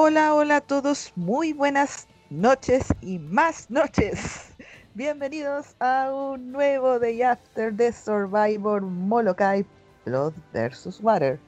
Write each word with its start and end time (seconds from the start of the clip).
Hola, 0.00 0.32
hola 0.32 0.56
a 0.58 0.60
todos, 0.60 1.12
muy 1.16 1.52
buenas 1.52 2.06
noches 2.30 2.86
y 3.00 3.18
más 3.18 3.68
noches. 3.68 4.54
Bienvenidos 4.94 5.74
a 5.80 6.12
un 6.14 6.52
nuevo 6.52 7.00
Day 7.00 7.20
After 7.22 7.72
de 7.72 7.92
Survivor 7.92 8.80
Molokai 8.80 9.66
Blood 10.06 10.34
vs. 10.52 11.00
Water. 11.02 11.40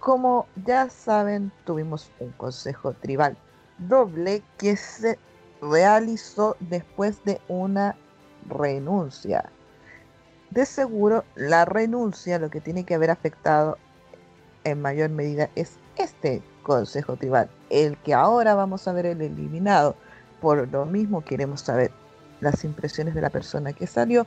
Como 0.00 0.46
ya 0.66 0.90
saben, 0.90 1.50
tuvimos 1.64 2.10
un 2.20 2.30
consejo 2.32 2.92
tribal 2.92 3.38
doble 3.78 4.42
que 4.58 4.76
se 4.76 5.18
realizó 5.62 6.58
después 6.60 7.24
de 7.24 7.40
una 7.48 7.96
renuncia. 8.50 9.50
De 10.50 10.66
seguro, 10.66 11.24
la 11.36 11.64
renuncia 11.64 12.38
lo 12.38 12.50
que 12.50 12.60
tiene 12.60 12.84
que 12.84 12.96
haber 12.96 13.10
afectado 13.10 13.78
en 14.64 14.82
mayor 14.82 15.08
medida 15.08 15.48
es 15.54 15.78
este 15.96 16.42
consejo 16.66 17.14
tribal, 17.14 17.48
el 17.70 17.96
que 17.98 18.12
ahora 18.12 18.56
vamos 18.56 18.88
a 18.88 18.92
ver 18.92 19.06
el 19.06 19.22
eliminado. 19.22 19.94
Por 20.40 20.68
lo 20.68 20.84
mismo 20.84 21.24
queremos 21.24 21.60
saber 21.60 21.92
las 22.40 22.64
impresiones 22.64 23.14
de 23.14 23.20
la 23.20 23.30
persona 23.30 23.72
que 23.72 23.86
salió, 23.86 24.26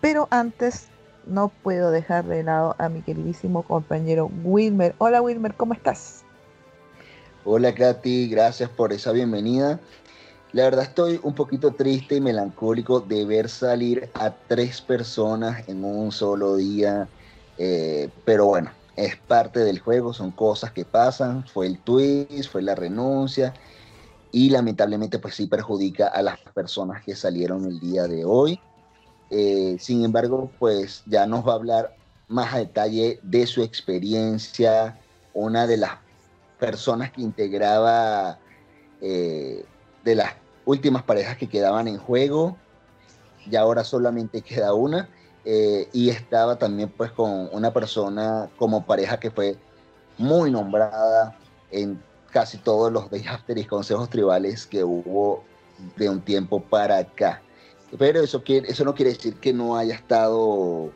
pero 0.00 0.26
antes 0.30 0.88
no 1.26 1.52
puedo 1.62 1.92
dejar 1.92 2.24
de 2.24 2.42
lado 2.42 2.74
a 2.78 2.88
mi 2.88 3.02
queridísimo 3.02 3.62
compañero 3.62 4.28
Wilmer. 4.42 4.96
Hola 4.98 5.22
Wilmer, 5.22 5.54
¿cómo 5.54 5.74
estás? 5.74 6.24
Hola 7.44 7.72
Katy, 7.72 8.30
gracias 8.30 8.68
por 8.68 8.92
esa 8.92 9.12
bienvenida. 9.12 9.78
La 10.50 10.64
verdad 10.64 10.86
estoy 10.86 11.20
un 11.22 11.36
poquito 11.36 11.72
triste 11.72 12.16
y 12.16 12.20
melancólico 12.20 12.98
de 12.98 13.24
ver 13.24 13.48
salir 13.48 14.10
a 14.14 14.32
tres 14.32 14.80
personas 14.80 15.68
en 15.68 15.84
un 15.84 16.10
solo 16.10 16.56
día, 16.56 17.06
eh, 17.58 18.08
pero 18.24 18.46
bueno, 18.46 18.70
es 18.96 19.16
parte 19.16 19.60
del 19.60 19.78
juego, 19.78 20.12
son 20.12 20.32
cosas 20.32 20.72
que 20.72 20.84
pasan, 20.84 21.46
fue 21.46 21.66
el 21.66 21.78
twist, 21.82 22.50
fue 22.50 22.62
la 22.62 22.74
renuncia 22.74 23.54
y 24.32 24.50
lamentablemente 24.50 25.18
pues 25.18 25.34
sí 25.34 25.46
perjudica 25.46 26.08
a 26.08 26.22
las 26.22 26.38
personas 26.54 27.04
que 27.04 27.14
salieron 27.14 27.66
el 27.66 27.78
día 27.78 28.08
de 28.08 28.24
hoy. 28.24 28.58
Eh, 29.30 29.76
sin 29.78 30.04
embargo, 30.04 30.50
pues 30.58 31.02
ya 31.06 31.26
nos 31.26 31.46
va 31.46 31.52
a 31.52 31.56
hablar 31.56 31.96
más 32.28 32.54
a 32.54 32.58
detalle 32.58 33.20
de 33.22 33.46
su 33.46 33.62
experiencia, 33.62 34.98
una 35.32 35.66
de 35.66 35.76
las 35.76 35.92
personas 36.58 37.12
que 37.12 37.22
integraba 37.22 38.38
eh, 39.00 39.64
de 40.04 40.14
las 40.14 40.32
últimas 40.64 41.02
parejas 41.02 41.36
que 41.36 41.48
quedaban 41.48 41.88
en 41.88 41.98
juego, 41.98 42.56
y 43.44 43.54
ahora 43.56 43.84
solamente 43.84 44.42
queda 44.42 44.74
una, 44.74 45.08
eh, 45.48 45.88
y 45.92 46.10
estaba 46.10 46.58
también 46.58 46.88
pues 46.88 47.12
con 47.12 47.48
una 47.52 47.72
persona 47.72 48.50
como 48.56 48.84
pareja 48.84 49.20
que 49.20 49.30
fue 49.30 49.56
muy 50.18 50.50
nombrada 50.50 51.38
en 51.70 52.02
casi 52.32 52.58
todos 52.58 52.92
los 52.92 53.08
Day 53.08 53.24
After 53.28 53.56
y 53.56 53.64
consejos 53.64 54.10
tribales 54.10 54.66
que 54.66 54.82
hubo 54.82 55.44
de 55.96 56.10
un 56.10 56.20
tiempo 56.20 56.60
para 56.60 56.98
acá. 56.98 57.40
Pero 57.96 58.22
eso, 58.22 58.42
quiere, 58.42 58.68
eso 58.68 58.84
no 58.84 58.92
quiere 58.92 59.12
decir 59.12 59.36
que 59.36 59.52
no 59.52 59.76
haya 59.76 59.94
estado 59.94 60.90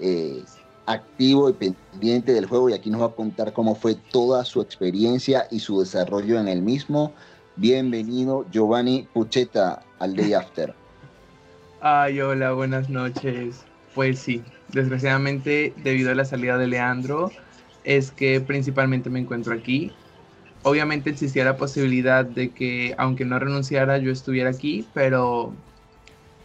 eh, 0.00 0.42
activo 0.86 1.48
y 1.48 1.52
pendiente 1.52 2.32
del 2.32 2.46
juego 2.46 2.70
y 2.70 2.72
aquí 2.72 2.90
nos 2.90 3.02
va 3.02 3.06
a 3.06 3.14
contar 3.14 3.52
cómo 3.52 3.76
fue 3.76 3.94
toda 3.94 4.44
su 4.44 4.60
experiencia 4.60 5.46
y 5.52 5.60
su 5.60 5.78
desarrollo 5.78 6.40
en 6.40 6.48
el 6.48 6.60
mismo. 6.60 7.12
Bienvenido 7.54 8.46
Giovanni 8.50 9.08
Pucheta 9.14 9.80
al 10.00 10.16
Day 10.16 10.32
After. 10.34 10.74
Ay, 11.80 12.20
hola, 12.20 12.52
buenas 12.52 12.90
noches. 12.90 13.64
Pues 13.94 14.18
sí, 14.18 14.44
desgraciadamente 14.68 15.74
debido 15.76 16.10
a 16.10 16.14
la 16.14 16.24
salida 16.24 16.56
de 16.58 16.66
Leandro 16.66 17.34
es 17.84 18.10
que 18.10 18.40
principalmente 18.40 19.10
me 19.10 19.20
encuentro 19.20 19.54
aquí. 19.54 19.92
Obviamente 20.62 21.10
existía 21.10 21.44
la 21.44 21.56
posibilidad 21.56 22.24
de 22.24 22.52
que 22.54 22.94
aunque 22.98 23.24
no 23.24 23.38
renunciara 23.38 23.98
yo 23.98 24.10
estuviera 24.10 24.50
aquí, 24.50 24.88
pero 24.94 25.56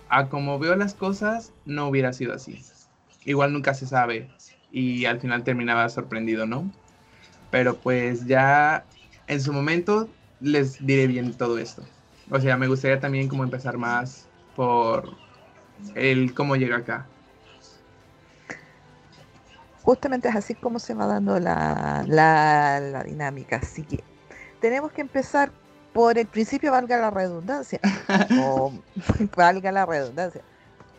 a 0.10 0.30
como 0.30 0.60
veo 0.60 0.76
las 0.76 0.94
cosas 0.94 1.54
no 1.66 1.88
hubiera 1.88 2.14
sido 2.14 2.34
así 2.34 2.58
igual 3.28 3.52
nunca 3.54 3.74
se 3.74 3.86
sabe 3.86 4.30
y 4.72 5.06
al 5.06 5.20
final 5.20 5.44
terminaba 5.44 5.88
sorprendido, 5.90 6.46
¿no? 6.46 6.72
Pero 7.52 7.80
pues 7.80 8.26
ya 8.26 8.86
en 9.28 9.42
su 9.42 9.54
momento 9.54 10.10
les 10.40 10.86
diré 10.86 11.08
bien 11.08 11.36
todo 11.36 11.58
esto. 11.58 11.84
O 12.30 12.40
sea, 12.40 12.58
me 12.58 12.68
gustaría 12.68 13.00
también 13.00 13.28
como 13.28 13.44
empezar 13.44 13.78
más 13.78 14.30
por 14.56 15.18
el 15.96 16.34
cómo 16.34 16.56
llega 16.56 16.78
acá. 16.78 17.10
Justamente 19.88 20.28
es 20.28 20.36
así 20.36 20.54
como 20.54 20.80
se 20.80 20.94
va 20.94 21.08
dando 21.08 21.40
la, 21.40 22.04
la, 22.06 22.82
la 22.82 23.04
dinámica. 23.06 23.56
Así 23.56 23.84
que 23.84 24.04
tenemos 24.60 24.92
que 24.92 25.00
empezar 25.00 25.50
por 25.94 26.18
el 26.18 26.28
principio, 26.28 26.74
valga 26.74 26.98
la 26.98 27.10
redundancia. 27.10 27.80
o 28.42 28.74
valga 29.38 29.72
la 29.72 29.86
redundancia 29.86 30.42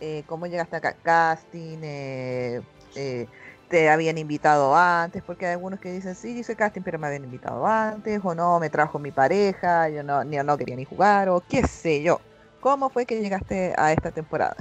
eh, 0.00 0.22
cómo 0.26 0.46
llegaste 0.46 0.76
acá, 0.76 0.94
casting, 1.02 1.80
eh, 1.82 2.62
eh, 2.94 3.26
te 3.68 3.90
habían 3.90 4.16
invitado 4.16 4.74
antes, 4.74 5.22
porque 5.22 5.44
hay 5.44 5.52
algunos 5.52 5.80
que 5.80 5.92
dicen, 5.92 6.14
sí, 6.14 6.32
dice 6.32 6.56
casting, 6.56 6.80
pero 6.80 6.98
me 6.98 7.08
habían 7.08 7.24
invitado 7.24 7.66
antes, 7.66 8.20
o 8.24 8.34
no, 8.34 8.58
me 8.58 8.70
trajo 8.70 8.98
mi 8.98 9.10
pareja, 9.10 9.90
yo 9.90 10.02
no, 10.02 10.24
ni, 10.24 10.38
no 10.38 10.56
quería 10.56 10.76
ni 10.76 10.86
jugar, 10.86 11.28
o 11.28 11.42
qué 11.46 11.66
sé 11.66 12.02
yo. 12.02 12.20
¿Cómo 12.60 12.88
fue 12.88 13.04
que 13.04 13.20
llegaste 13.20 13.74
a 13.76 13.92
esta 13.92 14.10
temporada? 14.10 14.56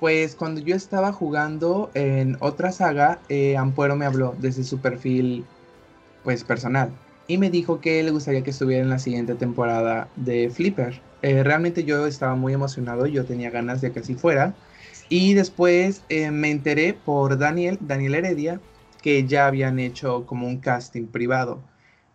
Pues 0.00 0.36
cuando 0.36 0.60
yo 0.60 0.76
estaba 0.76 1.12
jugando 1.12 1.90
en 1.94 2.36
otra 2.40 2.72
saga, 2.72 3.20
Ampuero 3.58 3.96
me 3.96 4.06
habló 4.06 4.36
desde 4.38 4.62
su 4.64 4.78
perfil 4.80 5.44
pues 6.22 6.44
personal 6.44 6.92
y 7.28 7.36
me 7.36 7.50
dijo 7.50 7.80
que 7.80 8.02
le 8.02 8.10
gustaría 8.10 8.42
que 8.42 8.50
estuviera 8.50 8.82
en 8.82 8.88
la 8.88 8.98
siguiente 8.98 9.34
temporada 9.34 10.08
de 10.16 10.50
Flipper. 10.50 11.00
Eh, 11.20 11.42
realmente 11.44 11.84
yo 11.84 12.06
estaba 12.06 12.34
muy 12.34 12.54
emocionado, 12.54 13.06
yo 13.06 13.26
tenía 13.26 13.50
ganas 13.50 13.82
de 13.82 13.92
que 13.92 14.00
así 14.00 14.14
fuera. 14.14 14.54
Y 15.10 15.34
después 15.34 16.02
eh, 16.08 16.30
me 16.30 16.50
enteré 16.50 16.94
por 16.94 17.38
Daniel, 17.38 17.78
Daniel 17.82 18.14
Heredia, 18.14 18.60
que 19.02 19.26
ya 19.26 19.46
habían 19.46 19.78
hecho 19.78 20.24
como 20.24 20.46
un 20.46 20.58
casting 20.58 21.06
privado 21.06 21.60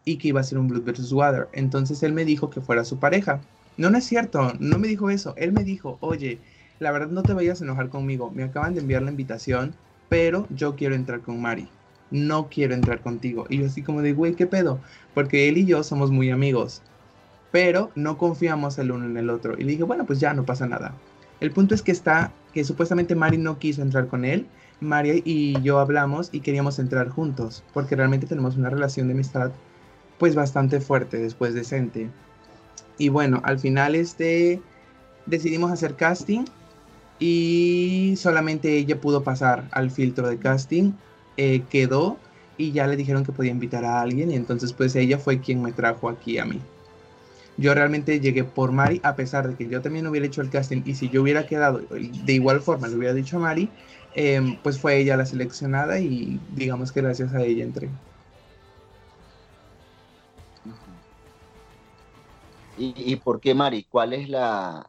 y 0.03 0.17
que 0.17 0.29
iba 0.29 0.41
a 0.41 0.43
ser 0.43 0.57
un 0.57 0.67
Blood 0.67 0.83
vs. 0.83 1.13
Water. 1.13 1.47
Entonces 1.53 2.01
él 2.01 2.11
me 2.13 2.25
dijo 2.25 2.49
que 2.49 2.61
fuera 2.61 2.83
su 2.83 2.97
pareja. 2.97 3.39
No, 3.77 3.91
no 3.91 3.99
es 3.99 4.05
cierto, 4.05 4.53
no 4.59 4.79
me 4.79 4.87
dijo 4.87 5.11
eso. 5.11 5.35
Él 5.37 5.51
me 5.51 5.63
dijo, 5.63 5.97
oye, 6.01 6.39
la 6.83 6.91
verdad 6.91 7.07
no 7.07 7.23
te 7.23 7.33
vayas 7.33 7.61
a 7.61 7.63
enojar 7.63 7.89
conmigo. 7.89 8.31
Me 8.31 8.43
acaban 8.43 8.75
de 8.75 8.81
enviar 8.81 9.01
la 9.01 9.11
invitación, 9.11 9.73
pero 10.09 10.47
yo 10.51 10.75
quiero 10.75 10.93
entrar 10.93 11.21
con 11.21 11.41
Mari. 11.41 11.67
No 12.11 12.49
quiero 12.49 12.75
entrar 12.75 13.01
contigo. 13.01 13.47
Y 13.49 13.59
yo 13.59 13.65
así 13.65 13.81
como 13.81 14.01
de, 14.01 14.13
güey, 14.13 14.35
¿qué 14.35 14.45
pedo? 14.45 14.79
Porque 15.15 15.49
él 15.49 15.57
y 15.57 15.65
yo 15.65 15.83
somos 15.83 16.11
muy 16.11 16.29
amigos 16.29 16.83
pero 17.53 17.91
no 17.93 18.17
confiamos 18.17 18.79
el 18.79 18.89
uno 18.89 19.05
en 19.05 19.15
el 19.15 19.29
otro. 19.29 19.53
Y 19.55 19.63
le 19.63 19.73
dije, 19.73 19.83
bueno, 19.83 20.07
pues 20.07 20.19
ya 20.19 20.33
no 20.33 20.43
pasa 20.43 20.65
nada. 20.65 20.95
El 21.39 21.51
punto 21.51 21.75
es 21.75 21.83
que 21.83 21.91
está, 21.91 22.31
que 22.51 22.63
supuestamente 22.63 23.13
Mari 23.13 23.37
no 23.37 23.59
quiso 23.59 23.83
entrar 23.83 24.07
con 24.07 24.25
él. 24.25 24.47
Mari 24.79 25.21
y 25.23 25.61
yo 25.61 25.77
hablamos 25.77 26.29
y 26.31 26.39
queríamos 26.39 26.79
entrar 26.79 27.09
juntos, 27.09 27.63
porque 27.71 27.95
realmente 27.95 28.25
tenemos 28.25 28.57
una 28.57 28.71
relación 28.71 29.07
de 29.07 29.13
amistad 29.13 29.51
pues 30.17 30.33
bastante 30.33 30.81
fuerte, 30.81 31.19
después 31.19 31.53
decente. 31.53 32.09
Y 32.97 33.09
bueno, 33.09 33.39
al 33.43 33.59
final 33.59 33.93
este 33.93 34.59
decidimos 35.27 35.71
hacer 35.71 35.95
casting 35.95 36.45
y 37.25 38.15
solamente 38.17 38.75
ella 38.75 38.99
pudo 38.99 39.23
pasar 39.23 39.69
al 39.71 39.91
filtro 39.91 40.27
de 40.27 40.37
casting, 40.39 40.91
eh, 41.37 41.63
quedó 41.69 42.17
y 42.57 42.73
ya 42.73 42.85
le 42.85 42.97
dijeron 42.97 43.23
que 43.23 43.31
podía 43.31 43.51
invitar 43.51 43.85
a 43.85 44.01
alguien 44.01 44.29
y 44.29 44.35
entonces 44.35 44.73
pues 44.73 44.93
ella 44.97 45.17
fue 45.17 45.39
quien 45.39 45.61
me 45.61 45.71
trajo 45.71 46.09
aquí 46.09 46.37
a 46.37 46.43
mí. 46.43 46.59
Yo 47.55 47.73
realmente 47.73 48.19
llegué 48.19 48.43
por 48.43 48.73
Mari, 48.73 48.99
a 49.03 49.15
pesar 49.15 49.47
de 49.47 49.55
que 49.55 49.69
yo 49.69 49.79
también 49.79 50.05
hubiera 50.05 50.27
hecho 50.27 50.41
el 50.41 50.49
casting 50.49 50.81
y 50.85 50.95
si 50.95 51.07
yo 51.07 51.21
hubiera 51.21 51.45
quedado 51.45 51.79
de 51.79 52.33
igual 52.33 52.59
forma, 52.59 52.89
le 52.89 52.97
hubiera 52.97 53.13
dicho 53.13 53.37
a 53.37 53.39
Mari, 53.39 53.69
em, 54.15 54.57
pues 54.61 54.77
fue 54.77 54.97
ella 54.97 55.15
la 55.15 55.25
seleccionada 55.25 56.01
y 56.01 56.41
digamos 56.57 56.91
que 56.91 57.01
gracias 57.01 57.33
a 57.33 57.41
ella 57.41 57.63
entré. 57.63 57.89
¿Y, 62.75 63.15
por 63.17 63.39
qué, 63.39 63.53
Mari? 63.53 63.85
¿Cuál 63.89 64.13
es 64.13 64.29
la, 64.29 64.87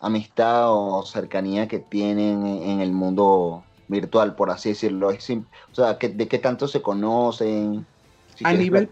amistad 0.00 0.72
o 0.72 1.04
cercanía 1.04 1.68
que 1.68 1.78
tienen 1.78 2.46
en 2.46 2.80
el 2.80 2.92
mundo 2.92 3.64
virtual, 3.88 4.34
por 4.34 4.50
así 4.50 4.70
decirlo? 4.70 5.10
Es 5.10 5.28
o 5.30 5.74
sea, 5.74 5.94
¿de 5.94 6.28
qué 6.28 6.38
tanto 6.38 6.66
se 6.66 6.80
conocen? 6.80 7.86
a 8.42 8.52
nivel, 8.52 8.88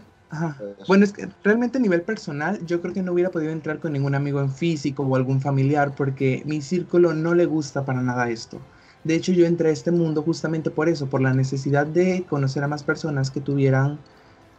bueno, 0.87 1.03
es 1.05 1.13
que 1.13 1.29
realmente 1.43 1.77
a 1.77 1.81
nivel 1.81 2.01
personal 2.01 2.65
yo 2.65 2.81
creo 2.81 2.93
que 2.93 3.01
no 3.01 3.13
hubiera 3.13 3.29
podido 3.29 3.51
entrar 3.51 3.79
con 3.79 3.93
ningún 3.93 4.15
amigo 4.15 4.39
en 4.39 4.49
físico 4.49 5.03
o 5.03 5.15
algún 5.15 5.41
familiar 5.41 5.93
porque 5.95 6.43
mi 6.45 6.61
círculo 6.61 7.13
no 7.13 7.33
le 7.33 7.45
gusta 7.45 7.85
para 7.85 8.01
nada 8.01 8.29
esto. 8.29 8.59
De 9.03 9.15
hecho 9.15 9.31
yo 9.31 9.45
entré 9.45 9.69
a 9.69 9.73
este 9.73 9.91
mundo 9.91 10.23
justamente 10.23 10.71
por 10.71 10.89
eso, 10.89 11.07
por 11.07 11.21
la 11.21 11.33
necesidad 11.33 11.85
de 11.85 12.25
conocer 12.27 12.63
a 12.63 12.67
más 12.67 12.83
personas 12.83 13.31
que 13.31 13.41
tuvieran 13.41 13.99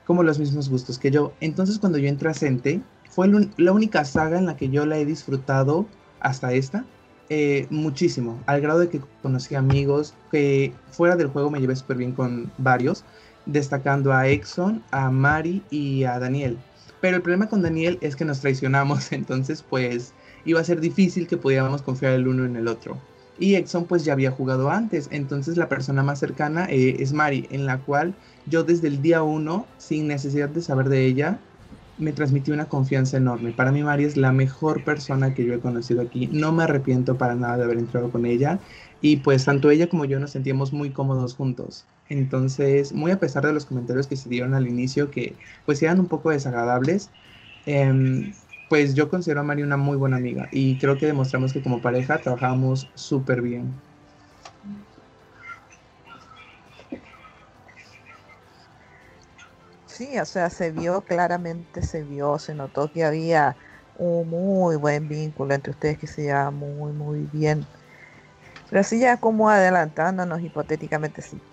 como 0.07 0.23
los 0.23 0.39
mismos 0.39 0.69
gustos 0.69 0.99
que 0.99 1.11
yo. 1.11 1.33
Entonces 1.41 1.79
cuando 1.79 1.99
yo 1.99 2.09
entré 2.09 2.29
a 2.29 2.35
Sente, 2.35 2.83
fue 3.15 3.29
la 3.57 3.73
única 3.73 4.05
saga 4.05 4.39
en 4.39 4.47
la 4.47 4.57
que 4.57 4.71
yo 4.71 4.87
la 4.87 4.99
he 4.99 5.07
disfrutado 5.07 5.87
hasta 6.19 6.53
esta. 6.53 6.85
Eh, 7.31 7.67
muchísimo, 7.71 8.43
al 8.47 8.61
grado 8.61 8.81
de 8.81 8.89
que 8.89 9.01
conocí 9.23 9.55
amigos 9.55 10.15
que 10.33 10.75
fuera 10.91 11.15
del 11.15 11.29
juego 11.29 11.49
me 11.49 11.61
llevé 11.61 11.77
súper 11.77 11.97
bien 11.97 12.13
con 12.13 12.51
varios, 12.59 13.05
destacando 13.47 14.13
a 14.13 14.29
Exxon, 14.29 14.83
a 14.91 15.11
Mari 15.11 15.63
y 15.71 16.05
a 16.05 16.19
Daniel. 16.19 16.59
Pero 17.01 17.17
el 17.17 17.23
problema 17.23 17.49
con 17.49 17.63
Daniel 17.63 17.99
es 18.01 18.17
que 18.17 18.25
nos 18.25 18.41
traicionamos, 18.41 19.13
entonces 19.13 19.63
pues 19.63 20.13
iba 20.45 20.61
a 20.61 20.65
ser 20.65 20.81
difícil 20.81 21.29
que 21.29 21.37
pudiéramos 21.37 21.83
confiar 21.83 22.15
el 22.15 22.27
uno 22.27 22.45
en 22.45 22.57
el 22.57 22.67
otro. 22.67 22.99
Y 23.39 23.55
Exxon 23.55 23.85
pues 23.85 24.05
ya 24.05 24.13
había 24.13 24.33
jugado 24.33 24.71
antes, 24.71 25.09
entonces 25.13 25.57
la 25.57 25.69
persona 25.69 26.03
más 26.03 26.19
cercana 26.19 26.67
eh, 26.69 26.97
es 26.99 27.13
Mari, 27.13 27.47
en 27.51 27.65
la 27.65 27.79
cual 27.79 28.15
yo 28.47 28.65
desde 28.65 28.89
el 28.89 29.03
día 29.03 29.23
uno, 29.23 29.67
sin 29.79 30.09
necesidad 30.09 30.49
de 30.49 30.63
saber 30.63 30.89
de 30.89 31.07
ella, 31.07 31.39
me 31.99 32.13
transmitió 32.13 32.55
una 32.55 32.69
confianza 32.69 33.17
enorme. 33.17 33.53
Para 33.53 33.73
mí 33.73 33.83
Mari 33.83 34.05
es 34.05 34.17
la 34.17 34.33
mejor 34.33 34.85
persona 34.85 35.35
que 35.35 35.45
yo 35.45 35.55
he 35.55 35.61
conocido 35.61 36.03
aquí. 36.03 36.29
No 36.33 36.53
me 36.53 36.65
arrepiento 36.65 37.17
para 37.19 37.35
nada 37.35 37.59
de 37.59 37.65
haber 37.65 37.79
entrado 37.79 38.11
con 38.11 38.27
ella. 38.27 38.59
Y 39.01 39.19
pues 39.19 39.45
tanto 39.45 39.71
ella 39.71 39.89
como 39.89 40.05
yo 40.05 40.19
nos 40.21 40.33
sentíamos 40.33 40.73
muy 40.73 40.91
cómodos 40.93 41.35
juntos. 41.35 41.87
Entonces, 42.09 42.93
muy 42.93 43.11
a 43.13 43.19
pesar 43.21 43.47
de 43.47 43.53
los 43.53 43.67
comentarios 43.67 44.07
que 44.07 44.17
se 44.17 44.29
dieron 44.29 44.55
al 44.55 44.67
inicio, 44.67 45.11
que 45.11 45.39
pues 45.67 45.83
eran 45.83 46.01
un 46.01 46.09
poco 46.09 46.31
desagradables, 46.31 47.11
eh, 47.67 48.35
pues 48.69 48.95
yo 48.95 49.09
considero 49.09 49.41
a 49.41 49.45
Mari 49.45 49.63
una 49.63 49.77
muy 49.77 49.97
buena 49.97 50.17
amiga 50.17 50.49
y 50.51 50.79
creo 50.79 50.99
que 50.99 51.07
demostramos 51.07 51.53
que 51.53 51.63
como 51.63 51.81
pareja 51.81 52.21
trabajamos 52.21 52.91
súper 52.95 53.43
bien. 53.43 53.83
Sí, 59.95 60.19
o 60.19 60.25
sea, 60.25 60.51
se 60.51 60.73
vio 60.73 61.05
claramente, 61.05 61.83
se 61.83 62.03
vio, 62.05 62.39
se 62.41 62.55
notó 62.55 62.91
que 62.91 63.05
había 63.05 63.57
un 63.93 64.29
muy 64.29 64.75
buen 64.77 65.07
vínculo 65.09 65.55
entre 65.55 65.71
ustedes 65.73 65.99
que 65.99 66.09
se 66.09 66.23
llevaba 66.23 66.51
muy, 66.51 66.93
muy 66.93 67.27
bien. 67.27 67.71
Pero 68.69 68.81
así 68.81 69.01
ya 69.01 69.21
como 69.21 69.51
adelantándonos 69.51 70.43
hipotéticamente, 70.43 71.23
sí, 71.23 71.45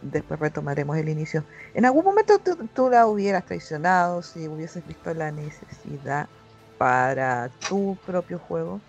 después 0.00 0.40
retomaremos 0.40 0.96
el 0.96 1.08
inicio. 1.08 1.46
¿En 1.74 1.84
algún 1.84 2.04
momento 2.04 2.40
tú, 2.74 2.88
la 2.90 3.06
hubieras 3.06 3.44
traicionado 3.44 4.22
si 4.22 4.48
hubieses 4.48 4.84
visto 4.86 5.12
la 5.14 5.32
necesidad 5.32 6.30
para 6.78 7.54
tu 7.68 8.00
propio 8.04 8.38
juego? 8.38 8.84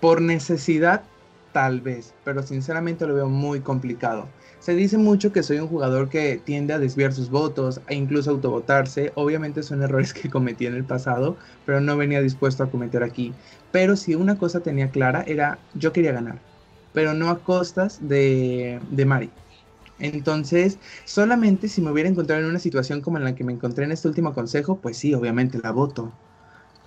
Por 0.00 0.22
necesidad, 0.22 1.10
tal 1.52 1.80
vez, 1.82 2.16
pero 2.22 2.42
sinceramente 2.42 3.06
lo 3.06 3.14
veo 3.14 3.28
muy 3.28 3.62
complicado. 3.62 4.34
Se 4.60 4.74
dice 4.74 4.98
mucho 4.98 5.30
que 5.30 5.42
soy 5.44 5.58
un 5.60 5.68
jugador 5.68 6.08
que 6.08 6.36
tiende 6.38 6.74
a 6.74 6.78
desviar 6.80 7.12
sus 7.14 7.30
votos 7.30 7.80
e 7.86 7.94
incluso 7.94 8.30
autovotarse. 8.30 9.12
Obviamente 9.14 9.62
son 9.62 9.82
errores 9.82 10.12
que 10.12 10.30
cometí 10.30 10.66
en 10.66 10.74
el 10.74 10.84
pasado, 10.86 11.38
pero 11.64 11.80
no 11.80 11.96
venía 11.96 12.20
dispuesto 12.20 12.64
a 12.64 12.70
cometer 12.70 13.02
aquí. 13.04 13.38
Pero 13.70 13.96
si 13.96 14.14
una 14.16 14.36
cosa 14.36 14.60
tenía 14.62 14.90
clara 14.90 15.22
era 15.26 15.64
yo 15.72 15.92
quería 15.92 16.12
ganar, 16.12 16.44
pero 16.92 17.14
no 17.14 17.30
a 17.30 17.42
costas 17.44 17.98
de, 18.06 18.80
de 18.88 19.04
Mari. 19.06 19.38
Entonces, 19.98 20.80
solamente 21.04 21.68
si 21.68 21.82
me 21.82 21.90
hubiera 21.92 22.08
encontrado 22.10 22.42
en 22.42 22.48
una 22.50 22.58
situación 22.60 23.02
como 23.02 23.18
en 23.18 23.24
la 23.24 23.34
que 23.36 23.44
me 23.44 23.52
encontré 23.54 23.84
en 23.84 23.92
este 23.92 24.08
último 24.08 24.34
consejo, 24.34 24.80
pues 24.80 24.98
sí, 24.98 25.14
obviamente 25.14 25.58
la 25.62 25.72
voto. 25.72 26.20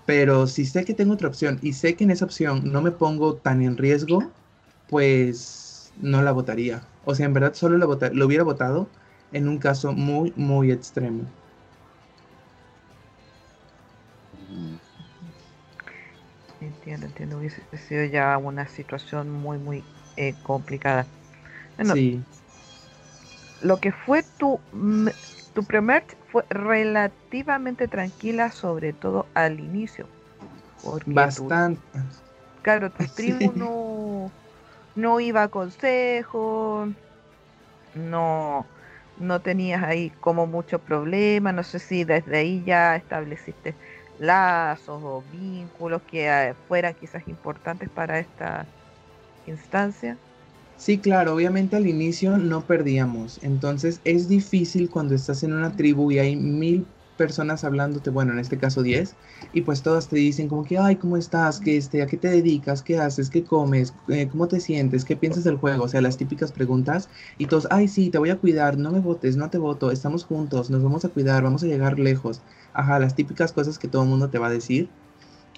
Pero 0.05 0.47
si 0.47 0.65
sé 0.65 0.85
que 0.85 0.93
tengo 0.95 1.13
otra 1.13 1.29
opción 1.29 1.59
y 1.61 1.73
sé 1.73 1.95
que 1.97 2.03
en 2.05 2.11
esa 2.11 2.25
opción 2.25 2.71
no 2.71 2.81
me 2.81 2.91
pongo 2.91 3.39
tan 3.39 3.61
en 3.63 3.77
riesgo, 3.77 4.35
pues 4.87 5.93
no 5.95 6.21
la 6.23 6.31
votaría. 6.33 6.90
O 7.03 7.15
sea, 7.15 7.25
en 7.25 7.33
verdad 7.33 7.53
solo 7.53 7.77
lo 7.77 8.25
hubiera 8.25 8.43
votado 8.43 8.91
en 9.31 9.47
un 9.47 9.59
caso 9.59 9.93
muy, 9.93 10.33
muy 10.35 10.71
extremo. 10.71 11.31
Entiendo, 16.61 17.07
entiendo. 17.07 17.37
Hubiese 17.37 17.63
sido 17.77 18.05
ya 18.05 18.37
una 18.37 18.67
situación 18.67 19.29
muy, 19.31 19.57
muy 19.57 19.83
eh, 20.15 20.35
complicada. 20.43 21.07
sí 21.83 22.25
lo 23.61 23.79
que 23.79 23.91
fue 23.91 24.23
tu, 24.37 24.59
tu 25.53 25.63
primer 25.63 26.05
fue 26.31 26.45
relativamente 26.49 27.87
tranquila, 27.87 28.51
sobre 28.51 28.93
todo 28.93 29.27
al 29.33 29.59
inicio. 29.59 30.09
Bastante. 31.05 31.81
claro, 32.61 32.91
tu 32.91 33.05
tribu 33.15 33.53
no, 33.53 34.31
no 34.95 35.19
iba 35.19 35.43
a 35.43 35.49
consejo, 35.49 36.87
no, 37.93 38.71
no 39.15 39.41
tenías 39.41 39.83
ahí 39.83 40.11
como 40.11 40.47
mucho 40.47 40.83
problema, 40.83 41.51
no 41.53 41.63
sé 41.63 41.79
si 41.79 42.03
desde 42.03 42.37
ahí 42.37 42.63
ya 42.63 42.95
estableciste 42.95 43.77
lazos 44.17 44.99
o 45.03 45.23
vínculos 45.23 46.03
que 46.03 46.27
eh, 46.29 46.55
fueran 46.67 46.95
quizás 46.95 47.27
importantes 47.27 47.89
para 47.89 48.19
esta 48.19 48.71
instancia. 49.45 50.21
Sí, 50.75 50.99
claro, 50.99 51.35
obviamente 51.35 51.75
al 51.75 51.85
inicio 51.87 52.37
no 52.37 52.65
perdíamos, 52.65 53.39
entonces 53.43 54.01
es 54.03 54.27
difícil 54.27 54.89
cuando 54.89 55.13
estás 55.13 55.43
en 55.43 55.53
una 55.53 55.75
tribu 55.75 56.11
y 56.11 56.17
hay 56.19 56.35
mil 56.35 56.95
personas 57.17 57.63
hablándote, 57.63 58.09
bueno, 58.09 58.33
en 58.33 58.39
este 58.39 58.57
caso 58.57 58.83
10, 58.83 59.15
y 59.53 59.61
pues 59.61 59.83
todas 59.83 60.07
te 60.09 60.17
dicen 60.17 60.47
como 60.47 60.63
que, 60.63 60.77
ay, 60.77 60.95
¿cómo 60.97 61.17
estás? 61.17 61.59
¿Qué, 61.59 61.77
este, 61.77 62.01
¿A 62.01 62.07
qué 62.07 62.17
te 62.17 62.29
dedicas? 62.29 62.81
¿Qué 62.83 62.97
haces? 62.97 63.29
¿Qué 63.29 63.43
comes? 63.43 63.93
Eh, 64.07 64.27
¿Cómo 64.29 64.47
te 64.47 64.59
sientes? 64.59 65.05
¿Qué 65.05 65.15
piensas 65.15 65.43
del 65.43 65.57
juego? 65.57 65.83
O 65.85 65.87
sea, 65.87 66.01
las 66.01 66.17
típicas 66.17 66.51
preguntas, 66.51 67.09
y 67.37 67.47
todos, 67.47 67.67
ay, 67.71 67.87
sí, 67.87 68.09
te 68.09 68.17
voy 68.17 68.29
a 68.29 68.39
cuidar, 68.39 68.77
no 68.77 68.91
me 68.91 68.99
votes, 68.99 69.37
no 69.37 69.49
te 69.49 69.57
voto, 69.57 69.91
estamos 69.91 70.23
juntos, 70.25 70.69
nos 70.69 70.83
vamos 70.83 71.05
a 71.05 71.09
cuidar, 71.09 71.43
vamos 71.43 71.63
a 71.63 71.67
llegar 71.67 71.99
lejos. 71.99 72.43
Ajá, 72.73 72.99
las 72.99 73.15
típicas 73.15 73.53
cosas 73.53 73.77
que 73.79 73.87
todo 73.87 74.03
el 74.03 74.09
mundo 74.09 74.29
te 74.29 74.39
va 74.39 74.47
a 74.47 74.51
decir. 74.51 74.89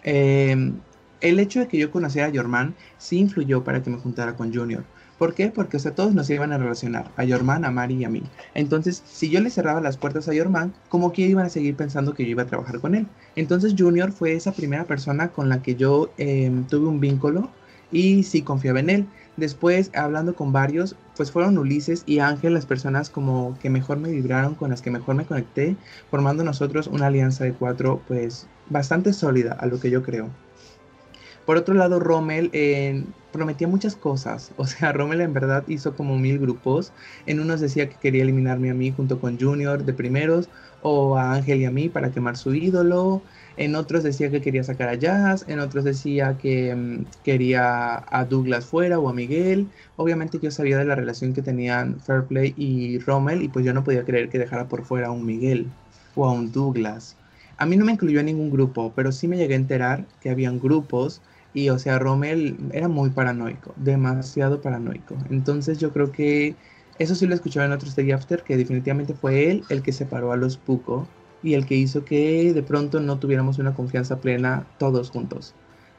Em, 0.03 0.85
el 1.21 1.39
hecho 1.39 1.59
de 1.61 1.67
que 1.67 1.77
yo 1.77 1.91
conociera 1.91 2.27
a 2.27 2.31
Yorman 2.31 2.77
sí 2.97 3.17
influyó 3.19 3.63
para 3.63 3.81
que 3.81 3.89
me 3.89 3.97
juntara 3.97 4.35
con 4.35 4.53
Junior 4.53 4.93
¿Por 5.23 5.35
qué? 5.35 5.47
Porque 5.47 5.77
o 5.77 5.93
todos 5.93 6.13
nos 6.13 6.29
iban 6.29 6.51
a 6.51 6.57
relacionar, 6.57 7.09
a 7.15 7.23
Yorman, 7.23 7.63
a 7.63 7.71
Mari 7.71 7.95
y 7.95 8.03
a 8.03 8.09
mí. 8.09 8.23
Entonces, 8.55 9.01
si 9.05 9.29
yo 9.29 9.39
le 9.39 9.49
cerraba 9.49 9.79
las 9.79 9.95
puertas 9.95 10.27
a 10.27 10.33
Yorman, 10.33 10.73
como 10.89 11.13
que 11.13 11.21
iban 11.21 11.45
a 11.45 11.49
seguir 11.49 11.77
pensando 11.77 12.13
que 12.13 12.25
yo 12.25 12.31
iba 12.31 12.43
a 12.43 12.47
trabajar 12.47 12.81
con 12.81 12.93
él. 12.93 13.07
Entonces, 13.37 13.73
Junior 13.77 14.11
fue 14.11 14.33
esa 14.33 14.51
primera 14.51 14.83
persona 14.83 15.29
con 15.29 15.47
la 15.47 15.61
que 15.61 15.75
yo 15.75 16.11
em, 16.17 16.65
tuve 16.65 16.87
un 16.89 16.99
vínculo 16.99 17.49
y 17.89 18.23
sí 18.23 18.41
confiaba 18.41 18.81
en 18.81 18.89
él. 18.89 19.07
Después, 19.37 19.91
hablando 19.95 20.35
con 20.35 20.51
varios, 20.51 20.97
pues 21.15 21.31
fueron 21.31 21.57
Ulises 21.57 22.03
y 22.05 22.19
Ángel 22.19 22.53
las 22.53 22.65
personas 22.65 23.09
como 23.09 23.57
que 23.61 23.69
mejor 23.69 23.99
me 23.99 24.11
vibraron, 24.11 24.55
con 24.55 24.71
las 24.71 24.81
que 24.81 24.91
mejor 24.91 25.15
me 25.15 25.23
conecté, 25.23 25.77
formando 26.11 26.43
nosotros 26.43 26.87
una 26.87 27.07
alianza 27.07 27.45
de 27.45 27.53
cuatro, 27.53 28.01
pues 28.09 28.45
bastante 28.69 29.13
sólida, 29.13 29.53
a 29.53 29.67
lo 29.67 29.79
que 29.79 29.89
yo 29.89 30.03
creo. 30.03 30.27
Por 31.45 31.55
otro 31.55 31.75
lado, 31.75 32.01
Rommel 32.01 32.49
prometía 33.33 33.68
muchas 33.68 33.95
cosas. 33.97 34.53
O 34.57 34.65
sea, 34.68 34.94
Rommel 34.94 35.21
en 35.21 35.33
verdad 35.33 35.65
hizo 35.68 35.95
como 35.95 36.18
mil 36.18 36.39
grupos. 36.39 36.94
En 37.25 37.41
unos 37.41 37.59
decía 37.59 37.89
que 37.89 37.97
quería 37.97 38.24
eliminarme 38.24 38.69
a 38.71 38.74
mí 38.74 38.91
junto 38.91 39.19
con 39.19 39.38
Junior 39.39 39.83
de 39.83 39.94
primeros, 39.94 40.50
o 40.81 41.18
a 41.18 41.33
Ángel 41.33 41.62
y 41.62 41.65
a 41.65 41.71
mí 41.71 41.89
para 41.89 42.12
quemar 42.12 42.38
su 42.38 42.53
ídolo. 42.53 43.21
En 43.57 43.75
otros 43.75 44.03
decía 44.03 44.31
que 44.31 44.42
quería 44.42 44.63
sacar 44.63 44.90
a 44.90 44.95
Jazz, 44.95 45.45
en 45.47 45.59
otros 45.59 45.83
decía 45.83 46.37
que 46.37 46.75
mm, 46.75 47.06
quería 47.23 48.04
a 48.07 48.25
Douglas 48.25 48.66
fuera 48.66 48.99
o 48.99 49.09
a 49.09 49.13
Miguel. 49.13 49.73
Obviamente 49.95 50.40
yo 50.40 50.52
sabía 50.52 50.78
de 50.78 50.85
la 50.85 50.95
relación 50.95 51.33
que 51.33 51.42
tenían 51.42 51.99
Fairplay 52.02 52.54
y 52.57 52.99
Rommel 52.99 53.42
y 53.44 53.49
pues 53.49 53.66
yo 53.66 53.73
no 53.73 53.83
podía 53.83 54.06
creer 54.06 54.30
que 54.30 54.40
dejara 54.40 54.68
por 54.68 54.85
fuera 54.85 55.07
a 55.07 55.11
un 55.11 55.25
Miguel 55.25 55.75
o 56.16 56.25
a 56.28 56.31
un 56.31 56.52
Douglas. 56.52 57.18
A 57.57 57.66
mí 57.66 57.78
no 57.78 57.85
me 57.85 57.94
incluyó 57.94 58.19
en 58.19 58.25
ningún 58.28 58.49
grupo, 58.49 58.94
pero 58.95 59.11
sí 59.11 59.28
me 59.28 59.37
llegué 59.37 59.54
a 59.54 59.57
enterar 59.57 60.07
que 60.19 60.30
habían 60.30 60.59
grupos 60.59 61.21
y 61.54 61.69
o 61.69 61.78
sea, 61.80 62.00
Rommel 62.00 62.69
era 62.74 62.88
muy 62.88 63.12
paranoico, 63.12 63.74
demasiado 63.78 64.62
paranoico. 64.62 65.18
Entonces 65.30 65.78
yo 65.78 65.94
creo 65.94 66.12
que 66.12 66.57
eso 66.98 67.16
sí 67.16 67.28
lo 67.28 67.36
escuchaba 67.36 67.66
en 67.66 67.72
otro 67.74 67.88
Stay 67.90 68.12
After, 68.12 68.44
que 68.44 68.57
definitivamente 68.57 69.14
fue 69.14 69.50
él 69.52 69.66
el 69.69 69.83
que 69.83 69.94
separó 69.94 70.31
a 70.31 70.38
los 70.38 70.57
Puco 70.57 71.07
y 71.42 71.54
el 71.54 71.66
que 71.66 71.76
hizo 71.76 72.06
que 72.06 72.54
de 72.54 72.64
pronto 72.64 73.00
no 73.00 73.19
tuviéramos 73.19 73.60
una 73.60 73.74
confianza 73.76 74.19
plena 74.19 74.74
todos 74.78 75.12
juntos. 75.12 75.56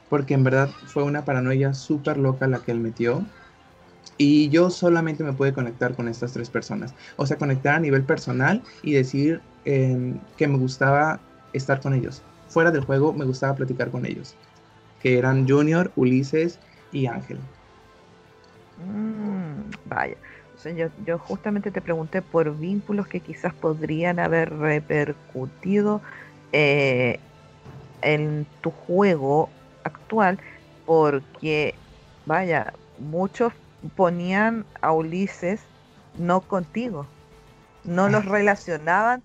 Porque 0.09 0.35
en 0.35 0.45
verdad 0.45 0.71
fue 0.87 1.05
una 1.05 1.25
paranoia 1.25 1.73
súper 1.75 2.19
loca 2.19 2.49
la 2.49 2.63
que 2.63 2.73
él 2.73 2.81
metió. 2.81 3.33
Y 4.17 4.49
yo 4.51 4.71
solamente 4.71 5.25
me 5.25 5.33
pude 5.35 5.53
conectar 5.53 5.95
con 5.97 6.09
estas 6.09 6.33
tres 6.33 6.51
personas. 6.51 6.95
O 7.17 7.27
sea, 7.27 7.39
conectar 7.39 7.75
a 7.77 7.81
nivel 7.81 8.05
personal 8.07 8.63
y 8.83 8.93
decir 8.93 9.43
em, 9.65 10.21
que 10.37 10.49
me 10.49 10.59
gustaba 10.59 11.27
estar 11.53 11.81
con 11.81 11.95
ellos. 11.95 12.27
Fuera 12.47 12.71
del 12.71 12.85
juego 12.85 13.13
me 13.15 13.25
gustaba 13.25 13.55
platicar 13.57 13.91
con 13.91 14.07
ellos 14.07 14.39
que 15.05 15.19
eran 15.19 15.47
Junior, 15.47 15.93
Ulises 15.97 16.59
y 16.91 17.05
Ángel. 17.05 17.39
Mm, 18.79 19.71
vaya. 19.85 20.17
yo, 21.05 21.19
justamente 21.19 21.71
te 21.71 21.83
pregunté 21.83 22.23
por 22.23 22.59
vínculos 22.59 23.07
que 23.07 23.21
quizás 23.21 23.53
podrían 23.53 24.19
haber 24.19 24.49
repercutido 24.57 26.01
eh, 26.53 27.21
en 28.01 28.47
tu 28.63 28.71
juego 28.71 29.51
actual, 29.85 30.39
porque, 30.87 31.75
vaya, 32.25 32.73
muchos 32.99 33.53
ponían 33.97 34.65
a 34.81 34.93
Ulises 34.93 35.61
no 36.19 36.41
contigo, 36.41 37.07
no 37.85 38.09
los 38.15 38.25
relacionaban 38.25 39.23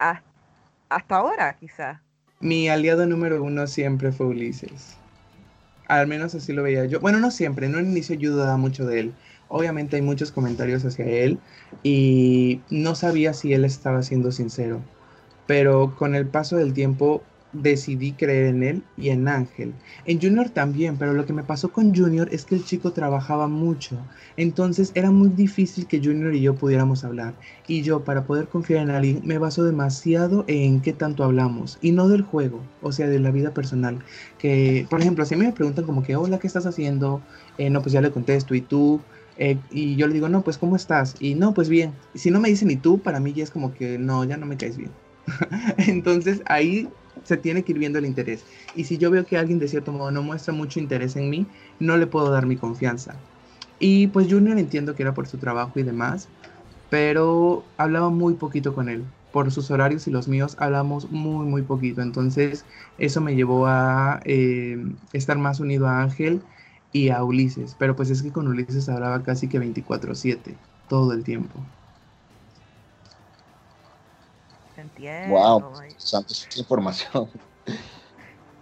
hasta 0.00 1.16
ahora, 1.16 1.56
quizás. 1.60 2.00
Mi 2.40 2.68
aliado 2.68 3.06
número 3.06 3.40
uno 3.40 3.68
siempre 3.68 4.10
fue 4.10 4.26
Ulises. 4.26 5.03
Al 5.86 6.06
menos 6.06 6.34
así 6.34 6.52
lo 6.52 6.62
veía 6.62 6.86
yo. 6.86 7.00
Bueno, 7.00 7.20
no 7.20 7.30
siempre, 7.30 7.66
en 7.66 7.74
un 7.76 7.86
inicio 7.90 8.14
yo 8.16 8.32
dudaba 8.32 8.56
mucho 8.56 8.86
de 8.86 9.00
él. 9.00 9.18
Obviamente 9.48 9.96
hay 9.96 10.02
muchos 10.02 10.32
comentarios 10.32 10.84
hacia 10.84 11.06
él 11.06 11.42
y 11.82 12.64
no 12.70 12.94
sabía 12.94 13.34
si 13.34 13.52
él 13.52 13.64
estaba 13.64 14.02
siendo 14.02 14.32
sincero. 14.32 14.88
pero 15.46 15.96
con 15.96 16.14
el 16.14 16.30
paso 16.30 16.56
del 16.56 16.74
tiempo 16.74 17.30
decidí 17.54 18.12
creer 18.12 18.46
en 18.46 18.62
él 18.62 18.82
y 18.96 19.08
en 19.08 19.26
Ángel. 19.28 19.72
En 20.04 20.20
Junior 20.20 20.50
también, 20.50 20.96
pero 20.98 21.14
lo 21.14 21.24
que 21.24 21.32
me 21.32 21.44
pasó 21.44 21.72
con 21.72 21.94
Junior 21.94 22.28
es 22.32 22.44
que 22.44 22.56
el 22.56 22.64
chico 22.64 22.92
trabajaba 22.92 23.48
mucho. 23.48 23.98
Entonces 24.36 24.92
era 24.94 25.10
muy 25.10 25.28
difícil 25.30 25.86
que 25.86 26.00
Junior 26.02 26.34
y 26.34 26.42
yo 26.42 26.54
pudiéramos 26.54 27.04
hablar. 27.04 27.34
Y 27.66 27.82
yo, 27.82 28.04
para 28.04 28.24
poder 28.24 28.48
confiar 28.48 28.82
en 28.82 28.90
alguien, 28.90 29.22
me 29.24 29.38
baso 29.38 29.64
demasiado 29.64 30.44
en 30.48 30.80
qué 30.80 30.92
tanto 30.92 31.24
hablamos. 31.24 31.78
Y 31.80 31.92
no 31.92 32.08
del 32.08 32.22
juego, 32.22 32.60
o 32.82 32.92
sea, 32.92 33.08
de 33.08 33.20
la 33.20 33.30
vida 33.30 33.52
personal. 33.52 33.98
Que, 34.38 34.86
por 34.90 35.00
ejemplo, 35.00 35.24
si 35.24 35.34
a 35.34 35.38
mí 35.38 35.46
me 35.46 35.52
preguntan 35.52 35.84
como 35.84 36.02
que, 36.02 36.16
hola, 36.16 36.38
¿qué 36.38 36.46
estás 36.46 36.66
haciendo? 36.66 37.22
Eh, 37.58 37.70
no, 37.70 37.80
pues 37.80 37.92
ya 37.92 38.00
le 38.00 38.10
contesto. 38.10 38.54
¿Y 38.54 38.60
tú? 38.60 39.00
Eh, 39.36 39.58
y 39.70 39.96
yo 39.96 40.06
le 40.06 40.14
digo, 40.14 40.28
no, 40.28 40.42
pues 40.42 40.58
¿cómo 40.58 40.76
estás? 40.76 41.16
Y 41.20 41.34
no, 41.34 41.54
pues 41.54 41.68
bien. 41.68 41.92
Si 42.14 42.30
no 42.30 42.40
me 42.40 42.48
dicen 42.48 42.70
y 42.70 42.76
tú, 42.76 42.98
para 43.00 43.20
mí 43.20 43.32
ya 43.32 43.44
es 43.44 43.50
como 43.50 43.74
que 43.74 43.98
no, 43.98 44.24
ya 44.24 44.36
no 44.36 44.46
me 44.46 44.56
caes 44.56 44.76
bien. 44.76 44.90
Entonces 45.78 46.42
ahí 46.46 46.88
se 47.24 47.36
tiene 47.36 47.62
que 47.62 47.72
ir 47.72 47.78
viendo 47.78 47.98
el 47.98 48.06
interés. 48.06 48.44
Y 48.76 48.84
si 48.84 48.98
yo 48.98 49.10
veo 49.10 49.26
que 49.26 49.36
alguien 49.36 49.58
de 49.58 49.68
cierto 49.68 49.92
modo 49.92 50.10
no 50.10 50.22
muestra 50.22 50.54
mucho 50.54 50.78
interés 50.78 51.16
en 51.16 51.30
mí, 51.30 51.46
no 51.80 51.96
le 51.96 52.06
puedo 52.06 52.30
dar 52.30 52.46
mi 52.46 52.56
confianza. 52.56 53.16
Y 53.78 54.06
pues 54.08 54.28
Junior 54.30 54.58
entiendo 54.58 54.94
que 54.94 55.02
era 55.02 55.14
por 55.14 55.26
su 55.26 55.38
trabajo 55.38 55.78
y 55.78 55.82
demás, 55.82 56.28
pero 56.90 57.64
hablaba 57.76 58.10
muy 58.10 58.34
poquito 58.34 58.74
con 58.74 58.88
él. 58.88 59.04
Por 59.32 59.50
sus 59.50 59.70
horarios 59.70 60.06
y 60.06 60.12
los 60.12 60.28
míos 60.28 60.54
hablamos 60.60 61.10
muy, 61.10 61.44
muy 61.44 61.62
poquito. 61.62 62.02
Entonces 62.02 62.64
eso 62.98 63.20
me 63.20 63.34
llevó 63.34 63.66
a 63.66 64.20
eh, 64.24 64.78
estar 65.12 65.38
más 65.38 65.58
unido 65.58 65.88
a 65.88 66.02
Ángel 66.02 66.40
y 66.92 67.08
a 67.08 67.24
Ulises. 67.24 67.74
Pero 67.78 67.96
pues 67.96 68.10
es 68.10 68.22
que 68.22 68.32
con 68.32 68.46
Ulises 68.46 68.88
hablaba 68.88 69.22
casi 69.22 69.48
que 69.48 69.58
24/7, 69.58 70.56
todo 70.88 71.12
el 71.12 71.24
tiempo. 71.24 71.60
Entiendo. 74.84 75.70
Wow, 75.70 75.82
información. 76.56 77.28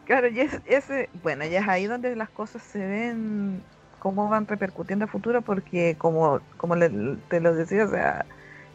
Claro, 0.05 0.29
y 0.29 0.41
es, 0.41 0.61
ese, 0.67 1.09
bueno, 1.23 1.47
ya 1.47 1.61
es 1.61 1.69
ahí 1.69 1.87
donde 1.87 2.17
las 2.17 2.29
cosas 2.29 2.61
se 2.61 2.85
ven 2.85 3.63
cómo 4.01 4.29
van 4.29 4.49
repercutiendo 4.49 5.05
a 5.05 5.09
futuro, 5.09 5.43
porque 5.43 5.95
como, 5.97 6.41
como 6.57 6.75
te 6.77 7.41
lo 7.41 7.55
decía, 7.55 7.85
o 7.85 7.89
sea, 7.89 8.27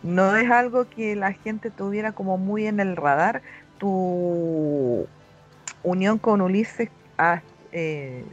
no 0.04 0.38
es 0.38 0.50
algo 0.50 0.90
que 0.90 1.18
la 1.18 1.34
gente 1.34 1.70
tuviera 1.70 2.14
como 2.14 2.38
muy 2.38 2.66
en 2.66 2.80
el 2.80 2.96
radar. 2.96 3.42
Tu 3.78 5.06
unión 5.84 6.18
con 6.18 6.42
Ulises 6.42 6.90
ah, 7.18 7.42
eh, 7.74 8.24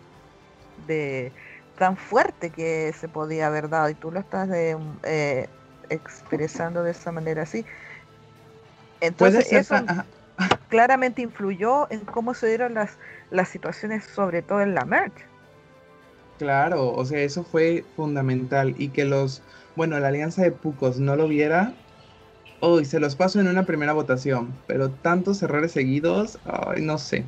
de 0.87 1.33
tan 1.77 1.97
fuerte 1.97 2.51
que 2.51 2.93
se 2.99 3.09
podía 3.09 3.49
haber 3.49 3.69
dado 3.69 3.91
y 3.91 3.95
tú 3.95 4.13
lo 4.13 4.21
estás 4.21 4.49
de, 4.49 4.79
eh, 5.03 5.49
expresando 5.91 6.83
de 6.85 6.93
esa 6.93 7.13
manera 7.13 7.43
así. 7.43 7.67
Entonces, 9.07 9.53
eso 9.53 9.77
claramente 10.69 11.23
influyó 11.23 11.91
en 11.91 12.01
cómo 12.01 12.35
se 12.35 12.49
dieron 12.49 12.75
las, 12.75 12.97
las 13.31 13.49
situaciones, 13.49 14.05
sobre 14.05 14.43
todo 14.43 14.61
en 14.61 14.75
la 14.75 14.85
merch. 14.85 15.15
Claro, 16.39 16.93
o 16.93 17.05
sea, 17.05 17.21
eso 17.21 17.45
fue 17.45 17.85
fundamental 17.97 18.75
y 18.79 18.89
que 18.89 19.05
los, 19.05 19.43
bueno, 19.77 19.99
la 20.01 20.09
alianza 20.09 20.43
de 20.43 20.51
Pucos 20.51 20.99
no 20.99 21.17
lo 21.17 21.29
viera, 21.29 21.75
hoy 22.61 22.85
se 22.85 22.99
los 22.99 23.15
paso 23.15 23.41
en 23.41 23.47
una 23.47 23.67
primera 23.67 23.93
votación, 23.93 24.53
pero 24.67 24.91
tantos 24.91 25.43
errores 25.43 25.73
seguidos, 25.73 26.39
ay, 26.45 26.83
no 26.83 26.99
sé. 26.99 27.25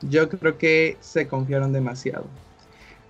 Yo 0.00 0.28
creo 0.28 0.58
que 0.58 0.96
se 1.00 1.28
confiaron 1.28 1.72
demasiado. 1.72 2.26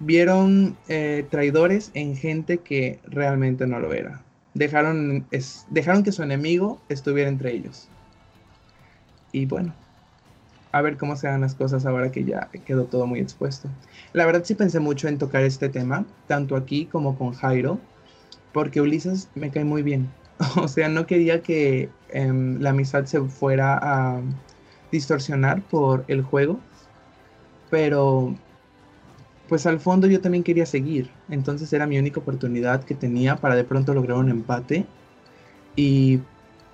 Vieron 0.01 0.77
eh, 0.89 1.25
traidores 1.31 1.91
en 1.95 2.17
gente 2.17 2.59
que 2.59 3.01
realmente 3.07 3.67
no 3.67 3.79
lo 3.79 3.95
era 3.95 4.23
dejaron, 4.55 5.27
es, 5.31 5.67
dejaron 5.71 6.03
que 6.03 6.13
su 6.13 6.23
enemigo 6.23 6.81
estuviera 6.89 7.29
entre 7.29 7.53
ellos. 7.53 7.89
Y 9.33 9.47
bueno, 9.47 9.75
a 10.73 10.83
ver 10.83 10.97
cómo 10.97 11.17
se 11.17 11.29
dan 11.29 11.43
las 11.43 11.55
cosas 11.55 11.87
ahora 11.87 12.11
que 12.11 12.25
ya 12.25 12.49
quedó 12.65 12.85
todo 12.85 13.07
muy 13.07 13.21
expuesto. 13.21 13.69
La 14.13 14.27
verdad 14.27 14.43
sí 14.45 14.55
pensé 14.55 14.81
mucho 14.81 15.09
en 15.09 15.19
tocar 15.19 15.43
este 15.45 15.69
tema, 15.69 16.05
tanto 16.27 16.57
aquí 16.57 16.87
como 16.87 17.17
con 17.17 17.33
Jairo, 17.33 17.79
porque 18.53 18.81
Ulises 18.81 19.29
me 19.35 19.51
cae 19.51 19.65
muy 19.65 19.83
bien. 19.83 20.11
O 20.57 20.67
sea, 20.67 20.89
no 20.89 21.07
quería 21.07 21.43
que 21.43 21.89
em, 22.09 22.61
la 22.61 22.71
amistad 22.71 23.05
se 23.05 23.21
fuera 23.21 23.79
a 23.81 24.21
distorsionar 24.91 25.63
por 25.63 26.05
el 26.09 26.23
juego, 26.23 26.59
pero 27.71 28.35
pues 29.53 29.67
al 29.67 29.81
fondo 29.81 30.07
yo 30.07 30.19
también 30.23 30.45
quería 30.45 30.65
seguir. 30.65 31.11
Entonces 31.29 31.71
era 31.75 31.87
mi 31.87 31.99
única 31.99 32.21
oportunidad 32.21 32.85
que 32.85 32.95
tenía 32.95 33.37
para 33.37 33.55
de 33.55 33.65
pronto 33.65 33.93
lograr 33.93 34.17
un 34.17 34.31
empate. 34.31 34.87
Y 35.77 36.21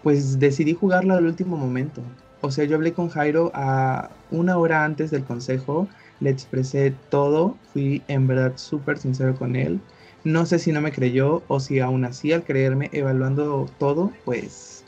pues 0.04 0.38
decidí 0.38 0.74
jugarla 0.74 1.16
al 1.16 1.26
último 1.26 1.56
momento. 1.56 2.02
O 2.40 2.52
sea, 2.52 2.66
yo 2.66 2.76
hablé 2.76 2.92
con 2.92 3.08
Jairo 3.08 3.50
a 3.52 4.10
una 4.30 4.58
hora 4.58 4.84
antes 4.84 5.10
del 5.10 5.24
consejo, 5.24 5.88
le 6.20 6.30
expresé 6.30 6.94
todo, 7.10 7.56
fui 7.72 8.04
en 8.06 8.28
verdad 8.28 8.52
súper 8.54 8.98
sincero 8.98 9.34
con 9.34 9.56
él. 9.56 9.80
No 10.22 10.46
sé 10.46 10.60
si 10.60 10.70
no 10.70 10.80
me 10.80 10.92
creyó 10.92 11.42
o 11.48 11.58
si 11.58 11.80
aún 11.80 12.04
así 12.04 12.32
al 12.32 12.44
creerme, 12.44 12.90
evaluando 12.92 13.66
todo, 13.80 14.12
pues 14.24 14.84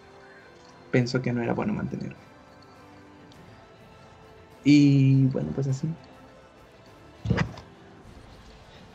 pensó 0.93 1.21
que 1.23 1.33
no 1.33 1.43
era 1.43 1.55
bueno 1.55 1.73
mantenerme. 1.73 2.15
Y 4.63 5.27
bueno, 5.27 5.51
pues 5.53 5.67
así. 5.67 5.89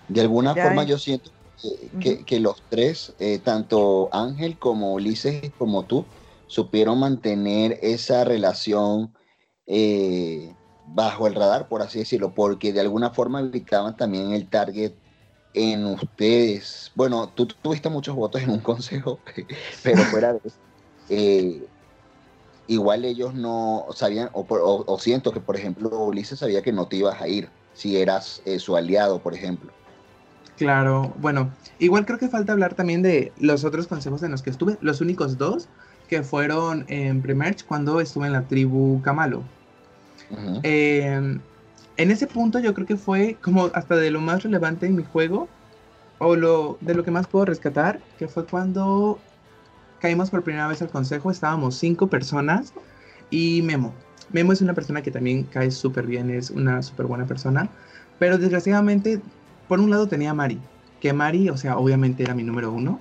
De 0.08 0.22
alguna 0.22 0.56
forma 0.56 0.84
yo 0.84 0.98
siento 0.98 1.32
que, 2.00 2.40
los 2.40 2.64
tres, 2.70 3.16
eh, 3.20 3.40
tanto 3.40 4.10
Ángel 4.12 4.60
como 4.60 4.94
Ulises 4.94 5.52
como 5.58 5.86
tú, 5.86 6.06
supieron 6.48 7.00
mantener 7.00 7.80
esa 7.82 8.24
relación 8.24 9.14
eh, 9.66 10.54
bajo 10.88 11.28
el 11.28 11.36
radar, 11.36 11.68
por 11.68 11.82
así 11.82 12.00
decirlo, 12.00 12.34
porque 12.36 12.72
de 12.72 12.82
alguna 12.82 13.12
forma 13.12 13.40
evitaban 13.40 13.98
también 13.98 14.34
el 14.34 14.50
target 14.50 14.94
en 15.54 15.86
ustedes. 15.86 16.92
Bueno, 16.96 17.30
tú 17.34 17.48
tuviste 17.48 17.90
muchos 17.90 18.16
votos 18.16 18.42
en 18.42 18.52
un 18.52 18.60
consejo, 18.62 19.20
pero 19.84 20.04
fuera 20.04 20.34
de 20.34 20.42
eso, 20.44 20.58
eh, 21.10 21.64
igual 22.68 23.06
ellos 23.06 23.34
no 23.34 23.88
sabían, 23.96 24.30
o, 24.34 25.00
siento 25.00 25.32
que, 25.32 25.40
por 25.40 25.56
ejemplo, 25.56 25.90
Ulises 26.06 26.40
sabía 26.40 26.62
que 26.62 26.74
no 26.74 26.88
te 26.88 26.98
ibas 26.98 27.22
a 27.22 27.28
ir 27.28 27.50
si 27.74 27.98
eras 27.98 28.42
su 28.60 28.76
aliado, 28.76 29.22
por 29.22 29.34
ejemplo. 29.34 29.74
Claro, 30.58 31.14
bueno, 31.20 31.52
igual 31.80 32.06
creo 32.06 32.18
que 32.18 32.30
falta 32.30 32.54
hablar 32.54 32.76
también 32.76 33.02
de 33.02 33.34
los 33.38 33.66
otros 33.66 33.88
consejos 33.88 34.24
en 34.24 34.32
los 34.32 34.42
que 34.42 34.50
estuve, 34.50 34.78
los 34.82 35.02
únicos 35.02 35.38
dos 35.38 35.68
que 36.08 36.24
fueron 36.24 36.86
en 36.88 37.22
Premerge 37.22 37.66
cuando 37.66 38.00
estuve 38.00 38.28
en 38.28 38.34
la 38.34 38.48
tribu 38.48 39.02
Camalo. 39.02 39.44
Em, 40.64 41.40
en 41.98 42.12
ese 42.12 42.28
punto 42.28 42.60
yo 42.60 42.74
creo 42.74 42.88
que 42.88 42.98
fue 42.98 43.38
como 43.42 43.70
hasta 43.74 43.96
de 43.96 44.12
lo 44.12 44.22
más 44.22 44.44
relevante 44.44 44.86
en 44.86 44.96
mi 44.96 45.04
juego, 45.04 45.48
o 46.20 46.36
lo, 46.36 46.78
de 46.82 46.96
lo 46.96 47.04
que 47.04 47.12
más 47.12 47.28
puedo 47.28 47.46
rescatar, 47.46 48.00
que 48.18 48.28
fue 48.28 48.46
cuando 48.46 49.20
caímos 50.00 50.30
por 50.30 50.44
primera 50.44 50.68
vez 50.68 50.82
al 50.82 50.90
consejo, 50.90 51.32
estábamos 51.32 51.76
cinco 51.76 52.08
personas 52.08 52.74
y 53.30 53.62
Memo. 53.62 53.94
Memo 54.32 54.54
es 54.54 54.62
una 54.62 54.74
persona 54.74 55.02
que 55.02 55.12
también 55.12 55.44
cae 55.44 55.72
súper 55.72 56.08
bien, 56.08 56.30
es 56.30 56.50
una 56.50 56.82
súper 56.82 57.06
buena 57.08 57.26
persona, 57.26 57.70
pero 58.20 58.38
desgraciadamente 58.38 59.22
por 59.68 59.80
un 59.80 59.90
lado 59.90 60.08
tenía 60.08 60.32
a 60.32 60.34
Mari, 60.34 60.60
que 61.00 61.14
Mari, 61.14 61.50
o 61.50 61.58
sea, 61.58 61.78
obviamente 61.78 62.24
era 62.24 62.34
mi 62.34 62.44
número 62.44 62.72
uno, 62.72 63.00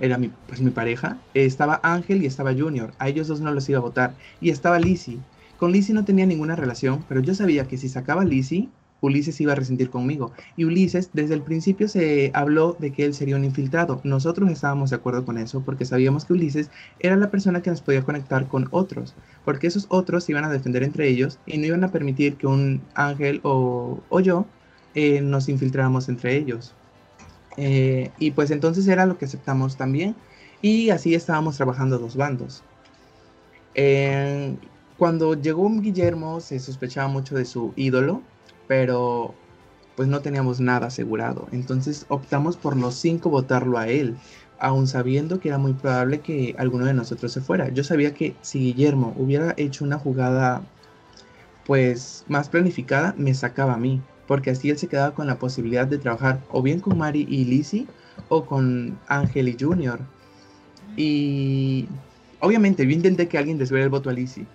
era 0.00 0.18
mi, 0.18 0.30
pues, 0.46 0.60
mi 0.60 0.70
pareja. 0.70 1.18
estaba 1.34 1.80
Ángel 1.82 2.22
y 2.22 2.26
estaba 2.26 2.54
Junior, 2.54 2.92
a 2.98 3.08
ellos 3.08 3.28
dos 3.28 3.40
no 3.40 3.52
los 3.52 3.68
iba 3.68 3.78
a 3.78 3.82
votar. 3.82 4.14
Y 4.40 4.50
estaba 4.50 4.78
Lizzie. 4.78 5.18
Con 5.58 5.72
Lizzie 5.72 5.94
no 5.94 6.04
tenía 6.04 6.26
ninguna 6.26 6.56
relación, 6.56 7.04
pero 7.08 7.20
yo 7.20 7.34
sabía 7.34 7.68
que 7.68 7.76
si 7.76 7.88
sacaba 7.88 8.22
a 8.22 8.24
Lizzie, 8.24 8.70
Ulises 9.00 9.40
iba 9.40 9.52
a 9.52 9.56
resentir 9.56 9.90
conmigo. 9.90 10.32
Y 10.56 10.64
Ulises, 10.64 11.10
desde 11.12 11.34
el 11.34 11.42
principio 11.42 11.88
se 11.88 12.30
habló 12.34 12.76
de 12.78 12.92
que 12.92 13.04
él 13.04 13.14
sería 13.14 13.36
un 13.36 13.44
infiltrado. 13.44 14.00
Nosotros 14.04 14.50
estábamos 14.50 14.90
de 14.90 14.96
acuerdo 14.96 15.24
con 15.24 15.38
eso 15.38 15.62
porque 15.62 15.84
sabíamos 15.84 16.24
que 16.24 16.34
Ulises 16.34 16.70
era 16.98 17.16
la 17.16 17.30
persona 17.30 17.62
que 17.62 17.70
nos 17.70 17.80
podía 17.80 18.02
conectar 18.02 18.48
con 18.48 18.68
otros. 18.70 19.14
Porque 19.44 19.66
esos 19.66 19.86
otros 19.88 20.28
iban 20.28 20.44
a 20.44 20.50
defender 20.50 20.82
entre 20.82 21.08
ellos 21.08 21.38
y 21.46 21.58
no 21.58 21.66
iban 21.66 21.84
a 21.84 21.92
permitir 21.92 22.36
que 22.36 22.46
un 22.46 22.82
ángel 22.94 23.40
o, 23.42 24.00
o 24.08 24.20
yo 24.20 24.46
eh, 24.94 25.20
nos 25.20 25.48
infiltramos 25.48 26.08
entre 26.08 26.36
ellos. 26.36 26.74
Eh, 27.56 28.10
y 28.18 28.30
pues 28.32 28.50
entonces 28.50 28.86
era 28.88 29.06
lo 29.06 29.18
que 29.18 29.24
aceptamos 29.24 29.76
también. 29.76 30.14
Y 30.62 30.90
así 30.90 31.14
estábamos 31.14 31.56
trabajando 31.56 31.98
dos 31.98 32.16
bandos. 32.16 32.62
Eh, 33.74 34.56
cuando 34.98 35.34
llegó 35.34 35.68
Guillermo 35.70 36.40
se 36.40 36.58
sospechaba 36.58 37.08
mucho 37.08 37.34
de 37.34 37.44
su 37.44 37.72
ídolo, 37.76 38.22
pero 38.68 39.34
pues 39.96 40.08
no 40.08 40.20
teníamos 40.20 40.60
nada 40.60 40.88
asegurado. 40.88 41.48
Entonces 41.52 42.06
optamos 42.08 42.56
por 42.56 42.76
los 42.76 42.94
cinco 42.94 43.30
votarlo 43.30 43.78
a 43.78 43.88
él, 43.88 44.16
aun 44.58 44.86
sabiendo 44.86 45.40
que 45.40 45.48
era 45.48 45.58
muy 45.58 45.72
probable 45.72 46.20
que 46.20 46.54
alguno 46.58 46.84
de 46.84 46.94
nosotros 46.94 47.32
se 47.32 47.40
fuera. 47.40 47.68
Yo 47.70 47.84
sabía 47.84 48.14
que 48.14 48.36
si 48.42 48.58
Guillermo 48.58 49.14
hubiera 49.16 49.54
hecho 49.56 49.84
una 49.84 49.98
jugada 49.98 50.62
pues 51.66 52.24
más 52.28 52.48
planificada, 52.48 53.14
me 53.16 53.34
sacaba 53.34 53.74
a 53.74 53.78
mí 53.78 54.02
porque 54.30 54.50
así 54.50 54.70
él 54.70 54.78
se 54.78 54.86
quedaba 54.86 55.12
con 55.12 55.26
la 55.26 55.40
posibilidad 55.40 55.88
de 55.88 55.98
trabajar 55.98 56.40
o 56.52 56.62
bien 56.62 56.78
con 56.78 56.96
Mari 56.96 57.26
y 57.28 57.46
Lizzie 57.46 57.88
o 58.28 58.46
con 58.46 58.96
Ángel 59.08 59.48
y 59.48 59.56
Junior. 59.58 59.98
Y 60.96 61.88
obviamente 62.38 62.84
yo 62.86 62.92
intenté 62.92 63.26
que 63.26 63.38
alguien 63.38 63.58
desviara 63.58 63.82
el 63.82 63.90
voto 63.90 64.08
a 64.08 64.12
Lizzie, 64.12 64.46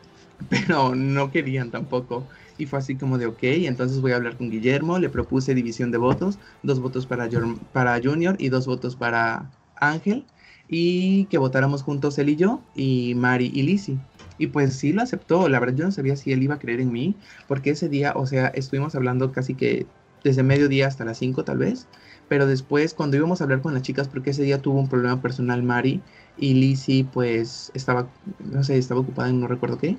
pero 0.48 0.94
no 0.94 1.30
querían 1.30 1.70
tampoco. 1.70 2.26
Y 2.56 2.64
fue 2.64 2.78
así 2.78 2.96
como 2.96 3.18
de, 3.18 3.26
ok, 3.26 3.42
entonces 3.42 4.00
voy 4.00 4.12
a 4.12 4.16
hablar 4.16 4.38
con 4.38 4.48
Guillermo, 4.48 4.98
le 4.98 5.10
propuse 5.10 5.54
división 5.54 5.90
de 5.90 5.98
votos, 5.98 6.38
dos 6.62 6.80
votos 6.80 7.04
para, 7.04 7.28
para 7.74 8.00
Junior 8.02 8.36
y 8.38 8.48
dos 8.48 8.66
votos 8.66 8.96
para 8.96 9.50
Ángel, 9.76 10.24
y 10.66 11.26
que 11.26 11.36
votáramos 11.36 11.82
juntos 11.82 12.18
él 12.18 12.30
y 12.30 12.36
yo, 12.36 12.62
y 12.74 13.14
Mari 13.16 13.50
y 13.52 13.64
Lizzie. 13.64 13.98
Y 14.40 14.46
pues 14.46 14.74
sí 14.74 14.94
lo 14.94 15.02
aceptó, 15.02 15.48
la 15.50 15.60
verdad 15.60 15.76
yo 15.76 15.84
no 15.84 15.92
sabía 15.92 16.16
si 16.16 16.32
él 16.32 16.42
iba 16.42 16.54
a 16.54 16.58
creer 16.58 16.80
en 16.80 16.90
mí, 16.92 17.14
porque 17.46 17.70
ese 17.70 17.90
día, 17.90 18.14
o 18.16 18.26
sea, 18.26 18.46
estuvimos 18.48 18.94
hablando 18.94 19.32
casi 19.32 19.54
que 19.54 19.86
desde 20.24 20.42
mediodía 20.42 20.86
hasta 20.86 21.04
las 21.04 21.18
5 21.18 21.44
tal 21.44 21.58
vez, 21.58 21.86
pero 22.26 22.46
después 22.46 22.94
cuando 22.94 23.18
íbamos 23.18 23.40
a 23.40 23.44
hablar 23.44 23.60
con 23.60 23.74
las 23.74 23.82
chicas, 23.82 24.08
porque 24.08 24.30
ese 24.30 24.42
día 24.42 24.62
tuvo 24.62 24.80
un 24.80 24.88
problema 24.88 25.20
personal 25.20 25.62
Mari, 25.62 26.00
y 26.38 26.54
Lizzie 26.54 27.04
pues 27.04 27.70
estaba, 27.74 28.08
no 28.38 28.64
sé, 28.64 28.78
estaba 28.78 29.00
ocupada 29.00 29.28
en 29.28 29.40
no 29.40 29.46
recuerdo 29.46 29.76
qué, 29.78 29.98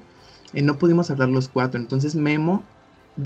eh, 0.53 0.61
no 0.63 0.79
pudimos 0.79 1.11
hablar 1.11 1.29
los 1.29 1.47
cuatro. 1.47 1.79
Entonces 1.79 2.15
Memo 2.15 2.63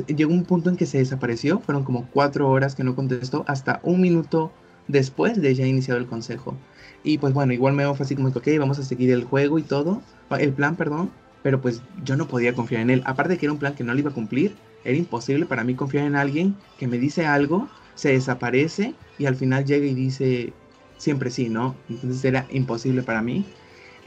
llegó 0.08 0.34
un 0.34 0.46
punto 0.46 0.70
en 0.70 0.76
que 0.78 0.86
se 0.86 0.98
desapareció, 0.98 1.60
fueron 1.62 1.86
como 1.86 2.10
cuatro 2.12 2.50
horas 2.50 2.76
que 2.76 2.84
no 2.84 2.96
contestó 2.96 3.46
hasta 3.48 3.80
un 3.84 4.02
minuto 4.02 4.52
después 4.88 5.42
de 5.42 5.56
ya 5.56 5.66
iniciado 5.66 6.00
el 6.00 6.08
consejo. 6.08 6.62
Y 7.06 7.20
pues 7.20 7.34
bueno, 7.34 7.54
igual 7.54 7.76
Memo 7.76 7.94
fue 7.94 8.06
así 8.06 8.16
como 8.16 8.30
ok, 8.30 8.48
vamos 8.58 8.80
a 8.80 8.84
seguir 8.84 9.12
el 9.12 9.24
juego 9.24 9.60
y 9.60 9.64
todo, 9.64 10.02
el 10.40 10.52
plan, 10.54 10.76
perdón, 10.76 11.12
pero 11.44 11.62
pues 11.62 11.84
yo 12.04 12.18
no 12.18 12.28
podía 12.28 12.56
confiar 12.56 12.82
en 12.82 12.90
él. 12.90 13.04
Aparte 13.06 13.34
de 13.34 13.38
que 13.38 13.46
era 13.46 13.54
un 13.54 13.60
plan 13.60 13.76
que 13.76 13.84
no 13.84 13.94
le 13.94 14.00
iba 14.00 14.10
a 14.10 14.14
cumplir, 14.14 14.56
era 14.84 14.98
imposible 14.98 15.46
para 15.46 15.64
mí 15.64 15.76
confiar 15.76 16.06
en 16.08 16.16
alguien 16.16 16.56
que 16.80 16.88
me 16.88 16.98
dice 16.98 17.28
algo, 17.28 17.70
se 17.94 18.10
desaparece 18.10 18.96
y 19.20 19.28
al 19.28 19.36
final 19.36 19.66
llega 19.66 19.86
y 19.86 19.94
dice 19.94 20.54
siempre 20.98 21.30
sí, 21.30 21.48
¿no? 21.50 21.76
Entonces 21.90 22.26
era 22.26 22.48
imposible 22.50 23.04
para 23.04 23.22
mí. 23.22 23.46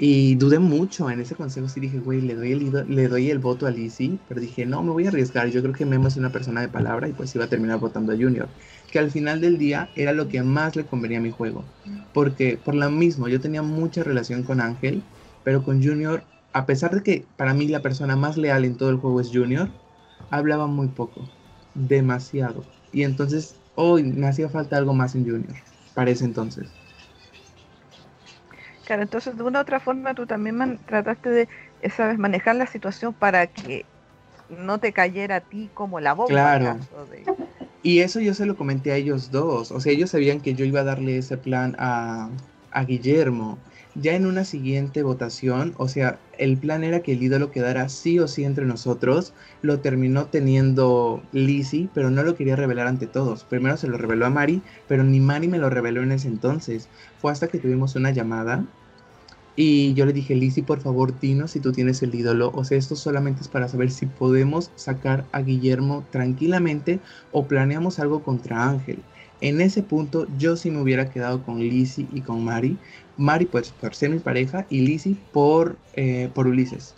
Y 0.00 0.36
dudé 0.36 0.60
mucho 0.60 1.10
en 1.10 1.20
ese 1.20 1.34
consejo, 1.34 1.68
sí 1.68 1.80
dije, 1.80 1.98
güey, 1.98 2.20
le 2.20 2.36
doy 2.36 2.52
el, 2.52 2.84
le 2.88 3.08
doy 3.08 3.30
el 3.30 3.40
voto 3.40 3.66
a 3.66 3.70
Lizzie, 3.72 4.20
pero 4.28 4.40
dije, 4.40 4.64
no, 4.64 4.82
me 4.84 4.90
voy 4.92 5.06
a 5.06 5.08
arriesgar, 5.08 5.48
yo 5.48 5.60
creo 5.60 5.74
que 5.74 5.86
Memo 5.86 6.06
es 6.06 6.16
una 6.16 6.30
persona 6.30 6.60
de 6.60 6.68
palabra 6.68 7.08
y 7.08 7.12
pues 7.14 7.34
iba 7.34 7.44
a 7.46 7.48
terminar 7.48 7.80
votando 7.80 8.12
a 8.12 8.16
Junior, 8.16 8.48
que 8.90 8.98
al 8.98 9.10
final 9.10 9.40
del 9.40 9.58
día 9.58 9.90
era 9.94 10.12
lo 10.12 10.28
que 10.28 10.42
más 10.42 10.76
le 10.76 10.86
convenía 10.86 11.18
a 11.18 11.20
mi 11.22 11.30
juego, 11.30 11.64
porque 12.12 12.56
por 12.58 12.74
lo 12.74 12.90
mismo, 12.90 13.28
yo 13.28 13.40
tenía 13.40 13.62
mucha 13.62 14.02
relación 14.02 14.42
con 14.44 14.60
Ángel, 14.60 15.02
pero 15.42 15.62
con 15.62 15.82
Junior, 15.82 16.24
a 16.52 16.66
pesar 16.66 16.94
de 16.94 17.02
que 17.02 17.26
para 17.36 17.54
mí 17.54 17.68
la 17.68 17.82
persona 17.82 18.16
más 18.16 18.36
leal 18.36 18.64
en 18.64 18.76
todo 18.76 18.90
el 18.90 18.96
juego 18.96 19.20
es 19.20 19.30
Junior, 19.32 19.70
hablaba 20.30 20.66
muy 20.66 20.88
poco, 20.88 21.30
demasiado, 21.74 22.64
y 22.92 23.02
entonces 23.02 23.56
hoy 23.74 24.02
me 24.04 24.26
hacía 24.26 24.48
falta 24.48 24.76
algo 24.76 24.94
más 24.94 25.14
en 25.14 25.24
Junior, 25.24 25.54
para 25.94 26.10
ese 26.10 26.24
entonces. 26.24 26.66
Claro, 28.84 29.02
entonces 29.02 29.36
de 29.36 29.42
una 29.42 29.58
u 29.58 29.62
otra 29.62 29.80
forma 29.80 30.14
tú 30.14 30.26
también 30.26 30.80
trataste 30.86 31.28
de, 31.28 31.48
eh, 31.80 31.90
sabes, 31.90 32.18
manejar 32.18 32.56
la 32.56 32.66
situación 32.66 33.12
para 33.14 33.46
que 33.48 33.84
no 34.48 34.80
te 34.80 34.92
cayera 34.92 35.36
a 35.36 35.40
ti 35.40 35.70
como 35.74 36.00
la 36.00 36.14
bomba. 36.14 36.32
Claro. 36.32 36.78
Y 37.82 38.00
eso 38.00 38.20
yo 38.20 38.34
se 38.34 38.46
lo 38.46 38.56
comenté 38.56 38.92
a 38.92 38.96
ellos 38.96 39.30
dos. 39.30 39.70
O 39.72 39.80
sea, 39.80 39.92
ellos 39.92 40.10
sabían 40.10 40.40
que 40.40 40.54
yo 40.54 40.64
iba 40.64 40.80
a 40.80 40.84
darle 40.84 41.18
ese 41.18 41.36
plan 41.38 41.76
a, 41.78 42.30
a 42.70 42.84
Guillermo. 42.84 43.58
Ya 43.94 44.14
en 44.14 44.26
una 44.26 44.44
siguiente 44.44 45.02
votación, 45.02 45.74
o 45.76 45.88
sea, 45.88 46.20
el 46.38 46.58
plan 46.58 46.84
era 46.84 47.00
que 47.02 47.12
el 47.12 47.22
ídolo 47.22 47.50
quedara 47.50 47.88
sí 47.88 48.18
o 48.18 48.28
sí 48.28 48.44
entre 48.44 48.64
nosotros. 48.66 49.34
Lo 49.62 49.80
terminó 49.80 50.26
teniendo 50.26 51.26
Lizzie, 51.32 51.90
pero 51.94 52.10
no 52.10 52.22
lo 52.22 52.36
quería 52.36 52.56
revelar 52.56 52.86
ante 52.86 53.06
todos. 53.08 53.44
Primero 53.44 53.76
se 53.76 53.88
lo 53.88 53.98
reveló 53.98 54.26
a 54.26 54.30
Mari, 54.30 54.62
pero 54.86 55.04
ni 55.04 55.20
Mari 55.20 55.48
me 55.48 55.58
lo 55.58 55.70
reveló 55.70 56.02
en 56.02 56.12
ese 56.12 56.28
entonces. 56.28 56.90
Fue 57.16 57.32
hasta 57.32 57.48
que 57.48 57.58
tuvimos 57.58 57.96
una 57.96 58.10
llamada 58.12 58.66
y 59.60 59.92
yo 59.94 60.06
le 60.06 60.12
dije, 60.12 60.36
Lizzie, 60.36 60.62
por 60.62 60.78
favor, 60.78 61.18
dinos 61.18 61.50
si 61.50 61.58
tú 61.58 61.72
tienes 61.72 62.00
el 62.04 62.14
ídolo. 62.14 62.52
O 62.54 62.62
sea, 62.62 62.78
esto 62.78 62.94
solamente 62.94 63.40
es 63.40 63.48
para 63.48 63.66
saber 63.66 63.90
si 63.90 64.06
podemos 64.06 64.70
sacar 64.76 65.24
a 65.32 65.42
Guillermo 65.42 66.04
tranquilamente 66.12 67.00
o 67.32 67.48
planeamos 67.48 67.98
algo 67.98 68.22
contra 68.22 68.70
Ángel. 68.70 69.00
En 69.40 69.60
ese 69.60 69.82
punto 69.82 70.28
yo 70.38 70.54
sí 70.54 70.70
me 70.70 70.80
hubiera 70.80 71.10
quedado 71.10 71.42
con 71.42 71.58
Lizzie 71.58 72.06
y 72.12 72.20
con 72.20 72.44
Mari. 72.44 72.78
Mari 73.16 73.46
pues 73.46 73.70
por 73.72 73.96
ser 73.96 74.10
mi 74.10 74.20
pareja 74.20 74.64
y 74.70 74.82
Lizzie 74.82 75.16
por, 75.32 75.76
eh, 75.94 76.30
por 76.32 76.46
Ulises. 76.46 76.94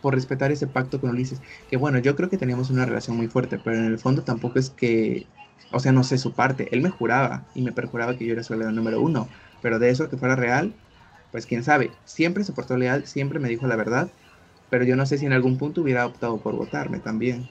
Por 0.00 0.14
respetar 0.14 0.52
ese 0.52 0.68
pacto 0.68 1.00
con 1.00 1.10
Ulises. 1.10 1.42
Que 1.68 1.76
bueno, 1.76 1.98
yo 1.98 2.14
creo 2.14 2.30
que 2.30 2.38
teníamos 2.38 2.70
una 2.70 2.86
relación 2.86 3.16
muy 3.16 3.26
fuerte, 3.26 3.58
pero 3.58 3.76
en 3.76 3.86
el 3.86 3.98
fondo 3.98 4.22
tampoco 4.22 4.60
es 4.60 4.70
que... 4.70 5.26
O 5.72 5.80
sea, 5.80 5.90
no 5.90 6.04
sé 6.04 6.18
su 6.18 6.32
parte. 6.32 6.68
Él 6.70 6.80
me 6.80 6.90
juraba 6.90 7.48
y 7.56 7.62
me 7.62 7.72
perjuraba 7.72 8.16
que 8.16 8.24
yo 8.24 8.34
era 8.34 8.44
su 8.44 8.52
aliado 8.52 8.70
número 8.70 9.00
uno. 9.00 9.28
Pero 9.60 9.80
de 9.80 9.90
eso 9.90 10.08
que 10.08 10.16
fuera 10.16 10.36
real, 10.36 10.74
pues 11.34 11.46
quién 11.46 11.64
sabe, 11.64 11.90
siempre 12.04 12.44
se 12.44 12.52
portó 12.52 12.76
leal, 12.76 13.08
siempre 13.08 13.40
me 13.40 13.48
dijo 13.48 13.66
la 13.66 13.74
verdad, 13.74 14.08
pero 14.70 14.84
yo 14.84 14.94
no 14.94 15.04
sé 15.04 15.18
si 15.18 15.26
en 15.26 15.32
algún 15.32 15.58
punto 15.58 15.82
hubiera 15.82 16.06
optado 16.06 16.40
por 16.40 16.54
votarme 16.54 17.00
también. 17.00 17.50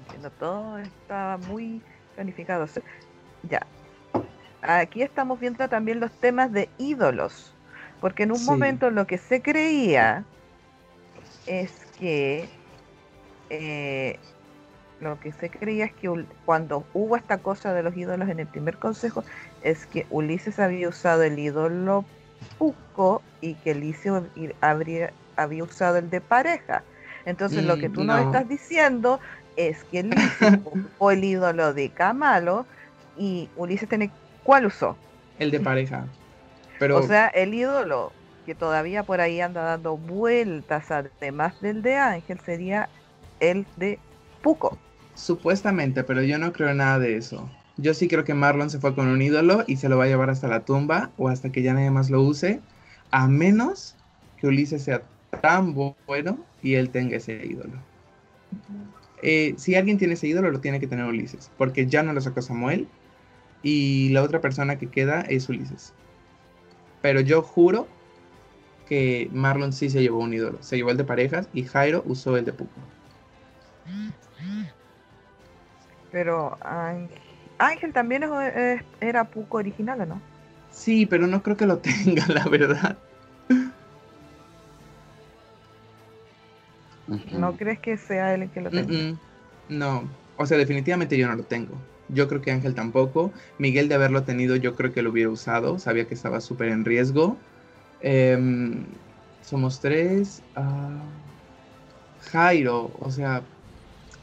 Entiendo, 0.00 0.28
todo 0.40 0.78
estaba 0.78 1.36
muy 1.36 1.80
planificado. 2.16 2.66
Ya, 3.44 3.64
aquí 4.60 5.02
estamos 5.02 5.38
viendo 5.38 5.68
también 5.68 6.00
los 6.00 6.10
temas 6.10 6.50
de 6.50 6.68
ídolos, 6.76 7.54
porque 8.00 8.24
en 8.24 8.32
un 8.32 8.44
momento 8.44 8.90
lo 8.90 9.06
que 9.06 9.18
se 9.18 9.40
creía 9.40 10.24
es 11.46 11.70
que 11.96 12.48
eh, 13.50 14.18
lo 15.00 15.20
que 15.20 15.32
se 15.32 15.50
creía 15.50 15.86
es 15.86 15.92
que 15.92 16.24
cuando 16.44 16.84
hubo 16.94 17.16
esta 17.16 17.38
cosa 17.38 17.74
de 17.74 17.82
los 17.82 17.96
ídolos 17.96 18.28
en 18.28 18.40
el 18.40 18.46
primer 18.46 18.78
consejo, 18.78 19.24
es 19.62 19.86
que 19.86 20.06
Ulises 20.10 20.58
había 20.58 20.88
usado 20.88 21.22
el 21.22 21.38
ídolo 21.38 22.04
Puco 22.58 23.22
y 23.40 23.54
que 23.54 23.72
Eliseo 23.72 24.26
habría, 24.60 25.12
había 25.36 25.64
usado 25.64 25.96
el 25.98 26.10
de 26.10 26.20
pareja. 26.20 26.82
Entonces 27.24 27.64
lo 27.64 27.76
que 27.76 27.88
tú 27.88 28.04
no. 28.04 28.16
nos 28.16 28.26
estás 28.26 28.48
diciendo 28.48 29.20
es 29.56 29.84
que 29.84 30.00
Eliseo 30.00 30.54
ocupó 30.64 31.10
el 31.10 31.24
ídolo 31.24 31.74
de 31.74 31.90
Camalo 31.90 32.66
y 33.18 33.48
Ulises 33.56 33.88
tiene 33.88 34.10
¿cuál 34.44 34.66
usó? 34.66 34.96
El 35.38 35.50
de 35.50 35.60
pareja. 35.60 36.06
Pero... 36.78 36.98
O 36.98 37.02
sea, 37.02 37.28
el 37.28 37.54
ídolo 37.54 38.12
que 38.44 38.54
todavía 38.54 39.02
por 39.02 39.20
ahí 39.20 39.40
anda 39.40 39.62
dando 39.62 39.96
vueltas 39.96 40.90
además 40.90 41.60
del 41.60 41.82
de 41.82 41.96
Ángel 41.96 42.38
sería 42.40 42.88
el 43.40 43.66
de 43.76 43.98
Puco. 44.40 44.78
Supuestamente, 45.16 46.04
pero 46.04 46.22
yo 46.22 46.38
no 46.38 46.52
creo 46.52 46.74
nada 46.74 46.98
de 46.98 47.16
eso. 47.16 47.48
Yo 47.78 47.94
sí 47.94 48.06
creo 48.06 48.24
que 48.24 48.34
Marlon 48.34 48.70
se 48.70 48.78
fue 48.78 48.94
con 48.94 49.08
un 49.08 49.20
ídolo 49.20 49.64
y 49.66 49.76
se 49.76 49.88
lo 49.88 49.98
va 49.98 50.04
a 50.04 50.08
llevar 50.08 50.30
hasta 50.30 50.46
la 50.46 50.64
tumba 50.64 51.10
o 51.16 51.28
hasta 51.28 51.50
que 51.50 51.62
ya 51.62 51.74
nadie 51.74 51.90
más 51.90 52.10
lo 52.10 52.22
use, 52.22 52.60
a 53.10 53.26
menos 53.26 53.96
que 54.38 54.46
Ulises 54.46 54.82
sea 54.82 55.02
tan 55.42 55.74
bueno 55.74 56.38
y 56.62 56.74
él 56.74 56.90
tenga 56.90 57.16
ese 57.16 57.44
ídolo. 57.44 57.82
Eh, 59.22 59.54
si 59.56 59.74
alguien 59.74 59.98
tiene 59.98 60.14
ese 60.14 60.28
ídolo, 60.28 60.50
lo 60.50 60.60
tiene 60.60 60.80
que 60.80 60.86
tener 60.86 61.06
Ulises, 61.06 61.50
porque 61.56 61.86
ya 61.86 62.02
no 62.02 62.12
lo 62.12 62.20
sacó 62.20 62.42
Samuel 62.42 62.86
y 63.62 64.10
la 64.10 64.22
otra 64.22 64.40
persona 64.40 64.78
que 64.78 64.88
queda 64.88 65.22
es 65.22 65.48
Ulises. 65.48 65.94
Pero 67.00 67.20
yo 67.20 67.42
juro 67.42 67.88
que 68.86 69.28
Marlon 69.32 69.72
sí 69.72 69.90
se 69.90 70.02
llevó 70.02 70.20
un 70.20 70.32
ídolo. 70.32 70.62
Se 70.62 70.76
llevó 70.76 70.90
el 70.90 70.96
de 70.96 71.04
parejas 71.04 71.48
y 71.52 71.64
Jairo 71.64 72.02
usó 72.06 72.36
el 72.36 72.44
de 72.44 72.52
Puco. 72.52 72.80
Pero 76.12 76.56
Ángel 77.58 77.92
también 77.92 78.24
era 79.00 79.24
Puco 79.24 79.58
original, 79.58 80.00
¿o 80.00 80.06
no? 80.06 80.20
Sí, 80.72 81.06
pero 81.06 81.26
no 81.26 81.42
creo 81.42 81.56
que 81.56 81.66
lo 81.66 81.78
tenga, 82.04 82.26
la 82.28 82.44
verdad. 82.44 82.96
¿No 87.32 87.56
crees 87.56 87.78
que 87.80 87.96
sea 87.96 88.34
él 88.34 88.42
el 88.42 88.50
que 88.50 88.60
lo 88.60 88.70
tenga? 88.70 89.16
No, 89.68 90.08
o 90.36 90.46
sea, 90.46 90.58
definitivamente 90.58 91.16
yo 91.16 91.28
no 91.28 91.34
lo 91.36 91.42
tengo. 91.44 91.76
Yo 92.08 92.28
creo 92.28 92.40
que 92.40 92.52
Ángel 92.52 92.74
tampoco. 92.74 93.32
Miguel 93.58 93.88
de 93.88 93.96
haberlo 93.96 94.22
tenido, 94.22 94.56
yo 94.56 94.74
creo 94.76 94.92
que 94.92 95.02
lo 95.02 95.10
hubiera 95.10 95.30
usado. 95.30 95.78
Sabía 95.78 96.06
que 96.06 96.14
estaba 96.14 96.40
súper 96.40 96.68
en 96.68 96.84
riesgo. 96.84 97.36
Em, 98.00 98.84
somos 99.42 99.80
tres. 99.80 100.42
Ah, 100.54 101.02
Jairo, 102.32 102.90
o 103.00 103.10
sea, 103.10 103.42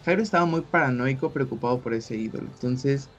Jairo 0.04 0.22
estaba 0.22 0.46
muy 0.46 0.62
paranoico, 0.62 1.32
preocupado 1.32 1.80
por 1.82 1.94
ese 1.94 2.16
ídolo. 2.16 2.48
Entonces, 2.48 3.10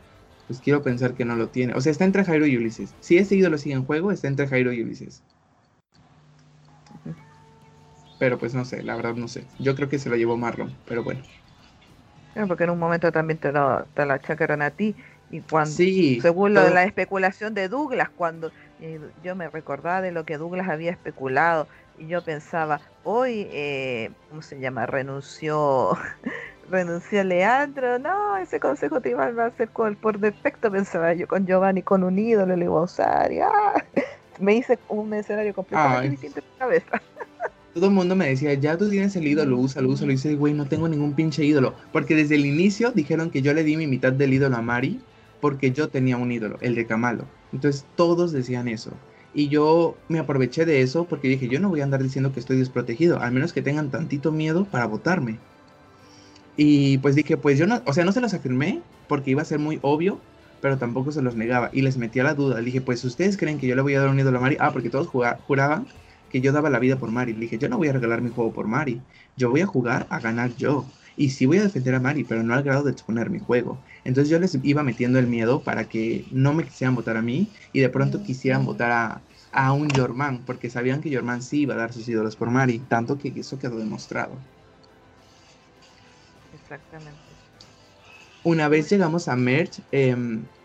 pues 0.47 0.61
quiero 0.61 0.83
pensar 0.83 1.15
que 1.15 1.25
no 1.25 1.37
lo 1.37 1.49
tiene. 1.49 1.75
O 1.75 1.81
sea, 1.81 1.93
está 1.93 2.05
entre 2.05 2.25
Jairo 2.25 2.47
y 2.47 2.57
Ulises. 2.57 2.95
Si 3.01 3.17
ese 3.17 3.37
ídolo 3.37 3.57
sigue 3.59 3.75
en 3.75 3.85
juego, 3.85 4.13
está 4.13 4.29
entre 4.29 4.47
Jairo 4.47 4.73
y 4.73 4.83
Ulises. 4.83 5.23
Pero 8.19 8.39
pues 8.39 8.55
no 8.55 8.65
sé, 8.65 8.83
la 8.83 8.97
verdad 8.97 9.15
no 9.15 9.29
sé. 9.29 9.45
Yo 9.59 9.75
creo 9.75 9.89
que 9.89 9.99
se 9.99 10.09
lo 10.09 10.17
llevó 10.17 10.37
Marlon, 10.37 10.73
pero 10.87 11.03
bueno. 11.03 11.21
porque 12.49 12.65
en 12.65 12.71
un 12.71 12.79
momento 12.79 13.11
también 13.13 13.39
te, 13.39 13.53
lo, 13.53 13.85
te 13.95 14.07
la 14.07 14.15
achacaron 14.15 14.63
a 14.63 14.71
ti. 14.71 14.95
Y 15.31 15.41
cuando, 15.41 15.75
sí, 15.75 16.21
según 16.21 16.55
lo 16.55 16.63
de 16.63 16.71
la 16.71 16.85
especulación 16.85 17.55
de 17.55 17.69
Douglas, 17.69 18.11
cuando 18.15 18.53
eh, 18.81 19.01
yo 19.25 19.35
me 19.35 19.49
recordaba 19.49 20.01
de 20.01 20.13
lo 20.13 20.25
que 20.25 20.37
Douglas 20.37 20.69
había 20.69 20.93
especulado, 20.93 21.67
y 21.99 22.07
yo 22.07 22.23
pensaba, 22.23 22.81
hoy, 23.05 23.49
eh, 23.51 24.11
¿cómo 24.29 24.43
se 24.43 24.61
llama? 24.61 24.87
Renunció 24.87 25.97
renunció 26.71 27.25
Leandro, 27.25 27.99
no, 27.99 28.37
ese 28.37 28.61
consejo 28.61 29.01
tribal 29.01 29.39
va 29.39 29.47
a 29.47 29.51
ser 29.53 29.69
por 29.69 30.19
defecto, 30.19 30.71
pensaba 30.71 31.15
yo, 31.15 31.27
con 31.29 31.47
Giovanni, 31.47 31.83
con 31.83 32.05
un 32.05 32.19
ídolo 32.19 32.57
le 32.57 32.65
iba 32.65 32.79
a 32.79 32.83
usar, 32.83 33.33
y, 33.33 33.41
ah, 33.41 33.75
me 34.41 34.57
hice 34.57 34.79
un 34.89 35.13
escenario 35.15 35.55
completamente 35.55 36.11
distinto 36.11 36.41
en 36.41 36.45
mi 36.45 36.59
cabeza. 36.59 37.03
Todo 37.75 37.87
el 37.87 37.93
mundo 37.93 38.15
me 38.15 38.29
decía, 38.29 38.55
ya 38.55 38.77
tú 38.77 38.89
tienes 38.89 39.17
el 39.17 39.27
ídolo, 39.27 39.59
úsalo, 39.59 39.89
úsalo. 39.89 40.13
Y 40.13 40.15
dice, 40.15 40.37
güey, 40.37 40.55
no 40.55 40.67
tengo 40.67 40.87
ningún 40.89 41.13
pinche 41.13 41.45
ídolo. 41.45 41.75
Porque 41.93 42.15
desde 42.15 42.37
el 42.37 42.47
inicio 42.47 42.93
dijeron 42.93 43.31
que 43.31 43.43
yo 43.43 43.53
le 43.53 43.65
di 43.65 43.77
mi 43.77 43.89
mitad 43.89 44.13
del 44.13 44.33
ídolo 44.33 44.57
a 44.57 44.63
Mari 44.63 45.01
porque 45.41 45.73
yo 45.73 45.89
tenía 45.89 46.17
un 46.17 46.31
ídolo, 46.31 46.57
el 46.61 46.77
de 46.77 46.87
Kamalo. 46.87 47.25
Entonces 47.53 47.85
todos 47.97 48.31
decían 48.31 48.69
eso. 48.69 48.93
Y 49.35 49.49
yo 49.49 49.97
me 50.09 50.21
aproveché 50.21 50.65
de 50.65 50.83
eso 50.83 51.05
porque 51.05 51.27
dije, 51.27 51.49
yo 51.49 51.59
no 51.59 51.69
voy 51.69 51.81
a 51.81 51.85
andar 51.85 52.03
diciendo 52.03 52.33
que 52.33 52.39
estoy 52.39 52.57
desprotegido, 52.57 53.21
al 53.21 53.33
menos 53.33 53.53
que 53.53 53.61
tengan 53.61 53.91
tantito 53.91 54.31
miedo 54.31 54.65
para 54.65 54.87
votarme. 54.87 55.39
Y 56.57 56.99
pues 56.99 57.15
dije, 57.17 57.37
pues 57.37 57.59
yo 57.59 57.67
no, 57.67 57.83
o 57.87 57.93
sea, 57.93 58.05
no 58.05 58.13
se 58.13 58.21
los 58.21 58.35
afirmé 58.35 58.87
porque 59.07 59.31
iba 59.31 59.43
a 59.43 59.45
ser 59.45 59.59
muy 59.59 59.79
obvio, 59.83 60.27
pero 60.61 60.79
tampoco 60.79 61.11
se 61.13 61.23
los 61.23 61.37
negaba 61.37 61.71
y 61.73 61.83
les 61.83 61.97
metía 61.99 62.23
la 62.25 62.35
duda. 62.35 62.59
Le 62.59 62.65
dije, 62.67 62.81
pues 62.81 63.05
ustedes 63.05 63.37
creen 63.37 63.59
que 63.59 63.67
yo 63.67 63.75
le 63.77 63.83
voy 63.83 63.95
a 63.95 64.01
dar 64.01 64.09
un 64.11 64.19
ídolo 64.21 64.39
a 64.39 64.41
Mari. 64.41 64.57
Ah, 64.61 64.73
porque 64.73 64.91
todos 64.91 65.09
juraban 65.09 65.93
que 66.29 66.41
yo 66.41 66.53
daba 66.53 66.71
la 66.71 66.79
vida 66.79 66.99
por 66.99 67.11
Mari. 67.11 67.33
Le 67.35 67.41
dije, 67.41 67.59
yo 67.59 67.69
no 67.69 67.77
voy 67.79 67.89
a 67.89 67.93
regalar 67.93 68.23
mi 68.23 68.31
juego 68.31 68.53
por 68.53 68.67
Mari. 68.69 69.07
Yo 69.37 69.51
voy 69.51 69.61
a 69.61 69.67
jugar 69.67 70.07
a 70.11 70.21
ganar 70.21 70.55
yo. 70.55 70.93
Y 71.17 71.31
sí 71.31 71.47
voy 71.47 71.59
a 71.59 71.63
defender 71.65 71.95
a 71.95 72.01
Mari, 72.01 72.25
pero 72.25 72.43
no 72.43 72.55
al 72.55 72.63
grado 72.63 72.83
de 72.85 72.91
exponer 72.93 73.31
mi 73.31 73.39
juego. 73.41 73.83
Entonces 74.05 74.31
yo 74.31 74.39
les 74.39 74.59
iba 74.63 74.83
metiendo 74.83 75.19
el 75.19 75.27
miedo 75.27 75.65
para 75.65 75.89
que 75.89 76.27
no 76.31 76.55
me 76.55 76.65
quisieran 76.65 76.95
votar 76.95 77.17
a 77.17 77.23
mí 77.23 77.53
y 77.73 77.81
de 77.81 77.89
pronto 77.91 78.23
quisieran 78.23 78.65
votar 78.65 78.91
a, 78.93 79.27
a 79.53 79.73
un 79.73 79.95
Jorman, 79.95 80.45
porque 80.45 80.71
sabían 80.71 81.01
que 81.01 81.13
Jorman 81.15 81.43
sí 81.43 81.61
iba 81.63 81.75
a 81.75 81.77
dar 81.77 81.93
sus 81.93 82.09
ídolos 82.09 82.37
por 82.37 82.51
Mari, 82.51 82.87
tanto 82.87 83.19
que 83.19 83.29
eso 83.37 83.59
quedó 83.59 83.79
demostrado. 83.79 84.47
Exactamente. 86.75 87.39
Una 88.43 88.69
vez 88.69 88.91
llegamos 88.91 89.29
a 89.29 89.37
Merch, 89.37 89.81
eh, 89.91 90.15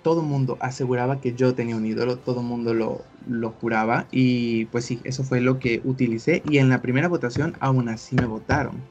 todo 0.01 0.21
el 0.21 0.27
mundo 0.27 0.57
aseguraba 0.61 1.21
que 1.21 1.33
yo 1.33 1.55
tenía 1.55 1.77
un 1.77 1.85
ídolo, 1.85 2.19
todo 2.19 2.41
el 2.41 2.45
mundo 2.45 2.73
lo, 2.73 3.05
lo 3.25 3.51
juraba 3.51 4.07
y 4.11 4.65
pues 4.65 4.85
sí, 4.85 5.01
eso 5.05 5.23
fue 5.23 5.39
lo 5.39 5.59
que 5.59 5.81
utilicé 5.85 6.41
y 6.45 6.57
en 6.57 6.67
la 6.69 6.81
primera 6.81 7.07
votación 7.07 7.55
aún 7.61 7.87
así 7.89 8.15
me 8.15 8.25
votaron 8.25 8.89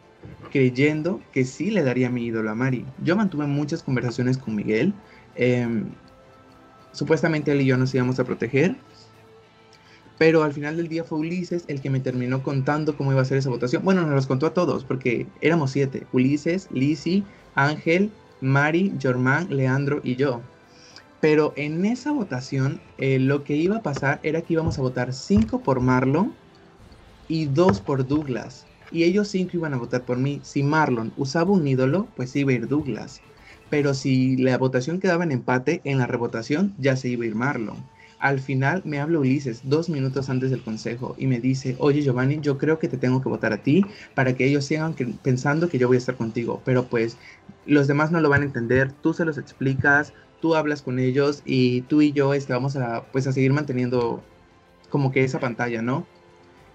creyendo 0.49 1.27
que 1.31 1.45
sí 1.45 1.71
le 1.71 1.83
daría 1.83 2.09
mi 2.11 2.25
ídolo 2.27 2.51
a 2.51 2.55
Mari. 2.55 2.95
Yo 2.97 3.17
mantuve 3.17 3.47
muchas 3.47 3.83
conversaciones 3.83 4.39
con 4.39 4.55
Miguel. 4.55 5.03
Em, 5.35 6.01
supuestamente 6.93 7.53
él 7.53 7.61
y 7.63 7.67
yo 7.67 7.77
nos 7.79 7.95
íbamos 7.95 8.19
a 8.21 8.25
proteger. 8.25 8.85
Pero 10.19 10.43
al 10.43 10.53
final 10.53 10.77
del 10.77 10.89
día 10.89 11.05
fue 11.05 11.19
Ulises 11.19 11.65
el 11.69 11.81
que 11.81 11.91
me 11.91 12.01
terminó 12.01 12.43
contando 12.43 12.97
cómo 12.97 13.13
iba 13.13 13.23
a 13.23 13.25
ser 13.25 13.39
esa 13.39 13.51
votación. 13.51 13.85
Bueno, 13.85 14.03
nos 14.03 14.15
los 14.15 14.27
contó 14.27 14.47
a 14.47 14.55
todos, 14.55 14.85
porque 14.85 15.27
éramos 15.41 15.71
siete. 15.71 16.07
Ulises, 16.13 16.69
Lizzie, 16.73 17.25
Ángel, 17.55 18.11
Mari, 18.41 18.93
Jormán, 19.01 19.49
Leandro 19.51 20.01
y 20.03 20.17
yo. 20.17 20.43
Pero 21.21 21.53
en 21.57 21.85
esa 21.85 22.13
votación 22.13 22.81
eh, 22.99 23.19
lo 23.19 23.45
que 23.45 23.57
iba 23.57 23.77
a 23.77 23.83
pasar 23.83 24.21
era 24.23 24.43
que 24.43 24.55
íbamos 24.55 24.79
a 24.79 24.83
votar 24.83 25.13
cinco 25.13 25.63
por 25.63 25.81
Marlon 25.81 26.35
y 27.29 27.47
dos 27.47 27.81
por 27.81 28.07
Douglas 28.07 28.69
y 28.91 29.05
ellos 29.05 29.29
cinco 29.29 29.57
iban 29.57 29.75
a 29.75 29.79
votar 29.79 30.05
por 30.05 30.19
mí. 30.19 30.41
Si 30.45 30.63
Marlon 30.63 31.13
usaba 31.17 31.53
un 31.53 31.67
ídolo, 31.67 32.13
pues 32.17 32.35
iba 32.37 32.53
a 32.53 32.55
ir 32.55 32.69
Douglas. 32.69 33.25
Pero 33.69 33.95
si 33.95 34.37
la 34.37 34.57
votación 34.59 35.01
quedaba 35.01 35.25
en 35.25 35.33
empate, 35.33 35.81
en 35.85 35.99
la 35.99 36.07
revotación 36.07 36.75
ya 36.79 36.97
se 36.97 37.09
iba 37.09 37.25
a 37.25 37.27
ir 37.29 37.35
Marlon. 37.35 37.91
Al 38.19 38.41
final 38.41 38.83
me 38.85 39.01
habla 39.01 39.21
Ulises 39.21 39.61
dos 39.65 39.89
minutos 39.89 40.29
antes 40.29 40.51
del 40.51 40.63
consejo 40.63 41.15
y 41.19 41.27
me 41.27 41.39
dice, 41.41 41.77
oye 41.79 42.03
Giovanni, 42.03 42.41
yo 42.41 42.59
creo 42.59 42.79
que 42.79 42.89
te 42.89 42.97
tengo 42.97 43.23
que 43.23 43.29
votar 43.29 43.53
a 43.53 43.63
ti 43.63 43.85
para 44.15 44.35
que 44.35 44.45
ellos 44.47 44.65
sigan 44.65 44.95
pensando 45.23 45.69
que 45.69 45.79
yo 45.79 45.87
voy 45.87 45.97
a 45.97 45.99
estar 45.99 46.17
contigo. 46.17 46.61
Pero 46.65 46.87
pues 46.87 47.17
los 47.67 47.87
demás 47.87 48.11
no 48.11 48.21
lo 48.21 48.29
van 48.29 48.43
a 48.43 48.47
entender, 48.47 48.93
tú 48.93 49.15
se 49.15 49.25
los 49.25 49.39
explicas, 49.39 50.13
tú 50.41 50.55
hablas 50.55 50.83
con 50.83 50.99
ellos 50.99 51.43
y 51.45 51.83
tú 51.83 52.03
y 52.03 52.13
yo 52.13 52.35
este, 52.35 52.53
vamos 52.53 52.77
a, 52.77 53.05
pues, 53.13 53.27
a 53.27 53.33
seguir 53.33 53.53
manteniendo 53.53 54.23
como 54.91 55.13
que 55.13 55.25
esa 55.25 55.41
pantalla, 55.41 55.83
¿no? 55.83 56.07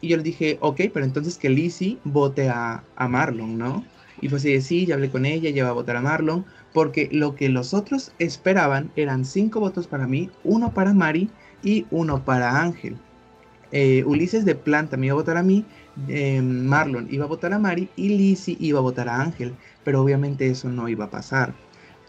Y 0.02 0.10
yo 0.10 0.18
le 0.18 0.24
dije, 0.24 0.58
ok, 0.60 0.82
pero 0.94 1.06
entonces 1.06 1.38
que 1.38 1.50
Lizzie 1.50 1.98
vote 2.04 2.50
a, 2.50 2.84
Marlon, 2.98 3.58
¿no? 3.58 3.86
Y 4.22 4.30
fue 4.30 4.38
así 4.38 4.54
de 4.54 4.62
sí, 4.62 4.86
ya 4.86 4.96
hablé 4.96 5.10
con 5.10 5.26
ella, 5.26 5.50
ya 5.50 5.64
va 5.64 5.72
a 5.72 5.74
votar 5.74 5.96
a 5.96 6.02
Marlon, 6.02 6.46
porque 6.74 7.10
lo 7.12 7.36
que 7.36 7.50
los 7.50 7.74
otros 7.74 8.12
esperaban 8.20 8.92
eran 8.96 9.26
cinco 9.26 9.60
votos 9.60 9.88
para 9.88 10.08
mí, 10.08 10.30
uno 10.44 10.74
para 10.74 10.94
Mari 10.94 11.30
y 11.64 11.86
uno 11.92 12.24
para 12.24 12.62
Ángel. 12.62 12.98
Eh, 13.72 14.04
Ulises 14.06 14.46
de 14.46 14.56
planta 14.56 14.98
me 14.98 15.08
iba 15.08 15.14
a 15.14 15.16
votar 15.16 15.38
a 15.38 15.44
mí, 15.44 15.66
eh, 16.08 16.42
Marlon 16.42 17.08
iba 17.10 17.26
a 17.26 17.28
votar 17.28 17.54
a 17.54 17.60
Mari 17.60 17.90
y 17.96 18.10
Lizzie 18.10 18.58
iba 18.60 18.80
a 18.80 18.84
votar 18.84 19.10
a 19.10 19.22
Ángel, 19.22 19.58
pero 19.84 20.02
obviamente 20.02 20.48
eso 20.48 20.70
no 20.70 20.88
iba 20.90 21.06
a 21.06 21.10
pasar. 21.10 21.56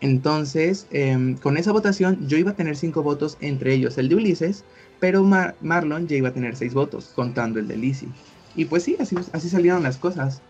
Entonces, 0.00 0.86
em, 0.90 1.38
con 1.38 1.56
esa 1.56 1.72
votación 1.72 2.26
yo 2.28 2.36
iba 2.36 2.50
a 2.50 2.56
tener 2.56 2.76
cinco 2.76 3.02
votos, 3.02 3.38
entre 3.40 3.72
ellos 3.74 3.96
el 3.96 4.08
de 4.10 4.16
Ulises, 4.16 4.66
pero 4.98 5.24
Marlon 5.24 6.06
ya 6.08 6.16
iba 6.16 6.28
a 6.28 6.32
tener 6.34 6.56
seis 6.56 6.74
votos, 6.74 7.10
contando 7.14 7.58
el 7.58 7.68
de 7.68 7.76
Lizzie. 7.78 8.14
Y 8.54 8.66
pues 8.66 8.82
sí, 8.84 8.96
así, 9.00 9.16
así 9.32 9.48
salieron 9.48 9.82
las 9.82 9.98
cosas. 9.98 10.44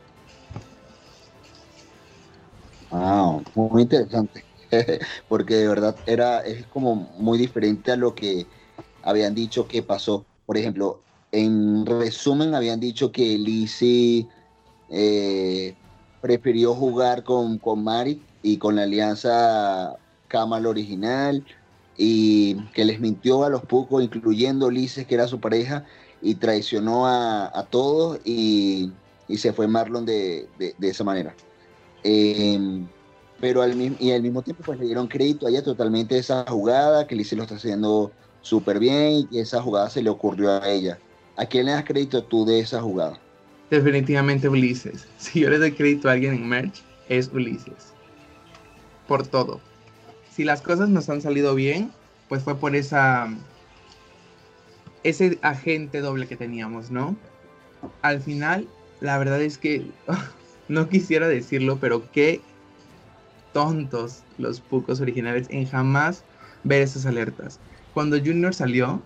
Wow, 2.95 3.43
muy 3.57 3.83
interesante. 3.83 4.45
Porque 5.29 5.57
de 5.57 5.69
verdad 5.69 5.97
era, 6.07 6.41
es 6.41 6.65
como 6.69 6.95
muy 6.95 7.39
diferente 7.39 7.91
a 7.91 7.97
lo 7.97 8.15
que 8.15 8.47
habían 9.03 9.35
dicho 9.35 9.67
que 9.67 9.83
pasó. 9.83 10.25
Por 10.47 10.57
ejemplo, 10.57 11.01
en 11.33 11.85
resumen 11.87 12.55
habían 12.55 12.79
dicho 12.79 13.11
que 13.11 13.37
Lizzie 13.37 14.29
eh, 14.91 15.75
prefirió 16.21 16.75
jugar 16.75 17.25
con, 17.25 17.59
con 17.59 17.83
Mari 17.83 18.23
y 18.43 18.59
con 18.59 18.77
la 18.77 18.85
alianza 18.85 19.97
Kamal 20.29 20.65
original 20.65 21.45
y 21.97 22.55
que 22.75 22.85
les 22.85 23.01
mintió 23.01 23.43
a 23.43 23.51
los 23.51 23.63
pocos, 23.63 24.05
incluyendo 24.05 24.67
Ulises, 24.67 25.07
que 25.07 25.17
era 25.17 25.27
su 25.27 25.41
pareja, 25.41 25.85
y 26.23 26.37
traicionó 26.37 27.07
a, 27.07 27.67
todos 27.71 28.21
y, 28.25 28.93
se 29.37 29.53
fue 29.53 29.67
Marlon 29.67 30.07
de, 30.07 30.49
esa 30.81 31.05
manera. 31.05 31.35
Em, 32.05 32.87
pero 33.41 33.63
al, 33.63 33.75
y 33.99 34.13
al 34.13 34.23
mismo 34.23 34.43
tiempo 34.43 34.63
pues 34.65 34.79
le 34.79 34.87
dieron 34.87 35.09
crédito 35.09 35.47
a 35.47 35.51
ella 35.51 35.63
totalmente 35.63 36.19
esa 36.19 36.45
jugada, 36.49 37.07
que 37.07 37.15
Ulises 37.15 37.37
lo 37.37 37.45
está 37.45 37.57
haciendo 37.57 38.13
súper 38.43 38.79
bien 38.79 39.27
y 39.31 39.41
esa 39.41 39.61
jugada 39.61 39.91
se 39.91 40.03
le 40.03 40.11
ocurrió 40.11 40.51
a 40.51 40.69
ella. 40.69 40.99
¿A 41.37 41.47
quién 41.47 41.67
le 41.67 41.73
das 41.73 41.85
crédito 41.85 42.23
tú 42.23 42.45
de 42.45 42.61
esa 42.61 42.81
jugada? 42.81 43.19
Definitivamente 43.71 44.49
Ulises. 44.49 45.07
Si 45.19 45.41
yo 45.41 45.51
le 45.51 45.59
doy 45.59 45.73
crédito 45.73 46.09
a 46.09 46.13
alguien 46.13 46.35
en 46.35 46.49
Merch, 46.49 46.83
es 47.09 47.31
Ulises. 47.33 47.93
Por 49.09 49.27
todo 49.27 49.61
si 50.35 50.43
las 50.43 50.63
cosas 50.63 50.89
nos 50.89 51.09
han 51.09 51.23
salido 51.23 51.55
bien, 51.55 51.93
pues 52.29 52.43
fue 52.43 52.57
por 52.57 52.75
esa 52.75 53.29
ese 55.05 55.39
agente 55.43 56.01
doble 56.01 56.27
que 56.27 56.37
teníamos, 56.37 56.91
¿no? 56.91 57.15
Al 58.03 58.21
final, 58.21 58.67
la 59.01 59.19
verdad 59.19 59.41
es 59.43 59.59
que 59.59 59.87
no 60.69 60.89
quisiera 60.89 61.29
decirlo, 61.29 61.79
pero 61.81 62.11
qué 62.13 62.41
tontos 63.53 64.23
los 64.39 64.61
pucos 64.61 65.01
originales 65.01 65.47
en 65.51 65.67
jamás 65.67 66.25
ver 66.65 66.83
esas 66.83 67.07
alertas. 67.07 67.61
Cuando 67.93 68.19
Junior 68.19 68.55
salió, 68.55 69.03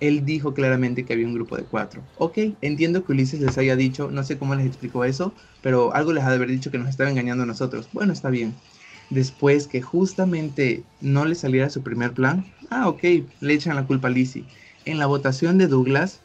él 0.00 0.24
dijo 0.24 0.54
claramente 0.54 1.04
que 1.04 1.12
había 1.12 1.26
un 1.26 1.34
grupo 1.34 1.56
de 1.56 1.64
cuatro. 1.64 2.02
Ok, 2.16 2.38
entiendo 2.60 3.04
que 3.04 3.12
Ulises 3.12 3.40
les 3.40 3.58
haya 3.58 3.76
dicho, 3.76 4.10
no 4.10 4.24
sé 4.24 4.38
cómo 4.38 4.54
les 4.54 4.66
explicó 4.66 5.04
eso, 5.04 5.34
pero 5.62 5.94
algo 5.94 6.12
les 6.12 6.24
ha 6.24 6.30
de 6.30 6.36
haber 6.36 6.48
dicho 6.48 6.70
que 6.70 6.78
nos 6.78 6.88
estaba 6.88 7.10
engañando 7.10 7.42
a 7.42 7.46
nosotros. 7.46 7.88
Bueno, 7.92 8.12
está 8.12 8.30
bien 8.30 8.54
después 9.12 9.66
que 9.66 9.82
justamente 9.82 10.84
no 11.00 11.24
le 11.26 11.34
saliera 11.34 11.68
su 11.68 11.82
primer 11.82 12.14
plan, 12.14 12.44
ah, 12.70 12.88
ok, 12.88 13.02
le 13.40 13.54
echan 13.54 13.76
la 13.76 13.86
culpa 13.86 14.08
a 14.08 14.10
Lizzie. 14.10 14.44
En 14.86 14.98
la 14.98 15.06
votación 15.06 15.58
de 15.58 15.66
Douglas, 15.66 16.20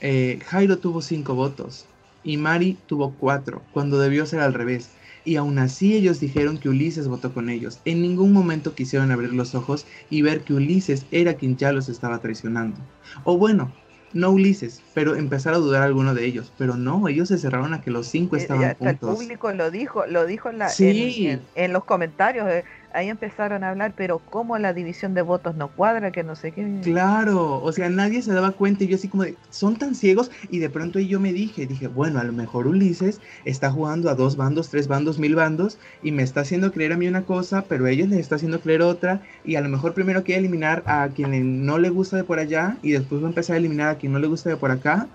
eh, 0.00 0.38
Jairo 0.46 0.78
tuvo 0.78 1.00
cinco 1.00 1.34
votos 1.34 1.86
y 2.22 2.36
Mari 2.36 2.78
tuvo 2.86 3.14
cuatro, 3.18 3.62
cuando 3.72 3.98
debió 3.98 4.26
ser 4.26 4.40
al 4.40 4.54
revés. 4.54 4.90
Y 5.24 5.36
aún 5.36 5.58
así 5.58 5.94
ellos 5.94 6.20
dijeron 6.20 6.58
que 6.58 6.70
Ulises 6.70 7.06
votó 7.06 7.34
con 7.34 7.50
ellos. 7.50 7.80
En 7.84 8.00
ningún 8.00 8.32
momento 8.32 8.74
quisieron 8.74 9.10
abrir 9.10 9.34
los 9.34 9.54
ojos 9.54 9.86
y 10.08 10.22
ver 10.22 10.40
que 10.42 10.54
Ulises 10.54 11.04
era 11.10 11.34
quien 11.34 11.56
ya 11.56 11.72
los 11.72 11.88
estaba 11.88 12.20
traicionando. 12.20 12.78
O 13.24 13.36
bueno, 13.36 13.70
no 14.12 14.30
Ulises, 14.30 14.82
pero 14.94 15.14
empezar 15.14 15.54
a 15.54 15.58
dudar 15.58 15.82
alguno 15.82 16.14
de 16.14 16.24
ellos. 16.24 16.52
Pero 16.58 16.76
no, 16.76 17.06
ellos 17.08 17.28
se 17.28 17.38
cerraron 17.38 17.74
a 17.74 17.80
que 17.80 17.90
los 17.90 18.06
cinco 18.06 18.36
eh, 18.36 18.40
estaban 18.40 18.74
juntos. 18.74 19.10
El 19.10 19.16
público 19.16 19.52
lo 19.52 19.70
dijo, 19.70 20.06
lo 20.06 20.26
dijo 20.26 20.50
en, 20.50 20.58
la, 20.58 20.70
en, 20.78 21.72
los 21.72 21.84
comentarios. 21.84 22.48
Eh, 22.48 22.64
ahí 22.92 23.08
empezaron 23.08 23.64
a 23.64 23.70
hablar, 23.70 23.94
pero 23.96 24.18
cómo 24.18 24.58
la 24.58 24.72
división 24.72 25.14
de 25.14 25.22
votos 25.22 25.56
no 25.56 25.68
cuadra, 25.68 26.10
que 26.10 26.22
no 26.24 26.36
sé 26.36 26.52
qué. 26.52 26.80
Claro, 26.82 27.62
o 27.62 27.72
sea, 27.72 27.88
nadie 27.88 28.22
se 28.22 28.32
daba 28.32 28.52
cuenta 28.52 28.84
y 28.84 28.88
yo 28.88 28.96
así 28.96 29.08
como 29.08 29.24
de, 29.24 29.36
son 29.50 29.76
tan 29.76 29.94
ciegos 29.94 30.30
y 30.50 30.58
de 30.58 30.70
pronto 30.70 30.98
yo 30.98 31.20
me 31.20 31.32
dije, 31.32 31.66
dije, 31.66 31.88
bueno, 31.88 32.20
a 32.20 32.24
lo 32.24 32.32
mejor 32.32 32.66
Ulises 32.66 33.20
está 33.44 33.70
jugando 33.70 34.10
a 34.10 34.14
dos 34.14 34.36
bandos, 34.36 34.68
tres 34.68 34.88
bandos, 34.88 35.18
mil 35.18 35.34
bandos 35.34 35.78
y 36.02 36.12
me 36.12 36.22
está 36.22 36.40
haciendo 36.40 36.72
creer 36.72 36.92
a 36.92 36.96
mí 36.96 37.08
una 37.08 37.22
cosa, 37.22 37.64
pero 37.68 37.86
a 37.86 37.90
ellos 37.90 38.08
les 38.08 38.20
está 38.20 38.36
haciendo 38.36 38.60
creer 38.60 38.82
otra 38.82 39.22
y 39.44 39.56
a 39.56 39.60
lo 39.60 39.68
mejor 39.68 39.94
primero 39.94 40.24
quiere 40.24 40.40
eliminar 40.40 40.82
a 40.86 41.08
quien 41.08 41.64
no 41.64 41.78
le 41.78 41.90
gusta 41.90 42.16
de 42.16 42.24
por 42.24 42.38
allá 42.38 42.76
y 42.82 42.92
después 42.92 43.22
va 43.22 43.26
a 43.26 43.30
empezar 43.30 43.54
a 43.54 43.58
eliminar 43.58 43.88
a 43.88 43.98
quien 43.98 44.12
no 44.12 44.18
le 44.18 44.26
gusta 44.26 44.50
de 44.50 44.56
por 44.56 44.70
acá. 44.70 45.08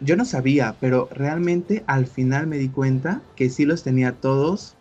Yo 0.00 0.16
no 0.16 0.26
sabía, 0.26 0.76
pero 0.78 1.08
realmente 1.10 1.82
al 1.86 2.06
final 2.06 2.46
me 2.46 2.58
di 2.58 2.68
cuenta 2.68 3.22
que 3.34 3.48
sí 3.48 3.64
los 3.64 3.82
tenía 3.82 4.12
todos 4.12 4.76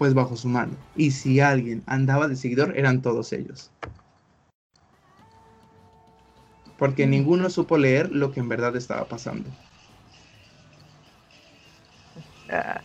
pues 0.00 0.14
bajo 0.14 0.34
su 0.34 0.48
mano. 0.48 0.72
Y 0.96 1.10
si 1.10 1.40
alguien 1.40 1.82
andaba 1.84 2.26
de 2.26 2.34
seguidor, 2.34 2.72
eran 2.74 3.02
todos 3.02 3.34
ellos. 3.34 3.70
Porque 6.78 7.06
ninguno 7.06 7.50
supo 7.50 7.76
leer 7.76 8.10
lo 8.10 8.32
que 8.32 8.40
en 8.40 8.48
verdad 8.48 8.74
estaba 8.76 9.04
pasando. 9.04 9.50
Ah, 12.48 12.80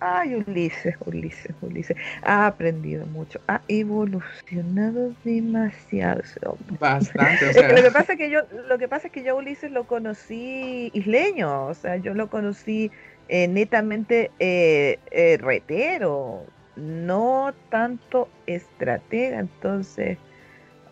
Ay, 0.00 0.34
Ulises, 0.34 0.96
Ulises, 1.06 1.54
Ulises. 1.62 1.96
Ha 2.24 2.46
aprendido 2.46 3.06
mucho, 3.06 3.40
ha 3.48 3.62
evolucionado 3.66 5.14
demasiado 5.24 6.20
ese 6.20 6.40
hombre. 6.44 6.76
Bastante, 6.78 7.46
lo 7.74 7.82
que 7.82 7.90
pasa 7.90 8.12
es 8.12 8.18
que 8.18 8.30
yo, 8.30 8.40
lo 8.68 8.76
que 8.76 8.88
pasa 8.88 9.06
es 9.06 9.12
que 9.14 9.24
yo 9.24 9.34
Ulises 9.34 9.70
lo 9.70 9.84
conocí 9.84 10.90
isleño, 10.92 11.68
o 11.68 11.74
sea, 11.74 11.96
yo 11.96 12.12
lo 12.12 12.28
conocí 12.28 12.90
eh, 13.32 13.46
netamente 13.46 14.32
eh, 14.40 14.98
eh, 15.12 15.38
retero, 15.40 16.44
no 16.74 17.54
tanto 17.68 18.28
estratega, 18.46 19.38
entonces 19.38 20.18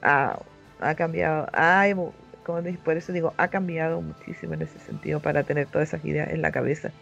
ha 0.02 0.38
cambiado, 0.96 1.48
como 2.44 2.62
por 2.84 2.96
eso 2.96 3.12
digo, 3.12 3.34
ha 3.38 3.48
cambiado 3.48 4.00
muchísimo 4.00 4.54
en 4.54 4.62
ese 4.62 4.78
sentido 4.78 5.18
para 5.18 5.42
tener 5.42 5.66
todas 5.66 5.88
esas 5.88 6.04
ideas 6.04 6.30
en 6.30 6.40
la 6.40 6.52
cabeza. 6.52 6.92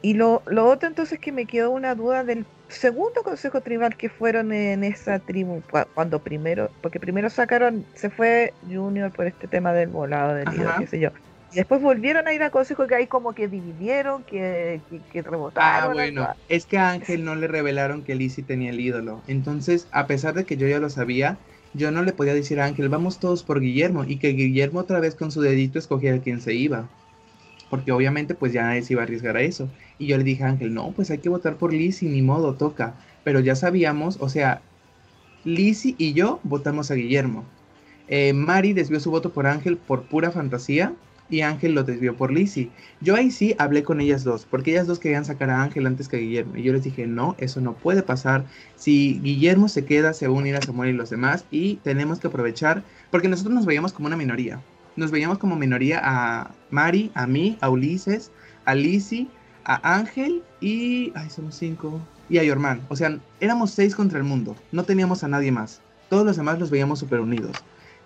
Y 0.00 0.14
lo, 0.14 0.42
lo, 0.46 0.68
otro 0.68 0.88
entonces 0.88 1.18
que 1.18 1.32
me 1.32 1.46
quedó 1.46 1.72
una 1.72 1.96
duda 1.96 2.22
del 2.22 2.46
segundo 2.68 3.24
consejo 3.24 3.62
tribal 3.62 3.96
que 3.96 4.08
fueron 4.08 4.52
en 4.52 4.84
esa 4.84 5.18
tribu, 5.18 5.60
cuando 5.92 6.20
primero, 6.20 6.70
porque 6.82 7.00
primero 7.00 7.30
sacaron, 7.30 7.84
se 7.94 8.10
fue 8.10 8.54
Junior 8.70 9.10
por 9.10 9.26
este 9.26 9.48
tema 9.48 9.72
del 9.72 9.88
volado 9.88 10.34
del 10.34 10.48
nido, 10.50 10.70
qué 10.78 10.86
sé 10.86 11.00
yo. 11.00 11.10
Y 11.54 11.58
después 11.58 11.80
volvieron 11.80 12.26
a 12.26 12.34
ir 12.34 12.42
a 12.42 12.50
consejo 12.50 12.86
que 12.86 12.96
ahí 12.96 13.06
como 13.06 13.32
que 13.32 13.48
dividieron, 13.48 14.24
que, 14.24 14.80
que, 15.12 15.22
rebotaron. 15.22 15.90
Ah, 15.90 15.94
bueno, 15.94 16.28
es 16.48 16.66
que 16.66 16.78
a 16.78 16.90
Ángel 16.90 17.24
no 17.24 17.34
le 17.36 17.46
revelaron 17.46 18.02
que 18.02 18.14
Lizzie 18.14 18.44
tenía 18.44 18.70
el 18.70 18.80
ídolo. 18.80 19.22
Entonces, 19.28 19.86
a 19.92 20.06
pesar 20.06 20.34
de 20.34 20.44
que 20.44 20.56
yo 20.56 20.66
ya 20.66 20.80
lo 20.80 20.90
sabía, 20.90 21.38
yo 21.72 21.90
no 21.90 22.02
le 22.02 22.12
podía 22.12 22.34
decir 22.34 22.60
a 22.60 22.64
Ángel, 22.64 22.88
vamos 22.88 23.20
todos 23.20 23.44
por 23.44 23.60
Guillermo, 23.60 24.04
y 24.04 24.16
que 24.16 24.28
Guillermo 24.28 24.80
otra 24.80 25.00
vez 25.00 25.14
con 25.14 25.30
su 25.30 25.40
dedito 25.40 25.78
escogiera 25.78 26.16
a 26.16 26.20
quien 26.20 26.40
se 26.40 26.54
iba 26.54 26.88
porque 27.74 27.90
obviamente 27.90 28.36
pues 28.36 28.52
ya 28.52 28.62
nadie 28.62 28.82
se 28.82 28.92
iba 28.92 29.02
a 29.02 29.04
arriesgar 29.04 29.36
a 29.36 29.42
eso. 29.42 29.68
Y 29.98 30.06
yo 30.06 30.16
le 30.16 30.22
dije 30.22 30.44
a 30.44 30.48
Ángel, 30.48 30.72
no, 30.72 30.92
pues 30.92 31.10
hay 31.10 31.18
que 31.18 31.28
votar 31.28 31.56
por 31.56 31.72
Lizzie, 31.72 32.08
ni 32.08 32.22
modo, 32.22 32.54
toca. 32.54 32.94
Pero 33.24 33.40
ya 33.40 33.56
sabíamos, 33.56 34.16
o 34.20 34.28
sea, 34.28 34.60
Lizzie 35.42 35.96
y 35.98 36.12
yo 36.12 36.38
votamos 36.44 36.92
a 36.92 36.94
Guillermo. 36.94 37.44
Eh, 38.06 38.32
Mari 38.32 38.74
desvió 38.74 39.00
su 39.00 39.10
voto 39.10 39.32
por 39.32 39.48
Ángel 39.48 39.76
por 39.76 40.04
pura 40.04 40.30
fantasía 40.30 40.92
y 41.30 41.40
Ángel 41.40 41.74
lo 41.74 41.84
desvió 41.84 42.16
por 42.16 42.32
Lizzie. 42.32 42.70
Yo 43.00 43.16
ahí 43.16 43.30
sí 43.30 43.54
hablé 43.58 43.82
con 43.82 44.00
ellas 44.00 44.24
dos, 44.24 44.46
porque 44.48 44.72
ellas 44.72 44.86
dos 44.86 44.98
querían 44.98 45.24
sacar 45.24 45.50
a 45.50 45.62
Ángel 45.62 45.86
antes 45.86 46.08
que 46.08 46.16
a 46.16 46.20
Guillermo. 46.20 46.56
Y 46.56 46.62
yo 46.62 46.72
les 46.72 46.84
dije, 46.84 47.06
no, 47.06 47.34
eso 47.38 47.60
no 47.60 47.74
puede 47.74 48.02
pasar. 48.02 48.44
Si 48.76 49.20
Guillermo 49.20 49.68
se 49.68 49.84
queda, 49.84 50.12
se 50.12 50.28
va 50.28 50.34
a 50.34 50.38
unir 50.38 50.58
Samuel 50.64 50.90
y 50.90 50.92
los 50.92 51.10
demás 51.10 51.44
y 51.50 51.76
tenemos 51.76 52.20
que 52.20 52.28
aprovechar, 52.28 52.82
porque 53.10 53.28
nosotros 53.28 53.54
nos 53.54 53.66
veíamos 53.66 53.92
como 53.92 54.06
una 54.06 54.16
minoría 54.16 54.60
nos 54.96 55.10
veíamos 55.10 55.38
como 55.38 55.56
minoría 55.56 56.00
a 56.02 56.50
Mari, 56.70 57.10
a 57.14 57.26
mí, 57.26 57.58
a 57.60 57.68
Ulises, 57.70 58.30
a 58.64 58.74
Lizzie, 58.74 59.28
a 59.64 59.96
Ángel 59.96 60.42
y. 60.60 61.12
Ay, 61.14 61.30
somos 61.30 61.56
cinco. 61.56 62.00
Y 62.28 62.38
a 62.38 62.44
Yorman. 62.44 62.80
O 62.88 62.96
sea, 62.96 63.18
éramos 63.40 63.70
seis 63.70 63.94
contra 63.94 64.18
el 64.18 64.24
mundo. 64.24 64.56
No 64.72 64.84
teníamos 64.84 65.24
a 65.24 65.28
nadie 65.28 65.52
más. 65.52 65.80
Todos 66.08 66.24
los 66.24 66.36
demás 66.36 66.58
los 66.58 66.70
veíamos 66.70 66.98
súper 66.98 67.20
unidos. 67.20 67.56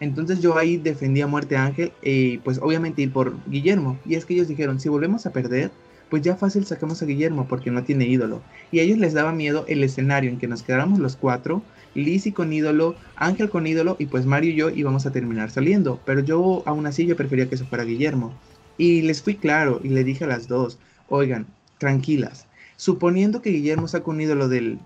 Entonces 0.01 0.41
yo 0.41 0.57
ahí 0.57 0.77
defendía 0.77 1.25
a 1.25 1.29
muerte 1.29 1.57
a 1.57 1.65
Ángel 1.65 1.93
y 2.03 2.39
pues 2.39 2.59
obviamente 2.59 3.03
ir 3.03 3.13
por 3.13 3.35
Guillermo. 3.47 3.99
Y 4.07 4.15
es 4.15 4.25
que 4.25 4.35
ellos 4.35 4.49
dijeron, 4.49 4.79
si 4.81 4.89
volvemos 4.89 5.27
a 5.27 5.33
perder, 5.33 5.71
pues 6.09 6.23
ya 6.23 6.37
fácil 6.37 6.65
sacamos 6.65 7.03
a 7.03 7.07
Guillermo 7.07 7.47
porque 7.49 7.71
no 7.71 7.83
tiene 7.85 8.07
ídolo. 8.07 8.43
Y 8.71 8.79
a 8.79 8.83
ellos 8.83 8.99
les 8.99 9.13
daba 9.13 9.33
miedo 9.33 9.65
el 9.69 9.83
escenario 9.83 10.31
en 10.31 10.39
que 10.39 10.49
nos 10.49 10.63
quedáramos 10.63 10.99
los 10.99 11.17
cuatro 11.17 11.63
Lizzie 11.95 12.33
con 12.33 12.53
ídolo, 12.53 12.95
Ángel 13.17 13.51
con 13.51 13.67
ídolo 13.67 13.97
y 13.99 14.07
pues 14.07 14.27
Mario 14.27 14.53
y 14.53 14.57
yo 14.57 14.71
íbamos 14.71 15.07
a 15.07 15.13
terminar 15.13 15.51
saliendo. 15.51 16.01
Pero 16.05 16.21
yo 16.21 16.63
aún 16.67 16.87
así 16.87 17.07
yo 17.07 17.17
prefería 17.17 17.49
que 17.49 17.57
se 17.57 17.65
fuera 17.65 17.85
Guillermo. 17.85 18.33
Y 18.77 19.03
les 19.03 19.23
fui 19.23 19.35
claro 19.35 19.81
y 19.83 19.89
le 19.89 20.05
dije 20.05 20.25
a 20.25 20.29
las 20.29 20.47
dos, 20.47 20.79
oigan, 21.09 21.47
tranquilas. 21.79 22.47
Suponiendo 22.77 23.43
que 23.43 23.51
Guillermo 23.51 23.89
saca 23.89 24.11
un 24.11 24.21
ídolo 24.21 24.49
del, 24.49 24.79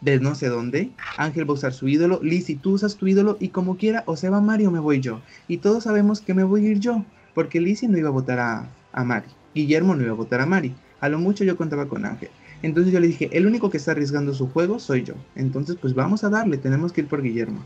de 0.00 0.18
no 0.18 0.34
sé 0.34 0.48
dónde, 0.48 0.90
Ángel 1.16 1.48
va 1.48 1.52
a 1.52 1.54
usar 1.54 1.72
su 1.72 1.88
ídolo, 1.88 2.20
Lizzie 2.22 2.56
tú 2.56 2.72
usas 2.72 2.96
tu 2.96 3.06
ídolo 3.06 3.36
y 3.40 3.48
como 3.48 3.76
quiera 3.76 4.02
o 4.06 4.16
se 4.16 4.30
va 4.30 4.40
Mario 4.40 4.70
me 4.70 4.78
voy 4.78 5.00
yo. 5.00 5.20
Y 5.48 5.58
todos 5.58 5.84
sabemos 5.84 6.20
que 6.20 6.34
me 6.34 6.44
voy 6.44 6.66
a 6.66 6.70
ir 6.70 6.80
yo, 6.80 7.04
porque 7.34 7.60
Lizzie 7.60 7.88
no 7.88 7.98
iba 7.98 8.08
a 8.08 8.12
votar 8.12 8.38
a, 8.38 8.68
a 8.92 9.04
Mari, 9.04 9.28
Guillermo 9.54 9.94
no 9.94 10.02
iba 10.02 10.12
a 10.12 10.16
votar 10.16 10.40
a 10.40 10.46
Mari. 10.46 10.74
A 11.00 11.08
lo 11.08 11.18
mucho 11.18 11.44
yo 11.44 11.56
contaba 11.56 11.86
con 11.86 12.04
Ángel. 12.04 12.30
Entonces 12.62 12.92
yo 12.92 13.00
le 13.00 13.06
dije, 13.06 13.30
el 13.32 13.46
único 13.46 13.70
que 13.70 13.78
está 13.78 13.92
arriesgando 13.92 14.34
su 14.34 14.48
juego 14.48 14.78
soy 14.78 15.02
yo. 15.02 15.14
Entonces 15.34 15.76
pues 15.80 15.94
vamos 15.94 16.24
a 16.24 16.28
darle, 16.28 16.58
tenemos 16.58 16.92
que 16.92 17.00
ir 17.02 17.08
por 17.08 17.22
Guillermo. 17.22 17.64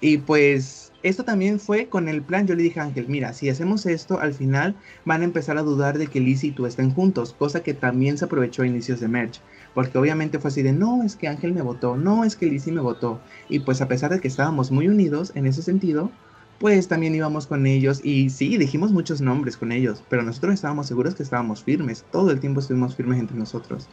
Y 0.00 0.18
pues 0.18 0.92
esto 1.02 1.24
también 1.24 1.60
fue 1.60 1.86
con 1.86 2.08
el 2.08 2.22
plan, 2.22 2.46
yo 2.46 2.54
le 2.54 2.62
dije 2.62 2.80
a 2.80 2.84
Ángel, 2.84 3.06
mira, 3.08 3.32
si 3.32 3.48
hacemos 3.48 3.86
esto, 3.86 4.18
al 4.18 4.34
final 4.34 4.74
van 5.04 5.22
a 5.22 5.24
empezar 5.24 5.58
a 5.58 5.62
dudar 5.62 5.98
de 5.98 6.08
que 6.08 6.20
Lizzie 6.20 6.50
y 6.50 6.52
tú 6.52 6.66
estén 6.66 6.92
juntos, 6.92 7.34
cosa 7.38 7.62
que 7.62 7.74
también 7.74 8.18
se 8.18 8.24
aprovechó 8.24 8.62
a 8.62 8.66
inicios 8.66 9.00
de 9.00 9.08
Merch, 9.08 9.40
porque 9.78 9.96
obviamente 9.96 10.40
fue 10.40 10.48
así 10.48 10.62
de, 10.62 10.72
no, 10.72 11.04
es 11.04 11.14
que 11.14 11.28
Ángel 11.28 11.52
me 11.52 11.62
votó, 11.62 11.96
no, 11.96 12.24
es 12.24 12.34
que 12.34 12.46
Lizzie 12.46 12.72
me 12.72 12.80
votó, 12.80 13.20
y 13.48 13.60
pues 13.60 13.80
a 13.80 13.86
pesar 13.86 14.10
de 14.10 14.18
que 14.18 14.26
estábamos 14.26 14.72
muy 14.72 14.88
unidos 14.88 15.30
en 15.36 15.46
ese 15.46 15.62
sentido, 15.62 16.10
pues 16.58 16.88
también 16.88 17.14
íbamos 17.14 17.46
con 17.46 17.64
ellos 17.64 18.00
y 18.02 18.28
sí, 18.30 18.58
dijimos 18.58 18.90
muchos 18.90 19.20
nombres 19.20 19.56
con 19.56 19.70
ellos, 19.70 20.02
pero 20.10 20.24
nosotros 20.24 20.54
estábamos 20.54 20.88
seguros 20.88 21.14
que 21.14 21.22
estábamos 21.22 21.62
firmes, 21.62 22.04
todo 22.10 22.32
el 22.32 22.40
tiempo 22.40 22.58
estuvimos 22.58 22.96
firmes 22.96 23.20
entre 23.20 23.36
nosotros. 23.36 23.86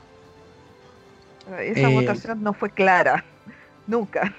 Esa 1.60 1.88
eh, 1.88 1.94
votación 1.94 2.42
no 2.42 2.54
fue 2.54 2.72
clara, 2.72 3.24
nunca. 3.86 4.34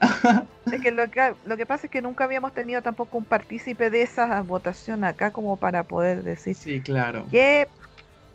es 0.72 0.80
que 0.80 0.92
lo, 0.92 1.10
que 1.10 1.34
lo 1.44 1.58
que 1.58 1.66
pasa 1.66 1.88
es 1.88 1.90
que 1.90 2.00
nunca 2.00 2.24
habíamos 2.24 2.54
tenido 2.54 2.80
tampoco 2.80 3.18
un 3.18 3.26
partícipe 3.26 3.90
de 3.90 4.00
esa 4.00 4.40
votación 4.40 5.04
acá 5.04 5.30
como 5.30 5.58
para 5.58 5.82
poder 5.82 6.22
decir 6.22 6.54
sí, 6.54 6.80
claro. 6.80 7.26
qué 7.30 7.68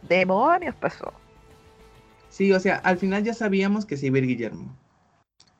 demonios 0.08 0.76
pasó. 0.76 1.12
Sí, 2.32 2.52
o 2.52 2.60
sea, 2.60 2.78
al 2.78 2.98
final 2.98 3.24
ya 3.24 3.36
sabíamos 3.36 3.86
que 3.86 3.98
se 3.98 4.08
iba 4.08 4.16
a 4.16 4.20
ir 4.20 4.28
Guillermo 4.28 4.76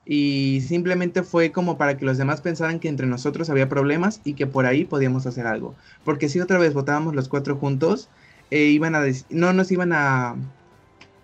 y 0.06 0.62
simplemente 0.68 1.24
fue 1.24 1.52
como 1.52 1.78
para 1.78 1.98
que 1.98 2.06
los 2.06 2.18
demás 2.18 2.42
pensaran 2.42 2.80
que 2.80 2.90
entre 2.90 3.08
nosotros 3.08 3.50
había 3.50 3.70
problemas 3.70 4.22
y 4.24 4.34
que 4.34 4.48
por 4.48 4.66
ahí 4.66 4.86
podíamos 4.86 5.26
hacer 5.28 5.46
algo. 5.48 5.76
Porque 6.04 6.30
si 6.30 6.40
otra 6.40 6.58
vez 6.58 6.74
votábamos 6.74 7.16
los 7.16 7.30
cuatro 7.30 7.56
juntos, 7.56 8.10
eh, 8.50 8.66
iban 8.66 8.96
a 8.96 9.04
no 9.30 9.54
nos 9.54 9.72
iban 9.72 9.94
a, 9.94 10.36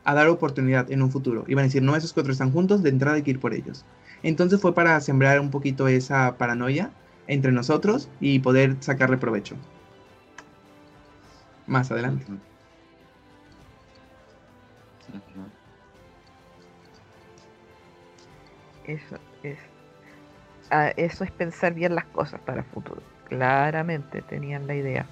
a, 0.03 0.13
dar 0.13 0.27
oportunidad 0.29 0.91
en 0.91 1.01
un 1.01 1.11
futuro. 1.11 1.43
Iban 1.47 1.63
a 1.63 1.67
decir, 1.67 1.81
no, 1.81 1.95
esos 1.95 2.13
cuatro 2.13 2.31
están 2.31 2.51
juntos, 2.51 2.83
de 2.83 2.89
entrada 2.89 3.17
hay 3.17 3.23
que 3.23 3.31
ir 3.31 3.39
por 3.39 3.53
ellos. 3.53 3.83
Entonces 4.23 4.61
fue 4.61 4.73
para 4.73 4.99
sembrar 5.01 5.39
un 5.39 5.51
poquito 5.51 5.87
esa 5.87 6.37
paranoia 6.37 6.91
entre 7.27 7.51
nosotros 7.51 8.09
y 8.19 8.39
poder 8.39 8.77
sacarle 8.79 9.17
provecho. 9.17 9.55
Más 11.65 11.91
adelante. 11.91 12.25
Eso 18.83 19.19
es, 19.43 19.59
ah, 20.69 20.89
eso 20.97 21.23
es 21.23 21.31
pensar 21.31 21.73
bien 21.73 21.95
las 21.95 22.07
cosas 22.07 22.41
para 22.41 22.61
el 22.61 22.65
futuro. 22.67 23.03
Claramente 23.23 24.21
tenían 24.21 24.67
la 24.67 24.75
idea. 24.75 25.11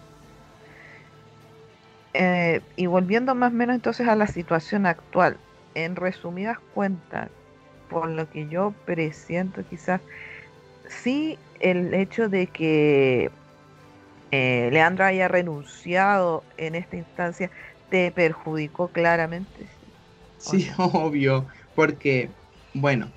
Eh, 2.13 2.61
y 2.77 2.85
volviendo 2.87 3.35
más 3.35 3.51
o 3.51 3.55
menos 3.55 3.75
entonces 3.75 4.07
a 4.07 4.15
la 4.15 4.27
situación 4.27 4.85
actual, 4.85 5.41
en 5.73 5.95
resumidas 5.97 6.57
cuentas, 6.69 7.31
por 7.87 8.09
lo 8.09 8.29
que 8.29 8.47
yo 8.49 8.75
presiento 8.85 9.65
quizás, 9.65 10.01
sí 10.85 11.43
el 11.55 11.93
hecho 11.95 12.29
de 12.29 12.47
que 12.47 13.31
eh, 14.31 14.69
Leandro 14.71 15.05
haya 15.05 15.27
renunciado 15.27 16.47
en 16.57 16.75
esta 16.75 16.97
instancia 16.97 17.51
te 17.89 18.11
perjudicó 18.11 18.91
claramente. 18.91 19.74
Sí, 20.37 20.67
obvio, 20.77 21.45
porque, 21.75 22.29
bueno, 22.73 23.07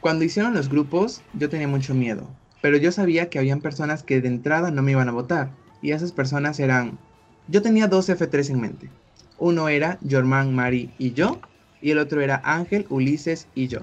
cuando 0.00 0.24
hicieron 0.24 0.54
los 0.54 0.68
grupos, 0.68 1.22
yo 1.34 1.48
tenía 1.48 1.68
mucho 1.68 1.94
miedo, 1.94 2.28
pero 2.62 2.76
yo 2.76 2.92
sabía 2.92 3.28
que 3.30 3.38
habían 3.38 3.60
personas 3.60 4.02
que 4.02 4.20
de 4.20 4.28
entrada 4.28 4.70
no 4.70 4.82
me 4.82 4.92
iban 4.92 5.08
a 5.08 5.12
votar, 5.12 5.50
y 5.82 5.92
esas 5.92 6.12
personas 6.12 6.60
eran... 6.60 6.98
Yo 7.48 7.62
tenía 7.62 7.88
dos 7.88 8.08
F3 8.08 8.50
en 8.50 8.60
mente. 8.60 8.90
Uno 9.38 9.68
era 9.68 9.98
Jorman, 10.08 10.54
Mari 10.54 10.90
y 10.98 11.12
yo, 11.12 11.40
y 11.80 11.90
el 11.90 11.98
otro 11.98 12.20
era 12.20 12.40
Ángel, 12.44 12.86
Ulises 12.90 13.46
y 13.54 13.68
yo. 13.68 13.80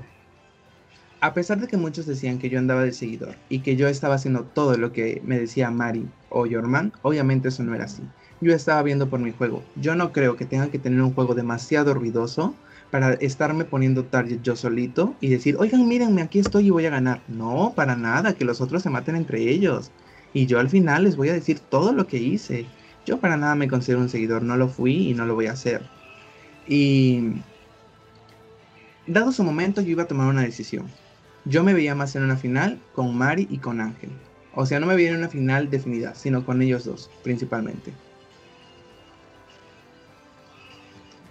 A 1.19 1.33
pesar 1.33 1.59
de 1.59 1.67
que 1.67 1.77
muchos 1.77 2.05
decían 2.05 2.37
que 2.37 2.49
yo 2.49 2.59
andaba 2.59 2.83
de 2.83 2.91
seguidor 2.91 3.35
y 3.49 3.59
que 3.59 3.75
yo 3.75 3.87
estaba 3.87 4.15
haciendo 4.15 4.43
todo 4.43 4.77
lo 4.77 4.93
que 4.93 5.21
me 5.25 5.39
decía 5.39 5.71
Mari 5.71 6.07
o 6.29 6.47
Jorman, 6.49 6.93
obviamente 7.01 7.47
eso 7.47 7.63
no 7.63 7.73
era 7.73 7.85
así. 7.85 8.03
Yo 8.39 8.53
estaba 8.53 8.83
viendo 8.83 9.09
por 9.09 9.19
mi 9.19 9.31
juego. 9.31 9.63
Yo 9.75 9.95
no 9.95 10.11
creo 10.11 10.35
que 10.35 10.45
tenga 10.45 10.69
que 10.69 10.79
tener 10.79 11.01
un 11.01 11.13
juego 11.13 11.33
demasiado 11.33 11.93
ruidoso 11.93 12.55
para 12.91 13.13
estarme 13.13 13.65
poniendo 13.65 14.05
target 14.05 14.41
yo 14.41 14.55
solito 14.55 15.15
y 15.19 15.29
decir, 15.29 15.57
oigan, 15.59 15.87
mírenme, 15.87 16.21
aquí 16.21 16.39
estoy 16.39 16.67
y 16.67 16.69
voy 16.69 16.85
a 16.85 16.91
ganar. 16.91 17.21
No, 17.27 17.73
para 17.75 17.95
nada, 17.95 18.33
que 18.33 18.45
los 18.45 18.61
otros 18.61 18.83
se 18.83 18.89
maten 18.89 19.15
entre 19.15 19.41
ellos. 19.41 19.91
Y 20.33 20.45
yo 20.45 20.59
al 20.59 20.69
final 20.69 21.03
les 21.03 21.15
voy 21.15 21.29
a 21.29 21.33
decir 21.33 21.59
todo 21.59 21.93
lo 21.93 22.07
que 22.07 22.17
hice. 22.17 22.65
Yo 23.05 23.19
para 23.19 23.37
nada 23.37 23.55
me 23.55 23.67
considero 23.67 24.01
un 24.01 24.09
seguidor, 24.09 24.43
no 24.43 24.55
lo 24.55 24.67
fui 24.67 25.09
y 25.09 25.13
no 25.13 25.25
lo 25.25 25.35
voy 25.35 25.47
a 25.47 25.53
hacer. 25.53 25.81
Y 26.67 27.41
dado 29.07 29.31
su 29.31 29.43
momento, 29.43 29.81
yo 29.81 29.91
iba 29.91 30.03
a 30.03 30.07
tomar 30.07 30.27
una 30.27 30.43
decisión. 30.43 30.87
Yo 31.45 31.63
me 31.63 31.73
veía 31.73 31.95
más 31.95 32.15
en 32.15 32.23
una 32.23 32.35
final 32.35 32.79
con 32.93 33.17
Mari 33.17 33.47
y 33.49 33.57
con 33.57 33.79
Ángel. 33.79 34.11
O 34.53 34.65
sea, 34.65 34.79
no 34.79 34.85
me 34.85 34.95
veía 34.95 35.11
en 35.11 35.17
una 35.17 35.29
final 35.29 35.69
definida, 35.69 36.13
sino 36.13 36.45
con 36.45 36.61
ellos 36.61 36.83
dos, 36.83 37.09
principalmente. 37.23 37.93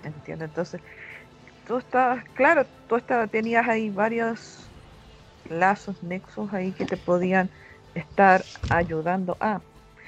Entiendo, 0.07 0.45
entonces, 0.45 0.83
tú 1.65 1.79
estabas, 1.79 2.25
claro, 2.35 2.71
tú 2.87 2.97
estabas, 2.97 3.31
tenías 3.31 3.69
ahí 3.69 3.91
varios 3.91 4.75
lazos, 5.45 6.03
nexos 6.03 6.53
ahí 6.55 6.75
que 6.75 6.87
te 6.87 6.99
podían 6.99 7.53
estar 7.95 8.51
ayudando 8.69 9.37
a. 9.41 9.65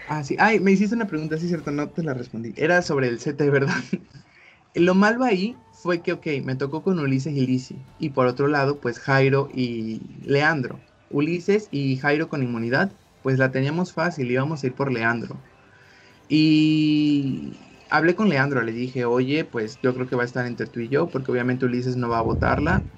Ah, 0.07 0.25
sí. 0.25 0.37
Ay, 0.39 0.59
me 0.61 0.73
hiciste 0.73 0.95
una 0.95 1.07
pregunta, 1.07 1.37
sí, 1.39 1.49
cierto, 1.49 1.71
no 1.71 1.91
te 1.91 2.03
la 2.03 2.15
respondí. 2.15 2.55
Era 2.57 2.81
sobre 2.83 3.09
el 3.09 3.21
CT, 3.21 3.51
¿verdad? 3.51 3.75
Lo 4.75 4.95
malo 4.95 5.25
ahí 5.25 5.65
fue 5.73 6.03
que, 6.03 6.13
ok, 6.13 6.27
me 6.45 6.57
tocó 6.57 6.83
con 6.83 6.99
Ulises 7.01 7.35
y 7.35 7.47
Lisi. 7.47 7.87
Y 7.99 8.11
por 8.11 8.27
otro 8.27 8.49
lado, 8.49 8.81
pues 8.81 9.01
Jairo 9.01 9.49
y 9.53 10.21
Leandro. 10.23 10.85
Ulises 11.09 11.69
y 11.73 11.97
Jairo 11.99 12.29
con 12.29 12.43
inmunidad, 12.43 12.99
pues 13.23 13.39
la 13.39 13.51
teníamos 13.53 13.93
fácil, 13.93 14.31
íbamos 14.31 14.63
a 14.65 14.67
ir 14.69 14.75
por 14.75 14.93
Leandro. 14.93 15.45
Y 16.29 17.68
hablé 17.89 18.15
con 18.15 18.29
Leandro, 18.29 18.63
le 18.63 18.73
dije, 18.73 19.05
oye, 19.05 19.45
pues 19.45 19.81
yo 19.81 19.95
creo 19.95 20.07
que 20.07 20.17
va 20.17 20.23
a 20.23 20.27
estar 20.27 20.47
entre 20.47 20.67
tú 20.67 20.81
y 20.81 20.89
yo, 20.89 21.11
porque 21.11 21.31
obviamente 21.33 21.67
Ulises 21.67 21.97
no 21.97 22.09
va 22.09 22.19
a 22.19 22.23
votarla. 22.23 22.89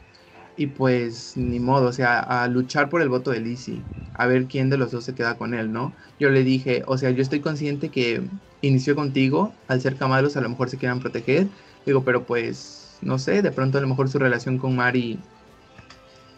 Y 0.56 0.68
pues 0.68 1.36
ni 1.36 1.60
modo, 1.60 1.88
o 1.88 1.92
sea, 1.92 2.20
a 2.20 2.48
luchar 2.48 2.88
por 2.90 3.02
el 3.02 3.08
voto 3.08 3.30
de 3.30 3.40
Lizzie, 3.40 3.88
a 4.14 4.26
ver 4.26 4.48
quién 4.48 4.70
de 4.70 4.78
los 4.78 4.90
dos 4.92 5.04
se 5.04 5.14
queda 5.14 5.38
con 5.38 5.54
él, 5.54 5.72
¿no? 5.72 5.96
Yo 6.18 6.30
le 6.30 6.44
dije, 6.44 6.82
o 6.86 6.98
sea, 6.98 7.10
yo 7.10 7.22
estoy 7.22 7.40
consciente 7.40 7.90
que 7.90 8.30
inició 8.60 8.94
contigo, 8.96 9.58
al 9.68 9.80
ser 9.80 9.96
camalos 9.96 10.36
a 10.36 10.40
lo 10.42 10.50
mejor 10.50 10.70
se 10.70 10.78
quieran 10.78 11.00
proteger, 11.00 11.52
digo, 11.86 12.04
pero 12.04 12.26
pues, 12.26 12.98
no 13.00 13.18
sé, 13.18 13.42
de 13.42 13.52
pronto 13.52 13.78
a 13.78 13.80
lo 13.80 13.88
mejor 13.88 14.10
su 14.10 14.18
relación 14.18 14.58
con 14.58 14.76
Mari 14.76 15.26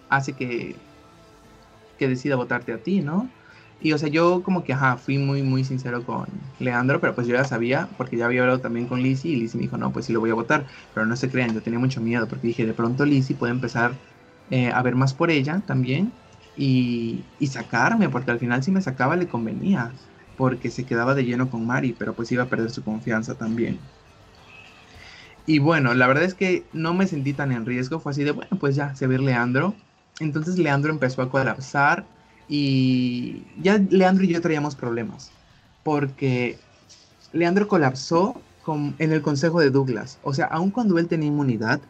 hace 0.08 0.34
que, 0.36 0.82
que 1.96 2.08
decida 2.08 2.36
votarte 2.36 2.72
a 2.72 2.82
ti, 2.82 3.00
¿no? 3.02 3.34
Y 3.84 3.92
o 3.92 3.98
sea, 3.98 4.08
yo 4.08 4.42
como 4.44 4.62
que, 4.62 4.72
ajá, 4.72 4.96
fui 4.96 5.18
muy, 5.18 5.42
muy 5.42 5.64
sincero 5.64 6.04
con 6.04 6.54
Leandro, 6.58 7.00
pero 7.00 7.14
pues 7.16 7.26
yo 7.26 7.34
ya 7.34 7.44
sabía, 7.44 7.90
porque 7.96 8.16
ya 8.16 8.26
había 8.26 8.42
hablado 8.42 8.60
también 8.60 8.86
con 8.86 9.02
Lizzie, 9.02 9.32
y 9.32 9.36
Lizzie 9.36 9.58
me 9.58 9.62
dijo, 9.64 9.76
no, 9.76 9.90
pues 9.92 10.06
sí 10.06 10.12
lo 10.12 10.20
voy 10.20 10.30
a 10.30 10.34
votar, 10.34 10.66
pero 10.94 11.04
no 11.04 11.16
se 11.16 11.28
crean, 11.28 11.52
yo 11.52 11.62
tenía 11.62 11.80
mucho 11.80 12.00
miedo, 12.00 12.28
porque 12.28 12.46
dije, 12.46 12.64
de 12.64 12.74
pronto 12.74 13.04
Lizzie 13.04 13.34
puede 13.36 13.52
empezar 13.52 13.98
eh, 14.50 14.70
a 14.70 14.82
ver 14.82 14.94
más 14.94 15.14
por 15.14 15.30
ella 15.32 15.62
también 15.66 16.12
y, 16.54 17.26
sacarme, 17.50 18.08
porque 18.08 18.30
al 18.30 18.38
final 18.38 18.62
si 18.62 18.70
me 18.70 18.80
sacaba 18.82 19.16
le 19.16 19.26
convenía, 19.28 19.92
porque 20.36 20.70
se 20.70 20.86
quedaba 20.86 21.14
de 21.16 21.24
lleno 21.24 21.50
con 21.50 21.66
Mari, 21.66 21.92
pero 21.92 22.14
pues 22.14 22.30
iba 22.32 22.44
a 22.44 22.48
perder 22.48 22.70
su 22.70 22.84
confianza 22.84 23.36
también. 23.36 23.80
Y 25.44 25.58
bueno, 25.58 25.94
la 25.94 26.06
verdad 26.06 26.24
es 26.24 26.34
que 26.34 26.68
no 26.72 26.94
me 26.94 27.06
sentí 27.08 27.34
tan 27.34 27.50
en 27.52 27.66
riesgo, 27.66 27.98
fue 27.98 28.12
así 28.12 28.22
de, 28.24 28.30
bueno, 28.30 28.58
pues 28.60 28.76
ya, 28.76 28.94
se 28.94 29.06
ve 29.08 29.18
Leandro. 29.18 29.74
Entonces 30.20 30.56
Leandro 30.58 30.92
empezó 30.92 31.20
a 31.22 31.30
colapsar 31.30 32.06
y 32.48 33.44
ya 33.61 33.78
Leandro 33.78 34.24
y 34.24 34.28
yo 34.28 34.40
traíamos 34.40 34.76
problemas, 34.76 35.31
porque 35.85 36.59
Leandro 37.33 37.68
colapsó 37.68 38.40
con, 38.62 38.94
en 38.98 39.12
el 39.12 39.22
consejo 39.22 39.61
de 39.61 39.70
Douglas. 39.70 40.18
O 40.22 40.35
sea, 40.35 40.46
aun 40.46 40.70
cuando 40.70 40.98
él 40.98 41.09
tenía 41.09 41.28
inmunidad, 41.28 41.81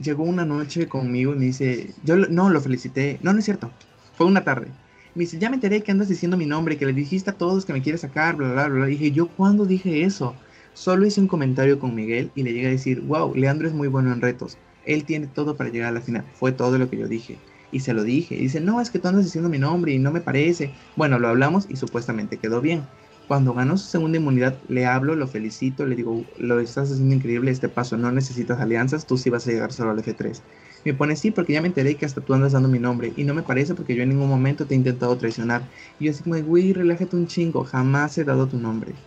llegó 0.00 0.24
una 0.24 0.44
noche 0.44 0.88
conmigo 0.88 1.34
y 1.34 1.38
me 1.38 1.44
dice, 1.46 1.94
yo 2.04 2.16
no 2.16 2.50
lo 2.50 2.60
felicité, 2.60 3.18
no, 3.22 3.32
no 3.32 3.38
es 3.38 3.44
cierto, 3.44 3.70
fue 4.16 4.26
una 4.26 4.44
tarde. 4.44 4.68
Me 5.14 5.24
dice, 5.24 5.38
ya 5.38 5.50
me 5.50 5.56
enteré 5.56 5.82
que 5.82 5.90
andas 5.90 6.08
diciendo 6.08 6.36
mi 6.36 6.46
nombre, 6.46 6.76
que 6.76 6.86
le 6.86 6.92
dijiste 6.92 7.30
a 7.30 7.32
todos 7.32 7.64
que 7.64 7.72
me 7.72 7.82
quieres 7.82 8.02
sacar, 8.02 8.36
bla, 8.36 8.52
bla, 8.52 8.68
bla. 8.68 8.86
dije, 8.86 9.10
¿yo 9.10 9.28
cuándo 9.28 9.64
dije 9.64 10.04
eso? 10.04 10.34
Solo 10.74 11.06
hice 11.06 11.20
un 11.20 11.26
comentario 11.26 11.80
con 11.80 11.94
Miguel 11.94 12.30
y 12.36 12.44
le 12.44 12.52
llegué 12.52 12.68
a 12.68 12.70
decir, 12.70 13.00
wow, 13.00 13.34
Leandro 13.34 13.66
es 13.66 13.74
muy 13.74 13.88
bueno 13.88 14.12
en 14.12 14.20
retos. 14.20 14.58
Él 14.84 15.04
tiene 15.04 15.26
todo 15.26 15.56
para 15.56 15.70
llegar 15.70 15.88
a 15.88 15.92
la 15.92 16.00
final. 16.00 16.24
Fue 16.34 16.52
todo 16.52 16.78
lo 16.78 16.88
que 16.88 16.98
yo 16.98 17.08
dije. 17.08 17.38
Y 17.70 17.80
se 17.80 17.92
lo 17.94 18.02
dije. 18.04 18.34
Y 18.36 18.40
dice, 18.42 18.60
no, 18.60 18.80
es 18.80 18.90
que 18.90 18.98
tú 18.98 19.08
andas 19.08 19.24
diciendo 19.24 19.50
mi 19.50 19.58
nombre 19.58 19.92
y 19.92 19.98
no 19.98 20.10
me 20.12 20.20
parece. 20.22 20.74
Bueno, 20.94 21.18
lo 21.18 21.28
hablamos 21.28 21.66
y 21.68 21.76
supuestamente 21.76 22.38
quedó 22.38 22.60
bien. 22.60 22.90
Cuando 23.26 23.52
ganó 23.52 23.76
su 23.76 23.86
segunda 23.88 24.16
inmunidad, 24.18 24.62
le 24.68 24.86
hablo, 24.86 25.14
lo 25.14 25.28
felicito, 25.28 25.84
le 25.84 25.96
digo, 25.96 26.30
lo 26.38 26.60
estás 26.60 26.90
haciendo 26.90 27.14
increíble 27.14 27.50
este 27.50 27.68
paso, 27.68 27.98
no 27.98 28.10
necesitas 28.10 28.58
alianzas, 28.58 29.06
tú 29.06 29.18
sí 29.18 29.28
vas 29.28 29.46
a 29.46 29.50
llegar 29.50 29.70
solo 29.72 29.90
al 29.90 29.98
F3. 29.98 30.46
Me 30.84 30.94
pone 30.94 31.14
sí, 31.14 31.30
porque 31.30 31.52
ya 31.52 31.60
me 31.60 31.68
enteré 31.68 31.98
que 31.98 32.06
hasta 32.06 32.22
tú 32.22 32.32
andas 32.32 32.52
dando 32.52 32.68
mi 32.70 32.78
nombre, 32.78 33.12
y 33.16 33.24
no 33.24 33.34
me 33.34 33.42
parece 33.42 33.74
porque 33.74 33.94
yo 33.94 34.02
en 34.02 34.08
ningún 34.10 34.28
momento 34.30 34.66
te 34.66 34.74
he 34.74 34.78
intentado 34.78 35.18
traicionar. 35.18 35.70
Y 35.98 36.06
yo 36.06 36.10
así 36.12 36.22
como, 36.22 36.42
güey, 36.42 36.72
relájate 36.72 37.16
un 37.16 37.26
chingo, 37.26 37.64
jamás 37.64 38.16
he 38.16 38.24
dado 38.24 38.48
tu 38.48 38.56
nombre. 38.58 38.98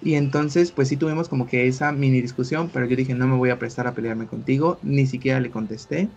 Y 0.00 0.14
entonces, 0.14 0.72
pues 0.72 0.88
sí 0.88 0.96
tuvimos 0.96 1.28
como 1.28 1.46
que 1.46 1.66
esa 1.66 1.92
mini 1.92 2.20
discusión, 2.20 2.70
pero 2.72 2.86
yo 2.86 2.96
dije, 2.96 3.14
no 3.14 3.26
me 3.26 3.36
voy 3.36 3.50
a 3.50 3.58
prestar 3.58 3.86
a 3.86 3.94
pelearme 3.94 4.26
contigo, 4.26 4.78
ni 4.82 5.06
siquiera 5.06 5.40
le 5.40 5.50
contesté. 5.50 6.16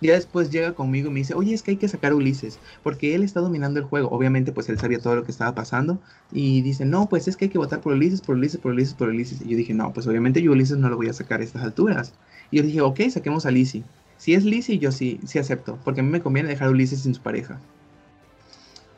Ya 0.00 0.14
después 0.14 0.50
llega 0.50 0.74
conmigo 0.74 1.08
y 1.08 1.12
me 1.12 1.20
dice, 1.20 1.34
oye, 1.34 1.54
es 1.54 1.62
que 1.62 1.72
hay 1.72 1.76
que 1.76 1.88
sacar 1.88 2.12
a 2.12 2.14
Ulises, 2.16 2.60
porque 2.82 3.14
él 3.14 3.22
está 3.22 3.40
dominando 3.40 3.80
el 3.80 3.86
juego. 3.86 4.08
Obviamente, 4.10 4.52
pues 4.52 4.68
él 4.68 4.78
sabía 4.78 5.00
todo 5.00 5.16
lo 5.16 5.24
que 5.24 5.32
estaba 5.32 5.54
pasando. 5.54 6.00
Y 6.30 6.62
dice, 6.62 6.84
no, 6.84 7.08
pues 7.08 7.28
es 7.28 7.36
que 7.36 7.46
hay 7.46 7.50
que 7.50 7.58
votar 7.58 7.80
por 7.80 7.92
Ulises, 7.94 8.20
por 8.22 8.36
Ulises, 8.36 8.60
por 8.60 8.72
Ulises, 8.72 8.94
por 8.94 9.08
Ulises. 9.08 9.40
Y 9.42 9.48
yo 9.50 9.56
dije, 9.56 9.74
no, 9.74 9.92
pues 9.92 10.06
obviamente 10.06 10.42
yo 10.42 10.52
Ulises 10.52 10.78
no 10.78 10.88
lo 10.88 10.96
voy 10.96 11.08
a 11.08 11.12
sacar 11.12 11.40
a 11.40 11.44
estas 11.44 11.62
alturas. 11.62 12.14
Y 12.50 12.58
yo 12.58 12.62
dije, 12.62 12.80
ok, 12.80 13.00
saquemos 13.10 13.46
a 13.46 13.50
Lizzie. 13.50 13.88
Si 14.16 14.34
es 14.34 14.44
Lizzie, 14.44 14.78
yo 14.78 14.92
sí, 14.92 15.20
sí 15.24 15.38
acepto, 15.38 15.80
porque 15.84 16.00
a 16.00 16.04
mí 16.04 16.10
me 16.10 16.22
conviene 16.22 16.48
dejar 16.48 16.68
a 16.68 16.70
Ulises 16.72 17.02
sin 17.02 17.14
su 17.14 17.22
pareja. 17.22 17.64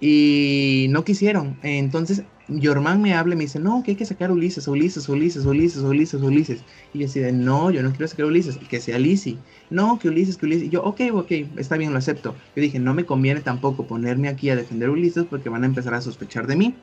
Y 0.01 0.87
no 0.91 1.05
quisieron. 1.05 1.59
Entonces 1.63 2.25
Yorman 2.49 3.01
me 3.01 3.15
habla 3.15 3.35
y 3.35 3.39
me 3.39 3.45
dice, 3.45 3.61
no, 3.61 3.83
que 3.83 3.93
hay 3.93 3.97
que 3.97 4.05
sacar 4.05 4.33
Ulises, 4.33 4.67
Ulises, 4.67 5.09
Ulises, 5.09 5.45
Ulises, 5.45 5.83
Ulises, 5.83 6.21
Ulises. 6.21 6.65
Y 6.93 6.99
yo 6.99 7.07
decía, 7.07 7.31
no, 7.31 7.71
yo 7.71 7.83
no 7.83 7.91
quiero 7.91 8.09
sacar 8.09 8.27
Ulises, 8.27 8.57
que 8.57 8.81
sea 8.81 8.99
Lizzie. 8.99 9.39
No, 9.71 9.99
que 9.99 10.09
Ulises, 10.09 10.37
que 10.37 10.47
Ulises. 10.47 10.65
Y 10.65 10.71
yo, 10.71 10.83
ok, 10.83 11.01
ok, 11.13 11.31
está 11.57 11.77
bien, 11.77 11.93
lo 11.93 11.99
acepto. 11.99 12.35
Yo 12.57 12.63
dije, 12.63 12.79
no 12.79 12.95
me 12.95 13.05
conviene 13.05 13.41
tampoco 13.41 13.87
ponerme 13.87 14.29
aquí 14.29 14.51
a 14.51 14.57
defender 14.57 14.89
a 14.89 14.93
Ulises 14.93 15.25
porque 15.29 15.49
van 15.49 15.63
a 15.63 15.67
empezar 15.67 15.95
a 15.95 16.01
sospechar 16.01 16.47
de 16.47 16.57
mí. 16.57 16.75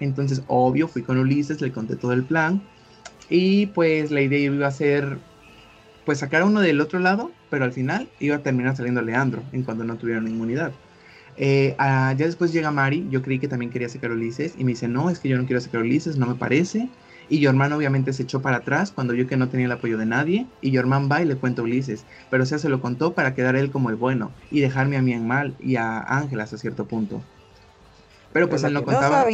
Entonces, 0.00 0.42
obvio, 0.48 0.88
fui 0.88 1.02
con 1.02 1.18
Ulises, 1.18 1.60
le 1.60 1.70
conté 1.70 1.96
todo 1.96 2.12
el 2.12 2.24
plan. 2.24 2.62
Y 3.28 3.66
pues 3.66 4.10
la 4.10 4.22
idea 4.22 4.40
iba 4.40 4.66
a 4.66 4.72
ser, 4.72 5.18
pues 6.04 6.18
sacar 6.18 6.42
a 6.42 6.46
uno 6.46 6.60
del 6.60 6.80
otro 6.80 6.98
lado, 6.98 7.30
pero 7.48 7.64
al 7.64 7.72
final 7.72 8.08
iba 8.18 8.36
a 8.36 8.42
terminar 8.42 8.76
saliendo 8.76 9.02
Leandro 9.02 9.42
en 9.52 9.62
cuanto 9.62 9.84
no 9.84 9.96
tuvieron 9.96 10.26
inmunidad. 10.26 10.72
Eh, 11.36 11.74
ya 11.78 12.14
después 12.14 12.52
llega 12.52 12.70
Mari, 12.70 13.06
yo 13.10 13.22
creí 13.22 13.38
que 13.38 13.48
también 13.48 13.70
quería 13.70 13.88
sacar 13.88 14.10
a 14.10 14.14
Ulises 14.14 14.54
y 14.56 14.64
me 14.64 14.72
dice, 14.72 14.88
no, 14.88 15.10
es 15.10 15.18
que 15.18 15.28
yo 15.28 15.38
no 15.38 15.46
quiero 15.46 15.60
sacar 15.60 15.80
a 15.80 15.84
Ulises, 15.84 16.16
no 16.16 16.26
me 16.26 16.34
parece. 16.34 16.88
Y 17.28 17.40
Yorman 17.40 17.72
obviamente 17.72 18.12
se 18.12 18.24
echó 18.24 18.42
para 18.42 18.58
atrás 18.58 18.90
cuando 18.90 19.14
vio 19.14 19.26
que 19.26 19.36
no 19.36 19.48
tenía 19.48 19.66
el 19.66 19.72
apoyo 19.72 19.96
de 19.96 20.06
nadie. 20.06 20.46
Y 20.60 20.70
Yorman 20.70 21.08
va 21.10 21.22
y 21.22 21.24
le 21.24 21.36
cuenta 21.36 21.62
a 21.62 21.64
Ulises. 21.64 22.04
Pero 22.30 22.42
o 22.42 22.46
sea, 22.46 22.58
se 22.58 22.68
lo 22.68 22.80
contó 22.80 23.14
para 23.14 23.34
quedar 23.34 23.56
él 23.56 23.70
como 23.70 23.90
el 23.90 23.96
bueno 23.96 24.32
y 24.50 24.60
dejarme 24.60 24.96
a 24.96 25.02
mí 25.02 25.12
en 25.12 25.26
mal 25.26 25.56
y 25.60 25.76
a 25.76 26.00
Ángel 26.00 26.40
hasta 26.40 26.58
cierto 26.58 26.84
punto. 26.84 27.22
Pero 28.32 28.48
pues 28.48 28.64
él 28.64 28.72
no 28.72 28.84
contaba. 28.84 29.26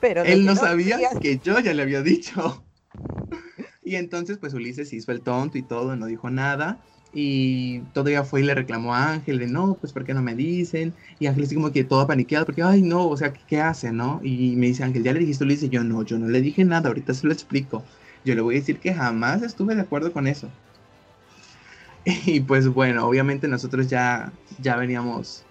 pero 0.00 0.22
él 0.22 0.44
no, 0.44 0.56
sabía 0.56 0.98
que 1.20 1.38
yo 1.38 1.58
ya 1.60 1.72
le 1.72 1.82
había 1.82 2.02
dicho. 2.02 2.64
y 3.84 3.96
entonces 3.96 4.38
pues 4.38 4.54
Ulises 4.54 4.92
hizo 4.92 5.12
el 5.12 5.20
tonto 5.20 5.58
y 5.58 5.62
todo, 5.62 5.96
no 5.96 6.06
dijo 6.06 6.30
nada. 6.30 6.80
Y 7.12 7.80
todavía 7.92 8.24
fue 8.24 8.40
y 8.40 8.44
le 8.44 8.54
reclamó 8.54 8.94
a 8.94 9.12
Ángel 9.12 9.38
de 9.38 9.48
no, 9.48 9.74
pues 9.74 9.92
¿por 9.92 10.04
qué 10.04 10.14
no 10.14 10.22
me 10.22 10.34
dicen? 10.34 10.94
Y 11.18 11.26
Ángel 11.26 11.44
así 11.44 11.54
como 11.56 11.72
que 11.72 11.84
todo 11.84 12.06
paniqueado 12.06 12.46
porque, 12.46 12.62
ay 12.62 12.82
no, 12.82 13.08
o 13.08 13.16
sea, 13.16 13.32
¿qué, 13.32 13.60
hace, 13.60 13.92
no? 13.92 14.20
Y 14.22 14.54
me 14.56 14.68
dice 14.68 14.84
Ángel, 14.84 15.02
¿ya 15.02 15.12
le 15.12 15.20
dijiste? 15.20 15.44
Le 15.44 15.54
dice 15.54 15.68
yo, 15.68 15.82
no, 15.84 16.02
yo 16.04 16.18
no 16.18 16.28
le 16.28 16.40
dije 16.40 16.64
nada, 16.64 16.88
ahorita 16.88 17.14
se 17.14 17.26
lo 17.26 17.32
explico. 17.32 17.84
Yo 18.24 18.34
le 18.34 18.42
voy 18.42 18.56
a 18.56 18.58
decir 18.60 18.78
que 18.78 18.94
jamás 18.94 19.42
estuve 19.42 19.74
de 19.74 19.82
acuerdo 19.82 20.12
con 20.12 20.26
eso. 20.26 20.48
Y 22.26 22.40
pues 22.40 22.68
bueno, 22.68 23.06
obviamente 23.06 23.48
nosotros 23.48 23.88
ya, 23.88 24.32
ya 24.58 24.76
veníamos 24.76 25.44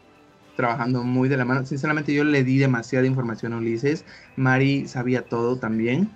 trabajando 0.55 1.03
muy 1.03 1.29
de 1.29 1.37
la 1.37 1.45
mano. 1.45 1.65
Sinceramente 1.65 2.13
yo 2.13 2.23
le 2.23 2.43
di 2.43 2.57
demasiada 2.57 3.05
información 3.05 3.53
a 3.53 3.57
Ulises. 3.57 4.05
Mari 4.35 4.87
sabía 4.87 5.21
todo 5.21 5.57
también. 5.57 6.09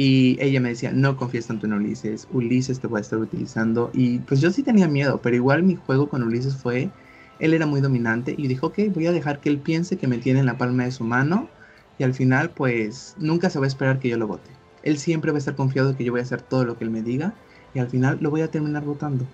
Y 0.00 0.38
ella 0.40 0.60
me 0.60 0.68
decía, 0.70 0.92
no 0.92 1.16
confíes 1.16 1.48
tanto 1.48 1.66
en 1.66 1.72
Ulises, 1.72 2.28
Ulises 2.30 2.78
te 2.80 2.86
va 2.86 2.98
a 2.98 3.00
estar 3.00 3.18
utilizando. 3.18 3.90
Y 3.92 4.20
pues 4.20 4.40
yo 4.40 4.50
sí 4.52 4.62
tenía 4.62 4.86
miedo, 4.88 5.20
pero 5.22 5.34
igual 5.36 5.64
mi 5.64 5.74
juego 5.74 6.08
con 6.08 6.22
Ulises 6.22 6.56
fue, 6.56 6.94
él 7.40 7.52
era 7.52 7.66
muy 7.66 7.80
dominante 7.80 8.32
y 8.38 8.46
dijo, 8.46 8.68
ok, 8.68 8.78
voy 8.92 9.06
a 9.08 9.12
dejar 9.12 9.40
que 9.40 9.48
él 9.48 9.60
piense 9.60 9.98
que 9.98 10.06
me 10.06 10.18
tiene 10.18 10.38
en 10.40 10.46
la 10.46 10.56
palma 10.56 10.84
de 10.84 10.92
su 10.92 11.02
mano. 11.04 11.50
Y 11.98 12.04
al 12.04 12.14
final, 12.14 12.52
pues 12.54 13.14
nunca 13.18 13.50
se 13.50 13.58
va 13.58 13.64
a 13.66 13.68
esperar 13.68 13.98
que 13.98 14.08
yo 14.08 14.16
lo 14.18 14.28
vote. 14.28 14.52
Él 14.82 14.98
siempre 14.98 15.32
va 15.32 15.38
a 15.38 15.40
estar 15.40 15.56
confiado 15.56 15.90
de 15.90 15.96
que 15.96 16.04
yo 16.04 16.12
voy 16.12 16.20
a 16.20 16.22
hacer 16.24 16.42
todo 16.42 16.64
lo 16.64 16.78
que 16.78 16.84
él 16.84 16.90
me 16.90 17.02
diga. 17.02 17.34
Y 17.74 17.80
al 17.80 17.90
final 17.90 18.18
lo 18.20 18.30
voy 18.30 18.42
a 18.42 18.50
terminar 18.52 18.84
votando. 18.84 19.26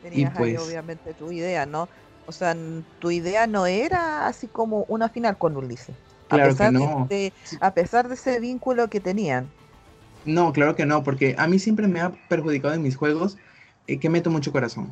Tenías 0.00 0.32
y 0.32 0.38
pues, 0.38 0.58
obviamente 0.58 1.14
tu 1.14 1.32
idea, 1.32 1.66
¿no? 1.66 1.88
O 2.28 2.32
sea, 2.32 2.54
tu 2.98 3.10
idea 3.10 3.46
no 3.46 3.64
era 3.64 4.26
así 4.26 4.48
como 4.48 4.84
una 4.88 5.08
final 5.08 5.38
con 5.38 5.56
Ulises. 5.56 5.96
Claro 6.28 6.44
a 6.44 6.48
pesar 6.48 6.72
que 6.72 6.78
no. 6.78 7.06
De, 7.08 7.32
a 7.60 7.72
pesar 7.72 8.06
de 8.06 8.14
ese 8.14 8.38
vínculo 8.38 8.90
que 8.90 9.00
tenían. 9.00 9.48
No, 10.26 10.52
claro 10.52 10.76
que 10.76 10.84
no, 10.84 11.02
porque 11.02 11.34
a 11.38 11.46
mí 11.46 11.58
siempre 11.58 11.88
me 11.88 12.00
ha 12.00 12.12
perjudicado 12.28 12.74
en 12.74 12.82
mis 12.82 12.96
juegos 12.96 13.38
eh, 13.86 13.98
que 13.98 14.10
meto 14.10 14.30
mucho 14.30 14.52
corazón. 14.52 14.90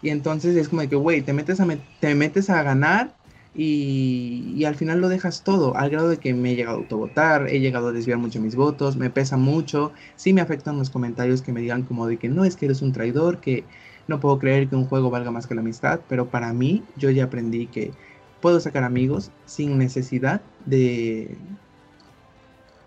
Y 0.00 0.08
entonces 0.08 0.56
es 0.56 0.70
como 0.70 0.80
de 0.80 0.88
que, 0.88 0.96
güey, 0.96 1.20
te, 1.20 1.34
metes 1.34 1.60
a 1.60 1.66
te 2.00 2.14
metes 2.14 2.48
a 2.48 2.62
ganar 2.62 3.14
y, 3.54 4.64
al 4.64 4.74
final 4.74 5.02
lo 5.02 5.10
dejas 5.10 5.44
todo, 5.44 5.76
al 5.76 5.90
grado 5.90 6.08
de 6.08 6.16
que 6.16 6.32
me 6.32 6.52
he 6.52 6.56
llegado 6.56 6.78
a 6.78 6.80
autovotar, 6.80 7.48
he 7.48 7.60
llegado 7.60 7.88
a 7.88 7.92
desviar 7.92 8.16
mucho 8.16 8.40
mis 8.40 8.56
votos, 8.56 8.96
me 8.96 9.10
pesa 9.10 9.36
mucho, 9.36 9.92
sí 10.16 10.32
me 10.32 10.40
afectan 10.40 10.78
los 10.78 10.88
comentarios 10.88 11.42
que 11.42 11.52
me 11.52 11.60
digan 11.60 11.82
como 11.82 12.06
de 12.06 12.16
que 12.16 12.30
no 12.30 12.46
es 12.46 12.56
que 12.56 12.64
eres 12.64 12.80
un 12.80 12.92
traidor, 12.92 13.40
que 13.40 13.64
no 14.08 14.20
puedo 14.20 14.38
creer 14.38 14.68
que 14.68 14.76
un 14.76 14.86
juego 14.86 15.10
valga 15.10 15.30
más 15.30 15.46
que 15.46 15.54
la 15.54 15.60
amistad, 15.60 16.00
pero 16.08 16.28
para 16.30 16.52
mí 16.52 16.82
yo 16.96 17.10
ya 17.10 17.24
aprendí 17.24 17.66
que 17.66 17.92
puedo 18.40 18.60
sacar 18.60 18.84
amigos 18.84 19.30
sin 19.46 19.78
necesidad 19.78 20.42
de, 20.66 21.36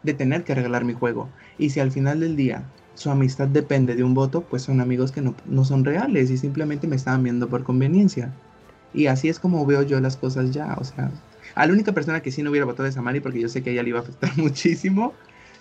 de 0.03 0.13
tener 0.13 0.43
que 0.43 0.55
regalar 0.55 0.85
mi 0.85 0.93
juego. 0.93 1.29
Y 1.57 1.69
si 1.71 1.79
al 1.79 1.91
final 1.91 2.19
del 2.19 2.35
día 2.35 2.63
su 2.93 3.09
amistad 3.09 3.47
depende 3.47 3.95
de 3.95 4.03
un 4.03 4.13
voto, 4.13 4.41
pues 4.41 4.63
son 4.63 4.81
amigos 4.81 5.11
que 5.11 5.21
no, 5.21 5.35
no 5.45 5.65
son 5.65 5.83
reales 5.83 6.29
y 6.31 6.37
simplemente 6.37 6.87
me 6.87 6.95
estaban 6.95 7.23
viendo 7.23 7.49
por 7.49 7.63
conveniencia. 7.63 8.31
Y 8.93 9.07
así 9.07 9.29
es 9.29 9.39
como 9.39 9.65
veo 9.65 9.83
yo 9.83 9.99
las 9.99 10.17
cosas 10.17 10.51
ya. 10.51 10.75
O 10.79 10.83
sea, 10.83 11.11
a 11.55 11.65
la 11.65 11.73
única 11.73 11.93
persona 11.93 12.21
que 12.21 12.31
sí 12.31 12.43
no 12.43 12.51
hubiera 12.51 12.65
votado 12.65 12.87
es 12.87 12.97
a 12.97 13.01
Mari 13.01 13.19
porque 13.19 13.41
yo 13.41 13.49
sé 13.49 13.63
que 13.63 13.71
a 13.71 13.73
ella 13.73 13.83
le 13.83 13.89
iba 13.89 13.99
a 13.99 14.03
afectar 14.03 14.31
muchísimo. 14.37 15.13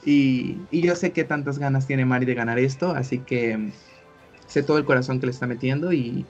Y, 0.05 0.67
y 0.71 0.83
yo 0.83 0.95
sé 0.97 1.13
que 1.13 1.25
tantas 1.25 1.59
ganas 1.59 1.87
tiene 1.87 2.05
Mari 2.05 2.27
de 2.27 2.35
ganar 2.35 2.59
esto, 2.59 2.91
así 2.93 3.21
que 3.21 3.73
sé 4.47 4.63
todo 4.63 4.79
el 4.79 4.85
corazón 4.85 5.21
que 5.21 5.27
le 5.27 5.33
está 5.33 5.47
metiendo 5.47 5.93
y, 5.93 6.27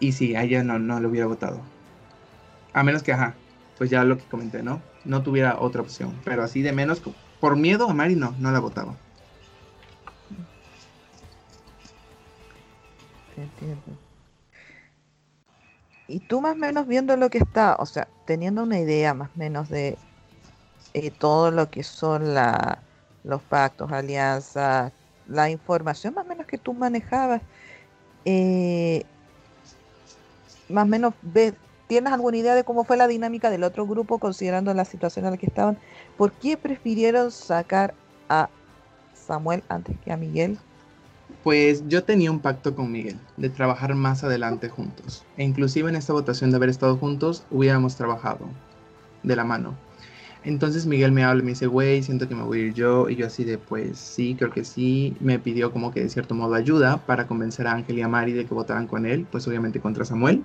y 0.00 0.12
sí, 0.12 0.34
a 0.34 0.42
ella 0.42 0.62
no, 0.64 0.78
no 0.78 1.00
le 1.00 1.06
hubiera 1.06 1.26
votado. 1.26 1.60
A 2.72 2.82
menos 2.82 3.02
que, 3.02 3.12
ajá, 3.12 3.34
pues 3.78 3.90
ya 3.90 4.04
lo 4.04 4.16
que 4.16 4.24
comenté, 4.24 4.62
¿no? 4.62 4.80
No 5.04 5.22
tuviera 5.22 5.58
otra 5.60 5.82
opción. 5.82 6.14
Pero 6.24 6.42
así 6.42 6.62
de 6.62 6.72
menos, 6.72 7.02
por 7.40 7.56
miedo 7.56 7.88
a 7.88 7.94
Mari 7.94 8.16
no, 8.16 8.34
no 8.38 8.50
la 8.50 8.60
votaba. 8.60 8.96
Y 16.06 16.20
tú 16.20 16.40
más 16.40 16.52
o 16.52 16.56
menos 16.56 16.86
viendo 16.86 17.16
lo 17.16 17.30
que 17.30 17.38
está, 17.38 17.76
o 17.78 17.86
sea, 17.86 18.08
teniendo 18.26 18.62
una 18.62 18.78
idea 18.78 19.14
más 19.14 19.30
o 19.30 19.38
menos 19.38 19.68
de 19.68 19.98
eh, 20.94 21.10
todo 21.10 21.50
lo 21.50 21.70
que 21.70 21.82
son 21.82 22.34
la, 22.34 22.82
los 23.24 23.42
pactos, 23.42 23.92
alianzas, 23.92 24.92
la 25.32 25.50
información 25.50 26.14
más 26.14 26.26
o 26.26 26.28
menos 26.28 26.46
que 26.46 26.58
tú 26.58 26.74
manejabas, 26.74 27.42
eh, 28.24 29.04
más 30.68 30.84
o 30.84 30.86
menos 30.86 31.14
¿tienes 31.88 32.12
alguna 32.12 32.36
idea 32.36 32.54
de 32.54 32.64
cómo 32.64 32.84
fue 32.84 32.96
la 32.96 33.08
dinámica 33.08 33.50
del 33.50 33.64
otro 33.64 33.86
grupo 33.86 34.18
considerando 34.18 34.72
la 34.74 34.84
situación 34.84 35.24
en 35.24 35.32
la 35.32 35.36
que 35.36 35.46
estaban? 35.46 35.76
¿Por 36.16 36.32
qué 36.32 36.56
prefirieron 36.56 37.30
sacar 37.30 37.94
a 38.28 38.48
Samuel 39.14 39.62
antes 39.68 39.96
que 40.04 40.12
a 40.12 40.16
Miguel? 40.16 40.58
Pues 41.42 41.86
yo 41.88 42.04
tenía 42.04 42.30
un 42.30 42.40
pacto 42.40 42.74
con 42.74 42.92
Miguel 42.92 43.18
de 43.36 43.50
trabajar 43.50 43.94
más 43.94 44.22
adelante 44.22 44.68
juntos. 44.68 45.24
E 45.36 45.44
inclusive 45.44 45.88
en 45.88 45.96
esta 45.96 46.12
votación 46.12 46.50
de 46.50 46.56
haber 46.56 46.68
estado 46.68 46.96
juntos, 46.96 47.44
hubiéramos 47.50 47.96
trabajado 47.96 48.46
de 49.22 49.36
la 49.36 49.44
mano. 49.44 49.74
Entonces 50.44 50.86
Miguel 50.86 51.12
me 51.12 51.24
habla 51.24 51.42
y 51.42 51.44
me 51.44 51.50
dice, 51.52 51.66
güey, 51.66 52.02
siento 52.02 52.28
que 52.28 52.34
me 52.34 52.42
voy 52.42 52.60
a 52.60 52.62
ir 52.66 52.74
yo. 52.74 53.08
Y 53.08 53.16
yo 53.16 53.26
así 53.26 53.44
de, 53.44 53.58
pues 53.58 53.98
sí, 53.98 54.34
creo 54.36 54.50
que 54.50 54.64
sí. 54.64 55.16
Me 55.20 55.38
pidió 55.38 55.72
como 55.72 55.90
que 55.92 56.00
de 56.00 56.08
cierto 56.08 56.34
modo 56.34 56.54
ayuda 56.54 57.06
para 57.06 57.26
convencer 57.26 57.66
a 57.66 57.72
Ángel 57.72 57.98
y 57.98 58.02
a 58.02 58.08
Mari 58.08 58.32
de 58.32 58.46
que 58.46 58.54
votaran 58.54 58.86
con 58.86 59.06
él, 59.06 59.26
pues 59.30 59.46
obviamente 59.48 59.80
contra 59.80 60.04
Samuel. 60.04 60.44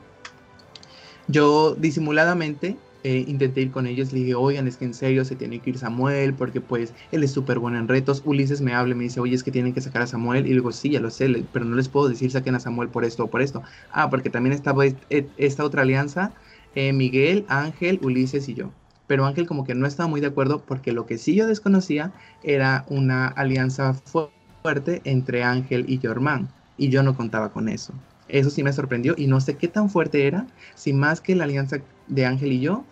Yo 1.28 1.76
disimuladamente 1.76 2.80
eh, 3.04 3.24
intenté 3.28 3.62
ir 3.62 3.72
con 3.72 3.88
ellos, 3.88 4.12
le 4.12 4.20
dije, 4.20 4.36
oigan, 4.36 4.68
es 4.68 4.78
que 4.78 4.86
en 4.86 4.94
serio 4.94 5.24
se 5.26 5.36
tiene 5.36 5.62
que 5.62 5.70
ir 5.72 5.78
Samuel, 5.78 6.36
porque 6.36 6.62
pues 6.62 6.94
él 7.12 7.24
es 7.24 7.32
súper 7.32 7.60
bueno 7.60 7.78
en 7.78 7.88
retos. 7.88 8.22
Ulises 8.26 8.62
me 8.62 8.74
habla 8.74 8.94
y 8.94 8.98
me 8.98 9.04
dice, 9.06 9.20
oye, 9.20 9.36
es 9.36 9.44
que 9.44 9.52
tienen 9.52 9.74
que 9.74 9.82
sacar 9.82 10.02
a 10.02 10.08
Samuel. 10.08 10.46
Y 10.48 10.52
digo, 10.54 10.72
sí, 10.72 10.92
ya 10.92 11.00
lo 11.00 11.10
sé, 11.10 11.48
pero 11.52 11.66
no 11.66 11.76
les 11.76 11.90
puedo 11.90 12.10
decir 12.10 12.32
saquen 12.32 12.56
a 12.56 12.60
Samuel 12.60 12.90
por 12.90 13.06
esto 13.06 13.26
o 13.26 13.30
por 13.30 13.42
esto. 13.42 13.62
Ah, 13.90 14.10
porque 14.10 14.30
también 14.30 14.54
estaba 14.54 14.84
esta 15.10 15.64
otra 15.66 15.84
alianza, 15.84 16.34
eh, 16.76 16.94
Miguel, 16.94 17.46
Ángel, 17.50 18.00
Ulises 18.02 18.48
y 18.50 18.56
yo. 18.56 18.74
Pero 19.08 19.26
Ángel 19.26 19.48
como 19.48 19.64
que 19.64 19.74
no 19.74 19.88
estaba 19.88 20.08
muy 20.08 20.22
de 20.22 20.28
acuerdo 20.28 20.62
porque 20.66 20.92
lo 20.92 21.06
que 21.06 21.18
sí 21.18 21.36
yo 21.36 21.48
desconocía 21.48 22.12
era 22.44 22.86
una 22.90 23.28
alianza 23.28 23.94
fuerte 23.94 25.02
entre 25.06 25.44
Ángel 25.44 25.86
y 25.88 25.98
Germán. 25.98 26.50
Y 26.78 26.90
yo 26.90 27.02
no 27.04 27.16
contaba 27.16 27.52
con 27.52 27.70
eso. 27.70 27.94
Eso 28.28 28.50
sí 28.50 28.62
me 28.64 28.74
sorprendió 28.74 29.16
y 29.18 29.28
no 29.28 29.40
sé 29.40 29.56
qué 29.56 29.68
tan 29.68 29.90
fuerte 29.90 30.28
era, 30.28 30.46
si 30.76 30.94
más 30.94 31.22
que 31.22 31.36
la 31.36 31.46
alianza 31.46 31.78
de 32.08 32.26
Ángel 32.26 32.52
y 32.52 32.60
yo, 32.60 32.84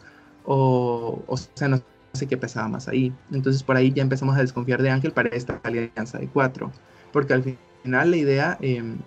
o, 0.45 1.21
o 1.27 1.37
sea, 1.37 1.67
no 1.67 1.81
sé 2.13 2.27
qué 2.27 2.37
pesaba 2.37 2.67
más 2.67 2.87
ahí. 2.87 3.13
Entonces 3.31 3.63
por 3.63 3.75
ahí 3.75 3.91
ya 3.91 4.01
empezamos 4.01 4.37
a 4.37 4.41
desconfiar 4.41 4.81
de 4.81 4.89
Ángel 4.89 5.11
para 5.11 5.29
esta 5.29 5.59
alianza 5.63 6.17
de 6.17 6.27
cuatro, 6.27 6.71
porque 7.11 7.33
al 7.33 7.43
final 7.83 8.11
la 8.11 8.17
idea 8.17 8.57
em, 8.61 8.97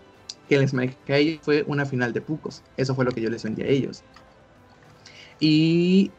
que 0.48 0.58
les 0.58 0.74
marqué 0.74 1.12
a 1.12 1.16
ellos 1.16 1.40
fue 1.42 1.64
una 1.66 1.86
final 1.86 2.12
de 2.12 2.20
Pucos, 2.20 2.62
eso 2.76 2.94
fue 2.94 3.04
lo 3.04 3.12
que 3.12 3.20
yo 3.20 3.30
les 3.30 3.42
vendí 3.42 3.62
a 3.62 3.66
ellos. 3.66 4.02
Y 5.40 6.10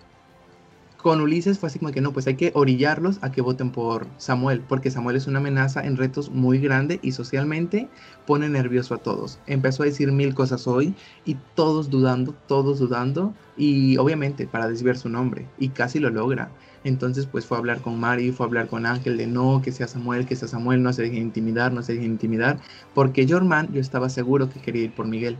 con 1.02 1.22
Ulises 1.22 1.60
fue 1.60 1.68
así 1.68 1.80
como 1.80 1.94
que 1.94 2.02
no, 2.02 2.12
pues 2.12 2.28
hay 2.28 2.36
que 2.36 2.52
orillarlos 2.56 3.20
a 3.22 3.32
que 3.32 3.42
voten 3.42 3.72
por 3.72 4.08
Samuel, 4.18 4.62
porque 4.68 4.92
Samuel 4.92 5.16
es 5.16 5.28
una 5.28 5.40
amenaza 5.40 5.82
en 5.82 5.96
retos 5.96 6.30
muy 6.30 6.60
grande 6.60 7.00
y 7.02 7.14
socialmente 7.14 7.88
pone 8.28 8.50
nervioso 8.50 8.96
a 8.96 8.98
todos. 8.98 9.40
Empezó 9.48 9.84
a 9.84 9.86
decir 9.86 10.12
mil 10.12 10.36
cosas 10.36 10.68
hoy 10.68 10.94
y 11.24 11.38
todos 11.56 11.90
dudando, 11.90 12.36
todos 12.48 12.80
dudando 12.80 13.34
y 13.56 13.96
obviamente 13.96 14.46
para 14.46 14.68
desviar 14.68 14.98
su 14.98 15.08
nombre 15.08 15.48
y 15.58 15.70
casi 15.70 16.00
lo 16.00 16.10
logra. 16.10 16.52
Entonces 16.84 17.28
pues 17.28 17.46
fue 17.46 17.56
a 17.56 17.60
hablar 17.60 17.80
con 17.80 17.98
Mari, 17.98 18.34
fue 18.34 18.46
a 18.46 18.48
hablar 18.48 18.68
con 18.68 18.86
Ángel 18.86 19.16
de 19.16 19.28
no, 19.28 19.62
que 19.64 19.72
sea 19.72 19.88
Samuel, 19.88 20.26
que 20.26 20.36
sea 20.36 20.50
Samuel, 20.50 20.84
no 20.84 20.92
se 20.92 21.04
deje 21.04 21.16
intimidar, 21.16 21.72
no 21.72 21.82
se 21.82 21.94
deje 21.94 22.06
intimidar, 22.06 22.60
porque 22.94 23.26
Jorman 23.26 23.72
yo 23.72 23.80
estaba 23.80 24.10
seguro 24.10 24.50
que 24.50 24.60
quería 24.60 24.84
ir 24.84 24.92
por 24.94 25.08
Miguel. 25.08 25.38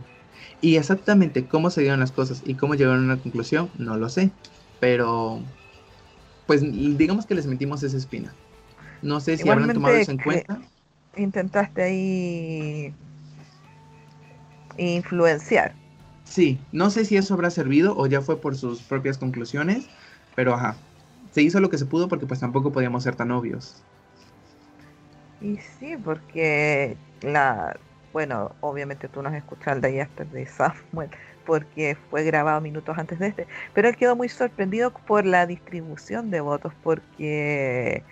Y 0.62 0.76
exactamente 0.76 1.46
cómo 1.46 1.68
se 1.68 1.82
dieron 1.82 2.00
las 2.00 2.12
cosas 2.12 2.42
y 2.46 2.54
cómo 2.54 2.74
llegaron 2.76 3.02
a 3.02 3.12
una 3.12 3.22
conclusión, 3.22 3.68
no 3.78 3.98
lo 3.98 4.08
sé 4.08 4.30
pero 4.80 5.40
pues 6.46 6.62
digamos 6.62 7.26
que 7.26 7.34
les 7.34 7.46
metimos 7.46 7.82
esa 7.82 7.96
espina. 7.96 8.32
No 9.02 9.20
sé 9.20 9.36
si 9.36 9.48
habrán 9.48 9.72
tomado 9.72 9.94
eso 9.94 10.10
en 10.10 10.18
cuenta. 10.18 10.58
Intentaste 11.16 11.82
ahí 11.82 12.94
influenciar. 14.76 15.74
Sí, 16.24 16.58
no 16.72 16.90
sé 16.90 17.04
si 17.04 17.16
eso 17.16 17.34
habrá 17.34 17.50
servido 17.50 17.96
o 17.96 18.06
ya 18.06 18.20
fue 18.20 18.40
por 18.40 18.56
sus 18.56 18.82
propias 18.82 19.18
conclusiones, 19.18 19.88
pero 20.34 20.54
ajá, 20.54 20.76
se 21.32 21.42
hizo 21.42 21.60
lo 21.60 21.70
que 21.70 21.78
se 21.78 21.86
pudo 21.86 22.08
porque 22.08 22.26
pues 22.26 22.40
tampoco 22.40 22.72
podíamos 22.72 23.02
ser 23.02 23.16
tan 23.16 23.30
obvios. 23.30 23.74
Y 25.40 25.56
sí, 25.56 25.96
porque 25.96 26.96
la, 27.22 27.78
bueno, 28.12 28.54
obviamente 28.60 29.08
tú 29.08 29.22
nos 29.22 29.34
escuchaste 29.34 29.86
ahí 29.86 30.00
hasta 30.00 30.24
de 30.24 30.46
Samuel, 30.46 31.10
porque 31.46 31.96
fue 32.10 32.24
grabado 32.24 32.60
minutos 32.60 32.96
antes 32.98 33.18
de 33.18 33.28
este, 33.28 33.46
pero 33.74 33.88
él 33.88 33.96
quedó 33.96 34.16
muy 34.16 34.28
sorprendido 34.28 34.92
por 34.92 35.24
la 35.24 35.46
distribución 35.46 36.30
de 36.30 36.40
votos, 36.40 36.72
porque 36.82 38.02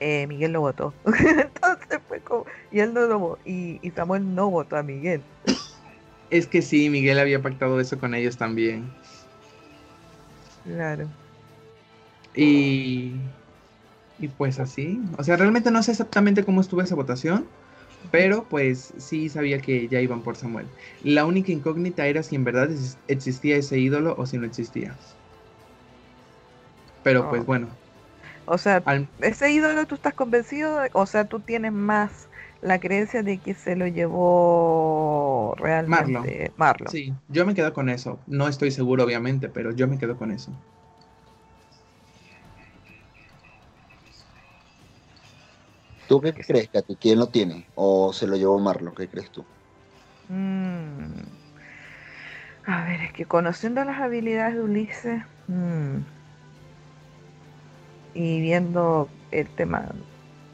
eh, 0.00 0.26
Miguel 0.26 0.52
lo 0.52 0.60
votó. 0.60 0.94
Entonces 1.06 2.00
fue 2.06 2.20
como, 2.20 2.46
y 2.70 2.80
él 2.80 2.94
no 2.94 3.06
lo 3.06 3.38
y, 3.44 3.78
y 3.82 3.90
Samuel 3.90 4.34
no 4.34 4.50
votó 4.50 4.76
a 4.76 4.82
Miguel. 4.82 5.22
Es 6.30 6.46
que 6.46 6.62
sí, 6.62 6.90
Miguel 6.90 7.18
había 7.18 7.40
pactado 7.40 7.80
eso 7.80 7.98
con 7.98 8.14
ellos 8.14 8.36
también. 8.36 8.90
Claro. 10.64 11.08
Y, 12.34 13.14
y 14.18 14.28
pues 14.28 14.58
así, 14.60 15.00
o 15.16 15.24
sea, 15.24 15.36
realmente 15.36 15.70
no 15.70 15.82
sé 15.82 15.92
exactamente 15.92 16.44
cómo 16.44 16.60
estuvo 16.60 16.82
esa 16.82 16.94
votación, 16.94 17.46
pero 18.10 18.44
pues 18.44 18.94
sí 18.96 19.28
sabía 19.28 19.60
que 19.60 19.88
ya 19.88 20.00
iban 20.00 20.22
por 20.22 20.36
Samuel. 20.36 20.66
La 21.02 21.26
única 21.26 21.52
incógnita 21.52 22.06
era 22.06 22.22
si 22.22 22.36
en 22.36 22.44
verdad 22.44 22.70
existía 23.08 23.56
ese 23.56 23.78
ídolo 23.78 24.14
o 24.18 24.26
si 24.26 24.38
no 24.38 24.46
existía. 24.46 24.96
Pero 27.02 27.28
pues 27.28 27.42
oh. 27.42 27.44
bueno. 27.44 27.68
O 28.46 28.56
sea, 28.56 28.82
ese 29.20 29.52
ídolo 29.52 29.86
tú 29.86 29.94
estás 29.94 30.14
convencido, 30.14 30.80
o 30.94 31.04
sea, 31.04 31.26
tú 31.26 31.40
tienes 31.40 31.72
más 31.72 32.28
la 32.62 32.80
creencia 32.80 33.22
de 33.22 33.38
que 33.38 33.54
se 33.54 33.76
lo 33.76 33.86
llevó 33.86 35.54
realmente 35.58 36.50
Marlo. 36.56 36.90
Sí, 36.90 37.12
yo 37.28 37.44
me 37.44 37.54
quedo 37.54 37.72
con 37.74 37.90
eso. 37.90 38.18
No 38.26 38.48
estoy 38.48 38.70
seguro, 38.70 39.04
obviamente, 39.04 39.48
pero 39.50 39.72
yo 39.72 39.86
me 39.86 39.98
quedo 39.98 40.16
con 40.16 40.32
eso. 40.32 40.50
¿Tú 46.08 46.22
qué 46.22 46.32
crees, 46.32 46.70
Katy? 46.70 46.96
¿Quién 46.96 47.18
lo 47.18 47.28
tiene? 47.28 47.66
¿O 47.74 48.12
se 48.14 48.26
lo 48.26 48.36
llevó 48.36 48.58
Marlo? 48.58 48.94
¿Qué 48.94 49.08
crees 49.08 49.30
tú? 49.30 49.44
Mm. 50.28 51.38
A 52.66 52.84
ver, 52.84 53.00
es 53.02 53.12
que 53.12 53.26
conociendo 53.26 53.84
las 53.84 54.00
habilidades 54.00 54.54
de 54.54 54.62
Ulises 54.62 55.22
mm, 55.46 55.96
y 58.14 58.40
viendo 58.40 59.08
el 59.30 59.48
tema, 59.48 59.86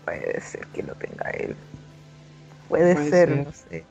puede 0.04 0.40
ser 0.40 0.66
que 0.68 0.82
lo 0.82 0.94
tenga 0.94 1.30
él. 1.30 1.56
Puede, 2.68 3.10
ser, 3.10 3.44
no 3.44 3.52
sé. 3.52 3.84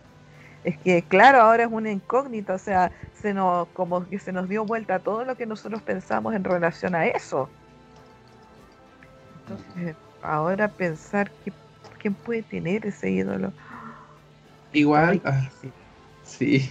Es 0.64 0.78
que 0.80 1.02
claro, 1.04 1.42
ahora 1.42 1.64
es 1.64 1.70
una 1.72 1.92
incógnita, 1.92 2.54
o 2.54 2.60
sea, 2.60 2.92
se 3.22 3.34
nos, 3.34 3.68
como 3.70 4.08
que 4.08 4.20
se 4.20 4.32
nos 4.32 4.48
dio 4.50 4.66
vuelta 4.66 5.00
todo 5.00 5.26
lo 5.26 5.36
que 5.36 5.46
nosotros 5.46 5.82
pensamos 5.82 6.34
en 6.34 6.44
relación 6.44 6.96
a 6.96 7.06
eso. 7.06 7.50
Entonces, 9.42 9.96
ahora 10.24 10.68
pensar 10.70 11.32
que, 11.44 11.52
quién 12.00 12.14
puede 12.14 12.44
tener 12.44 12.86
ese 12.86 13.12
ídolo. 13.12 13.52
Igual, 14.74 15.22
ah, 15.26 15.50
sí. 16.24 16.70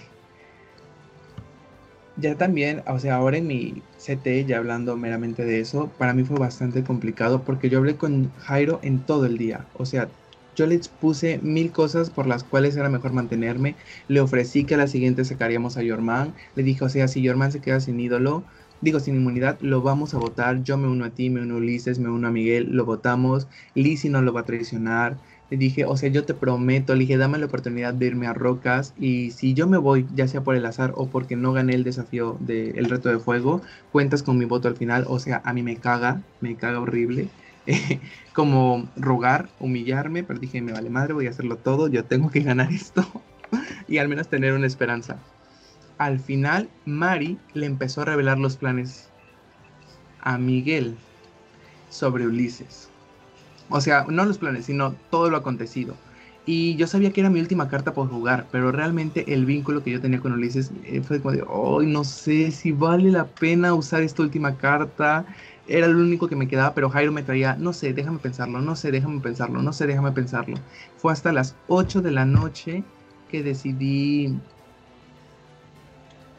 Ya 2.16 2.36
también, 2.36 2.82
o 2.86 2.98
sea, 2.98 3.16
ahora 3.16 3.38
en 3.38 3.46
mi 3.46 3.82
CT, 3.98 4.44
ya 4.46 4.58
hablando 4.58 4.96
meramente 4.96 5.44
de 5.44 5.60
eso, 5.60 5.90
para 5.98 6.12
mí 6.12 6.24
fue 6.24 6.38
bastante 6.38 6.84
complicado 6.84 7.42
porque 7.42 7.70
yo 7.70 7.78
hablé 7.78 7.96
con 7.96 8.30
Jairo 8.34 8.80
en 8.82 9.00
todo 9.00 9.24
el 9.24 9.38
día. 9.38 9.66
O 9.74 9.86
sea, 9.86 10.08
yo 10.54 10.66
le 10.66 10.78
puse 11.00 11.38
mil 11.38 11.72
cosas 11.72 12.10
por 12.10 12.26
las 12.26 12.44
cuales 12.44 12.76
era 12.76 12.90
mejor 12.90 13.12
mantenerme. 13.12 13.76
Le 14.08 14.20
ofrecí 14.20 14.64
que 14.64 14.74
a 14.74 14.78
la 14.78 14.86
siguiente 14.86 15.24
sacaríamos 15.24 15.76
a 15.76 15.82
Yorman. 15.82 16.34
Le 16.54 16.62
dije, 16.62 16.84
o 16.84 16.88
sea, 16.90 17.08
si 17.08 17.22
Yorman 17.22 17.52
se 17.52 17.60
queda 17.62 17.80
sin 17.80 17.98
ídolo, 17.98 18.44
digo 18.82 19.00
sin 19.00 19.16
inmunidad, 19.16 19.58
lo 19.62 19.80
vamos 19.80 20.12
a 20.12 20.18
votar. 20.18 20.62
Yo 20.62 20.76
me 20.76 20.88
uno 20.88 21.06
a 21.06 21.10
ti, 21.10 21.30
me 21.30 21.40
uno 21.40 21.54
a 21.54 21.56
Ulises, 21.58 21.98
me 21.98 22.10
uno 22.10 22.28
a 22.28 22.30
Miguel, 22.30 22.68
lo 22.72 22.84
votamos. 22.84 23.48
Lizzie 23.74 24.10
no 24.10 24.20
lo 24.20 24.32
va 24.34 24.40
a 24.40 24.44
traicionar. 24.44 25.16
Le 25.50 25.56
dije, 25.56 25.84
o 25.84 25.96
sea, 25.96 26.08
yo 26.08 26.24
te 26.24 26.34
prometo, 26.34 26.94
le 26.94 27.00
dije, 27.00 27.16
dame 27.16 27.38
la 27.38 27.46
oportunidad 27.46 27.94
de 27.94 28.06
irme 28.06 28.26
a 28.26 28.32
Rocas 28.32 28.94
y 28.98 29.32
si 29.32 29.54
yo 29.54 29.66
me 29.66 29.76
voy, 29.76 30.06
ya 30.14 30.26
sea 30.26 30.42
por 30.42 30.56
el 30.56 30.64
azar 30.64 30.94
o 30.96 31.08
porque 31.08 31.36
no 31.36 31.52
gané 31.52 31.74
el 31.74 31.84
desafío 31.84 32.38
del 32.40 32.88
reto 32.88 33.10
de 33.10 33.18
fuego, 33.18 33.60
cuentas 33.92 34.22
con 34.22 34.38
mi 34.38 34.46
voto 34.46 34.68
al 34.68 34.76
final. 34.76 35.04
O 35.08 35.18
sea, 35.18 35.42
a 35.44 35.52
mí 35.52 35.62
me 35.62 35.76
caga, 35.76 36.22
me 36.40 36.56
caga 36.56 36.80
horrible. 36.80 37.28
como 38.32 38.88
rogar, 38.96 39.48
humillarme, 39.60 40.24
pero 40.24 40.40
dije, 40.40 40.60
me 40.62 40.72
vale 40.72 40.90
madre, 40.90 41.12
voy 41.12 41.26
a 41.26 41.30
hacerlo 41.30 41.58
todo, 41.58 41.88
yo 41.88 42.04
tengo 42.04 42.30
que 42.30 42.40
ganar 42.40 42.72
esto 42.72 43.06
y 43.88 43.98
al 43.98 44.08
menos 44.08 44.28
tener 44.28 44.54
una 44.54 44.66
esperanza. 44.66 45.18
Al 46.02 46.18
final, 46.18 46.68
Mari 46.84 47.38
le 47.54 47.64
empezó 47.64 48.00
a 48.00 48.06
revelar 48.06 48.36
los 48.36 48.56
planes 48.56 49.08
a 50.20 50.36
Miguel 50.36 50.96
sobre 51.90 52.26
Ulises. 52.26 52.90
O 53.68 53.80
sea, 53.80 54.04
no 54.08 54.24
los 54.24 54.38
planes, 54.38 54.64
sino 54.66 54.96
todo 55.10 55.30
lo 55.30 55.36
acontecido. 55.36 55.94
Y 56.44 56.74
yo 56.74 56.88
sabía 56.88 57.12
que 57.12 57.20
era 57.20 57.30
mi 57.30 57.38
última 57.38 57.68
carta 57.68 57.94
por 57.94 58.08
jugar, 58.08 58.48
pero 58.50 58.72
realmente 58.72 59.32
el 59.32 59.46
vínculo 59.46 59.84
que 59.84 59.92
yo 59.92 60.00
tenía 60.00 60.18
con 60.18 60.32
Ulises 60.32 60.72
eh, 60.86 61.02
fue 61.02 61.20
como 61.22 61.36
de, 61.36 61.44
oh, 61.46 61.82
no 61.82 62.02
sé 62.02 62.50
si 62.50 62.72
vale 62.72 63.12
la 63.12 63.28
pena 63.28 63.72
usar 63.72 64.02
esta 64.02 64.22
última 64.22 64.56
carta. 64.56 65.24
Era 65.68 65.86
lo 65.86 66.00
único 66.00 66.26
que 66.26 66.34
me 66.34 66.48
quedaba, 66.48 66.74
pero 66.74 66.90
Jairo 66.90 67.12
me 67.12 67.22
traía, 67.22 67.54
no 67.54 67.72
sé, 67.72 67.92
déjame 67.94 68.18
pensarlo, 68.18 68.60
no 68.60 68.74
sé, 68.74 68.90
déjame 68.90 69.20
pensarlo, 69.20 69.62
no 69.62 69.72
sé, 69.72 69.86
déjame 69.86 70.10
pensarlo. 70.10 70.64
Fue 70.96 71.12
hasta 71.12 71.30
las 71.32 71.54
8 71.68 72.02
de 72.02 72.10
la 72.10 72.26
noche 72.26 72.88
que 73.28 73.44
decidí 73.44 74.42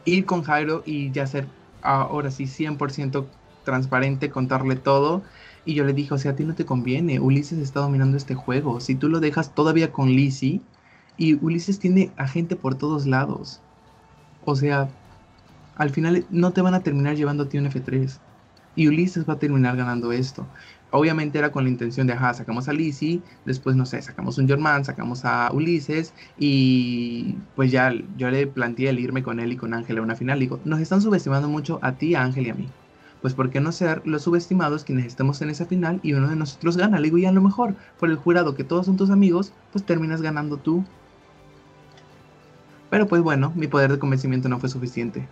ir 0.04 0.26
con 0.26 0.42
Jairo 0.42 0.82
y 0.86 1.10
ya 1.10 1.26
ser 1.26 1.46
ahora 1.82 2.30
sí 2.30 2.44
100% 2.44 3.26
transparente, 3.64 4.30
contarle 4.30 4.76
todo 4.76 5.22
y 5.64 5.74
yo 5.74 5.84
le 5.84 5.92
dije, 5.94 6.14
o 6.14 6.18
sea, 6.18 6.32
a 6.32 6.36
ti 6.36 6.44
no 6.44 6.54
te 6.54 6.66
conviene, 6.66 7.20
Ulises 7.20 7.58
está 7.58 7.80
dominando 7.80 8.16
este 8.16 8.34
juego. 8.34 8.80
Si 8.80 8.94
tú 8.94 9.08
lo 9.08 9.20
dejas 9.20 9.54
todavía 9.54 9.92
con 9.92 10.08
Lizzie, 10.08 10.60
y 11.16 11.34
Ulises 11.34 11.78
tiene 11.78 12.12
a 12.16 12.26
gente 12.26 12.56
por 12.56 12.74
todos 12.76 13.06
lados. 13.06 13.62
O 14.44 14.56
sea, 14.56 14.90
al 15.76 15.90
final 15.90 16.26
no 16.30 16.52
te 16.52 16.62
van 16.62 16.74
a 16.74 16.82
terminar 16.82 17.16
llevando 17.16 17.44
a 17.44 17.48
ti 17.48 17.58
un 17.58 17.66
F3. 17.66 18.20
Y 18.76 18.88
Ulises 18.88 19.28
va 19.28 19.34
a 19.34 19.38
terminar 19.38 19.76
ganando 19.76 20.12
esto. 20.12 20.46
Obviamente 20.96 21.38
era 21.38 21.50
con 21.50 21.64
la 21.64 21.70
intención 21.70 22.06
de, 22.06 22.12
ajá, 22.12 22.34
sacamos 22.34 22.68
a 22.68 22.72
Lizzie, 22.72 23.20
después, 23.44 23.74
no 23.74 23.84
sé, 23.84 24.00
sacamos 24.00 24.38
un 24.38 24.46
German, 24.46 24.84
sacamos 24.84 25.24
a 25.24 25.50
Ulises, 25.52 26.14
y 26.38 27.34
pues 27.56 27.72
ya 27.72 27.92
yo 28.16 28.30
le 28.30 28.46
planteé 28.46 28.90
el 28.90 29.00
irme 29.00 29.24
con 29.24 29.40
él 29.40 29.50
y 29.50 29.56
con 29.56 29.74
Ángel 29.74 29.98
a 29.98 30.02
una 30.02 30.14
final. 30.14 30.38
Digo, 30.38 30.60
nos 30.64 30.78
están 30.78 31.02
subestimando 31.02 31.48
mucho 31.48 31.80
a 31.82 31.96
ti, 31.96 32.14
a 32.14 32.22
Ángel 32.22 32.46
y 32.46 32.50
a 32.50 32.54
mí 32.54 32.68
pues 33.22 33.32
¿por 33.32 33.48
qué 33.48 33.58
no 33.58 33.72
ser 33.72 34.06
los 34.06 34.20
subestimados 34.20 34.84
quienes 34.84 35.06
estemos 35.06 35.40
en 35.40 35.48
esa 35.48 35.64
final 35.64 35.98
y 36.02 36.12
uno 36.12 36.28
de 36.28 36.36
nosotros 36.36 36.76
gana? 36.76 36.98
Le 36.98 37.04
digo, 37.04 37.16
y 37.16 37.24
a 37.24 37.32
lo 37.32 37.40
mejor 37.40 37.74
por 37.98 38.10
el 38.10 38.16
jurado 38.16 38.54
que 38.54 38.64
todos 38.64 38.84
son 38.84 38.98
tus 38.98 39.08
amigos, 39.08 39.54
pues 39.72 39.82
terminas 39.82 40.20
ganando 40.20 40.58
tú. 40.58 40.84
Pero 42.90 43.06
pues 43.08 43.22
bueno, 43.22 43.50
mi 43.56 43.66
poder 43.66 43.92
de 43.92 43.98
convencimiento 43.98 44.50
no 44.50 44.60
fue 44.60 44.68
suficiente. 44.68 45.26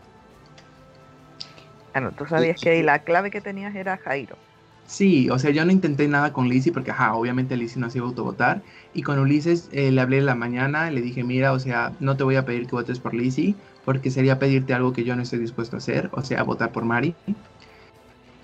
Bueno, 1.93 2.13
tú 2.13 2.25
sabías 2.25 2.59
que 2.59 2.83
la 2.83 3.01
clave 3.01 3.31
que 3.31 3.43
tenías 3.43 3.75
era 3.75 3.99
Jairo. 3.99 4.39
Sí, 4.95 5.31
o 5.31 5.39
sea, 5.39 5.51
yo 5.53 5.65
no 5.65 5.73
intenté 5.73 6.07
nada 6.07 6.33
con 6.35 6.49
Lizzie 6.51 6.71
porque, 6.71 6.91
ajá, 6.91 7.15
obviamente 7.15 7.57
Lizzie 7.57 7.81
no 7.81 7.89
se 7.89 7.97
iba 7.99 8.07
a 8.07 8.11
autovotar. 8.11 8.63
Y 8.93 9.03
con 9.03 9.19
Ulises 9.19 9.69
eh, 9.73 9.91
le 9.91 10.01
hablé 10.03 10.19
en 10.19 10.27
la 10.27 10.35
mañana, 10.35 10.91
le 10.91 11.01
dije, 11.01 11.25
mira, 11.25 11.53
o 11.53 11.59
sea, 11.59 11.97
no 11.99 12.17
te 12.19 12.25
voy 12.25 12.37
a 12.37 12.45
pedir 12.45 12.67
que 12.67 12.77
votes 12.77 13.01
por 13.01 13.15
Lizzie 13.15 13.57
porque 13.85 14.11
sería 14.11 14.39
pedirte 14.39 14.75
algo 14.75 14.93
que 14.93 15.05
yo 15.05 15.17
no 15.17 15.23
estoy 15.23 15.39
dispuesto 15.39 15.77
a 15.77 15.79
hacer, 15.79 16.11
o 16.13 16.23
sea, 16.23 16.43
votar 16.43 16.73
por 16.73 16.85
Mari. 16.85 17.19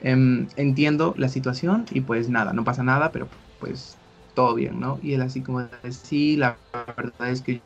Em, 0.00 0.46
entiendo 0.56 1.14
la 1.16 1.28
situación 1.28 1.86
y 1.90 2.02
pues 2.02 2.28
nada, 2.30 2.52
no 2.52 2.62
pasa 2.64 2.82
nada, 2.84 3.10
pero 3.12 3.28
pues 3.58 4.00
todo 4.34 4.54
bien, 4.54 4.78
¿no? 4.78 4.98
Y 5.02 5.14
él 5.14 5.22
así 5.22 5.42
como 5.42 5.62
de, 5.64 5.92
sí, 5.92 6.36
la 6.36 6.62
verdad 6.96 7.30
es 7.30 7.42
que 7.42 7.64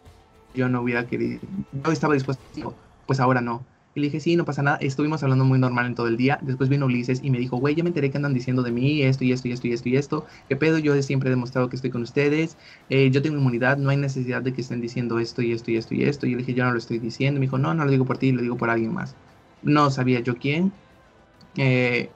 yo 0.54 0.68
no 0.70 0.82
hubiera 0.82 1.06
querido, 1.06 1.40
yo 1.72 1.92
estaba 1.92 2.14
dispuesto, 2.14 2.78
pues 3.06 3.20
ahora 3.20 3.40
no. 3.42 3.66
Y 3.94 4.00
le 4.00 4.06
dije, 4.06 4.20
sí, 4.20 4.36
no 4.36 4.46
pasa 4.46 4.62
nada, 4.62 4.78
estuvimos 4.80 5.22
hablando 5.22 5.44
muy 5.44 5.58
normal 5.58 5.86
en 5.86 5.94
todo 5.94 6.08
el 6.08 6.16
día. 6.16 6.38
Después 6.40 6.70
vino 6.70 6.86
Ulises 6.86 7.20
y 7.22 7.30
me 7.30 7.38
dijo, 7.38 7.58
güey, 7.58 7.74
ya 7.74 7.82
me 7.82 7.90
enteré 7.90 8.10
que 8.10 8.16
andan 8.16 8.32
diciendo 8.32 8.62
de 8.62 8.70
mí 8.70 9.02
esto 9.02 9.24
y 9.24 9.32
esto 9.32 9.48
y 9.48 9.52
esto 9.52 9.66
y 9.68 9.72
esto 9.72 9.88
y 9.90 9.96
esto. 9.96 10.26
¿Qué 10.48 10.56
pedo? 10.56 10.78
Yo 10.78 11.00
siempre 11.02 11.28
he 11.28 11.30
demostrado 11.30 11.68
que 11.68 11.76
estoy 11.76 11.90
con 11.90 12.02
ustedes. 12.02 12.56
Eh, 12.88 13.10
yo 13.10 13.20
tengo 13.20 13.36
inmunidad, 13.36 13.76
no 13.76 13.90
hay 13.90 13.98
necesidad 13.98 14.40
de 14.40 14.54
que 14.54 14.62
estén 14.62 14.80
diciendo 14.80 15.18
esto 15.18 15.42
y 15.42 15.52
esto 15.52 15.70
y 15.70 15.76
esto 15.76 15.94
y 15.94 16.04
esto. 16.04 16.26
Y 16.26 16.30
yo 16.30 16.36
le 16.36 16.42
dije, 16.42 16.54
yo 16.54 16.64
no 16.64 16.72
lo 16.72 16.78
estoy 16.78 16.98
diciendo. 17.00 17.38
Me 17.38 17.46
dijo, 17.46 17.58
no, 17.58 17.74
no 17.74 17.84
lo 17.84 17.90
digo 17.90 18.06
por 18.06 18.16
ti, 18.16 18.32
lo 18.32 18.40
digo 18.40 18.56
por 18.56 18.70
alguien 18.70 18.94
más. 18.94 19.14
No 19.62 19.90
sabía 19.90 20.20
yo 20.20 20.36
quién. 20.36 20.72
Eh, 21.56 22.10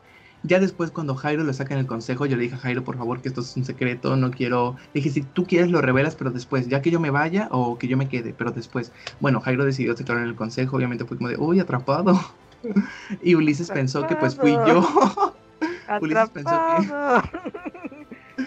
ya 0.47 0.61
después 0.61 0.91
cuando 0.91 1.15
Jairo 1.15 1.45
lo 1.45 1.53
saca 1.53 1.75
en 1.75 1.81
el 1.81 1.87
consejo, 1.87 2.27
yo 2.27 2.37
le 2.37 2.45
dije 2.45 2.55
a 2.55 2.59
Jairo, 2.59 2.85
por 2.85 2.97
favor, 2.97 3.21
que 3.21 3.29
esto 3.29 3.41
es 3.41 3.57
un 3.57 3.65
secreto, 3.65 4.17
no 4.17 4.31
quiero... 4.31 4.77
Le 4.95 5.01
dije, 5.01 5.11
si 5.11 5.23
tú 5.23 5.45
quieres 5.45 5.71
lo 5.71 5.81
revelas, 5.81 6.15
pero 6.15 6.31
después, 6.31 6.69
ya 6.69 6.83
que 6.83 6.91
yo 6.91 7.01
me 7.01 7.11
vaya 7.11 7.49
o 7.51 7.79
que 7.79 7.89
yo 7.89 7.97
me 7.97 8.09
quede, 8.09 8.35
pero 8.37 8.51
después. 8.53 8.93
Bueno, 9.21 9.41
Jairo 9.41 9.65
decidió 9.65 9.97
sacarlo 9.97 10.23
en 10.23 10.29
el 10.29 10.35
consejo, 10.35 10.77
obviamente 10.77 11.05
fue 11.05 11.17
como 11.17 11.29
de, 11.29 11.37
uy, 11.37 11.61
atrapado. 11.61 12.19
y 13.23 13.35
Ulises 13.35 13.71
pensó 13.71 14.07
que 14.07 14.17
pues 14.17 14.37
fui 14.37 14.53
yo. 14.53 15.35
Ulises 16.01 16.31
pensó 16.31 16.61
que... 16.79 18.47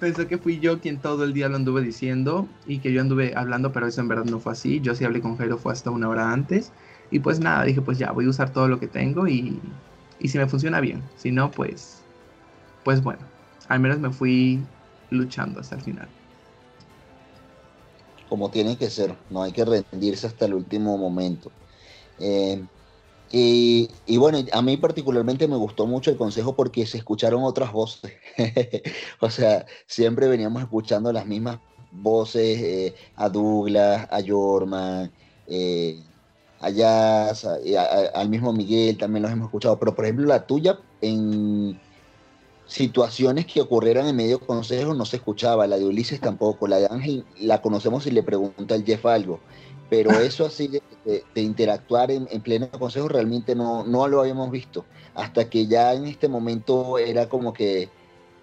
pensó 0.00 0.26
que 0.26 0.38
fui 0.38 0.58
yo 0.58 0.80
quien 0.80 0.98
todo 0.98 1.24
el 1.24 1.32
día 1.32 1.48
lo 1.48 1.56
anduve 1.56 1.80
diciendo 1.80 2.48
y 2.66 2.78
que 2.78 2.92
yo 2.92 3.00
anduve 3.00 3.34
hablando, 3.36 3.72
pero 3.72 3.86
eso 3.86 4.00
en 4.00 4.08
verdad 4.08 4.24
no 4.24 4.38
fue 4.40 4.52
así. 4.52 4.80
Yo 4.80 4.94
sí 4.94 5.04
hablé 5.04 5.20
con 5.20 5.36
Jairo, 5.36 5.58
fue 5.58 5.72
hasta 5.72 5.90
una 5.90 6.08
hora 6.08 6.32
antes. 6.32 6.72
Y 7.10 7.20
pues 7.20 7.40
nada, 7.40 7.64
dije, 7.64 7.82
pues 7.82 7.98
ya, 7.98 8.10
voy 8.10 8.24
a 8.24 8.30
usar 8.30 8.50
todo 8.50 8.68
lo 8.68 8.80
que 8.80 8.88
tengo 8.88 9.28
y, 9.28 9.60
y 10.22 10.28
si 10.28 10.38
me 10.38 10.46
funciona 10.46 10.80
bien, 10.80 11.02
si 11.16 11.32
no, 11.32 11.50
pues, 11.50 11.98
pues 12.84 13.02
bueno, 13.02 13.26
al 13.68 13.80
menos 13.80 13.98
me 13.98 14.12
fui 14.12 14.64
luchando 15.10 15.60
hasta 15.60 15.74
el 15.74 15.82
final. 15.82 16.08
Como 18.28 18.50
tiene 18.50 18.76
que 18.78 18.88
ser, 18.88 19.16
no 19.30 19.42
hay 19.42 19.52
que 19.52 19.64
rendirse 19.64 20.28
hasta 20.28 20.46
el 20.46 20.54
último 20.54 20.96
momento. 20.96 21.50
Eh, 22.20 22.64
y, 23.32 24.16
bueno, 24.16 24.38
a 24.52 24.62
mí 24.62 24.76
particularmente 24.76 25.48
me 25.48 25.56
gustó 25.56 25.86
mucho 25.86 26.10
el 26.10 26.16
consejo 26.16 26.54
porque 26.54 26.86
se 26.86 26.98
escucharon 26.98 27.42
otras 27.42 27.72
voces. 27.72 28.12
o 29.20 29.28
sea, 29.28 29.66
siempre 29.86 30.28
veníamos 30.28 30.62
escuchando 30.62 31.12
las 31.12 31.26
mismas 31.26 31.58
voces 31.90 32.60
eh, 32.60 32.94
a 33.16 33.28
Douglas, 33.28 34.06
a 34.10 34.20
Jorman, 34.24 35.12
eh, 35.46 36.11
allá 36.62 37.32
al 38.14 38.28
mismo 38.28 38.52
Miguel 38.52 38.96
también 38.96 39.22
los 39.22 39.32
hemos 39.32 39.46
escuchado, 39.46 39.78
pero 39.78 39.94
por 39.94 40.04
ejemplo 40.04 40.26
la 40.26 40.46
tuya 40.46 40.78
en 41.00 41.78
situaciones 42.66 43.46
que 43.46 43.60
ocurrieran 43.60 44.06
en 44.06 44.16
medio 44.16 44.40
consejo 44.40 44.94
no 44.94 45.04
se 45.04 45.16
escuchaba, 45.16 45.66
la 45.66 45.76
de 45.76 45.84
Ulises 45.84 46.20
tampoco, 46.20 46.68
la 46.68 46.78
de 46.78 46.86
Ángel 46.86 47.24
la 47.40 47.60
conocemos 47.60 48.06
y 48.06 48.12
le 48.12 48.22
pregunta 48.22 48.74
al 48.74 48.84
Jeff 48.84 49.04
algo, 49.04 49.40
pero 49.90 50.10
eso 50.20 50.46
así 50.46 50.68
de, 50.68 51.42
interactuar 51.42 52.12
en, 52.12 52.26
pleno 52.42 52.70
consejo 52.70 53.08
realmente 53.08 53.56
no, 53.56 53.84
no 53.84 54.06
lo 54.06 54.20
habíamos 54.20 54.50
visto, 54.52 54.84
hasta 55.14 55.50
que 55.50 55.66
ya 55.66 55.92
en 55.94 56.06
este 56.06 56.28
momento 56.28 56.96
era 56.96 57.28
como 57.28 57.52
que 57.52 57.88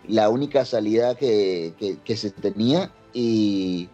la 0.07 0.29
única 0.29 0.65
salida 0.65 1.15
que, 1.15 1.73
que 2.03 2.17
se 2.17 2.31
tenía 2.31 2.91
y 3.13 3.87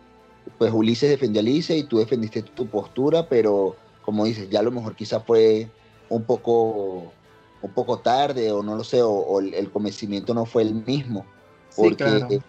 pues 0.58 0.72
Ulises 0.74 1.10
defendió 1.10 1.42
a 1.42 1.44
Ulises 1.44 1.78
y 1.78 1.84
tú 1.84 2.00
defendiste 2.00 2.42
tu 2.42 2.68
postura, 2.68 3.28
pero 3.30 3.76
como 4.06 4.26
dices, 4.26 4.50
ya 4.50 4.60
a 4.60 4.64
lo 4.64 4.72
mejor 4.72 4.96
quizá 4.96 5.20
fue 5.20 5.68
un 6.10 6.24
poco, 6.24 7.12
un 7.62 7.72
poco 7.74 8.00
tarde 8.00 8.52
o 8.52 8.62
no 8.62 8.76
lo 8.76 8.84
sé, 8.84 9.02
o, 9.02 9.40
el 9.40 9.72
convencimiento 9.72 10.34
no 10.34 10.46
fue 10.46 10.62
el 10.62 10.76
mismo. 10.76 11.26
Porque 11.76 12.40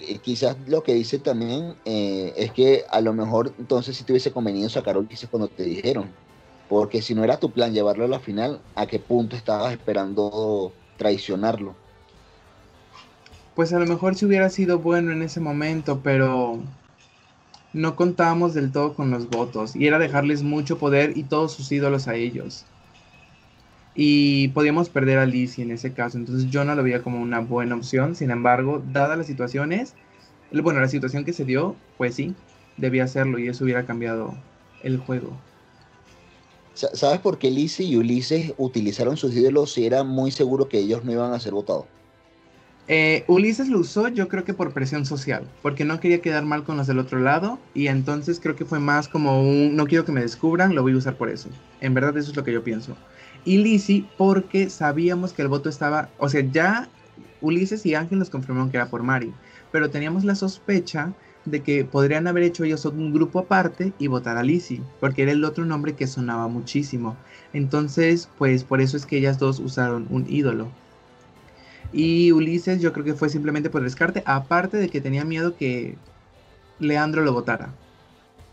eh, 0.00 0.18
quizás 0.18 0.56
lo 0.66 0.82
que 0.82 0.92
dice 0.94 1.18
también 1.18 1.76
eh, 1.84 2.34
es 2.36 2.52
que 2.52 2.84
a 2.90 3.00
lo 3.00 3.12
mejor 3.12 3.54
entonces 3.58 3.96
si 3.96 4.04
te 4.04 4.12
hubiese 4.12 4.32
convenido 4.32 4.68
sacar 4.68 4.98
Ulises 4.98 5.30
cuando 5.30 5.48
te 5.48 5.62
dijeron. 5.62 6.10
Porque 6.68 7.02
si 7.02 7.14
no 7.14 7.22
era 7.22 7.38
tu 7.38 7.52
plan 7.52 7.72
llevarlo 7.72 8.04
a 8.04 8.08
la 8.08 8.18
final, 8.18 8.60
¿a 8.74 8.86
qué 8.86 8.98
punto 8.98 9.36
estabas 9.36 9.72
esperando 9.72 10.72
traicionarlo? 10.96 11.74
Pues 13.54 13.72
a 13.72 13.78
lo 13.78 13.86
mejor 13.86 14.16
si 14.16 14.24
hubiera 14.24 14.48
sido 14.50 14.78
bueno 14.80 15.12
en 15.12 15.22
ese 15.22 15.40
momento, 15.40 16.00
pero 16.02 16.58
no 17.74 17.96
contábamos 17.96 18.54
del 18.54 18.72
todo 18.72 18.94
con 18.94 19.10
los 19.10 19.28
votos 19.28 19.76
y 19.76 19.86
era 19.86 19.98
dejarles 19.98 20.42
mucho 20.42 20.78
poder 20.78 21.18
y 21.18 21.24
todos 21.24 21.52
sus 21.52 21.70
ídolos 21.72 22.08
a 22.08 22.14
ellos. 22.14 22.64
Y 23.96 24.48
podíamos 24.48 24.88
perder 24.88 25.18
a 25.18 25.26
Lizzie 25.26 25.64
en 25.64 25.72
ese 25.72 25.92
caso, 25.92 26.16
entonces 26.16 26.50
yo 26.50 26.64
no 26.64 26.74
lo 26.74 26.82
veía 26.82 27.02
como 27.02 27.20
una 27.20 27.40
buena 27.40 27.74
opción. 27.74 28.14
Sin 28.14 28.30
embargo, 28.30 28.82
dadas 28.92 29.18
las 29.18 29.26
situaciones, 29.26 29.94
bueno, 30.52 30.80
la 30.80 30.88
situación 30.88 31.24
que 31.24 31.32
se 31.32 31.44
dio, 31.44 31.76
pues 31.98 32.14
sí, 32.14 32.34
debía 32.76 33.04
hacerlo 33.04 33.38
y 33.38 33.48
eso 33.48 33.64
hubiera 33.64 33.84
cambiado 33.84 34.34
el 34.82 34.98
juego. 34.98 35.36
¿Sabes 36.74 37.20
por 37.20 37.38
qué 37.38 37.50
Lizzie 37.50 37.86
y 37.86 37.96
Ulises 37.96 38.52
utilizaron 38.56 39.16
sus 39.16 39.34
ídolos 39.34 39.72
si 39.72 39.86
era 39.86 40.02
muy 40.02 40.30
seguro 40.30 40.68
que 40.68 40.78
ellos 40.78 41.04
no 41.04 41.12
iban 41.12 41.32
a 41.32 41.40
ser 41.40 41.52
votados? 41.52 41.86
Eh, 42.86 43.24
Ulises 43.28 43.68
lo 43.70 43.78
usó 43.78 44.08
yo 44.08 44.28
creo 44.28 44.44
que 44.44 44.52
por 44.52 44.74
presión 44.74 45.06
social, 45.06 45.48
porque 45.62 45.86
no 45.86 46.00
quería 46.00 46.20
quedar 46.20 46.44
mal 46.44 46.64
con 46.64 46.76
los 46.76 46.86
del 46.86 46.98
otro 46.98 47.18
lado 47.18 47.58
y 47.72 47.86
entonces 47.86 48.40
creo 48.40 48.56
que 48.56 48.66
fue 48.66 48.78
más 48.78 49.08
como 49.08 49.40
un 49.40 49.74
no 49.74 49.86
quiero 49.86 50.04
que 50.04 50.12
me 50.12 50.20
descubran, 50.20 50.74
lo 50.74 50.82
voy 50.82 50.92
a 50.92 50.98
usar 50.98 51.16
por 51.16 51.30
eso. 51.30 51.48
En 51.80 51.94
verdad 51.94 52.16
eso 52.18 52.30
es 52.30 52.36
lo 52.36 52.44
que 52.44 52.52
yo 52.52 52.62
pienso. 52.62 52.94
Y 53.46 53.58
Lizzie 53.58 54.06
porque 54.18 54.68
sabíamos 54.68 55.32
que 55.32 55.42
el 55.42 55.48
voto 55.48 55.70
estaba, 55.70 56.10
o 56.18 56.28
sea, 56.28 56.42
ya 56.42 56.90
Ulises 57.40 57.86
y 57.86 57.94
Ángel 57.94 58.18
nos 58.18 58.28
confirmaron 58.30 58.70
que 58.70 58.76
era 58.76 58.90
por 58.90 59.02
Mari, 59.02 59.32
pero 59.72 59.90
teníamos 59.90 60.24
la 60.24 60.34
sospecha 60.34 61.14
de 61.44 61.62
que 61.62 61.84
podrían 61.84 62.26
haber 62.26 62.42
hecho 62.42 62.64
ellos 62.64 62.84
un 62.84 63.12
grupo 63.12 63.38
aparte 63.38 63.92
y 63.98 64.06
votar 64.08 64.36
a 64.36 64.42
Lizzie, 64.42 64.82
porque 65.00 65.22
era 65.22 65.32
el 65.32 65.44
otro 65.44 65.64
nombre 65.64 65.94
que 65.94 66.06
sonaba 66.06 66.48
muchísimo. 66.48 67.16
Entonces, 67.52 68.30
pues 68.38 68.64
por 68.64 68.80
eso 68.80 68.96
es 68.96 69.06
que 69.06 69.18
ellas 69.18 69.38
dos 69.38 69.60
usaron 69.60 70.06
un 70.10 70.26
ídolo. 70.28 70.70
Y 71.94 72.32
Ulises 72.32 72.82
yo 72.82 72.92
creo 72.92 73.04
que 73.04 73.14
fue 73.14 73.28
simplemente 73.28 73.70
por 73.70 73.82
descarte, 73.82 74.24
aparte 74.26 74.78
de 74.78 74.88
que 74.88 75.00
tenía 75.00 75.24
miedo 75.24 75.56
que 75.56 75.96
Leandro 76.80 77.22
lo 77.22 77.32
votara. 77.32 77.72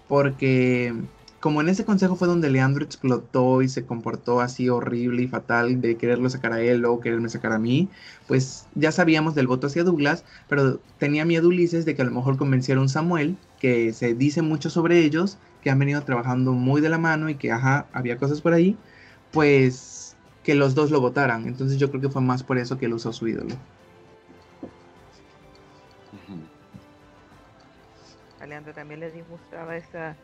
Porque 0.07 0.93
como 1.39 1.59
en 1.59 1.69
ese 1.69 1.83
consejo 1.83 2.15
fue 2.15 2.27
donde 2.27 2.51
Leandro 2.51 2.85
explotó 2.85 3.63
y 3.63 3.67
se 3.67 3.83
comportó 3.83 4.41
así 4.41 4.69
horrible 4.69 5.23
y 5.23 5.27
fatal 5.27 5.81
de 5.81 5.97
quererlo 5.97 6.29
sacar 6.29 6.53
a 6.53 6.61
él 6.61 6.85
o 6.85 6.99
quererme 6.99 7.29
sacar 7.29 7.51
a 7.51 7.57
mí, 7.57 7.89
pues 8.27 8.67
ya 8.75 8.91
sabíamos 8.91 9.33
del 9.33 9.47
voto 9.47 9.65
hacia 9.65 9.83
Douglas, 9.83 10.23
pero 10.47 10.79
tenía 10.99 11.25
miedo 11.25 11.47
Ulises 11.47 11.83
de 11.83 11.95
que 11.95 12.03
a 12.03 12.05
lo 12.05 12.11
mejor 12.11 12.37
convenciera 12.37 12.79
a 12.79 12.83
un 12.83 12.89
Samuel, 12.89 13.37
que 13.59 13.91
se 13.91 14.13
dice 14.13 14.43
mucho 14.43 14.69
sobre 14.69 14.99
ellos, 14.99 15.39
que 15.63 15.71
han 15.71 15.79
venido 15.79 16.03
trabajando 16.03 16.53
muy 16.53 16.79
de 16.79 16.89
la 16.89 16.99
mano 16.99 17.27
y 17.27 17.35
que, 17.35 17.51
ajá, 17.51 17.87
había 17.91 18.17
cosas 18.17 18.41
por 18.41 18.53
ahí, 18.53 18.77
pues 19.31 20.00
que 20.43 20.55
los 20.55 20.75
dos 20.75 20.91
lo 20.91 21.01
votaran. 21.01 21.47
Entonces 21.47 21.77
yo 21.77 21.89
creo 21.89 22.01
que 22.01 22.09
fue 22.09 22.21
más 22.21 22.43
por 22.43 22.57
eso 22.57 22.77
que 22.77 22.85
él 22.85 22.93
usó 22.93 23.13
su 23.13 23.27
ídolo. 23.27 23.55
A 28.39 28.45
Leandro 28.45 28.73
también 28.73 28.99
le 28.99 29.11
disgustaba 29.11 29.77
esa 29.77 30.15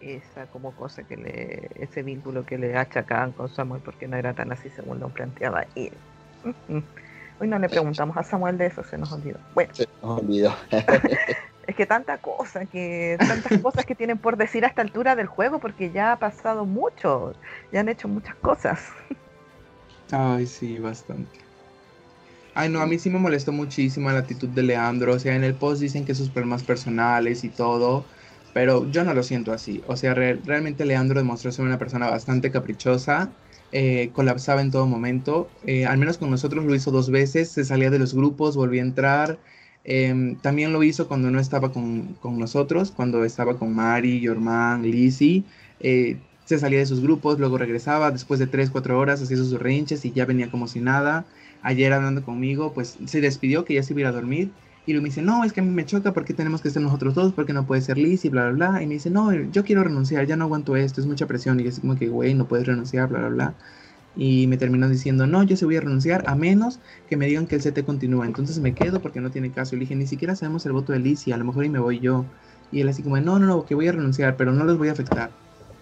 esa 0.00 0.46
como 0.46 0.72
cosa 0.72 1.02
que 1.04 1.16
le, 1.16 1.70
ese 1.76 2.02
vínculo 2.02 2.44
que 2.44 2.58
le 2.58 2.76
achacaban 2.76 3.32
con 3.32 3.48
Samuel 3.48 3.80
porque 3.84 4.06
no 4.06 4.16
era 4.16 4.34
tan 4.34 4.52
así 4.52 4.68
según 4.70 5.00
lo 5.00 5.08
planteaba 5.08 5.66
él. 5.74 5.92
Hoy 7.40 7.48
no 7.48 7.58
le 7.58 7.68
preguntamos 7.68 8.16
a 8.16 8.22
Samuel 8.22 8.58
de 8.58 8.66
eso, 8.66 8.84
se 8.84 8.98
nos 8.98 9.12
olvidó. 9.12 9.38
Bueno. 9.54 9.74
Se 9.74 9.88
nos 10.02 10.20
olvidó. 10.20 10.54
es 11.66 11.74
que 11.74 11.86
tanta 11.86 12.18
cosa, 12.18 12.66
que 12.66 13.16
tantas 13.18 13.58
cosas 13.60 13.86
que 13.86 13.94
tienen 13.94 14.18
por 14.18 14.36
decir 14.36 14.64
a 14.64 14.68
esta 14.68 14.82
altura 14.82 15.16
del 15.16 15.26
juego, 15.26 15.58
porque 15.58 15.90
ya 15.90 16.12
ha 16.12 16.18
pasado 16.18 16.64
mucho, 16.64 17.34
ya 17.72 17.80
han 17.80 17.88
hecho 17.88 18.08
muchas 18.08 18.34
cosas. 18.36 18.92
Ay, 20.10 20.46
sí, 20.46 20.78
bastante. 20.78 21.40
Ay, 22.56 22.68
no, 22.68 22.80
a 22.80 22.86
mí 22.86 22.98
sí 22.98 23.10
me 23.10 23.18
molestó 23.18 23.50
muchísimo 23.52 24.10
la 24.12 24.20
actitud 24.20 24.48
de 24.48 24.62
Leandro. 24.62 25.14
O 25.14 25.18
sea, 25.18 25.34
en 25.34 25.42
el 25.42 25.56
post 25.58 25.80
dicen 25.82 26.04
que 26.04 26.14
sus 26.14 26.30
problemas 26.30 26.62
personales 26.62 27.42
y 27.42 27.50
todo. 27.50 28.12
Pero 28.52 28.88
yo 28.90 29.02
no 29.04 29.12
lo 29.14 29.24
siento 29.24 29.52
así. 29.52 29.82
O 29.88 29.96
sea, 29.96 30.14
realmente 30.14 30.84
Leandro 30.84 31.18
demostró 31.18 31.50
ser 31.50 31.64
una 31.64 31.78
persona 31.78 32.08
bastante 32.08 32.52
caprichosa. 32.52 33.36
Eh, 33.72 34.12
colapsaba 34.12 34.62
en 34.62 34.70
todo 34.70 34.86
momento. 34.86 35.50
Eh, 35.64 35.84
al 35.86 35.98
menos 35.98 36.18
con 36.18 36.30
nosotros 36.30 36.64
lo 36.64 36.74
hizo 36.76 36.92
dos 36.92 37.10
veces. 37.10 37.50
Se 37.50 37.64
salía 37.64 37.90
de 37.90 37.98
los 37.98 38.14
grupos, 38.14 38.56
volvía 38.56 38.82
a 38.82 38.86
entrar. 38.86 39.40
Em, 39.82 40.40
también 40.40 40.72
lo 40.72 40.82
hizo 40.84 41.08
cuando 41.08 41.30
no 41.30 41.40
estaba 41.40 41.72
con, 41.72 42.14
con, 42.14 42.38
nosotros, 42.38 42.92
cuando 42.92 43.24
estaba 43.24 43.58
con 43.58 43.74
Mari, 43.74 44.20
Yorman, 44.20 44.82
Lizzie. 44.82 45.44
Se 46.44 46.58
salía 46.58 46.78
de 46.78 46.86
sus 46.86 47.00
grupos, 47.00 47.38
luego 47.38 47.58
regresaba. 47.58 48.10
Después 48.10 48.40
de 48.40 48.46
tres, 48.46 48.70
cuatro 48.70 48.98
horas 48.98 49.22
hacía 49.22 49.36
sus 49.36 49.58
rinches 49.58 50.04
y 50.04 50.12
ya 50.12 50.26
venía 50.26 50.50
como 50.50 50.68
si 50.68 50.80
nada. 50.80 51.24
Ayer 51.62 51.92
hablando 51.92 52.22
conmigo, 52.22 52.72
pues 52.74 52.98
se 53.06 53.20
despidió 53.20 53.64
que 53.64 53.74
ya 53.74 53.82
se 53.82 53.94
iba 53.94 54.08
a 54.08 54.12
dormir 54.12 54.50
y 54.86 54.92
luego 54.92 55.04
me 55.04 55.08
dice, 55.08 55.22
no, 55.22 55.44
es 55.44 55.52
que 55.54 55.60
a 55.60 55.62
mí 55.62 55.70
me 55.70 55.86
choca 55.86 56.12
porque 56.12 56.34
tenemos 56.34 56.60
que 56.60 56.68
ser 56.68 56.82
nosotros 56.82 57.14
dos, 57.14 57.32
porque 57.32 57.54
no 57.54 57.66
puede 57.66 57.80
ser 57.80 57.96
Liz 57.96 58.24
y 58.26 58.28
bla, 58.28 58.50
bla, 58.50 58.70
bla. 58.72 58.82
Y 58.82 58.86
me 58.86 58.94
dice, 58.94 59.08
no, 59.08 59.32
yo 59.32 59.64
quiero 59.64 59.82
renunciar, 59.82 60.26
ya 60.26 60.36
no 60.36 60.44
aguanto 60.44 60.76
esto, 60.76 61.00
es 61.00 61.06
mucha 61.06 61.26
presión. 61.26 61.58
Y 61.60 61.66
es 61.66 61.80
como 61.80 61.96
que, 61.96 62.08
güey, 62.08 62.34
no 62.34 62.46
puedes 62.46 62.66
renunciar, 62.66 63.08
bla, 63.08 63.20
bla, 63.20 63.28
bla. 63.28 63.54
Y 64.16 64.46
me 64.46 64.58
terminó 64.58 64.88
diciendo, 64.88 65.26
no, 65.26 65.42
yo 65.42 65.56
sí 65.56 65.64
voy 65.64 65.76
a 65.76 65.80
renunciar 65.80 66.24
a 66.26 66.34
menos 66.34 66.80
que 67.08 67.16
me 67.16 67.26
digan 67.26 67.46
que 67.46 67.56
el 67.56 67.62
CT 67.62 67.84
continúa. 67.84 68.26
Entonces 68.26 68.58
me 68.60 68.74
quedo 68.74 69.00
porque 69.00 69.22
no 69.22 69.30
tiene 69.30 69.50
caso. 69.52 69.74
Y 69.74 69.78
le 69.78 69.84
dije, 69.84 69.96
ni 69.96 70.06
siquiera 70.06 70.36
sabemos 70.36 70.66
el 70.66 70.72
voto 70.72 70.92
de 70.92 70.98
Liz 70.98 71.26
y 71.26 71.32
a 71.32 71.38
lo 71.38 71.46
mejor 71.46 71.64
y 71.64 71.70
me 71.70 71.78
voy 71.78 72.00
yo. 72.00 72.26
Y 72.70 72.80
él 72.82 72.88
así 72.88 73.02
como, 73.02 73.16
no, 73.18 73.38
no, 73.38 73.46
no, 73.46 73.64
que 73.64 73.74
voy 73.74 73.88
a 73.88 73.92
renunciar, 73.92 74.36
pero 74.36 74.52
no 74.52 74.64
los 74.64 74.76
voy 74.76 74.88
a 74.88 74.92
afectar. 74.92 75.30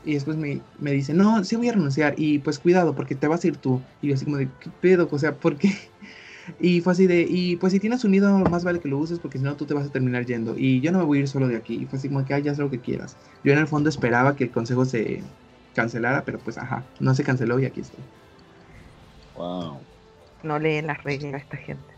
Y 0.04 0.14
después 0.14 0.36
me, 0.36 0.60
me 0.78 0.92
dice, 0.92 1.14
no, 1.14 1.44
sí 1.44 1.56
voy 1.56 1.68
a 1.68 1.72
renunciar 1.72 2.14
y 2.16 2.38
pues 2.38 2.58
cuidado 2.58 2.94
porque 2.94 3.14
te 3.14 3.28
vas 3.28 3.44
a 3.44 3.46
ir 3.48 3.56
tú. 3.56 3.80
Y 4.00 4.08
yo 4.08 4.14
así 4.14 4.24
como 4.24 4.36
de, 4.38 4.48
¿qué 4.60 4.70
pedo? 4.80 5.08
O 5.10 5.18
sea, 5.18 5.34
¿por 5.36 5.56
qué? 5.56 5.72
Y 6.58 6.80
fue 6.80 6.92
así 6.92 7.06
de, 7.06 7.24
y 7.28 7.54
pues 7.54 7.72
si 7.72 7.78
tienes 7.78 8.04
un 8.04 8.12
ídolo, 8.14 8.38
más 8.50 8.64
vale 8.64 8.80
que 8.80 8.88
lo 8.88 8.98
uses 8.98 9.20
porque 9.20 9.38
si 9.38 9.44
no 9.44 9.54
tú 9.54 9.64
te 9.64 9.74
vas 9.74 9.86
a 9.86 9.92
terminar 9.92 10.26
yendo. 10.26 10.58
Y 10.58 10.80
yo 10.80 10.90
no 10.90 10.98
me 10.98 11.04
voy 11.04 11.18
a 11.18 11.20
ir 11.20 11.28
solo 11.28 11.46
de 11.46 11.56
aquí. 11.56 11.74
Y 11.76 11.86
fue 11.86 12.00
así 12.00 12.08
como 12.08 12.24
que, 12.24 12.34
ay, 12.34 12.42
ya 12.42 12.50
haz 12.50 12.58
lo 12.58 12.68
que 12.68 12.80
quieras. 12.80 13.16
Yo 13.44 13.52
en 13.52 13.60
el 13.60 13.68
fondo 13.68 13.88
esperaba 13.88 14.34
que 14.34 14.44
el 14.44 14.50
consejo 14.50 14.84
se 14.84 15.22
cancelara, 15.74 16.24
pero 16.24 16.38
pues 16.40 16.58
ajá, 16.58 16.84
no 16.98 17.14
se 17.14 17.22
canceló 17.22 17.60
y 17.60 17.66
aquí 17.66 17.80
estoy. 17.80 18.00
Wow. 19.36 19.78
No 20.42 20.58
leen 20.58 20.88
las 20.88 21.02
reglas 21.04 21.42
esta 21.42 21.56
gente. 21.56 21.91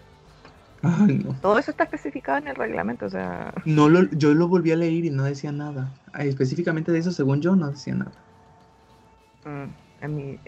Ay, 0.85 1.22
no. 1.24 1.35
Todo 1.41 1.59
eso 1.59 1.70
está 1.70 1.85
especificado 1.85 2.39
en 2.39 2.49
el 2.49 2.57
reglamento, 2.57 3.07
o 3.07 3.11
sea. 3.11 3.53
No 3.64 3.89
lo, 3.89 4.03
yo 4.11 4.35
lo 4.35 4.49
volví 4.49 4.72
a 4.72 4.76
leer 4.76 5.05
y 5.05 5.11
no 5.11 5.24
decía 5.24 5.53
nada. 5.53 5.89
Específicamente 6.18 6.93
de 6.93 6.99
eso, 6.99 7.12
según 7.12 7.41
yo, 7.41 7.57
no 7.57 7.70
decía 7.70 7.95
nada. 7.95 8.12
Mm, 9.45 10.05
en 10.05 10.16
mi, 10.16 10.39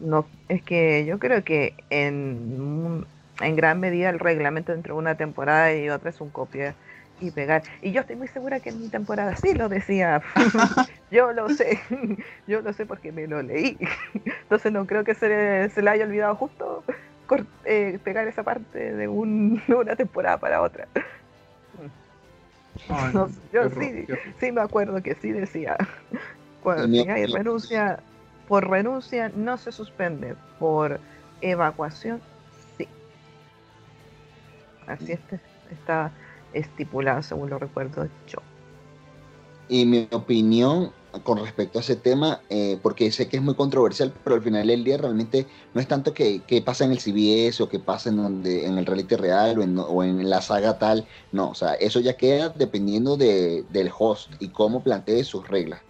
no, 0.00 0.26
es 0.48 0.62
que 0.62 1.04
yo 1.06 1.18
creo 1.18 1.42
que 1.44 1.74
en, 1.90 3.04
en 3.40 3.56
gran 3.56 3.80
medida 3.80 4.10
el 4.10 4.18
reglamento 4.18 4.72
entre 4.72 4.92
una 4.92 5.16
temporada 5.16 5.74
y 5.74 5.88
otra 5.90 6.10
es 6.10 6.20
un 6.20 6.30
copia 6.30 6.74
y 7.20 7.30
pegar. 7.30 7.62
Y 7.82 7.90
yo 7.92 8.02
estoy 8.02 8.16
muy 8.16 8.28
segura 8.28 8.60
que 8.60 8.70
en 8.70 8.80
mi 8.80 8.88
temporada 8.88 9.34
sí 9.36 9.54
lo 9.54 9.68
decía. 9.68 10.22
yo 11.10 11.32
lo 11.32 11.48
sé. 11.48 11.80
yo 12.46 12.60
lo 12.60 12.72
sé 12.72 12.86
porque 12.86 13.10
me 13.10 13.26
lo 13.26 13.42
leí. 13.42 13.76
Entonces 14.42 14.72
no 14.72 14.86
creo 14.86 15.04
que 15.04 15.14
se 15.14 15.68
se 15.70 15.82
le 15.82 15.90
haya 15.90 16.04
olvidado 16.04 16.36
justo 16.36 16.84
eh, 17.64 17.98
pegar 18.02 18.26
esa 18.28 18.42
parte 18.42 18.94
de, 18.94 19.08
un, 19.08 19.62
una 19.68 19.96
temporada 19.96 20.38
para 20.38 20.62
otra. 20.62 20.88
yo 23.52 23.70
sí, 23.70 24.06
sí 24.40 24.52
me 24.52 24.60
acuerdo 24.60 25.02
que 25.02 25.14
sí 25.14 25.32
decía. 25.32 25.76
Cuando 26.62 26.88
si 26.88 27.08
hay 27.08 27.26
renuncia 27.26 28.00
por 28.48 28.68
renuncia 28.68 29.30
no 29.36 29.58
se 29.58 29.70
suspende, 29.70 30.34
por 30.58 30.98
evacuación 31.40 32.20
sí. 32.76 32.88
Así 34.86 35.12
este, 35.12 35.38
está 35.70 36.10
estipulado, 36.54 37.22
según 37.22 37.50
lo 37.50 37.58
recuerdo 37.58 38.08
yo. 38.26 38.38
Y 39.68 39.84
mi 39.84 40.08
opinión 40.10 40.92
con 41.22 41.38
respecto 41.38 41.78
a 41.78 41.82
ese 41.82 41.96
tema, 41.96 42.40
eh, 42.48 42.78
porque 42.82 43.10
sé 43.10 43.28
que 43.28 43.36
es 43.36 43.42
muy 43.42 43.54
controversial, 43.54 44.12
pero 44.24 44.36
al 44.36 44.42
final 44.42 44.66
del 44.66 44.84
día 44.84 44.96
realmente 44.96 45.46
no 45.74 45.80
es 45.80 45.88
tanto 45.88 46.12
que, 46.14 46.42
pasa 46.64 46.84
en 46.84 46.92
el 46.92 46.98
CBS 46.98 47.62
o 47.62 47.68
que 47.68 47.78
pasa 47.78 48.10
en, 48.10 48.16
donde, 48.16 48.66
en 48.66 48.78
el 48.78 48.86
reality 48.86 49.16
real 49.16 49.58
o 49.58 50.02
en, 50.04 50.28
la 50.28 50.42
saga 50.42 50.78
tal, 50.78 51.06
no, 51.32 51.50
o 51.50 51.54
sea, 51.54 51.74
eso 51.74 52.00
ya 52.00 52.16
queda 52.16 52.48
dependiendo 52.50 53.16
de, 53.16 53.64
del 53.70 53.90
host 53.96 54.30
y 54.40 54.48
cómo 54.48 54.82
plantee 54.82 55.24
sus 55.24 55.46
reglas. 55.48 55.80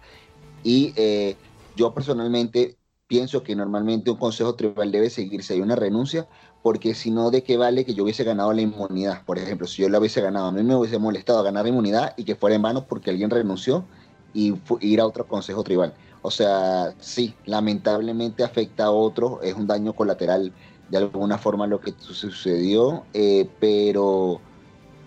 Y 0.63 0.93
eh, 0.95 1.35
yo 1.75 1.93
personalmente 1.93 2.77
pienso 3.07 3.41
que 3.41 3.55
normalmente 3.55 4.11
un 4.11 4.17
consejo 4.17 4.53
tribal 4.55 4.91
debe 4.91 5.09
seguir 5.09 5.43
si 5.43 5.53
hay 5.53 5.61
una 5.61 5.75
renuncia, 5.75 6.27
porque 6.61 6.93
si 6.93 7.09
no, 7.09 7.31
¿de 7.31 7.43
qué 7.43 7.57
vale 7.57 7.85
que 7.85 7.93
yo 7.93 8.03
hubiese 8.03 8.23
ganado 8.23 8.53
la 8.53 8.61
inmunidad? 8.61 9.23
Por 9.25 9.37
ejemplo, 9.37 9.65
si 9.65 9.81
yo 9.81 9.89
la 9.89 9.99
hubiese 9.99 10.21
ganado, 10.21 10.47
a 10.47 10.51
mí 10.51 10.61
me 10.61 10.75
hubiese 10.75 10.99
molestado 10.99 11.41
ganar 11.41 11.63
la 11.63 11.69
inmunidad 11.69 12.13
y 12.17 12.23
que 12.23 12.35
fuera 12.35 12.55
en 12.55 12.61
vano 12.61 12.85
porque 12.85 13.09
alguien 13.09 13.29
renunció 13.29 13.85
y 14.33 14.53
ir 14.81 15.01
a 15.01 15.05
otro 15.05 15.27
consejo 15.27 15.63
tribal. 15.63 15.93
O 16.21 16.31
sea, 16.31 16.93
sí, 16.99 17.33
lamentablemente 17.45 18.43
afecta 18.43 18.85
a 18.85 18.91
otros, 18.91 19.39
es 19.41 19.53
un 19.53 19.67
daño 19.67 19.93
colateral 19.93 20.51
de 20.89 20.97
alguna 20.97 21.37
forma 21.37 21.67
lo 21.67 21.79
que 21.79 21.93
sucedió, 21.97 23.05
eh, 23.13 23.47
pero, 23.59 24.41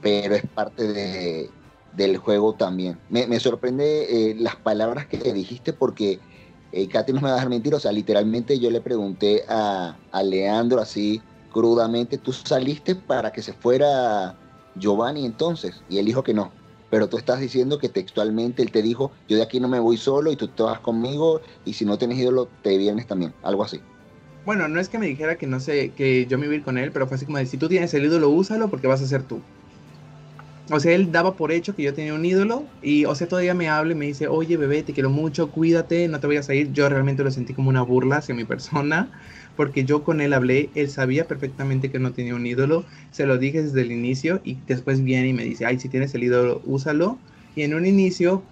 pero 0.01 0.35
es 0.35 0.47
parte 0.47 0.87
de, 0.87 1.51
del 1.97 2.17
juego 2.17 2.55
también. 2.55 2.99
Me, 3.11 3.41
sorprende 3.41 4.31
eh, 4.31 4.37
las 4.39 4.57
palabras 4.57 5.07
que 5.07 5.33
dijiste 5.33 5.73
porque 5.73 6.21
eh, 6.73 6.89
Katy 6.89 7.13
no 7.13 7.21
me 7.21 7.29
va 7.29 7.33
a 7.33 7.37
dejar 7.37 7.51
mentir, 7.51 7.75
o 7.75 7.81
sea, 7.81 7.93
literalmente 7.93 8.59
yo 8.59 8.71
le 8.71 8.81
pregunté 8.81 9.45
a, 9.49 9.97
Leandro 10.25 10.81
así 10.81 11.21
crudamente, 11.53 12.17
¿tú 12.17 12.33
saliste 12.33 12.95
para 12.95 13.31
que 13.31 13.43
se 13.43 13.53
fuera 13.53 14.35
Giovanni 14.75 15.27
entonces? 15.27 15.83
Y 15.91 15.99
él 15.99 16.07
dijo 16.07 16.23
que 16.23 16.33
no. 16.33 16.51
Pero 16.93 17.09
tú 17.09 17.17
estás 17.17 17.41
diciendo 17.41 17.79
que 17.79 17.89
textualmente 17.89 18.63
él 18.63 18.71
te 18.71 18.83
dijo, 18.83 19.13
yo 19.27 19.37
de 19.39 19.43
aquí 19.43 19.61
no 19.61 19.69
me 19.69 19.81
voy 19.81 19.97
solo 19.97 20.31
y 20.31 20.37
tú 20.37 20.49
te 20.49 20.63
vas 20.63 20.81
conmigo 20.81 21.41
y 21.65 21.73
si 21.73 21.87
no 21.87 21.97
tienes 21.99 22.19
ídolo 22.19 22.55
te 22.63 22.77
vienes 22.77 23.07
también, 23.07 23.35
algo 23.43 23.65
así. 23.65 23.81
Bueno, 24.45 24.69
no 24.69 24.79
es 24.81 24.89
que 24.89 24.99
me 24.99 25.07
dijera 25.07 25.39
que 25.39 25.47
no 25.47 25.61
sé, 25.61 25.95
que 25.95 26.27
yo 26.27 26.39
me 26.39 26.47
iba 26.47 26.63
con 26.65 26.77
él, 26.79 26.93
pero 26.93 27.07
fue 27.09 27.17
así 27.17 27.27
como 27.27 27.39
de, 27.39 27.47
si 27.47 27.59
tú 27.59 27.69
tienes 27.69 27.95
el 27.95 28.05
ídolo, 28.05 28.29
úsalo 28.31 28.71
porque 28.71 28.89
vas 28.89 29.03
a 29.03 29.07
ser 29.07 29.25
tú. 29.27 29.49
o 30.71 30.81
sea, 30.81 30.95
él 30.95 31.11
daba 31.13 31.37
por 31.37 31.53
hecho 31.53 31.75
que 31.75 31.83
yo 31.83 31.93
tenía 31.95 32.15
un 32.15 32.25
ídolo 32.25 32.73
y, 32.81 33.05
o 33.05 33.15
sea, 33.15 33.29
todavía 33.29 33.55
me 33.55 33.69
habla 33.69 33.93
y 33.93 33.97
me 33.97 34.07
dice, 34.07 34.29
oye, 34.29 34.57
bebé, 34.57 34.83
te 34.83 34.93
quiero 34.95 35.11
mucho, 35.11 35.51
cuídate, 35.51 36.09
no 36.09 36.21
te 36.21 36.27
vayas 36.29 36.49
a 36.49 36.55
ir. 36.55 36.73
Yo 36.73 36.89
realmente 36.89 37.25
lo 37.25 37.31
sentí 37.31 37.53
como 37.55 37.69
una 37.69 37.83
burla 37.83 38.17
hacia 38.19 38.35
mi 38.35 38.45
persona, 38.45 39.11
porque 39.57 39.85
yo 39.85 40.05
con 40.05 40.21
él 40.21 40.33
hablé, 40.33 40.71
él 40.75 40.89
sabía 40.89 41.27
perfectamente 41.27 41.91
que 41.91 41.99
no 41.99 42.13
tenía 42.13 42.35
un 42.35 42.47
ídolo, 42.47 42.85
se 43.11 43.27
lo 43.27 43.39
dije 43.39 43.63
desde 43.63 43.83
el 43.83 43.93
inicio 43.93 44.41
y 44.45 44.57
después 44.67 45.03
viene 45.03 45.29
y 45.29 45.33
me 45.33 45.45
dice, 45.45 45.67
ay, 45.67 45.79
si 45.79 45.89
tienes 45.89 46.15
el 46.15 46.25
ídolo, 46.25 46.63
úsalo. 46.65 47.19
Y 47.55 47.63
en 47.63 47.75
un 47.75 47.85
inicio, 47.85 48.43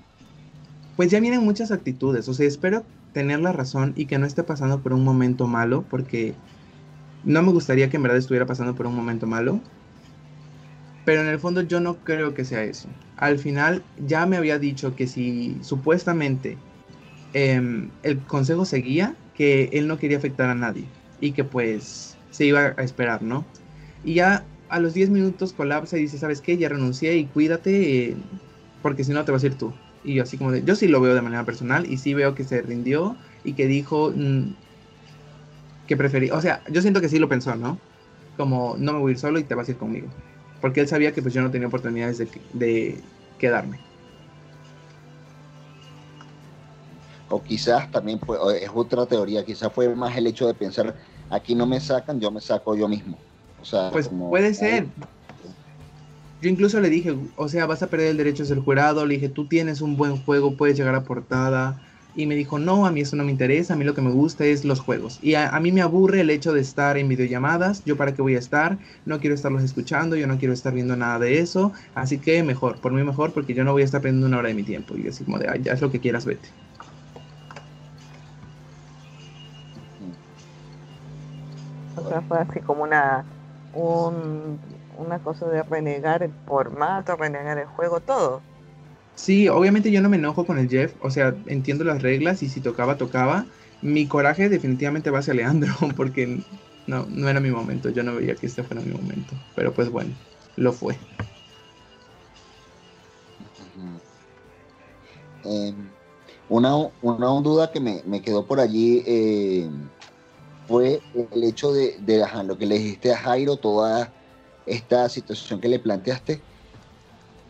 pues 0.97 1.11
ya 1.11 1.21
vienen 1.21 1.43
muchas 1.43 1.71
actitudes, 1.73 2.29
o 2.29 2.35
sea, 2.35 2.47
espero 2.47 2.85
tener 3.13 3.41
la 3.41 3.53
razón 3.53 3.95
y 3.97 4.07
que 4.07 4.19
no 4.19 4.27
esté 4.27 4.43
pasando 4.43 4.81
por 4.81 4.93
un 4.93 5.05
momento 5.05 5.47
malo, 5.47 5.85
porque 5.91 6.35
no 7.25 7.43
me 7.43 7.53
gustaría 7.53 7.89
que 7.91 7.97
en 7.97 8.03
verdad 8.03 8.19
estuviera 8.19 8.47
pasando 8.47 8.75
por 8.75 8.87
un 8.87 8.95
momento 8.95 9.27
malo 9.27 9.61
pero 11.05 11.23
en 11.23 11.29
el 11.29 11.39
fondo 11.39 11.63
yo 11.63 11.81
no 11.81 11.97
creo 11.97 12.35
que 12.35 12.45
sea 12.45 12.63
eso. 12.63 12.89
Al 13.17 13.39
final 13.39 13.83
ya 14.07 14.27
me 14.27 14.37
había 14.37 14.59
dicho 14.59 14.95
que 14.95 15.07
si 15.07 15.57
supuestamente 15.63 16.57
em, 17.33 17.89
el 18.03 18.19
consejo 18.21 18.65
seguía, 18.65 19.15
que 19.41 19.71
él 19.73 19.89
no 19.89 19.97
quería 19.97 20.19
afectar 20.19 20.51
a 20.51 20.55
nadie 20.55 20.85
y 21.19 21.33
que 21.33 21.45
pues 21.45 22.19
se 22.31 22.45
iba 22.45 22.75
a 22.77 22.83
esperar, 22.83 23.23
¿no? 23.23 23.47
Y 24.05 24.13
ya 24.13 24.45
a 24.69 24.79
los 24.81 24.93
10 24.93 25.09
minutos 25.09 25.55
colapsa 25.55 25.97
y 25.97 26.03
dice, 26.03 26.19
¿sabes 26.19 26.43
qué? 26.43 26.59
Ya 26.59 26.69
renuncié 26.69 27.17
y 27.17 27.25
cuídate 27.25 28.19
porque 28.83 29.03
si 29.03 29.13
no 29.13 29.25
te 29.25 29.33
vas 29.33 29.43
a 29.43 29.47
ir 29.47 29.57
tú. 29.57 29.73
Y 30.05 30.19
así 30.19 30.37
como 30.37 30.53
de, 30.53 30.63
yo 30.63 30.77
sí 30.77 30.89
lo 30.89 31.01
veo 31.01 31.15
de 31.15 31.23
manera 31.23 31.47
personal 31.47 31.91
y 31.91 31.97
sí 31.97 32.13
veo 32.13 32.35
que 32.35 32.45
se 32.45 32.61
rindió 32.61 33.17
y 33.43 33.55
que 33.55 33.67
dijo 33.67 34.13
mm, 34.15 34.43
que 35.87 35.97
prefería, 35.97 36.35
o 36.35 36.43
sea, 36.43 36.63
yo 36.71 36.83
siento 36.83 37.01
que 37.01 37.09
sí 37.09 37.19
lo 37.19 37.31
pensó, 37.31 37.57
¿no? 37.57 37.81
Como 38.37 38.77
no 38.79 38.93
me 38.93 38.99
voy 38.99 39.13
a 39.13 39.13
ir 39.13 39.19
solo 39.19 39.39
y 39.39 39.45
te 39.45 39.55
vas 39.55 39.69
a 39.69 39.71
ir 39.71 39.79
conmigo 39.79 40.11
porque 40.61 40.81
él 40.81 40.89
sabía 40.89 41.13
que 41.15 41.23
pues 41.23 41.33
yo 41.33 41.41
no 41.41 41.51
tenía 41.51 41.69
oportunidades 41.69 42.19
de, 42.53 43.03
quedarme. 43.39 43.79
O 47.31 47.43
quizás 47.43 47.91
también 47.91 48.21
es 48.61 48.71
otra 48.75 49.07
teoría, 49.07 49.45
quizás 49.45 49.73
fue 49.73 49.95
más 49.95 50.17
el 50.17 50.27
hecho 50.27 50.47
de 50.47 50.55
pensar, 50.55 50.95
aquí 51.31 51.55
no 51.55 51.67
me 51.67 51.81
sacan, 51.81 52.21
yo 52.21 52.31
me 52.31 52.41
saco 52.41 52.75
yo 52.75 52.89
mismo. 52.89 53.17
O 53.63 53.65
sea, 53.65 53.91
pues 53.91 54.09
puede 54.09 54.53
ser. 54.53 54.87
Yo 56.43 56.49
incluso 56.49 56.81
le 56.81 56.89
dije, 56.89 57.15
o 57.37 57.49
sea, 57.49 57.67
vas 57.67 57.83
a 57.83 57.89
perder 57.89 58.09
el 58.09 58.17
derecho 58.17 58.43
a 58.43 58.47
ser 58.47 58.59
jurado, 58.59 59.05
le 59.05 59.15
dije, 59.15 59.29
tú 59.29 59.47
tienes 59.47 59.81
un 59.81 59.97
buen 59.97 60.17
juego, 60.17 60.57
puedes 60.57 60.77
llegar 60.77 60.95
a 60.95 61.05
portada, 61.05 61.81
y 62.15 62.27
me 62.27 62.35
dijo, 62.35 62.59
no, 62.59 62.87
a 62.87 62.91
mí 62.91 63.01
eso 63.01 63.17
no 63.17 63.25
me 63.25 63.31
interesa, 63.31 63.75
a 63.75 63.77
mí 63.77 63.85
lo 63.85 63.95
que 63.95 64.01
me 64.01 64.11
gusta 64.11 64.45
es 64.45 64.65
los 64.65 64.81
juegos. 64.81 65.19
Y 65.23 65.35
a, 65.35 65.59
mí 65.61 65.73
me 65.73 65.83
aburre 65.83 66.21
el 66.21 66.31
hecho 66.31 66.53
de 66.53 66.61
estar 66.61 66.97
en 66.97 67.09
videollamadas, 67.09 67.85
yo 67.85 67.97
para 67.97 68.15
qué 68.15 68.23
voy 68.23 68.37
a 68.37 68.39
estar, 68.39 68.79
no 69.05 69.21
quiero 69.21 69.35
estarlos 69.35 69.63
escuchando, 69.63 70.17
yo 70.17 70.27
no 70.27 70.39
quiero 70.39 70.55
estar 70.55 70.73
viendo 70.73 70.97
nada 70.97 71.19
de 71.19 71.39
eso, 71.39 71.73
así 71.95 72.19
que 72.19 72.43
mejor, 72.43 72.81
por 72.81 72.93
mí 72.93 73.03
mejor, 73.05 73.33
porque 73.33 73.55
yo 73.55 73.65
no 73.65 73.73
voy 73.73 73.83
a 73.83 73.85
estar 73.85 74.01
perdiendo 74.01 74.27
una 74.27 74.39
hora 74.39 74.49
de 74.49 74.55
mi 74.55 74.63
tiempo. 74.63 74.97
Y 74.97 75.09
así 75.09 75.25
como 75.25 75.39
de, 75.39 75.61
ya 75.63 75.73
es 75.73 75.81
lo 75.81 75.91
que 75.91 76.01
quieras, 76.01 76.25
vete. 76.25 76.49
Sea, 82.11 82.21
fue 82.23 82.39
así 82.39 82.61
como 82.61 82.83
una, 82.83 83.25
una 83.75 85.19
cosa 85.21 85.49
de 85.49 85.63
renegar 85.63 86.23
el 86.23 86.33
formato, 86.47 87.17
renegar 87.17 87.59
el 87.59 87.67
juego, 87.67 88.01
todo. 88.01 88.43
Sí, 89.15 89.49
obviamente 89.49 89.93
yo 89.93 90.01
no 90.01 90.09
me 90.09 90.17
enojo 90.17 90.47
con 90.47 90.59
el 90.59 90.69
Jeff, 90.69 90.95
o 91.03 91.11
sea, 91.11 91.35
entiendo 91.47 91.85
las 91.85 92.03
reglas 92.03 92.43
y 92.43 92.49
si 92.49 92.61
tocaba, 92.61 92.97
tocaba. 92.97 93.47
Mi 93.83 94.07
coraje 94.07 94.49
definitivamente 94.49 95.11
va 95.11 95.19
hacia 95.19 95.35
Leandro, 95.35 95.73
porque 95.97 96.43
no, 96.87 97.07
no 97.09 97.29
era 97.29 97.41
mi 97.41 97.51
momento, 97.51 97.91
yo 97.91 98.03
no 98.03 98.17
veía 98.17 98.35
que 98.35 98.47
este 98.47 98.63
fuera 98.63 98.83
mi 98.83 98.93
momento, 98.93 99.35
pero 99.55 99.73
pues 99.73 99.91
bueno, 99.91 100.15
lo 100.57 100.73
fue. 100.73 100.97
Em, 105.45 105.75
una, 106.49 106.77
una, 107.03 107.27
duda 107.43 107.71
que 107.71 107.81
me, 107.81 108.23
quedó 108.23 108.47
por 108.47 108.61
allí 108.61 109.03
eh, 109.07 109.71
fue 110.71 111.03
el 111.33 111.43
hecho 111.43 111.73
de, 111.73 111.97
de 111.99 112.25
lo 112.45 112.57
que 112.57 112.65
le 112.65 112.79
dijiste 112.79 113.13
a 113.13 113.19
Jairo, 113.19 113.57
toda 113.57 114.13
esta 114.67 115.09
situación 115.09 115.61
que 115.61 115.69
le 115.69 115.81
planteaste. 115.81 116.41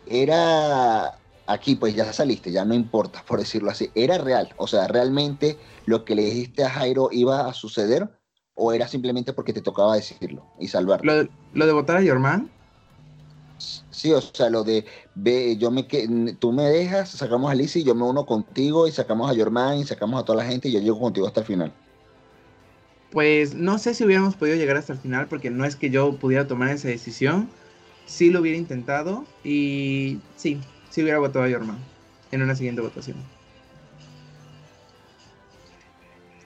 Era 0.07 1.18
aquí 1.47 1.77
pues 1.77 1.95
ya 1.95 2.11
saliste, 2.14 2.51
ya 2.51 2.64
no 2.64 2.73
importa, 2.73 3.23
por 3.29 3.39
decirlo 3.39 3.71
así. 3.71 3.91
¿Era 3.95 4.16
real? 4.16 4.49
O 4.57 4.66
sea, 4.66 4.89
¿realmente 4.89 5.59
lo 5.85 6.07
que 6.07 6.14
le 6.14 6.25
dijiste 6.25 6.64
a 6.64 6.71
Jairo 6.71 7.11
iba 7.12 7.47
a 7.47 7.53
suceder? 7.53 8.09
¿O 8.55 8.73
era 8.73 8.89
simplemente 8.89 9.35
porque 9.35 9.53
te 9.53 9.61
tocaba 9.61 9.97
decirlo 9.97 10.47
y 10.59 10.68
salvarlo? 10.68 11.29
¿Lo, 11.53 11.66
de 11.66 11.73
votar 11.73 11.99
a 11.99 12.03
Yorman? 12.03 12.51
Sí, 13.91 14.14
o 14.14 14.21
sea, 14.23 14.49
lo 14.49 14.64
de 14.64 14.87
ve, 15.14 15.59
yo 15.59 15.71
me 15.71 15.83
tú 16.39 16.53
me 16.53 16.62
dejas, 16.62 17.11
sacamos 17.11 17.51
a 17.51 17.55
Lizzie, 17.55 17.85
yo 17.85 17.95
me 17.95 18.05
uno 18.05 18.25
contigo 18.25 18.87
y 18.87 18.93
sacamos 18.93 19.31
a 19.31 19.35
Yorman 19.35 19.77
y 19.77 19.85
sacamos 19.85 20.23
a 20.23 20.25
toda 20.25 20.43
la 20.43 20.49
gente 20.49 20.71
y 20.71 20.73
yo 20.73 20.81
llego 20.81 20.99
contigo 20.99 21.27
hasta 21.27 21.41
el 21.41 21.47
final. 21.47 21.73
Pues 23.11 23.55
no 23.55 23.79
sé 23.79 23.95
si 23.95 24.05
hubiéramos 24.05 24.37
podido 24.37 24.57
llegar 24.57 24.77
hasta 24.77 24.93
el 24.93 24.99
final 25.01 25.27
porque 25.29 25.51
no 25.51 25.65
es 25.65 25.77
que 25.77 25.91
yo 25.91 26.19
pudiera 26.19 26.47
tomar 26.47 26.71
esa 26.71 26.89
decisión. 26.89 27.49
Sí 28.07 28.31
lo 28.31 28.41
hubiera 28.41 28.59
intentado 28.59 29.25
y 29.45 30.19
sí, 30.37 30.61
si 30.91 31.03
hubiera 31.03 31.19
votado 31.19 31.45
a 31.45 31.49
Yorman 31.49 31.79
en 32.31 32.43
una 32.43 32.55
siguiente 32.55 32.83
votación. 32.83 33.17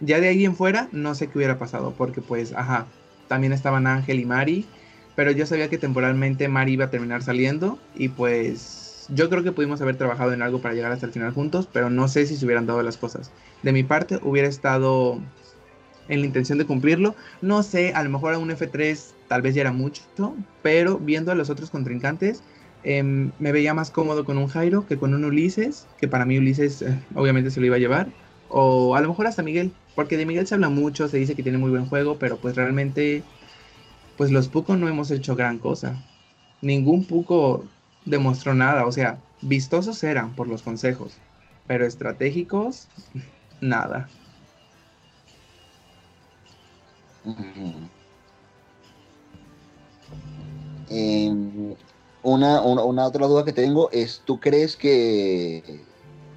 Ya 0.01 0.21
de 0.21 0.29
ahí 0.29 0.45
en 0.45 0.55
fuera, 0.57 0.89
no 0.93 1.15
sé 1.15 1.29
qué 1.29 1.39
hubiera 1.39 1.59
pasado, 1.59 1.95
porque 1.97 2.21
pues, 2.21 2.53
ajá, 2.53 2.87
también 3.29 3.53
estaban 3.53 3.87
Ángel 3.87 4.21
y 4.21 4.25
Mari, 4.27 4.67
pero 5.15 5.31
yo 5.31 5.47
sabía 5.47 5.71
que 5.71 5.79
temporalmente 5.79 6.49
Mari 6.49 6.73
iba 6.75 6.87
a 6.87 6.91
terminar 6.91 7.23
saliendo 7.23 7.79
y 7.95 8.09
pues 8.09 9.07
yo 9.09 9.31
creo 9.31 9.43
que 9.43 9.53
pudimos 9.53 9.81
haber 9.81 9.97
trabajado 9.97 10.33
en 10.33 10.43
algo 10.43 10.61
para 10.61 10.75
llegar 10.75 10.93
hasta 10.93 11.07
el 11.07 11.13
final 11.13 11.33
juntos, 11.33 11.69
pero 11.73 11.91
no 11.91 12.09
sé 12.09 12.27
si 12.27 12.37
se 12.37 12.45
hubieran 12.45 12.67
dado 12.67 12.83
las 12.83 12.99
cosas. 12.99 13.33
De 13.63 13.73
mi 13.73 13.83
parte, 13.83 14.19
hubiera 14.23 14.49
estado 14.49 15.23
en 16.09 16.21
la 16.21 16.27
intención 16.27 16.59
de 16.59 16.67
cumplirlo. 16.67 17.15
No 17.43 17.63
sé, 17.63 17.93
a 17.95 18.03
lo 18.03 18.11
mejor 18.11 18.35
a 18.35 18.39
un 18.39 18.51
F3 18.51 19.15
tal 19.29 19.43
vez 19.43 19.55
ya 19.55 19.63
era 19.63 19.73
mucho, 19.73 20.03
pero 20.63 20.99
viendo 20.99 21.33
a 21.33 21.35
los 21.35 21.51
otros 21.51 21.71
contrincantes, 21.71 22.43
Em, 22.85 23.33
me 23.39 23.51
veía 23.51 23.73
más 23.73 23.91
cómodo 23.91 24.27
con 24.27 24.37
un 24.37 24.47
Jairo 24.47 24.87
que 24.87 24.99
con 24.99 25.15
un 25.15 25.25
Ulises, 25.25 25.87
que 25.99 26.07
para 26.07 26.27
mí 26.27 26.37
Ulises 26.37 26.83
eh, 26.83 27.01
obviamente 27.15 27.51
se 27.51 27.59
lo 27.61 27.67
iba 27.67 27.77
a 27.77 27.79
llevar, 27.79 28.09
o 28.51 28.95
a 28.95 29.01
lo 29.01 29.09
mejor 29.09 29.27
hasta 29.27 29.43
Miguel, 29.43 29.73
porque 29.95 30.19
de 30.19 30.27
Miguel 30.27 30.47
se 30.47 30.55
habla 30.55 30.69
mucho, 30.69 31.09
se 31.09 31.17
dice 31.17 31.35
que 31.35 31.43
tiene 31.43 31.57
muy 31.57 31.71
buen 31.71 31.87
juego, 31.87 32.19
pero 32.19 32.37
pues 32.37 32.57
realmente, 32.57 33.25
pues 34.19 34.31
los 34.31 34.49
Pucos 34.49 34.79
no 34.79 34.87
hemos 34.87 35.11
hecho 35.11 35.35
gran 35.35 35.59
cosa. 35.59 36.05
Ningún 36.61 37.07
Puco 37.07 37.65
demostró 38.05 38.55
nada, 38.55 38.87
o 38.87 38.93
sea, 38.93 39.19
vistosos 39.41 40.05
eran 40.05 40.35
por 40.35 40.47
los 40.49 40.63
consejos, 40.63 41.17
pero 41.67 41.87
estratégicos, 41.87 42.89
nada. 43.63 44.11
Una, 52.23 52.63
una, 52.63 53.07
otra 53.07 53.27
duda 53.27 53.45
que 53.45 53.53
tengo 53.53 53.91
es, 53.91 54.23
¿tú 54.25 54.41
crees 54.41 54.77
que 54.77 55.85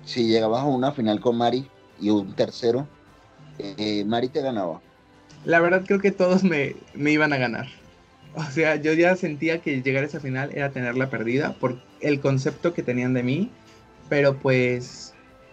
si 0.05 0.27
llegabas 0.27 0.63
a 0.63 0.65
una 0.65 0.91
final 0.91 1.19
con 1.21 1.37
Mari 1.37 1.69
y 1.99 2.09
un 2.09 2.33
tercero, 2.33 2.87
eh, 3.57 4.03
Mari 4.05 4.29
te 4.29 4.41
ganaba? 4.41 4.81
La 5.45 5.59
verdad 5.59 5.83
creo 5.85 5.99
que 5.99 6.11
todos 6.11 6.43
me, 6.43 6.75
iban 6.93 7.31
a 7.31 7.37
ganar. 7.37 7.67
O 8.35 8.43
sea, 8.43 8.75
yo 8.75 8.93
ya 8.93 9.15
sentía 9.15 9.61
que 9.61 9.81
llegar 9.81 10.03
a 10.03 10.07
esa 10.07 10.19
final 10.19 10.51
era 10.53 10.71
tenerla 10.71 11.09
perdida 11.09 11.53
por 11.53 11.81
el 12.01 12.19
concepto 12.19 12.73
que 12.73 12.83
tenían 12.83 13.13
de 13.13 13.23
mí, 13.23 13.49
pero 14.09 14.37
pues 14.37 15.06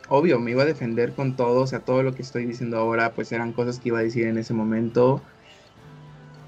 obvio, 0.08 0.38
me 0.40 0.52
iba 0.52 0.62
a 0.62 0.66
defender 0.66 1.14
con 1.14 1.36
todo, 1.36 1.62
o 1.62 1.66
sea, 1.66 1.80
todo 1.80 2.02
lo 2.02 2.14
que 2.14 2.22
estoy 2.22 2.46
diciendo 2.46 2.78
ahora, 2.78 3.14
pues 3.14 3.32
eran 3.32 3.52
cosas 3.52 3.78
que 3.80 3.88
iba 3.88 3.98
a 3.98 4.02
decir 4.02 4.26
en 4.26 4.38
ese 4.38 4.54
momento. 4.54 5.22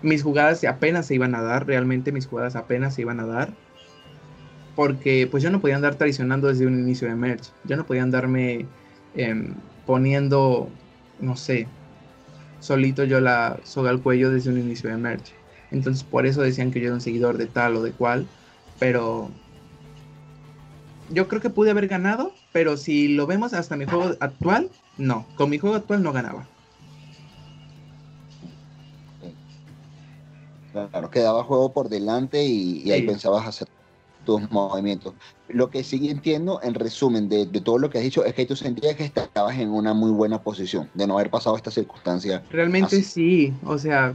Mis 0.03 0.23
jugadas 0.23 0.63
apenas 0.65 1.07
se 1.07 1.15
iban 1.15 1.35
a 1.35 1.43
dar, 1.43 1.67
realmente 1.67 2.13
mis 2.13 2.27
jugadas 2.27 2.57
apenas 2.57 2.95
se 2.95 3.03
iban 3.03 3.21
a 3.21 3.27
dar 3.27 3.55
porque 4.77 5.27
pues 5.29 5.43
yo 5.43 5.51
no 5.51 5.61
podía 5.61 5.77
andar 5.77 5.97
traicionando 5.97 6.49
desde 6.49 6.67
un 6.67 6.79
inicio 6.79 7.09
de 7.09 7.17
merch, 7.17 7.51
yo 7.65 7.77
no 7.77 7.87
podía 7.87 8.03
andarme 8.03 8.69
em, 9.15 9.55
poniendo, 9.87 10.69
no 11.19 11.35
sé, 11.37 11.67
solito 12.61 13.05
yo 13.05 13.21
la 13.21 13.59
soga 13.65 13.91
al 13.91 14.03
cuello 14.03 14.31
desde 14.31 14.51
un 14.51 14.59
inicio 14.59 14.91
de 14.91 14.99
merch. 14.99 15.33
Entonces 15.71 16.05
por 16.05 16.27
eso 16.27 16.43
decían 16.43 16.71
que 16.71 16.81
yo 16.81 16.87
era 16.87 16.95
un 16.95 17.01
seguidor 17.01 17.39
de 17.39 17.47
tal 17.47 17.77
o 17.77 17.83
de 17.83 17.93
cual, 17.93 18.27
pero 18.79 19.31
yo 21.11 21.29
creo 21.29 21.41
que 21.41 21.51
pude 21.51 21.71
haber 21.71 21.89
ganado, 21.89 22.33
pero 22.53 22.77
si 22.77 23.09
lo 23.09 23.27
vemos 23.27 23.53
hasta 23.53 23.77
mi 23.77 23.85
juego 23.85 24.15
actual, 24.21 24.71
no, 24.99 25.27
con 25.37 25.51
mi 25.51 25.59
juego 25.59 25.77
actual 25.77 26.03
no 26.03 26.13
ganaba. 26.13 26.47
Claro, 30.73 31.11
quedaba 31.11 31.43
juego 31.45 31.73
por 31.73 31.89
delante 31.89 32.45
y, 32.45 32.91
ahí 32.91 33.03
pensabas 33.03 33.47
hacer 33.47 33.69
tus 34.27 34.51
movimientos. 34.51 35.15
Lo 35.49 35.71
que 35.71 35.83
sí 35.83 36.11
entiendo, 36.11 36.61
en 36.63 36.75
resumen, 36.75 37.29
de, 37.31 37.47
todo 37.47 37.79
lo 37.79 37.89
que 37.89 37.99
has 37.99 38.05
dicho, 38.05 38.25
es 38.25 38.35
que 38.35 38.45
tú 38.45 38.57
sentías 38.57 38.95
que 38.97 39.05
estabas 39.05 39.59
en 39.59 39.71
una 39.71 39.95
muy 39.95 40.11
buena 40.11 40.43
posición 40.43 40.91
de 40.93 41.07
no 41.07 41.15
haber 41.15 41.31
pasado 41.31 41.57
esta 41.57 41.71
circunstancia. 41.71 42.43
Realmente 42.51 43.03
sí, 43.03 43.55
o 43.65 43.79
sea, 43.79 44.15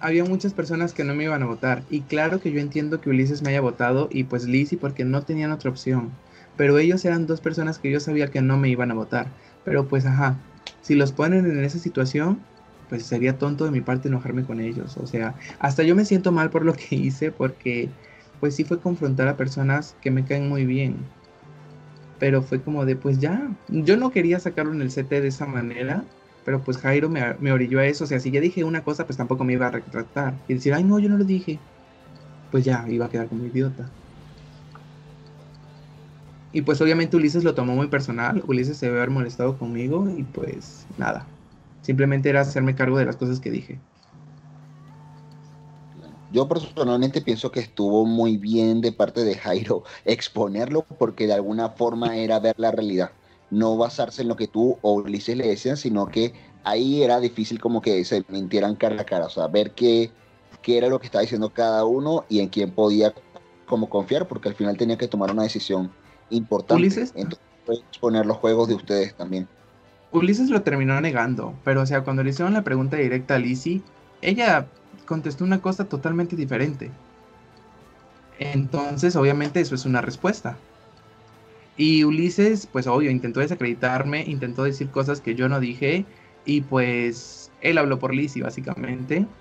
había 0.00 0.24
muchas 0.24 0.54
personas 0.54 0.94
que 0.94 1.04
no 1.04 1.14
me 1.14 1.24
iban 1.24 1.42
a 1.42 1.46
votar. 1.46 1.84
Y 1.88 2.02
claro 2.02 2.40
que 2.40 2.52
yo 2.52 2.60
entiendo 2.60 3.00
que 3.00 3.10
Ulises 3.10 3.42
me 3.42 3.50
haya 3.50 3.60
votado 3.60 4.08
y 4.10 4.24
pues 4.24 4.44
Lizzie 4.44 4.78
porque 4.78 5.04
no 5.04 5.24
tenían 5.24 5.52
otra 5.52 5.70
opción. 5.70 6.20
Pero 6.56 6.78
ellos 6.78 7.04
eran 7.04 7.26
dos 7.26 7.40
personas 7.40 7.78
que 7.78 7.90
yo 7.90 8.00
sabía 8.00 8.30
que 8.30 8.42
no 8.42 8.58
me 8.58 8.68
iban 8.68 8.90
a 8.90 8.94
votar. 8.94 9.36
Pero 9.64 9.88
pues 9.88 10.06
ajá, 10.06 10.42
si 10.80 10.94
los 10.94 11.12
ponen 11.12 11.46
en 11.46 11.64
esa 11.64 11.78
situación, 11.78 12.46
pues 12.88 13.06
sería 13.06 13.38
tonto 13.38 13.64
de 13.64 13.70
mi 13.70 13.80
parte 13.82 14.08
enojarme 14.08 14.44
con 14.44 14.60
ellos. 14.60 14.96
O 14.96 15.06
sea, 15.06 15.36
hasta 15.58 15.82
yo 15.84 15.94
me 15.96 16.04
siento 16.04 16.32
mal 16.32 16.50
por 16.50 16.64
lo 16.64 16.74
que 16.74 16.94
hice 16.96 17.32
porque 17.32 17.94
pues 18.40 18.56
sí 18.56 18.64
fue 18.64 18.80
confrontar 18.80 19.28
a 19.28 19.36
personas 19.36 19.96
que 20.00 20.10
me 20.10 20.24
caen 20.24 20.48
muy 20.48 20.66
bien. 20.66 21.14
Pero 22.18 22.42
fue 22.42 22.62
como 22.62 22.84
de, 22.84 22.96
pues 22.96 23.18
ya, 23.18 23.56
yo 23.68 23.96
no 23.96 24.10
quería 24.10 24.40
sacarlo 24.40 24.72
en 24.72 24.82
el 24.82 24.90
CT 24.90 25.20
de 25.20 25.28
esa 25.28 25.46
manera, 25.46 26.04
pero 26.42 26.62
pues 26.64 26.78
Jairo 26.78 27.08
me, 27.10 27.34
me 27.38 27.52
orilló 27.52 27.78
a 27.80 27.86
eso. 27.86 28.04
O 28.04 28.06
sea, 28.06 28.20
si 28.20 28.30
ya 28.30 28.40
dije 28.40 28.64
una 28.64 28.84
cosa, 28.84 29.06
pues 29.06 29.16
tampoco 29.16 29.44
me 29.44 29.54
iba 29.54 29.66
a 29.68 29.70
retratar. 29.70 30.42
Y 30.46 30.54
decir, 30.54 30.74
ay, 30.74 30.84
no, 30.84 30.98
yo 30.98 31.08
no 31.08 31.18
lo 31.18 31.24
dije. 31.24 31.66
Pues 32.50 32.64
ya, 32.64 32.86
iba 32.88 33.06
a 33.06 33.10
quedar 33.10 33.28
como 33.28 33.46
idiota. 33.46 33.96
Y 36.52 36.62
pues 36.62 36.80
obviamente 36.80 37.16
Ulises 37.16 37.44
lo 37.44 37.54
tomó 37.54 37.74
muy 37.74 37.88
personal. 37.88 38.42
Ulises 38.46 38.78
se 38.78 38.86
debe 38.86 38.98
haber 38.98 39.10
molestado 39.10 39.58
conmigo 39.58 40.08
y 40.10 40.24
pues 40.24 40.86
nada. 40.96 41.34
Simplemente 41.80 42.28
era 42.30 42.40
hacerme 42.42 42.74
cargo 42.74 42.98
de 42.98 43.06
las 43.06 43.16
cosas 43.16 43.40
que 43.40 43.50
dije. 43.50 43.84
Yo 46.28 46.48
personalmente 46.48 47.20
pienso 47.22 47.50
que 47.50 47.60
estuvo 47.60 48.06
muy 48.06 48.36
bien 48.36 48.80
de 48.80 48.92
parte 48.92 49.24
de 49.24 49.36
Jairo 49.36 49.82
exponerlo 50.04 50.86
porque 50.98 51.26
de 51.26 51.34
alguna 51.34 51.70
forma 51.70 52.16
era 52.16 52.38
ver 52.40 52.54
la 52.58 52.70
realidad, 52.70 53.19
no 53.50 53.76
basarse 53.76 54.22
en 54.22 54.28
lo 54.28 54.36
que 54.36 54.48
tú 54.48 54.78
o 54.82 54.94
Ulises 54.94 55.36
le 55.36 55.48
decían, 55.48 55.76
sino 55.76 56.06
que 56.06 56.32
ahí 56.64 57.02
era 57.02 57.20
difícil 57.20 57.60
como 57.60 57.80
que 57.80 58.04
se 58.04 58.24
mintieran 58.28 58.76
cara 58.76 59.00
a 59.00 59.04
cara, 59.04 59.26
o 59.26 59.30
sea, 59.30 59.48
ver 59.48 59.72
qué, 59.72 60.10
qué 60.62 60.78
era 60.78 60.88
lo 60.88 61.00
que 61.00 61.06
estaba 61.06 61.22
diciendo 61.22 61.50
cada 61.52 61.84
uno 61.84 62.24
y 62.28 62.40
en 62.40 62.48
quién 62.48 62.70
podía 62.70 63.12
como 63.66 63.88
confiar, 63.88 64.26
porque 64.28 64.48
al 64.48 64.54
final 64.54 64.76
tenía 64.76 64.98
que 64.98 65.08
tomar 65.08 65.30
una 65.30 65.44
decisión 65.44 65.90
importante. 66.30 66.82
Ulises. 66.82 67.12
Entonces, 67.14 67.40
exponer 67.68 68.26
los 68.26 68.36
juegos 68.36 68.68
de 68.68 68.74
ustedes 68.74 69.14
también. 69.14 69.48
Ulises 70.12 70.50
lo 70.50 70.62
terminó 70.62 71.00
negando, 71.00 71.54
pero 71.64 71.82
o 71.82 71.86
sea, 71.86 72.02
cuando 72.02 72.24
le 72.24 72.30
hicieron 72.30 72.52
la 72.52 72.62
pregunta 72.62 72.96
directa 72.96 73.36
a 73.36 73.38
Lizzie, 73.38 73.80
ella 74.22 74.66
contestó 75.06 75.44
una 75.44 75.60
cosa 75.60 75.84
totalmente 75.84 76.34
diferente. 76.34 76.90
Entonces, 78.38 79.14
obviamente, 79.16 79.60
eso 79.60 79.74
es 79.74 79.84
una 79.84 80.00
respuesta. 80.00 80.56
Y 81.82 82.04
Ulises, 82.04 82.66
pues 82.66 82.86
obvio, 82.86 83.10
intentó 83.10 83.40
desacreditarme, 83.40 84.24
intentó 84.26 84.64
decir 84.64 84.90
cosas 84.90 85.20
que 85.22 85.34
yo 85.34 85.48
no 85.48 85.60
dije, 85.60 86.08
y 86.44 86.62
pues 86.62 87.54
él 87.60 87.78
habló 87.78 87.98
por 87.98 88.14
Lizzie, 88.14 88.42
básicamente, 88.42 89.32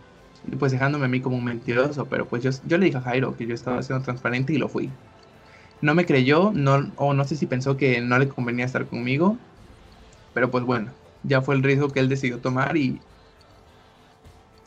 pues 0.58 0.72
dejándome 0.72 1.06
a 1.06 1.08
mí 1.10 1.20
como 1.22 1.36
un 1.38 1.44
mentiroso, 1.44 2.08
pero 2.08 2.30
pues 2.30 2.42
yo, 2.44 2.52
yo 2.64 2.78
le 2.78 2.86
dije 2.86 2.98
a 2.98 3.02
Jairo 3.02 3.36
que 3.36 3.46
yo 3.46 3.54
estaba 3.54 3.84
siendo 3.84 4.04
transparente 4.04 4.54
y 4.54 4.58
lo 4.58 4.70
fui. 4.70 4.98
No 5.82 5.96
me 5.96 6.06
creyó, 6.06 6.52
no, 6.54 6.94
o 6.98 7.14
no 7.16 7.26
sé 7.26 7.36
si 7.38 7.48
pensó 7.48 7.78
que 7.78 8.02
no 8.02 8.20
le 8.20 8.30
convenía 8.30 8.66
estar 8.66 8.88
conmigo, 8.88 9.46
pero 10.34 10.52
pues 10.52 10.66
bueno, 10.66 10.98
ya 11.24 11.42
fue 11.44 11.56
el 11.56 11.64
riesgo 11.64 11.92
que 11.94 12.00
él 12.02 12.10
decidió 12.10 12.42
tomar 12.42 12.78
y 12.78 13.06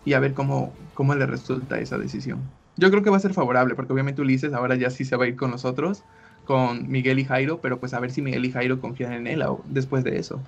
y 0.05 0.15
a 0.15 0.21
ver 0.21 0.35
cómo, 0.35 0.77
cómo 0.95 1.15
le 1.15 1.27
resulta 1.27 1.79
esa 1.81 1.99
decisión. 1.99 2.59
Yo 2.77 2.91
creo 2.91 3.03
que 3.03 3.11
va 3.11 3.17
a 3.19 3.21
ser 3.21 3.35
favorable, 3.35 3.75
porque 3.75 3.93
obviamente 3.93 4.23
Ulises 4.23 4.53
ahora 4.55 4.77
ya 4.77 4.91
sí 4.91 5.05
se 5.05 5.17
va 5.17 5.25
a 5.25 5.29
ir 5.29 5.37
con 5.37 5.51
nosotros, 5.51 6.07
con 6.45 6.89
Miguel 6.91 7.19
y 7.19 7.25
Jairo, 7.25 7.61
pero 7.61 7.81
pues 7.81 7.95
a 7.95 8.01
ver 8.01 8.11
si 8.11 8.23
Miguel 8.23 8.45
y 8.45 8.53
Jairo 8.53 8.81
confían 8.81 9.13
en 9.13 9.27
él 9.27 9.45
después 9.67 10.05
de 10.05 10.19
eso. 10.19 10.43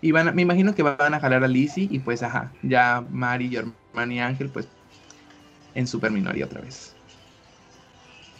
Y 0.00 0.12
van 0.12 0.34
me 0.34 0.42
imagino 0.42 0.74
que 0.74 0.82
van 0.82 1.14
a 1.14 1.20
jalar 1.20 1.42
a 1.44 1.48
Lizzie 1.48 1.88
y 1.90 1.98
pues 1.98 2.22
ajá, 2.22 2.52
ya 2.62 3.04
Mari, 3.10 3.50
Germán 3.50 4.12
y 4.12 4.20
Ángel 4.20 4.48
pues 4.50 4.68
en 5.74 5.86
super 5.86 6.10
minoría 6.10 6.46
otra 6.46 6.60
vez. 6.60 6.94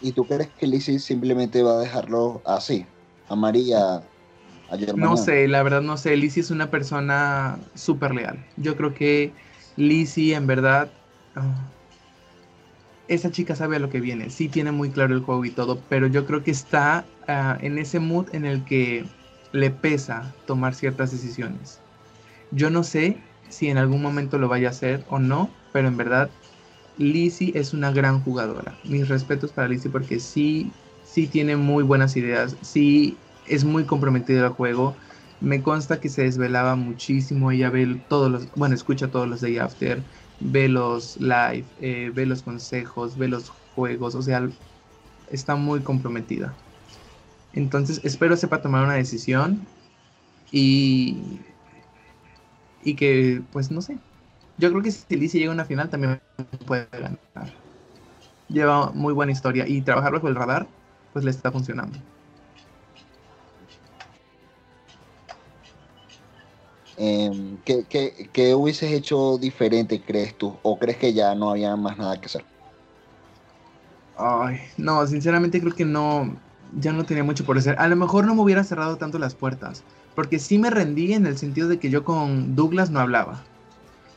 ¿Y 0.01 0.13
tú 0.13 0.27
crees 0.27 0.51
que 0.57 0.67
Lizzie 0.67 0.99
simplemente 0.99 1.63
va 1.63 1.73
a 1.73 1.79
dejarlo 1.81 2.43
así? 2.45 2.87
A 3.29 3.35
Mari 3.37 3.73
a, 3.73 3.97
a 3.97 4.77
No 4.95 5.17
sé, 5.17 5.49
la 5.49 5.63
verdad 5.63 5.83
no 5.83 5.97
sé. 5.97 6.17
Lizzie 6.17 6.43
es 6.43 6.51
una 6.51 6.71
persona 6.71 7.59
súper 7.75 8.15
leal. 8.15 8.47
Yo 8.57 8.77
creo 8.77 8.95
que 8.95 9.35
Lizzie, 9.77 10.35
en 10.35 10.47
verdad, 10.47 10.91
ah, 11.35 11.73
esa 13.09 13.31
chica 13.31 13.57
sabe 13.57 13.77
a 13.77 13.79
lo 13.81 13.89
que 13.91 14.01
viene. 14.01 14.31
Sí 14.31 14.49
tiene 14.51 14.73
muy 14.73 14.93
claro 14.93 15.15
el 15.15 15.23
juego 15.23 15.45
y 15.45 15.53
todo, 15.53 15.87
pero 15.89 16.07
yo 16.09 16.27
creo 16.27 16.43
que 16.45 16.51
está 16.53 17.13
ah, 17.27 17.59
en 17.61 17.79
ese 17.79 18.01
mood 18.01 18.29
en 18.35 18.45
el 18.47 18.65
que 18.65 19.11
le 19.53 19.71
pesa 19.71 20.39
tomar 20.47 20.75
ciertas 20.75 21.11
decisiones. 21.13 21.85
Yo 22.51 22.71
no 22.71 22.85
sé 22.85 23.25
si 23.49 23.69
en 23.69 23.79
algún 23.79 24.03
momento 24.03 24.39
lo 24.39 24.49
vaya 24.49 24.69
a 24.69 24.71
hacer 24.71 25.05
o 25.09 25.19
no, 25.19 25.59
pero 25.73 25.89
en 25.89 25.97
verdad 25.97 26.35
Lizzie 26.97 27.53
es 27.59 27.73
una 27.75 27.93
gran 27.93 28.23
jugadora. 28.23 28.81
Mis 28.83 29.09
respetos 29.09 29.53
para 29.53 29.69
Lizzie 29.69 29.91
porque 29.91 30.21
sí, 30.21 30.77
sí 31.03 31.29
tiene 31.29 31.57
muy 31.57 31.85
buenas 31.85 32.17
ideas, 32.17 32.59
sí 32.63 33.25
es 33.45 33.65
muy 33.65 33.87
comprometida 33.87 34.47
al 34.47 34.53
juego 34.53 34.97
me 35.41 35.63
consta 35.63 36.01
que 36.01 36.09
se 36.09 36.23
desvelaba 36.25 36.75
muchísimo, 36.77 37.53
ella 37.53 37.71
ve 37.71 38.03
todos 38.09 38.29
los, 38.31 38.51
bueno, 38.53 38.75
escucha 38.75 39.11
todos 39.11 39.29
los 39.29 39.41
Day 39.41 39.59
After, 39.59 40.05
ve 40.41 40.69
los 40.69 41.17
live, 41.19 41.67
eh, 41.81 42.11
ve 42.15 42.27
los 42.27 42.43
consejos, 42.43 43.17
ve 43.17 43.29
los 43.29 43.49
juegos, 43.75 44.15
o 44.15 44.23
sea, 44.23 44.49
está 45.31 45.57
muy 45.57 45.83
comprometida. 45.83 46.55
Entonces 47.53 48.01
espero 48.05 48.37
sepa 48.37 48.63
tomar 48.63 48.85
una 48.85 48.95
decisión 48.95 49.67
y, 50.51 51.41
y 52.83 52.95
que, 52.97 53.43
pues 53.53 53.71
no 53.71 53.83
sé, 53.83 53.99
yo 54.59 54.71
creo 54.71 54.83
que 54.83 54.93
si 54.93 55.17
Lizzie 55.17 55.41
llega 55.41 55.53
a 55.53 55.55
una 55.55 55.65
final 55.65 55.91
también 55.91 56.21
puede 56.67 56.89
ganar. 56.93 57.19
Lleva 58.49 58.91
muy 58.93 59.13
buena 59.13 59.33
historia 59.33 59.67
y 59.69 59.83
trabajar 59.83 60.13
bajo 60.13 60.29
el 60.29 60.35
radar, 60.35 60.69
pues 61.13 61.25
le 61.25 61.31
está 61.31 61.53
funcionando. 61.53 61.99
Eh, 67.01 67.57
¿qué, 67.65 68.55
hubieses 68.55 68.93
hecho 68.93 69.39
diferente, 69.39 70.03
crees 70.03 70.37
tú? 70.37 70.57
¿O 70.63 70.79
crees 70.79 70.99
que 70.99 71.13
ya 71.15 71.35
no 71.37 71.51
había 71.51 71.77
más 71.77 71.97
nada 71.97 72.21
que 72.21 72.27
hacer? 72.27 72.45
Ay, 74.17 74.59
no, 74.77 75.07
sinceramente 75.07 75.61
creo 75.61 75.75
que 75.75 75.85
no, 75.85 76.37
ya 76.77 76.93
no 76.93 77.05
tenía 77.05 77.23
mucho 77.23 77.45
por 77.45 77.57
hacer. 77.57 77.77
A 77.79 77.87
lo 77.87 77.95
mejor 77.95 78.27
no 78.27 78.35
me 78.35 78.43
hubiera 78.43 78.65
cerrado 78.65 78.97
tanto 78.97 79.21
las 79.21 79.37
puertas, 79.37 79.85
porque 80.17 80.41
sí 80.41 80.59
me 80.59 80.71
rendí 80.71 81.13
en 81.13 81.27
el 81.27 81.39
sentido 81.39 81.69
de 81.69 81.79
que 81.79 81.89
yo 81.89 82.05
con 82.05 82.57
Douglas 82.57 82.91
no 82.91 82.99
hablaba. 82.99 83.45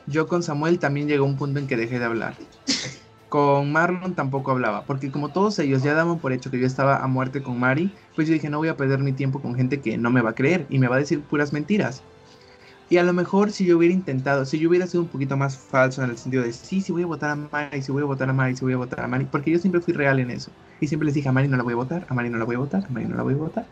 Yo 0.07 0.27
con 0.27 0.41
Samuel 0.41 0.79
también 0.79 1.07
llegó 1.07 1.25
un 1.25 1.37
punto 1.37 1.59
en 1.59 1.67
que 1.67 1.77
dejé 1.77 1.99
de 1.99 2.05
hablar. 2.05 2.35
Con 3.29 3.71
Marlon 3.71 4.15
tampoco 4.15 4.51
hablaba, 4.51 4.85
porque 4.85 5.11
como 5.11 5.29
todos 5.29 5.59
ellos 5.59 5.83
ya 5.83 5.93
daban 5.93 6.17
por 6.17 6.33
hecho 6.33 6.49
que 6.49 6.59
yo 6.59 6.65
estaba 6.65 6.97
a 6.97 7.07
muerte 7.07 7.43
con 7.43 7.59
Mari, 7.59 7.93
pues 8.15 8.27
yo 8.27 8.33
dije 8.33 8.49
no 8.49 8.57
voy 8.57 8.69
a 8.69 8.75
perder 8.75 8.99
mi 8.99 9.13
tiempo 9.13 9.39
con 9.39 9.53
gente 9.53 9.79
que 9.79 9.99
no 9.99 10.09
me 10.09 10.21
va 10.21 10.31
a 10.31 10.35
creer 10.35 10.65
y 10.69 10.79
me 10.79 10.87
va 10.87 10.95
a 10.95 10.99
decir 10.99 11.21
puras 11.21 11.53
mentiras. 11.53 12.01
Y 12.91 12.97
a 12.97 13.03
lo 13.03 13.13
mejor 13.13 13.53
si 13.53 13.63
yo 13.63 13.77
hubiera 13.77 13.93
intentado, 13.93 14.43
si 14.43 14.59
yo 14.59 14.67
hubiera 14.67 14.85
sido 14.85 15.03
un 15.03 15.07
poquito 15.07 15.37
más 15.37 15.57
falso 15.57 16.03
en 16.03 16.09
el 16.09 16.17
sentido 16.17 16.43
de 16.43 16.51
sí, 16.51 16.81
sí 16.81 16.91
voy 16.91 17.03
a 17.03 17.05
votar 17.05 17.29
a 17.29 17.35
Mari, 17.37 17.81
si 17.81 17.89
voy 17.89 18.01
a 18.01 18.05
votar 18.05 18.29
a 18.29 18.33
Mari, 18.33 18.57
si 18.57 18.65
voy 18.65 18.73
a 18.73 18.77
votar 18.77 18.99
a 18.99 19.07
Mari, 19.07 19.23
porque 19.31 19.49
yo 19.49 19.59
siempre 19.59 19.79
fui 19.79 19.93
real 19.93 20.19
en 20.19 20.29
eso. 20.29 20.51
Y 20.81 20.87
siempre 20.89 21.05
les 21.05 21.15
dije 21.15 21.29
a 21.29 21.31
Mari 21.31 21.47
no 21.47 21.55
la 21.55 21.63
voy 21.63 21.71
a 21.71 21.77
votar, 21.77 22.05
a 22.09 22.13
Mari 22.13 22.29
no 22.29 22.37
la 22.37 22.43
voy 22.43 22.55
a 22.55 22.59
votar, 22.59 22.83
a 22.83 22.89
Mari 22.89 23.05
no 23.05 23.15
la 23.15 23.23
voy 23.23 23.35
a 23.35 23.37
votar. 23.37 23.65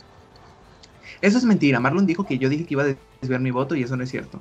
Eso 1.19 1.37
es 1.37 1.43
mentira. 1.43 1.81
Marlon 1.81 2.05
dijo 2.05 2.25
que 2.25 2.37
yo 2.37 2.47
dije 2.47 2.65
que 2.65 2.75
iba 2.75 2.83
a 2.83 2.95
desviar 3.21 3.41
mi 3.41 3.51
voto 3.51 3.75
y 3.75 3.83
eso 3.83 3.97
no 3.97 4.03
es 4.05 4.09
cierto. 4.09 4.39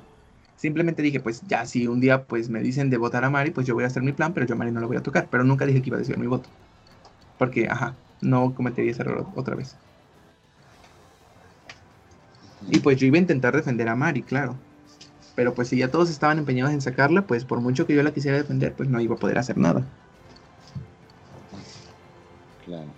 Simplemente 0.55 1.01
dije, 1.01 1.19
pues 1.19 1.41
ya, 1.41 1.65
si 1.65 1.85
un 1.85 1.99
día 1.99 2.23
pues 2.23 2.47
me 2.47 2.61
dicen 2.61 2.89
de 2.89 2.95
votar 2.95 3.25
a 3.25 3.29
Mari, 3.29 3.51
pues 3.51 3.67
yo 3.67 3.73
voy 3.73 3.83
a 3.83 3.87
hacer 3.87 4.01
mi 4.03 4.13
plan, 4.13 4.33
pero 4.33 4.45
yo 4.45 4.55
a 4.55 4.57
Mari 4.57 4.71
no 4.71 4.79
la 4.79 4.87
voy 4.87 4.95
a 4.95 5.03
tocar. 5.03 5.27
Pero 5.29 5.43
nunca 5.43 5.65
dije 5.65 5.81
que 5.81 5.89
iba 5.89 5.97
a 5.97 5.99
desviar 5.99 6.19
mi 6.19 6.27
voto. 6.27 6.47
Porque, 7.37 7.67
ajá, 7.67 7.97
no 8.21 8.55
cometería 8.55 8.91
ese 8.91 9.01
error 9.01 9.27
otra 9.35 9.55
vez. 9.55 9.75
Y 12.61 12.79
pues 12.79 12.97
yo 12.97 13.07
iba 13.07 13.17
a 13.17 13.19
intentar 13.19 13.53
defender 13.53 13.89
a 13.89 13.95
Mari, 13.97 14.23
claro. 14.23 14.68
Pero 15.39 15.53
pues 15.53 15.69
si 15.69 15.77
ya 15.77 15.89
todos 15.89 16.09
estaban 16.09 16.37
empeñados 16.37 16.73
en 16.73 16.81
sacarla, 16.81 17.25
pues 17.25 17.45
por 17.45 17.61
mucho 17.61 17.87
que 17.87 17.95
yo 17.95 18.03
la 18.03 18.13
quisiera 18.13 18.35
defender, 18.35 18.73
pues 18.73 18.89
no 18.89 18.99
iba 18.99 19.15
a 19.15 19.17
poder 19.17 19.37
hacer 19.37 19.57
nada. 19.57 19.85
Claro. 22.65 22.89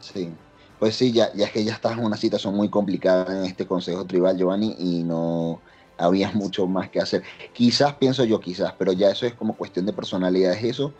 Sí. 0.00 0.30
Pues 0.78 0.96
sí, 0.96 1.12
ya, 1.12 1.32
ya 1.32 1.46
es 1.46 1.52
que 1.52 1.64
ya 1.64 1.72
estás 1.72 1.96
en 1.96 2.04
una 2.04 2.18
situación 2.18 2.54
muy 2.54 2.68
complicada 2.68 3.38
en 3.38 3.46
este 3.46 3.66
Consejo 3.66 4.04
Tribal, 4.04 4.36
Giovanni, 4.36 4.76
y 4.78 5.02
no 5.02 5.62
había 5.96 6.30
mucho 6.32 6.66
más 6.66 6.90
que 6.90 7.00
hacer. 7.00 7.22
Quizás, 7.54 7.94
pienso 7.94 8.24
yo, 8.24 8.38
quizás, 8.38 8.74
pero 8.76 8.92
ya 8.92 9.08
eso 9.08 9.24
es 9.24 9.32
como 9.32 9.56
cuestión 9.56 9.86
de 9.86 9.94
personalidades, 9.94 10.62
eso. 10.62 10.92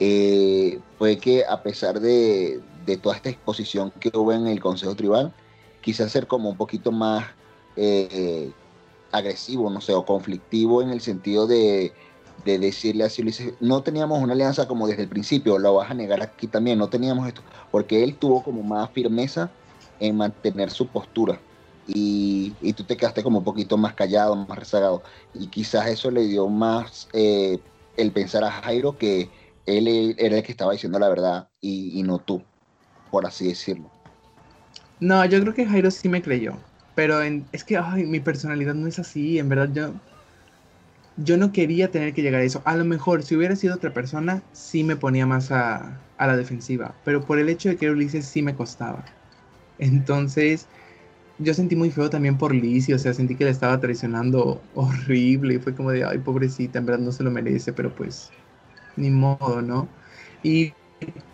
Eh, 0.00 0.80
fue 0.98 1.16
que 1.18 1.44
a 1.48 1.62
pesar 1.62 2.00
de, 2.00 2.60
de, 2.84 2.96
toda 2.96 3.14
esta 3.14 3.28
exposición 3.28 3.92
que 4.00 4.10
hubo 4.14 4.32
en 4.32 4.48
el 4.48 4.58
Consejo 4.58 4.96
Tribal, 4.96 5.32
quizás 5.80 6.10
ser 6.10 6.26
como 6.26 6.50
un 6.50 6.56
poquito 6.56 6.90
más 6.90 7.24
eh, 7.76 8.50
agresivo, 9.12 9.70
no 9.70 9.80
sé, 9.80 9.92
o 9.94 10.04
conflictivo 10.04 10.82
en 10.82 10.90
el 10.90 11.00
sentido 11.00 11.46
de, 11.46 11.94
decirle 12.36 13.04
así, 13.04 13.22
Ulises, 13.22 13.54
no 13.60 13.82
teníamos 13.82 14.22
una 14.22 14.32
alianza 14.32 14.66
como 14.66 14.86
desde 14.86 15.02
el 15.02 15.08
principio, 15.08 15.58
lo 15.58 15.74
vas 15.74 15.90
a 15.90 15.94
negar 15.94 16.22
aquí 16.22 16.48
también, 16.48 16.78
no 16.78 16.88
teníamos 16.88 17.26
esto, 17.28 17.42
porque 17.70 18.02
él 18.02 18.18
tuvo 18.18 18.42
como 18.42 18.62
más 18.62 18.90
firmeza 18.92 19.52
en 19.98 20.16
mantener 20.16 20.70
su 20.70 20.90
postura 20.90 21.42
y, 21.86 22.72
tú 22.74 22.84
te 22.84 22.96
quedaste 22.96 23.22
como 23.22 23.38
un 23.38 23.44
poquito 23.44 23.76
más 23.76 23.94
callado, 23.94 24.36
más 24.36 24.58
rezagado 24.58 25.02
y 25.34 25.48
quizás 25.48 25.88
eso 25.88 26.10
le 26.10 26.22
dio 26.26 26.48
más, 26.48 27.08
eh, 27.12 27.58
el 27.96 28.12
pensar 28.12 28.44
a 28.44 28.50
Jairo 28.50 28.96
que 28.96 29.30
él 29.66 30.14
era 30.18 30.36
el 30.36 30.42
que 30.42 30.52
estaba 30.52 30.72
diciendo 30.72 30.98
la 30.98 31.08
verdad 31.08 31.48
y, 31.60 32.02
no 32.02 32.18
tú, 32.18 32.42
por 33.10 33.26
así 33.26 33.48
decirlo. 33.48 33.90
No, 35.00 35.24
yo 35.24 35.40
creo 35.40 35.54
que 35.54 35.66
Jairo 35.66 35.90
sí 35.90 36.08
me 36.08 36.22
creyó. 36.22 36.54
Pero 37.00 37.22
es 37.22 37.64
que 37.64 37.80
mi 38.06 38.20
personalidad 38.20 38.74
no 38.74 38.86
es 38.86 38.98
así. 38.98 39.38
En 39.38 39.48
verdad, 39.48 39.70
yo, 39.72 39.94
yo 41.16 41.38
no 41.38 41.50
quería 41.50 41.90
tener 41.90 42.12
que 42.12 42.20
llegar 42.20 42.42
a 42.42 42.44
eso. 42.44 42.60
A 42.66 42.76
lo 42.76 42.84
mejor, 42.84 43.22
si 43.22 43.34
hubiera 43.34 43.56
sido 43.56 43.74
otra 43.74 43.94
persona, 43.94 44.42
sí 44.52 44.84
me 44.84 44.96
ponía 44.96 45.24
más 45.24 45.50
a, 45.50 45.98
a 46.18 46.26
la 46.26 46.36
defensiva. 46.36 46.94
Pero 47.02 47.24
por 47.24 47.38
el 47.38 47.48
hecho 47.48 47.70
de 47.70 47.78
que 47.78 47.86
era 47.86 47.94
Ulises, 47.94 48.26
sí 48.26 48.42
me 48.42 48.54
costaba. 48.54 49.06
Entonces, 49.78 50.68
yo 51.38 51.54
sentí 51.54 51.76
muy 51.76 51.90
feo 51.90 52.10
también 52.10 52.38
por 52.38 52.54
Lizzie, 52.54 52.94
o 52.94 52.98
sea, 52.98 53.14
sentí 53.14 53.36
que 53.36 53.44
le 53.44 53.50
estaba 53.50 53.80
traicionando 53.80 54.62
horrible 54.74 55.54
y 55.54 55.58
fue 55.60 55.74
como 55.74 55.92
de, 55.92 56.04
ay, 56.04 56.18
pobrecita, 56.18 56.78
en 56.80 56.86
verdad 56.86 57.00
no 57.00 57.12
se 57.12 57.24
lo 57.24 57.30
merece, 57.30 57.72
pero 57.72 57.94
pues, 57.94 58.34
ni 58.96 59.10
modo, 59.10 59.62
¿no? 59.62 59.88
Y 60.42 60.74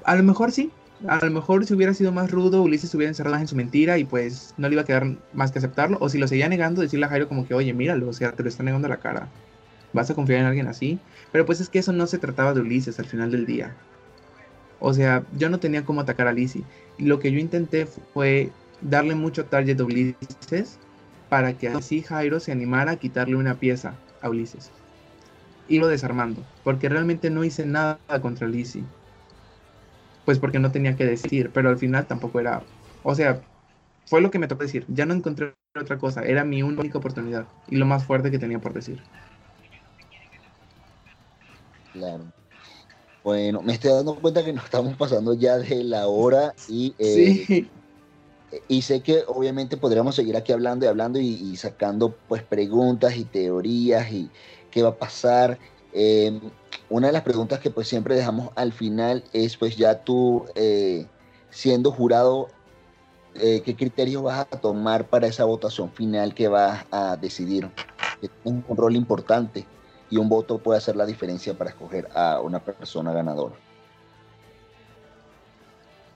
a 0.04 0.16
lo 0.16 0.22
mejor 0.22 0.52
sí, 0.52 0.72
a 1.06 1.24
lo 1.24 1.30
mejor 1.30 1.66
si 1.66 1.74
hubiera 1.74 1.94
sido 1.94 2.12
más 2.12 2.30
rudo, 2.30 2.62
Ulises 2.62 2.90
se 2.90 2.96
hubiera 2.96 3.10
encerrado 3.10 3.36
en 3.36 3.48
su 3.48 3.56
mentira 3.56 3.98
y 3.98 4.04
pues 4.04 4.54
no 4.56 4.68
le 4.68 4.74
iba 4.74 4.82
a 4.82 4.86
quedar 4.86 5.16
más 5.32 5.52
que 5.52 5.58
aceptarlo, 5.58 5.98
o 6.00 6.08
si 6.08 6.18
lo 6.18 6.28
seguía 6.28 6.48
negando, 6.48 6.80
decirle 6.80 7.06
a 7.06 7.08
Jairo 7.08 7.28
como 7.28 7.46
que, 7.46 7.54
oye, 7.54 7.72
míralo, 7.72 8.08
o 8.08 8.12
sea, 8.12 8.32
te 8.32 8.42
lo 8.42 8.48
está 8.48 8.62
negando 8.62 8.86
a 8.86 8.90
la 8.90 8.96
cara, 8.98 9.28
¿vas 9.92 10.10
a 10.10 10.14
confiar 10.14 10.40
en 10.40 10.46
alguien 10.46 10.68
así? 10.68 10.98
Pero 11.32 11.44
pues 11.44 11.60
es 11.60 11.68
que 11.68 11.78
eso 11.78 11.92
no 11.92 12.06
se 12.06 12.18
trataba 12.18 12.54
de 12.54 12.60
Ulises 12.60 12.98
al 12.98 13.06
final 13.06 13.30
del 13.30 13.46
día. 13.46 13.74
O 14.80 14.92
sea, 14.92 15.24
yo 15.36 15.48
no 15.48 15.58
tenía 15.58 15.84
cómo 15.84 16.00
atacar 16.02 16.28
a 16.28 16.32
Lizzie. 16.32 16.64
Lo 16.98 17.18
que 17.18 17.32
yo 17.32 17.38
intenté 17.38 17.86
fue 17.86 18.50
darle 18.82 19.14
mucho 19.14 19.46
target 19.46 19.80
a 19.80 19.84
Ulises 19.84 20.78
para 21.28 21.56
que 21.56 21.68
así 21.68 22.02
Jairo 22.02 22.40
se 22.40 22.52
animara 22.52 22.92
a 22.92 22.96
quitarle 22.96 23.36
una 23.36 23.54
pieza 23.54 23.94
a 24.20 24.30
Ulises. 24.30 24.70
Y 25.68 25.78
lo 25.78 25.88
desarmando, 25.88 26.42
porque 26.62 26.88
realmente 26.88 27.30
no 27.30 27.42
hice 27.42 27.66
nada 27.66 27.98
contra 28.22 28.46
Lizzie. 28.46 28.84
Pues 30.26 30.38
porque 30.38 30.58
no 30.58 30.70
tenía 30.70 30.94
que 30.96 31.06
decir, 31.06 31.50
pero 31.54 31.70
al 31.70 31.78
final 31.78 32.06
tampoco 32.06 32.38
era. 32.38 32.62
O 33.02 33.14
sea, 33.14 33.40
fue 34.04 34.20
lo 34.20 34.30
que 34.30 34.38
me 34.38 34.48
tocó 34.48 34.64
decir. 34.64 34.84
Ya 34.88 35.06
no 35.06 35.14
encontré 35.14 35.54
otra 35.80 35.96
cosa, 35.96 36.22
era 36.22 36.44
mi 36.44 36.62
única 36.62 36.98
oportunidad 36.98 37.46
y 37.68 37.76
lo 37.76 37.86
más 37.86 38.04
fuerte 38.04 38.30
que 38.30 38.38
tenía 38.38 38.58
por 38.58 38.74
decir. 38.74 39.00
Claro. 41.94 42.24
Bueno, 43.24 43.62
me 43.62 43.72
estoy 43.72 43.92
dando 43.92 44.16
cuenta 44.16 44.44
que 44.44 44.52
nos 44.52 44.64
estamos 44.64 44.94
pasando 44.98 45.32
ya 45.32 45.56
de 45.56 45.82
la 45.82 46.06
hora 46.06 46.52
y 46.68 46.94
eh, 46.98 47.44
sí 47.46 47.70
y 48.68 48.82
sé 48.82 49.02
que 49.02 49.22
obviamente 49.26 49.76
podríamos 49.76 50.14
seguir 50.14 50.36
aquí 50.36 50.52
hablando 50.52 50.86
y 50.86 50.88
hablando 50.88 51.18
y, 51.18 51.56
sacando 51.56 52.16
pues 52.28 52.42
preguntas 52.42 53.16
y 53.16 53.24
teorías 53.24 54.10
y 54.12 54.30
qué 54.70 54.82
va 54.82 54.90
a 54.90 54.96
pasar. 54.96 55.58
Em, 55.92 56.40
una 56.88 57.08
de 57.08 57.12
las 57.12 57.22
preguntas 57.22 57.58
que 57.58 57.70
pues 57.70 57.88
siempre 57.88 58.14
dejamos 58.14 58.50
al 58.54 58.72
final 58.72 59.24
es 59.32 59.56
pues 59.56 59.76
ya 59.76 60.04
tú 60.04 60.46
eh, 60.54 61.06
siendo 61.50 61.90
jurado, 61.90 62.48
eh, 63.34 63.62
¿qué 63.64 63.74
criterios 63.74 64.22
vas 64.22 64.40
a 64.40 64.60
tomar 64.60 65.08
para 65.08 65.26
esa 65.26 65.44
votación 65.44 65.90
final 65.90 66.34
que 66.34 66.48
vas 66.48 66.84
a 66.90 67.16
decidir? 67.16 67.70
Es 68.22 68.30
un 68.44 68.64
rol 68.68 68.96
importante 68.96 69.66
y 70.10 70.18
un 70.18 70.28
voto 70.28 70.58
puede 70.58 70.78
hacer 70.78 70.96
la 70.96 71.06
diferencia 71.06 71.54
para 71.54 71.70
escoger 71.70 72.08
a 72.14 72.40
una 72.40 72.60
persona 72.60 73.12
ganadora. 73.12 73.54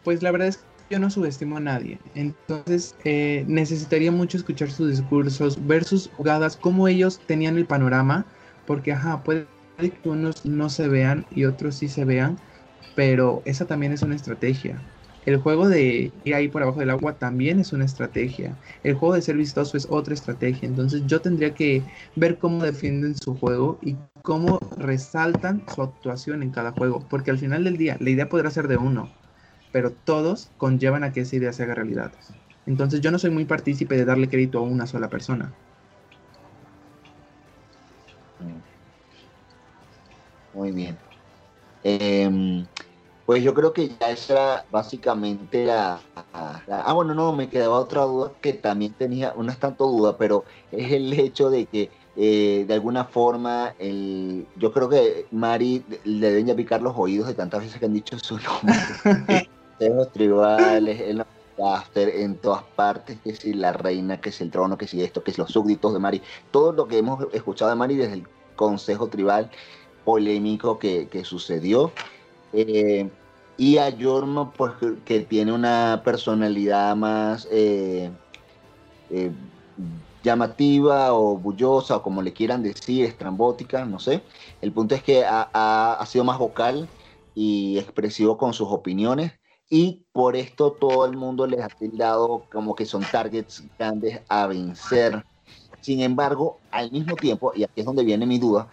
Pues 0.05 0.23
la 0.23 0.31
verdad 0.31 0.49
es 0.49 0.59
que 0.59 0.95
yo 0.95 0.99
no 0.99 1.11
subestimo 1.11 1.57
a 1.57 1.61
nadie. 1.61 1.99
Entonces 2.15 2.95
eh, 3.05 3.45
necesitaría 3.47 4.13
mucho 4.13 4.39
escuchar 4.39 4.71
sus 4.71 4.91
discursos, 4.91 5.67
ver 5.67 5.85
sus 5.85 6.09
jugadas, 6.17 6.57
cómo 6.57 6.89
ellos 6.89 7.21
tenían 7.27 7.57
el 7.59 7.67
panorama, 7.67 8.25
porque 8.67 8.93
ajá, 8.93 9.23
puede 9.23 9.47
que 9.89 10.09
unos 10.09 10.45
no 10.45 10.69
se 10.69 10.89
vean 10.89 11.27
y 11.31 11.45
otros 11.45 11.77
sí 11.77 11.89
se 11.89 12.05
vean, 12.05 12.37
pero 12.95 13.43
esa 13.47 13.67
también 13.67 13.93
es 13.93 14.03
una 14.03 14.15
estrategia. 14.15 14.87
El 15.27 15.37
juego 15.39 15.69
de 15.69 16.13
ir 16.25 16.35
ahí 16.35 16.49
por 16.49 16.63
abajo 16.63 16.81
del 16.81 16.91
agua 16.91 17.19
también 17.19 17.59
es 17.61 17.73
una 17.73 17.85
estrategia. 17.85 18.59
El 18.83 18.95
juego 18.95 19.15
de 19.15 19.23
ser 19.23 19.37
vistoso 19.37 19.77
es 19.77 19.87
otra 19.91 20.15
estrategia. 20.15 20.67
Entonces 20.67 21.03
yo 21.07 21.21
tendría 21.21 21.55
que 21.55 21.85
ver 22.17 22.39
cómo 22.39 22.63
defienden 22.65 23.15
su 23.15 23.35
juego 23.35 23.79
y 23.83 23.97
cómo 24.23 24.59
resaltan 24.77 25.63
su 25.69 25.83
actuación 25.83 26.43
en 26.43 26.51
cada 26.51 26.73
juego. 26.73 27.07
Porque 27.09 27.31
al 27.31 27.39
final 27.39 27.65
del 27.65 27.77
día 27.77 27.97
la 28.01 28.11
idea 28.11 28.29
podrá 28.29 28.51
ser 28.51 28.67
de 28.69 28.77
uno, 28.79 29.15
pero 29.73 29.93
todos 29.93 30.53
conllevan 30.57 31.05
a 31.05 31.13
que 31.13 31.21
esa 31.21 31.37
idea 31.37 31.53
se 31.53 31.63
haga 31.65 31.75
realidad. 31.75 32.13
Entonces 32.67 33.01
yo 33.01 33.11
no 33.11 33.19
soy 33.19 33.31
muy 33.31 33.45
partícipe 33.45 33.97
de 33.97 34.05
darle 34.05 34.29
crédito 34.29 34.59
a 34.59 34.63
una 34.63 34.87
sola 34.87 35.11
persona. 35.11 35.59
Muy 40.61 40.73
bien. 40.73 40.99
Em, 41.83 42.67
pues 43.25 43.43
yo 43.43 43.55
creo 43.55 43.73
que 43.73 43.89
ya 43.89 44.11
esa 44.11 44.33
era 44.35 44.65
básicamente 44.71 45.65
la, 45.65 45.99
Ah, 46.35 46.93
bueno, 46.93 47.15
no, 47.15 47.33
me 47.33 47.49
quedaba 47.49 47.79
otra 47.79 48.03
duda 48.03 48.33
que 48.43 48.53
también 48.53 48.93
tenía, 48.93 49.33
no 49.39 49.51
es 49.51 49.59
tanto 49.59 49.87
duda, 49.87 50.19
pero 50.19 50.45
es 50.71 50.93
el 50.93 51.11
hecho 51.15 51.49
de 51.49 51.65
que 51.65 51.91
eh, 52.15 52.67
de 52.69 52.75
alguna 52.75 53.07
forma, 53.07 53.75
el, 53.79 54.47
yo 54.57 54.71
creo 54.71 54.91
que 54.91 55.25
Mari 55.31 55.83
le 56.05 56.31
deben 56.31 56.47
ya 56.49 56.55
picar 56.55 56.83
los 56.83 56.93
oídos 56.95 57.27
de 57.29 57.35
tantas 57.35 57.63
veces 57.63 57.79
que 57.79 57.87
han 57.87 57.95
dicho 57.95 58.19
su 58.19 58.39
nombre. 58.39 59.49
los 59.81 60.13
tribales, 60.13 61.01
en 61.01 61.25
en 61.97 62.37
todas 62.37 62.65
partes, 62.77 63.19
que 63.25 63.35
si 63.35 63.55
la 63.55 63.73
reina, 63.73 64.21
que 64.21 64.31
si 64.31 64.45
el 64.45 64.51
trono, 64.51 64.77
que 64.77 64.87
si 64.87 65.03
esto, 65.03 65.23
que 65.23 65.33
si 65.33 65.41
los 65.41 65.51
súbditos 65.51 65.95
de 65.95 66.01
Mari, 66.01 66.23
todo 66.51 66.73
lo 66.73 66.87
que 66.87 66.99
hemos 66.99 67.25
escuchado 67.33 67.71
de 67.71 67.77
Mari 67.77 67.97
desde 67.97 68.15
el 68.15 68.29
consejo 68.61 69.09
tribal 69.09 69.51
polémico 70.11 70.79
que, 70.79 71.23
sucedió. 71.25 71.93
Eh, 72.53 73.09
y 73.57 73.79
a 73.79 73.91
Yorma, 73.91 74.53
pues 74.53 74.73
que 75.05 75.21
tiene 75.21 75.53
una 75.53 76.03
personalidad 76.05 76.97
más 76.97 77.47
eh, 77.53 78.11
eh, 79.11 79.31
llamativa 80.25 81.13
o 81.13 81.37
bullosa, 81.37 81.97
o 81.99 82.03
como 82.03 82.23
le 82.23 82.33
quieran 82.33 82.63
decir, 82.63 83.05
estrambótica, 83.05 83.85
no 83.85 84.01
sé. 84.01 84.23
El 84.61 84.73
punto 84.73 84.97
es 84.97 85.03
que 85.05 85.25
ha, 85.25 85.49
ha 85.53 86.07
sido 86.07 86.25
más 86.25 86.39
vocal 86.39 86.89
y 87.35 87.79
expresivo 87.79 88.37
con 88.37 88.53
sus 88.53 88.69
opiniones 88.69 89.33
y 89.69 90.03
por 90.13 90.35
esto 90.35 90.73
todo 90.73 91.07
el 91.07 91.17
mundo 91.17 91.47
les 91.47 91.61
ha 91.61 91.69
tildado 91.69 92.43
como 92.51 92.75
que 92.75 92.85
son 92.85 93.05
targets 93.05 93.63
grandes 93.79 94.21
a 94.29 94.49
vencer. 94.49 95.25
Sin 95.81 96.01
embargo, 96.01 96.59
al 96.73 96.91
mismo 96.91 97.15
tiempo, 97.15 97.53
y 97.55 97.63
aquí 97.63 97.81
es 97.81 97.87
donde 97.87 98.03
viene 98.03 98.27
mi 98.27 98.39
duda, 98.39 98.69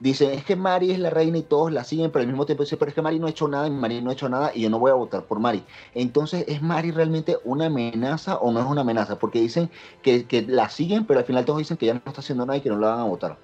dicen, 0.00 0.30
es 0.30 0.44
que 0.44 0.56
Mari 0.56 0.92
es 0.92 0.98
la 0.98 1.10
reina 1.10 1.38
y 1.38 1.42
todos 1.42 1.72
la 1.72 1.84
siguen, 1.84 2.10
pero 2.10 2.22
al 2.22 2.28
mismo 2.28 2.46
tiempo 2.46 2.62
dicen, 2.62 2.78
pero 2.78 2.90
es 2.90 2.94
que 2.94 3.02
Mari 3.02 3.18
no 3.18 3.26
ha 3.26 3.30
hecho 3.30 3.48
nada 3.48 3.66
y 3.66 3.70
Mari 3.70 4.00
no 4.02 4.10
ha 4.10 4.12
hecho 4.12 4.28
nada 4.28 4.52
y 4.54 4.62
yo 4.62 4.70
no 4.70 4.78
voy 4.78 4.90
a 4.90 4.94
votar 4.94 5.24
por 5.24 5.38
Mari. 5.38 5.64
Entonces, 5.94 6.44
¿es 6.48 6.62
Mari 6.62 6.90
realmente 6.90 7.36
una 7.44 7.66
amenaza 7.66 8.36
o 8.36 8.52
no 8.52 8.60
es 8.60 8.66
una 8.66 8.82
amenaza? 8.82 9.18
Porque 9.18 9.40
dicen 9.40 9.70
que, 10.02 10.24
que 10.24 10.42
la 10.42 10.68
siguen, 10.68 11.04
pero 11.06 11.20
al 11.20 11.26
final 11.26 11.44
todos 11.44 11.58
dicen 11.58 11.76
que 11.76 11.86
ya 11.86 11.94
no 11.94 12.02
está 12.04 12.20
haciendo 12.20 12.46
nada 12.46 12.58
y 12.58 12.60
que 12.60 12.68
no 12.68 12.78
la 12.78 12.90
van 12.90 13.00
a 13.00 13.04
votar. 13.04 13.38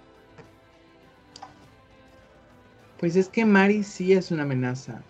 Pues 2.99 3.17
es 3.17 3.29
que 3.29 3.45
Mari 3.45 3.83
sí 3.83 4.13
es 4.13 4.31
una 4.31 4.45
amenaza 4.45 5.03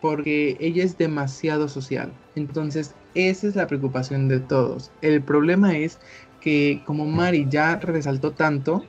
porque 0.00 0.58
ella 0.60 0.84
es 0.84 0.98
demasiado 0.98 1.66
social. 1.66 2.12
Entonces, 2.36 2.94
esa 3.14 3.46
es 3.46 3.56
la 3.56 3.66
preocupación 3.66 4.28
de 4.28 4.38
todos. 4.38 4.90
El 5.00 5.22
problema 5.22 5.78
es 5.78 5.98
que 6.42 6.82
como 6.84 7.06
Mari 7.06 7.46
ya 7.48 7.76
resaltó 7.76 8.32
tanto, 8.32 8.84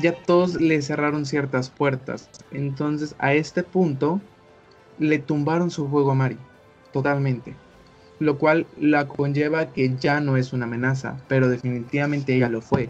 ya 0.00 0.12
todos 0.12 0.60
le 0.60 0.82
cerraron 0.82 1.26
ciertas 1.26 1.70
puertas. 1.70 2.28
Entonces, 2.50 3.14
a 3.18 3.34
este 3.34 3.62
punto, 3.62 4.20
le 4.98 5.18
tumbaron 5.18 5.70
su 5.70 5.88
juego 5.88 6.12
a 6.12 6.14
Mari, 6.14 6.38
totalmente. 6.92 7.54
Lo 8.20 8.38
cual 8.38 8.66
la 8.78 9.06
conlleva 9.08 9.72
que 9.72 9.94
ya 9.96 10.20
no 10.20 10.36
es 10.36 10.52
una 10.52 10.66
amenaza, 10.66 11.20
pero 11.28 11.48
definitivamente 11.48 12.34
ella 12.34 12.48
lo 12.48 12.60
fue. 12.60 12.88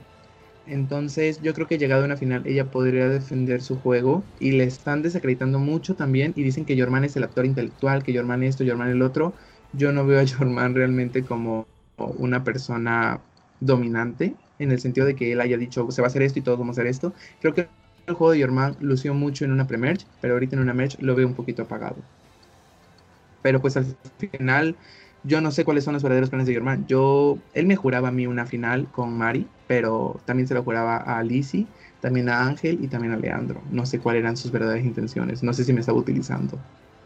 Entonces 0.67 1.43
yo 1.43 1.53
creo 1.53 1.67
que 1.67 1.77
llegado 1.77 2.03
a 2.03 2.07
una 2.07 2.17
final 2.17 2.47
ella 2.47 2.71
podría 2.71 3.09
defender 3.09 3.61
su 3.61 3.77
juego 3.79 4.25
y 4.41 4.53
le 4.53 4.65
están 4.65 5.03
desacreditando 5.03 5.59
mucho 5.59 5.95
también 5.95 6.33
y 6.37 6.43
dicen 6.43 6.65
que 6.65 6.79
Jorman 6.79 7.05
es 7.05 7.17
el 7.17 7.25
actor 7.25 7.45
intelectual, 7.45 8.03
que 8.03 8.15
Jorman 8.15 8.43
esto, 8.43 8.65
Jorman 8.67 8.89
el 8.89 9.03
otro. 9.03 9.35
Yo 9.73 9.93
no 9.93 10.07
veo 10.07 10.21
a 10.21 10.27
Jorman 10.27 10.75
realmente 10.75 11.23
como 11.23 11.67
una 12.19 12.45
persona 12.45 13.21
dominante 13.61 14.35
en 14.59 14.73
el 14.73 14.81
sentido 14.81 15.07
de 15.07 15.15
que 15.15 15.33
él 15.33 15.41
haya 15.41 15.57
dicho 15.57 15.91
se 15.91 16.03
va 16.03 16.07
a 16.07 16.11
hacer 16.11 16.23
esto 16.23 16.39
y 16.39 16.43
todos 16.43 16.59
vamos 16.59 16.79
a 16.79 16.81
hacer 16.81 16.91
esto. 16.91 17.13
Creo 17.41 17.55
que 17.55 17.69
el 18.07 18.15
juego 18.15 18.33
de 18.33 18.41
Jorman 18.41 18.77
lució 18.81 19.15
mucho 19.15 19.45
en 19.45 19.53
una 19.53 19.67
pre-merge, 19.67 20.07
pero 20.21 20.35
ahorita 20.35 20.57
en 20.57 20.63
una 20.63 20.75
merge 20.75 20.99
lo 21.01 21.15
veo 21.15 21.27
un 21.27 21.35
poquito 21.35 21.63
apagado. 21.63 21.97
Pero 23.43 23.61
pues 23.61 23.77
al 23.77 23.97
final 24.19 24.77
yo 25.25 25.41
no 25.41 25.51
sé 25.51 25.65
cuáles 25.65 25.85
son 25.85 25.95
los 25.95 26.03
verdaderos 26.03 26.31
planes 26.31 26.47
de 26.47 26.53
Germán. 26.53 26.87
Yo, 26.87 27.39
él 27.55 27.67
me 27.67 27.77
juraba 27.77 28.09
a 28.09 28.13
mí 28.13 28.27
una 28.27 28.47
final 28.47 28.91
con 28.91 29.17
Mari, 29.17 29.47
pero 29.67 30.21
también 30.27 30.47
se 30.47 30.55
lo 30.55 30.63
juraba 30.63 30.97
a 30.99 31.23
Lizzie, 31.23 31.67
también 32.01 32.29
a 32.29 32.47
Ángel 32.47 32.79
y 32.85 32.89
también 32.89 33.15
a 33.15 33.17
Leandro. 33.17 33.63
No 33.71 33.87
sé 33.87 34.01
cuáles 34.01 34.21
eran 34.21 34.37
sus 34.37 34.51
verdaderas 34.53 34.85
intenciones. 34.85 35.43
No 35.43 35.53
sé 35.55 35.65
si 35.65 35.73
me 35.73 35.81
estaba 35.81 35.99
utilizando. 35.99 36.59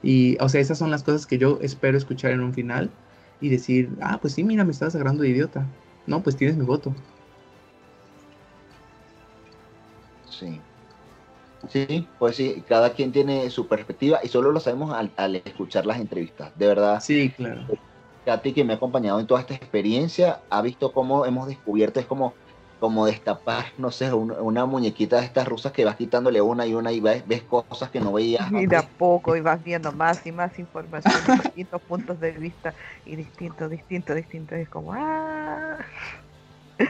Y, 0.03 0.37
o 0.41 0.49
sea, 0.49 0.61
esas 0.61 0.79
son 0.79 0.91
las 0.91 1.05
cosas 1.05 1.27
que 1.27 1.39
yo 1.39 1.59
espero 1.63 1.97
escuchar 1.97 2.33
en 2.33 2.41
un 2.41 2.55
final 2.55 2.91
y 3.41 3.49
decir, 3.51 3.97
ah, 4.01 4.19
pues 4.21 4.35
sí, 4.35 4.45
mira, 4.45 4.65
me 4.65 4.73
estás 4.73 4.95
agarrando 4.95 5.23
de 5.23 5.31
idiota. 5.31 5.73
No, 6.07 6.23
pues 6.23 6.37
tienes 6.37 6.57
mi 6.57 6.65
voto. 6.65 6.95
Sí. 10.39 10.61
Sí, 11.69 12.09
pues 12.19 12.37
sí, 12.37 12.63
cada 12.69 12.93
quien 12.93 13.11
tiene 13.11 13.51
su 13.51 13.67
perspectiva 13.67 14.21
y 14.23 14.29
solo 14.29 14.53
lo 14.53 14.61
sabemos 14.61 14.95
al, 15.17 15.37
escuchar 15.37 15.87
las 15.87 15.99
entrevistas, 15.99 16.57
de 16.57 16.67
verdad. 16.67 17.01
Sí, 17.01 17.31
claro. 17.37 17.67
Katy, 18.25 18.53
que 18.53 18.63
me 18.63 18.75
ha 18.75 18.77
acompañado 18.77 19.19
en 19.19 19.27
toda 19.27 19.41
esta 19.41 19.55
experiencia, 19.55 20.41
ha 20.51 20.63
visto 20.63 20.93
cómo 20.93 21.27
hemos 21.27 21.49
descubierto, 21.49 21.99
es 21.99 22.07
como, 22.07 22.35
como 22.79 23.07
destapar, 23.07 23.67
no 23.77 23.91
sé, 23.91 24.13
una, 24.13 24.67
muñequita 24.67 25.19
de 25.19 25.25
estas 25.25 25.49
rusas 25.49 25.73
que 25.73 25.85
vas 25.85 25.97
quitándole 25.97 26.41
una 26.41 26.65
y 26.65 26.75
una 26.75 26.93
y 26.93 27.01
ves, 27.01 27.25
cosas 27.43 27.91
que 27.91 28.01
no 28.01 28.13
veías. 28.13 28.53
Y 28.53 28.67
de 28.67 28.77
a 28.77 28.83
poco 28.83 29.35
y 29.35 29.41
vas 29.41 29.63
viendo 29.65 29.91
más 29.93 30.25
y 30.27 30.33
más 30.33 30.57
información, 30.59 31.13
distintos 31.43 31.83
puntos 31.83 32.21
de 32.21 32.33
vista 32.33 32.75
y 33.05 33.17
distintos, 33.17 33.69
distintos, 33.71 34.15
distintos. 34.15 34.59
Es 34.59 34.69
como, 34.69 34.93
¡ah! 34.93 35.79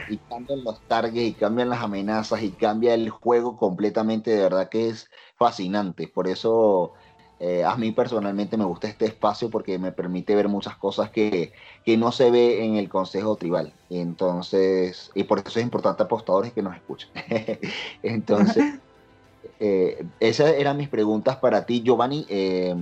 Y 0.09 0.17
cambian 0.17 0.63
los 0.63 0.81
targets 0.87 1.27
y 1.27 1.33
cambian 1.33 1.69
las 1.69 1.81
amenazas 1.81 2.41
y 2.43 2.51
cambia 2.51 2.93
el 2.93 3.09
juego 3.09 3.57
completamente, 3.57 4.31
de 4.31 4.41
verdad 4.41 4.69
que 4.69 4.89
es 4.89 5.09
fascinante. 5.35 6.07
Por 6.07 6.27
eso 6.27 6.93
eh, 7.39 7.63
a 7.63 7.75
mí 7.77 7.91
personalmente 7.91 8.57
me 8.57 8.65
gusta 8.65 8.87
este 8.87 9.05
espacio 9.05 9.49
porque 9.49 9.79
me 9.79 9.91
permite 9.91 10.35
ver 10.35 10.47
muchas 10.49 10.75
cosas 10.75 11.09
que, 11.09 11.53
que, 11.85 11.97
no 11.97 12.11
se 12.11 12.31
ve 12.31 12.65
en 12.65 12.75
el 12.75 12.89
Consejo 12.89 13.35
Tribal. 13.35 13.73
Entonces, 13.89 15.09
y 15.15 15.23
por 15.23 15.39
eso 15.39 15.59
es 15.59 15.65
importante 15.65 16.03
apostadores 16.03 16.53
que 16.53 16.61
nos 16.61 16.75
escuchen. 16.75 17.09
Entonces, 18.03 18.79
eh, 19.59 20.05
esas 20.19 20.51
eran 20.51 20.77
mis 20.77 20.89
preguntas 20.89 21.37
para 21.37 21.65
ti, 21.65 21.81
Giovanni. 21.81 22.25
Eh, 22.29 22.75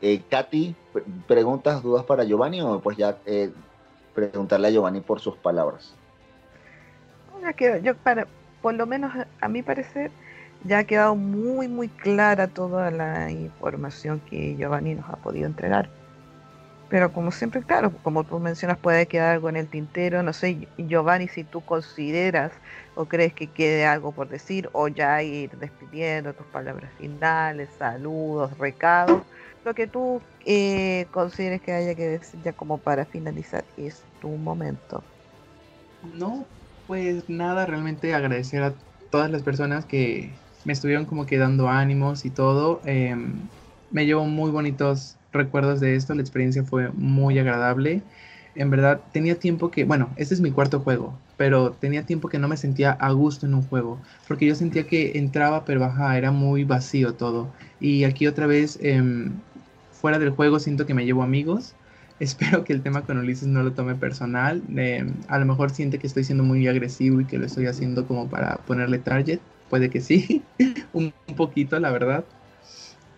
eh, 0.00 0.22
Katy, 0.30 0.76
¿preguntas, 1.26 1.82
dudas 1.82 2.04
para 2.04 2.24
Giovanni 2.24 2.60
o 2.60 2.80
pues 2.80 2.96
ya 2.96 3.18
preguntarle 4.18 4.68
a 4.68 4.70
Giovanni 4.70 5.00
por 5.00 5.20
sus 5.20 5.36
palabras. 5.36 5.94
yo 7.82 7.94
para, 7.96 8.26
por 8.60 8.74
lo 8.74 8.86
menos 8.86 9.12
a 9.40 9.48
mi 9.48 9.62
parecer, 9.62 10.10
ya 10.64 10.78
ha 10.78 10.84
quedado 10.84 11.14
muy 11.14 11.68
muy 11.68 11.88
clara 11.88 12.48
toda 12.48 12.90
la 12.90 13.30
información 13.30 14.20
que 14.28 14.56
Giovanni 14.56 14.94
nos 14.94 15.08
ha 15.08 15.16
podido 15.16 15.46
entregar. 15.46 15.88
Pero 16.88 17.12
como 17.12 17.30
siempre, 17.30 17.62
claro, 17.62 17.92
como 18.02 18.24
tú 18.24 18.38
mencionas, 18.38 18.78
puede 18.78 19.06
quedar 19.06 19.34
algo 19.34 19.50
en 19.50 19.56
el 19.56 19.68
tintero. 19.68 20.22
No 20.22 20.32
sé, 20.32 20.66
Giovanni, 20.78 21.28
si 21.28 21.44
tú 21.44 21.60
consideras 21.60 22.50
o 22.94 23.04
crees 23.04 23.34
que 23.34 23.46
quede 23.46 23.86
algo 23.86 24.12
por 24.12 24.28
decir, 24.28 24.70
o 24.72 24.88
ya 24.88 25.22
ir 25.22 25.50
despidiendo 25.58 26.32
tus 26.32 26.46
palabras 26.46 26.90
finales, 26.98 27.68
saludos, 27.78 28.56
recados, 28.58 29.22
lo 29.64 29.74
que 29.74 29.86
tú 29.86 30.22
eh, 30.48 31.08
consideres 31.12 31.62
que 31.62 31.72
haya 31.74 31.96
que 31.96 32.04
decir 32.08 32.40
ya 32.42 32.54
como 32.54 32.82
para 32.82 33.06
finalizar 33.06 33.68
es 33.76 34.08
tu 34.20 34.30
momento. 34.38 35.06
No, 36.00 36.52
pues 36.86 37.28
nada, 37.28 37.66
realmente 37.66 38.14
agradecer 38.14 38.62
a 38.62 38.78
todas 39.10 39.30
las 39.30 39.42
personas 39.42 39.84
que 39.86 40.42
me 40.64 40.72
estuvieron 40.72 41.06
como 41.06 41.26
que 41.26 41.38
dando 41.38 41.68
ánimos 41.68 42.24
y 42.24 42.30
todo. 42.30 42.82
Em, 42.84 43.50
me 43.90 44.06
llevo 44.06 44.24
muy 44.26 44.50
bonitos 44.50 45.18
recuerdos 45.32 45.80
de 45.80 45.96
esto, 45.96 46.14
la 46.14 46.22
experiencia 46.22 46.64
fue 46.64 46.90
muy 46.92 47.38
agradable. 47.38 48.06
En 48.54 48.70
verdad, 48.70 49.04
tenía 49.12 49.38
tiempo 49.38 49.70
que, 49.70 49.84
bueno, 49.84 50.14
este 50.16 50.34
es 50.34 50.40
mi 50.40 50.50
cuarto 50.52 50.80
juego, 50.80 51.20
pero 51.36 51.74
tenía 51.76 52.06
tiempo 52.06 52.28
que 52.28 52.38
no 52.38 52.48
me 52.48 52.56
sentía 52.56 52.92
a 52.92 53.10
gusto 53.12 53.46
en 53.46 53.54
un 53.54 53.62
juego, 53.68 54.02
porque 54.26 54.46
yo 54.46 54.54
sentía 54.54 54.86
que 54.86 55.18
entraba, 55.18 55.64
pero 55.64 55.80
baja, 55.80 56.16
era 56.18 56.32
muy 56.32 56.64
vacío 56.64 57.16
todo. 57.16 57.52
Y 57.78 58.04
aquí 58.04 58.26
otra 58.26 58.46
vez, 58.46 58.78
em, 58.82 59.42
fuera 60.00 60.18
del 60.18 60.30
juego, 60.30 60.58
siento 60.60 60.86
que 60.86 60.94
me 60.94 61.04
llevo 61.04 61.22
amigos. 61.22 61.74
Espero 62.20 62.64
que 62.64 62.72
el 62.72 62.82
tema 62.82 63.02
con 63.02 63.18
Ulises 63.18 63.48
no 63.48 63.62
lo 63.62 63.72
tome 63.72 63.94
personal. 63.94 64.62
Em, 64.76 65.14
a 65.28 65.38
lo 65.38 65.46
mejor 65.46 65.70
siente 65.70 65.98
que 65.98 66.06
estoy 66.06 66.24
siendo 66.24 66.44
muy 66.44 66.66
agresivo 66.66 67.20
y 67.20 67.24
que 67.24 67.38
lo 67.38 67.46
estoy 67.46 67.66
haciendo 67.66 68.06
como 68.06 68.28
para 68.28 68.56
ponerle 68.66 68.98
target. 68.98 69.40
Puede 69.70 69.90
que 69.90 70.00
sí, 70.00 70.42
un 70.92 71.12
poquito, 71.36 71.78
la 71.78 71.90
verdad. 71.90 72.24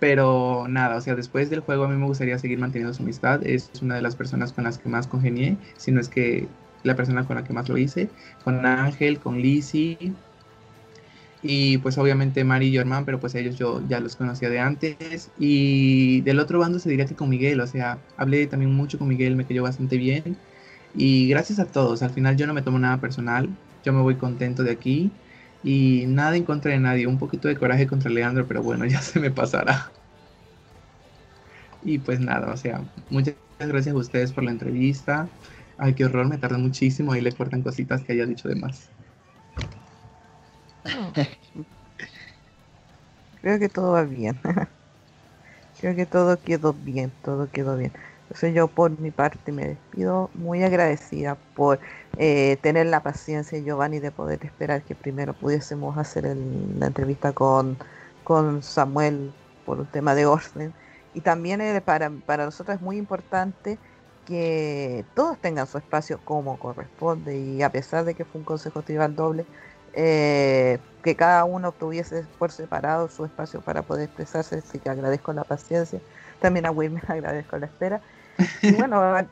Pero 0.00 0.66
nada, 0.68 0.96
o 0.96 1.00
sea, 1.00 1.14
después 1.14 1.50
del 1.50 1.60
juego 1.60 1.84
a 1.84 1.88
mí 1.88 1.96
me 1.96 2.06
gustaría 2.06 2.38
seguir 2.38 2.58
manteniendo 2.58 2.94
su 2.94 3.02
amistad. 3.02 3.46
Es 3.46 3.70
una 3.82 3.96
de 3.96 4.02
las 4.02 4.16
personas 4.16 4.52
con 4.52 4.64
las 4.64 4.78
que 4.78 4.88
más 4.88 5.06
congenié, 5.06 5.56
si 5.76 5.92
no 5.92 6.00
es 6.00 6.08
que 6.08 6.48
la 6.82 6.96
persona 6.96 7.26
con 7.26 7.36
la 7.36 7.44
que 7.44 7.52
más 7.52 7.68
lo 7.68 7.76
hice. 7.78 8.08
Con 8.44 8.64
Ángel, 8.66 9.20
con 9.20 9.40
Lizzie. 9.40 10.14
Y 11.42 11.78
pues 11.78 11.96
obviamente 11.98 12.44
Mari 12.44 12.66
y 12.68 12.72
Germán, 12.72 13.04
pero 13.06 13.18
pues 13.18 13.34
ellos 13.34 13.56
yo 13.56 13.86
ya 13.88 14.00
los 14.00 14.16
conocía 14.16 14.50
de 14.50 14.60
antes. 14.60 15.32
Y 15.38 16.20
del 16.22 16.38
otro 16.38 16.58
bando 16.58 16.78
se 16.78 16.90
diría 16.90 17.06
que 17.06 17.16
con 17.16 17.28
Miguel, 17.30 17.60
o 17.60 17.66
sea, 17.66 18.04
hablé 18.16 18.46
también 18.46 18.74
mucho 18.74 18.98
con 18.98 19.08
Miguel, 19.08 19.36
me 19.36 19.46
cayó 19.46 19.62
bastante 19.62 19.96
bien. 19.96 20.38
Y 20.94 21.28
gracias 21.28 21.58
a 21.60 21.66
todos, 21.70 22.02
al 22.02 22.10
final 22.10 22.36
yo 22.36 22.46
no 22.46 22.54
me 22.54 22.62
tomo 22.62 22.78
nada 22.78 23.00
personal, 23.00 23.48
yo 23.84 23.92
me 23.92 24.02
voy 24.02 24.16
contento 24.18 24.62
de 24.64 24.72
aquí 24.72 25.12
y 25.62 26.04
nada 26.08 26.36
en 26.36 26.44
contra 26.44 26.72
de 26.72 26.80
nadie, 26.80 27.06
un 27.06 27.18
poquito 27.18 27.48
de 27.48 27.56
coraje 27.56 27.86
contra 27.86 28.10
Leandro, 28.10 28.46
pero 28.46 28.62
bueno, 28.62 28.86
ya 28.86 29.00
se 29.02 29.20
me 29.20 29.30
pasará. 29.30 29.94
Y 31.82 31.98
pues 31.98 32.20
nada, 32.20 32.52
o 32.52 32.56
sea, 32.56 32.82
muchas 33.08 33.36
gracias 33.58 33.94
a 33.94 33.98
ustedes 33.98 34.32
por 34.32 34.44
la 34.44 34.50
entrevista. 34.50 35.28
Ay, 35.76 35.94
qué 35.94 36.04
horror, 36.04 36.28
me 36.28 36.38
tardé 36.38 36.58
muchísimo, 36.58 37.12
ahí 37.12 37.20
le 37.22 37.32
cortan 37.32 37.62
cositas 37.62 38.04
que 38.04 38.12
haya 38.12 38.26
dicho 38.26 38.48
de 38.48 38.56
más. 38.56 38.92
Creo 43.40 43.58
que 43.58 43.68
todo 43.68 43.92
va 43.92 44.04
bien. 44.04 44.40
Creo 45.76 45.94
que 45.96 46.06
todo 46.06 46.42
quedó 46.42 46.74
bien, 46.74 47.12
todo 47.22 47.50
quedó 47.50 47.76
bien. 47.76 47.92
Entonces 48.22 48.54
yo 48.54 48.68
por 48.68 48.98
mi 49.00 49.10
parte 49.10 49.50
me 49.52 49.66
despido 49.66 50.30
muy 50.34 50.62
agradecida 50.62 51.36
por 51.54 51.80
eh, 52.16 52.58
tener 52.62 52.86
la 52.86 53.02
paciencia, 53.02 53.58
Giovanni, 53.58 53.98
de 53.98 54.12
poder 54.12 54.44
esperar 54.44 54.84
que 54.84 54.94
primero 54.94 55.34
pudiésemos 55.34 55.96
hacer 55.98 56.24
la 56.36 56.86
entrevista 56.86 57.32
con, 57.32 57.78
con 58.22 58.62
Samuel 58.62 59.36
por 59.64 59.80
un 59.80 59.90
tema 59.90 60.14
de 60.14 60.26
orden. 60.26 60.76
Y 61.12 61.22
también 61.22 61.60
eh, 61.60 61.80
para, 61.80 62.10
para 62.10 62.44
nosotros 62.44 62.76
es 62.76 62.82
muy 62.82 62.98
importante 62.98 63.80
que 64.24 65.08
todos 65.14 65.40
tengan 65.40 65.66
su 65.66 65.78
espacio 65.78 66.22
como 66.24 66.58
corresponde 66.58 67.38
y 67.38 67.62
a 67.62 67.72
pesar 67.72 68.04
de 68.04 68.14
que 68.14 68.24
fue 68.24 68.40
un 68.40 68.44
consejo 68.44 68.84
tribal 68.84 69.16
doble, 69.16 69.48
eh, 69.94 70.78
que 71.02 71.16
cada 71.16 71.44
uno 71.44 71.72
tuviese 71.72 72.24
por 72.38 72.52
separado 72.52 73.08
su 73.08 73.24
espacio 73.24 73.60
para 73.60 73.82
poder 73.82 74.04
expresarse, 74.04 74.56
así 74.56 74.78
que 74.78 74.90
agradezco 74.90 75.32
la 75.32 75.44
paciencia. 75.44 76.00
También 76.40 76.66
a 76.66 76.70
Wilmer 76.70 77.04
agradezco 77.08 77.58
la 77.58 77.66
espera 77.66 78.00
bueno, 78.78 79.02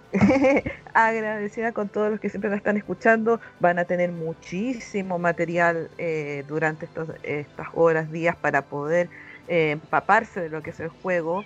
agradecida 0.95 1.73
con 1.73 1.89
todos 1.89 2.11
los 2.11 2.21
que 2.21 2.29
siempre 2.29 2.51
la 2.51 2.57
están 2.57 2.77
escuchando. 2.77 3.41
Van 3.61 3.79
a 3.79 3.85
tener 3.85 4.13
muchísimo 4.13 5.19
material 5.19 5.91
eh, 5.99 6.45
durante 6.49 6.87
estos, 6.87 7.09
estas 7.23 7.69
horas, 7.75 8.11
días 8.11 8.37
para 8.37 8.63
poder 8.63 9.09
eh, 9.49 9.73
empaparse 9.73 10.41
de 10.41 10.51
lo 10.51 10.63
que 10.63 10.71
es 10.71 10.81
el 10.81 10.89
juego. 10.89 11.45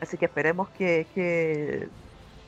Así 0.00 0.16
que 0.16 0.26
esperemos 0.26 0.68
que, 0.70 1.06
que 1.14 1.88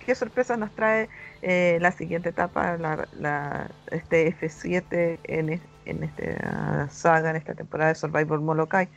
qué 0.05 0.15
sorpresa 0.15 0.57
nos 0.57 0.71
trae 0.75 1.09
eh, 1.43 1.79
la 1.81 1.93
siguiente 1.93 2.31
etapa, 2.31 2.77
la, 2.77 3.71
este 3.91 4.35
F7 4.35 5.19
en, 5.25 5.61
en 5.89 6.05
esta 6.05 6.89
saga, 6.91 7.31
en 7.31 7.37
esta 7.37 7.55
temporada 7.55 7.89
de 7.89 7.95
Survivor 7.95 8.41
Molokai. 8.41 8.89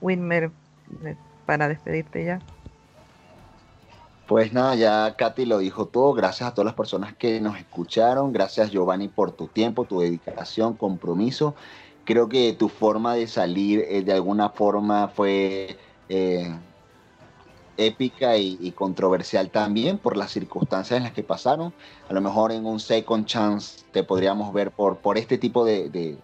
Winmer, 0.00 0.50
para 1.46 1.68
despedirte 1.68 2.24
ya. 2.24 2.40
Pues 4.26 4.52
nada, 4.52 4.76
ya 4.76 5.16
Katy 5.16 5.44
lo 5.44 5.58
dijo 5.58 5.86
todo. 5.86 6.12
Gracias 6.12 6.48
a 6.48 6.54
todas 6.54 6.66
las 6.66 6.74
personas 6.74 7.14
que 7.16 7.40
nos 7.40 7.58
escucharon. 7.58 8.32
Gracias 8.32 8.70
Giovanni 8.70 9.08
por 9.08 9.32
tu 9.32 9.48
tiempo, 9.48 9.84
tu 9.84 10.00
dedicación, 10.00 10.74
compromiso. 10.74 11.54
Creo 12.04 12.28
que 12.28 12.52
tu 12.52 12.68
forma 12.68 13.14
de 13.14 13.26
salir 13.26 13.84
eh, 13.88 14.02
de 14.02 14.12
alguna 14.12 14.50
forma 14.50 15.08
fue 15.08 15.76
eh, 16.08 16.54
épica 17.76 18.36
y, 18.36 18.70
controversial 18.72 19.50
también 19.50 19.98
por 19.98 20.16
las 20.16 20.30
circunstancias 20.30 20.96
en 20.96 21.02
las 21.02 21.12
que 21.12 21.22
pasaron. 21.22 21.72
A 22.08 22.12
lo 22.12 22.20
mejor 22.20 22.52
en 22.52 22.66
un 22.66 22.78
second 22.78 23.26
chance 23.26 23.82
te 23.90 24.04
podríamos 24.04 24.52
ver 24.52 24.70
por, 24.70 24.98
por 24.98 25.18
este 25.18 25.38
tipo 25.38 25.64
de 25.64 26.18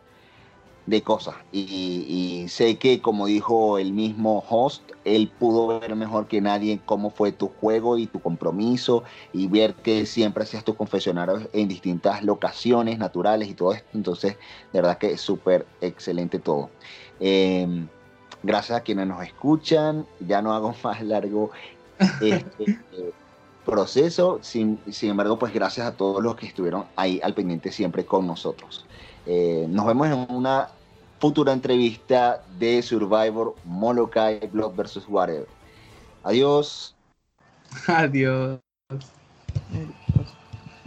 cosas. 1.03 1.35
Y, 1.53 2.47
sé 2.49 2.77
que, 2.79 3.01
como 3.01 3.27
dijo 3.27 3.79
el 3.79 3.93
mismo 3.93 4.45
host, 4.49 4.83
él 5.05 5.31
pudo 5.39 5.81
ver 5.81 5.97
mejor 5.97 6.27
que 6.29 6.41
nadie 6.41 6.81
cómo 6.85 7.11
fue 7.11 7.33
tu 7.33 7.49
juego 7.49 7.99
y 7.99 8.07
tu 8.07 8.21
compromiso 8.21 9.03
y 9.33 9.49
ver 9.49 9.75
que 9.75 10.07
siempre 10.07 10.45
hacías 10.45 10.65
tus 10.65 10.77
confesionarios 10.77 11.49
en 11.53 11.69
distintas 11.69 12.23
locaciones 12.23 12.99
naturales 12.99 13.49
y 13.49 13.55
todo 13.55 13.73
esto. 13.73 13.89
Entonces, 13.95 14.37
de 14.73 14.81
verdad 14.81 14.99
que 14.99 15.13
es 15.13 15.21
súper 15.21 15.67
excelente 15.81 16.39
todo. 16.39 16.71
Em, 17.21 17.89
gracias 18.43 18.79
a 18.79 18.83
quienes 18.83 19.07
nos 19.07 19.23
escuchan. 19.25 20.07
Ya 20.21 20.41
no 20.41 20.55
hago 20.55 20.75
más 20.85 21.03
largo 21.03 21.51
este 21.99 23.13
proceso. 23.65 24.39
Sin, 24.43 24.79
sin 24.91 25.11
embargo, 25.11 25.39
pues 25.39 25.53
gracias 25.53 25.87
a 25.87 25.97
todos 25.97 26.23
los 26.23 26.37
que 26.37 26.47
estuvieron 26.47 26.85
ahí 26.95 27.21
al 27.23 27.35
pendiente 27.35 27.73
siempre 27.73 28.07
con 28.07 28.27
nosotros. 28.27 28.87
Eh, 29.27 29.67
nos 29.69 29.87
vemos 29.87 30.07
en 30.07 30.27
una 30.31 30.69
futura 31.19 31.53
entrevista 31.53 32.43
de 32.59 32.83
Survivor 32.83 33.55
Molokai 33.65 34.47
Blood 34.47 34.75
vs. 34.77 35.09
Whatever. 35.09 35.47
Adiós. 36.25 36.95
Adiós. 37.87 38.61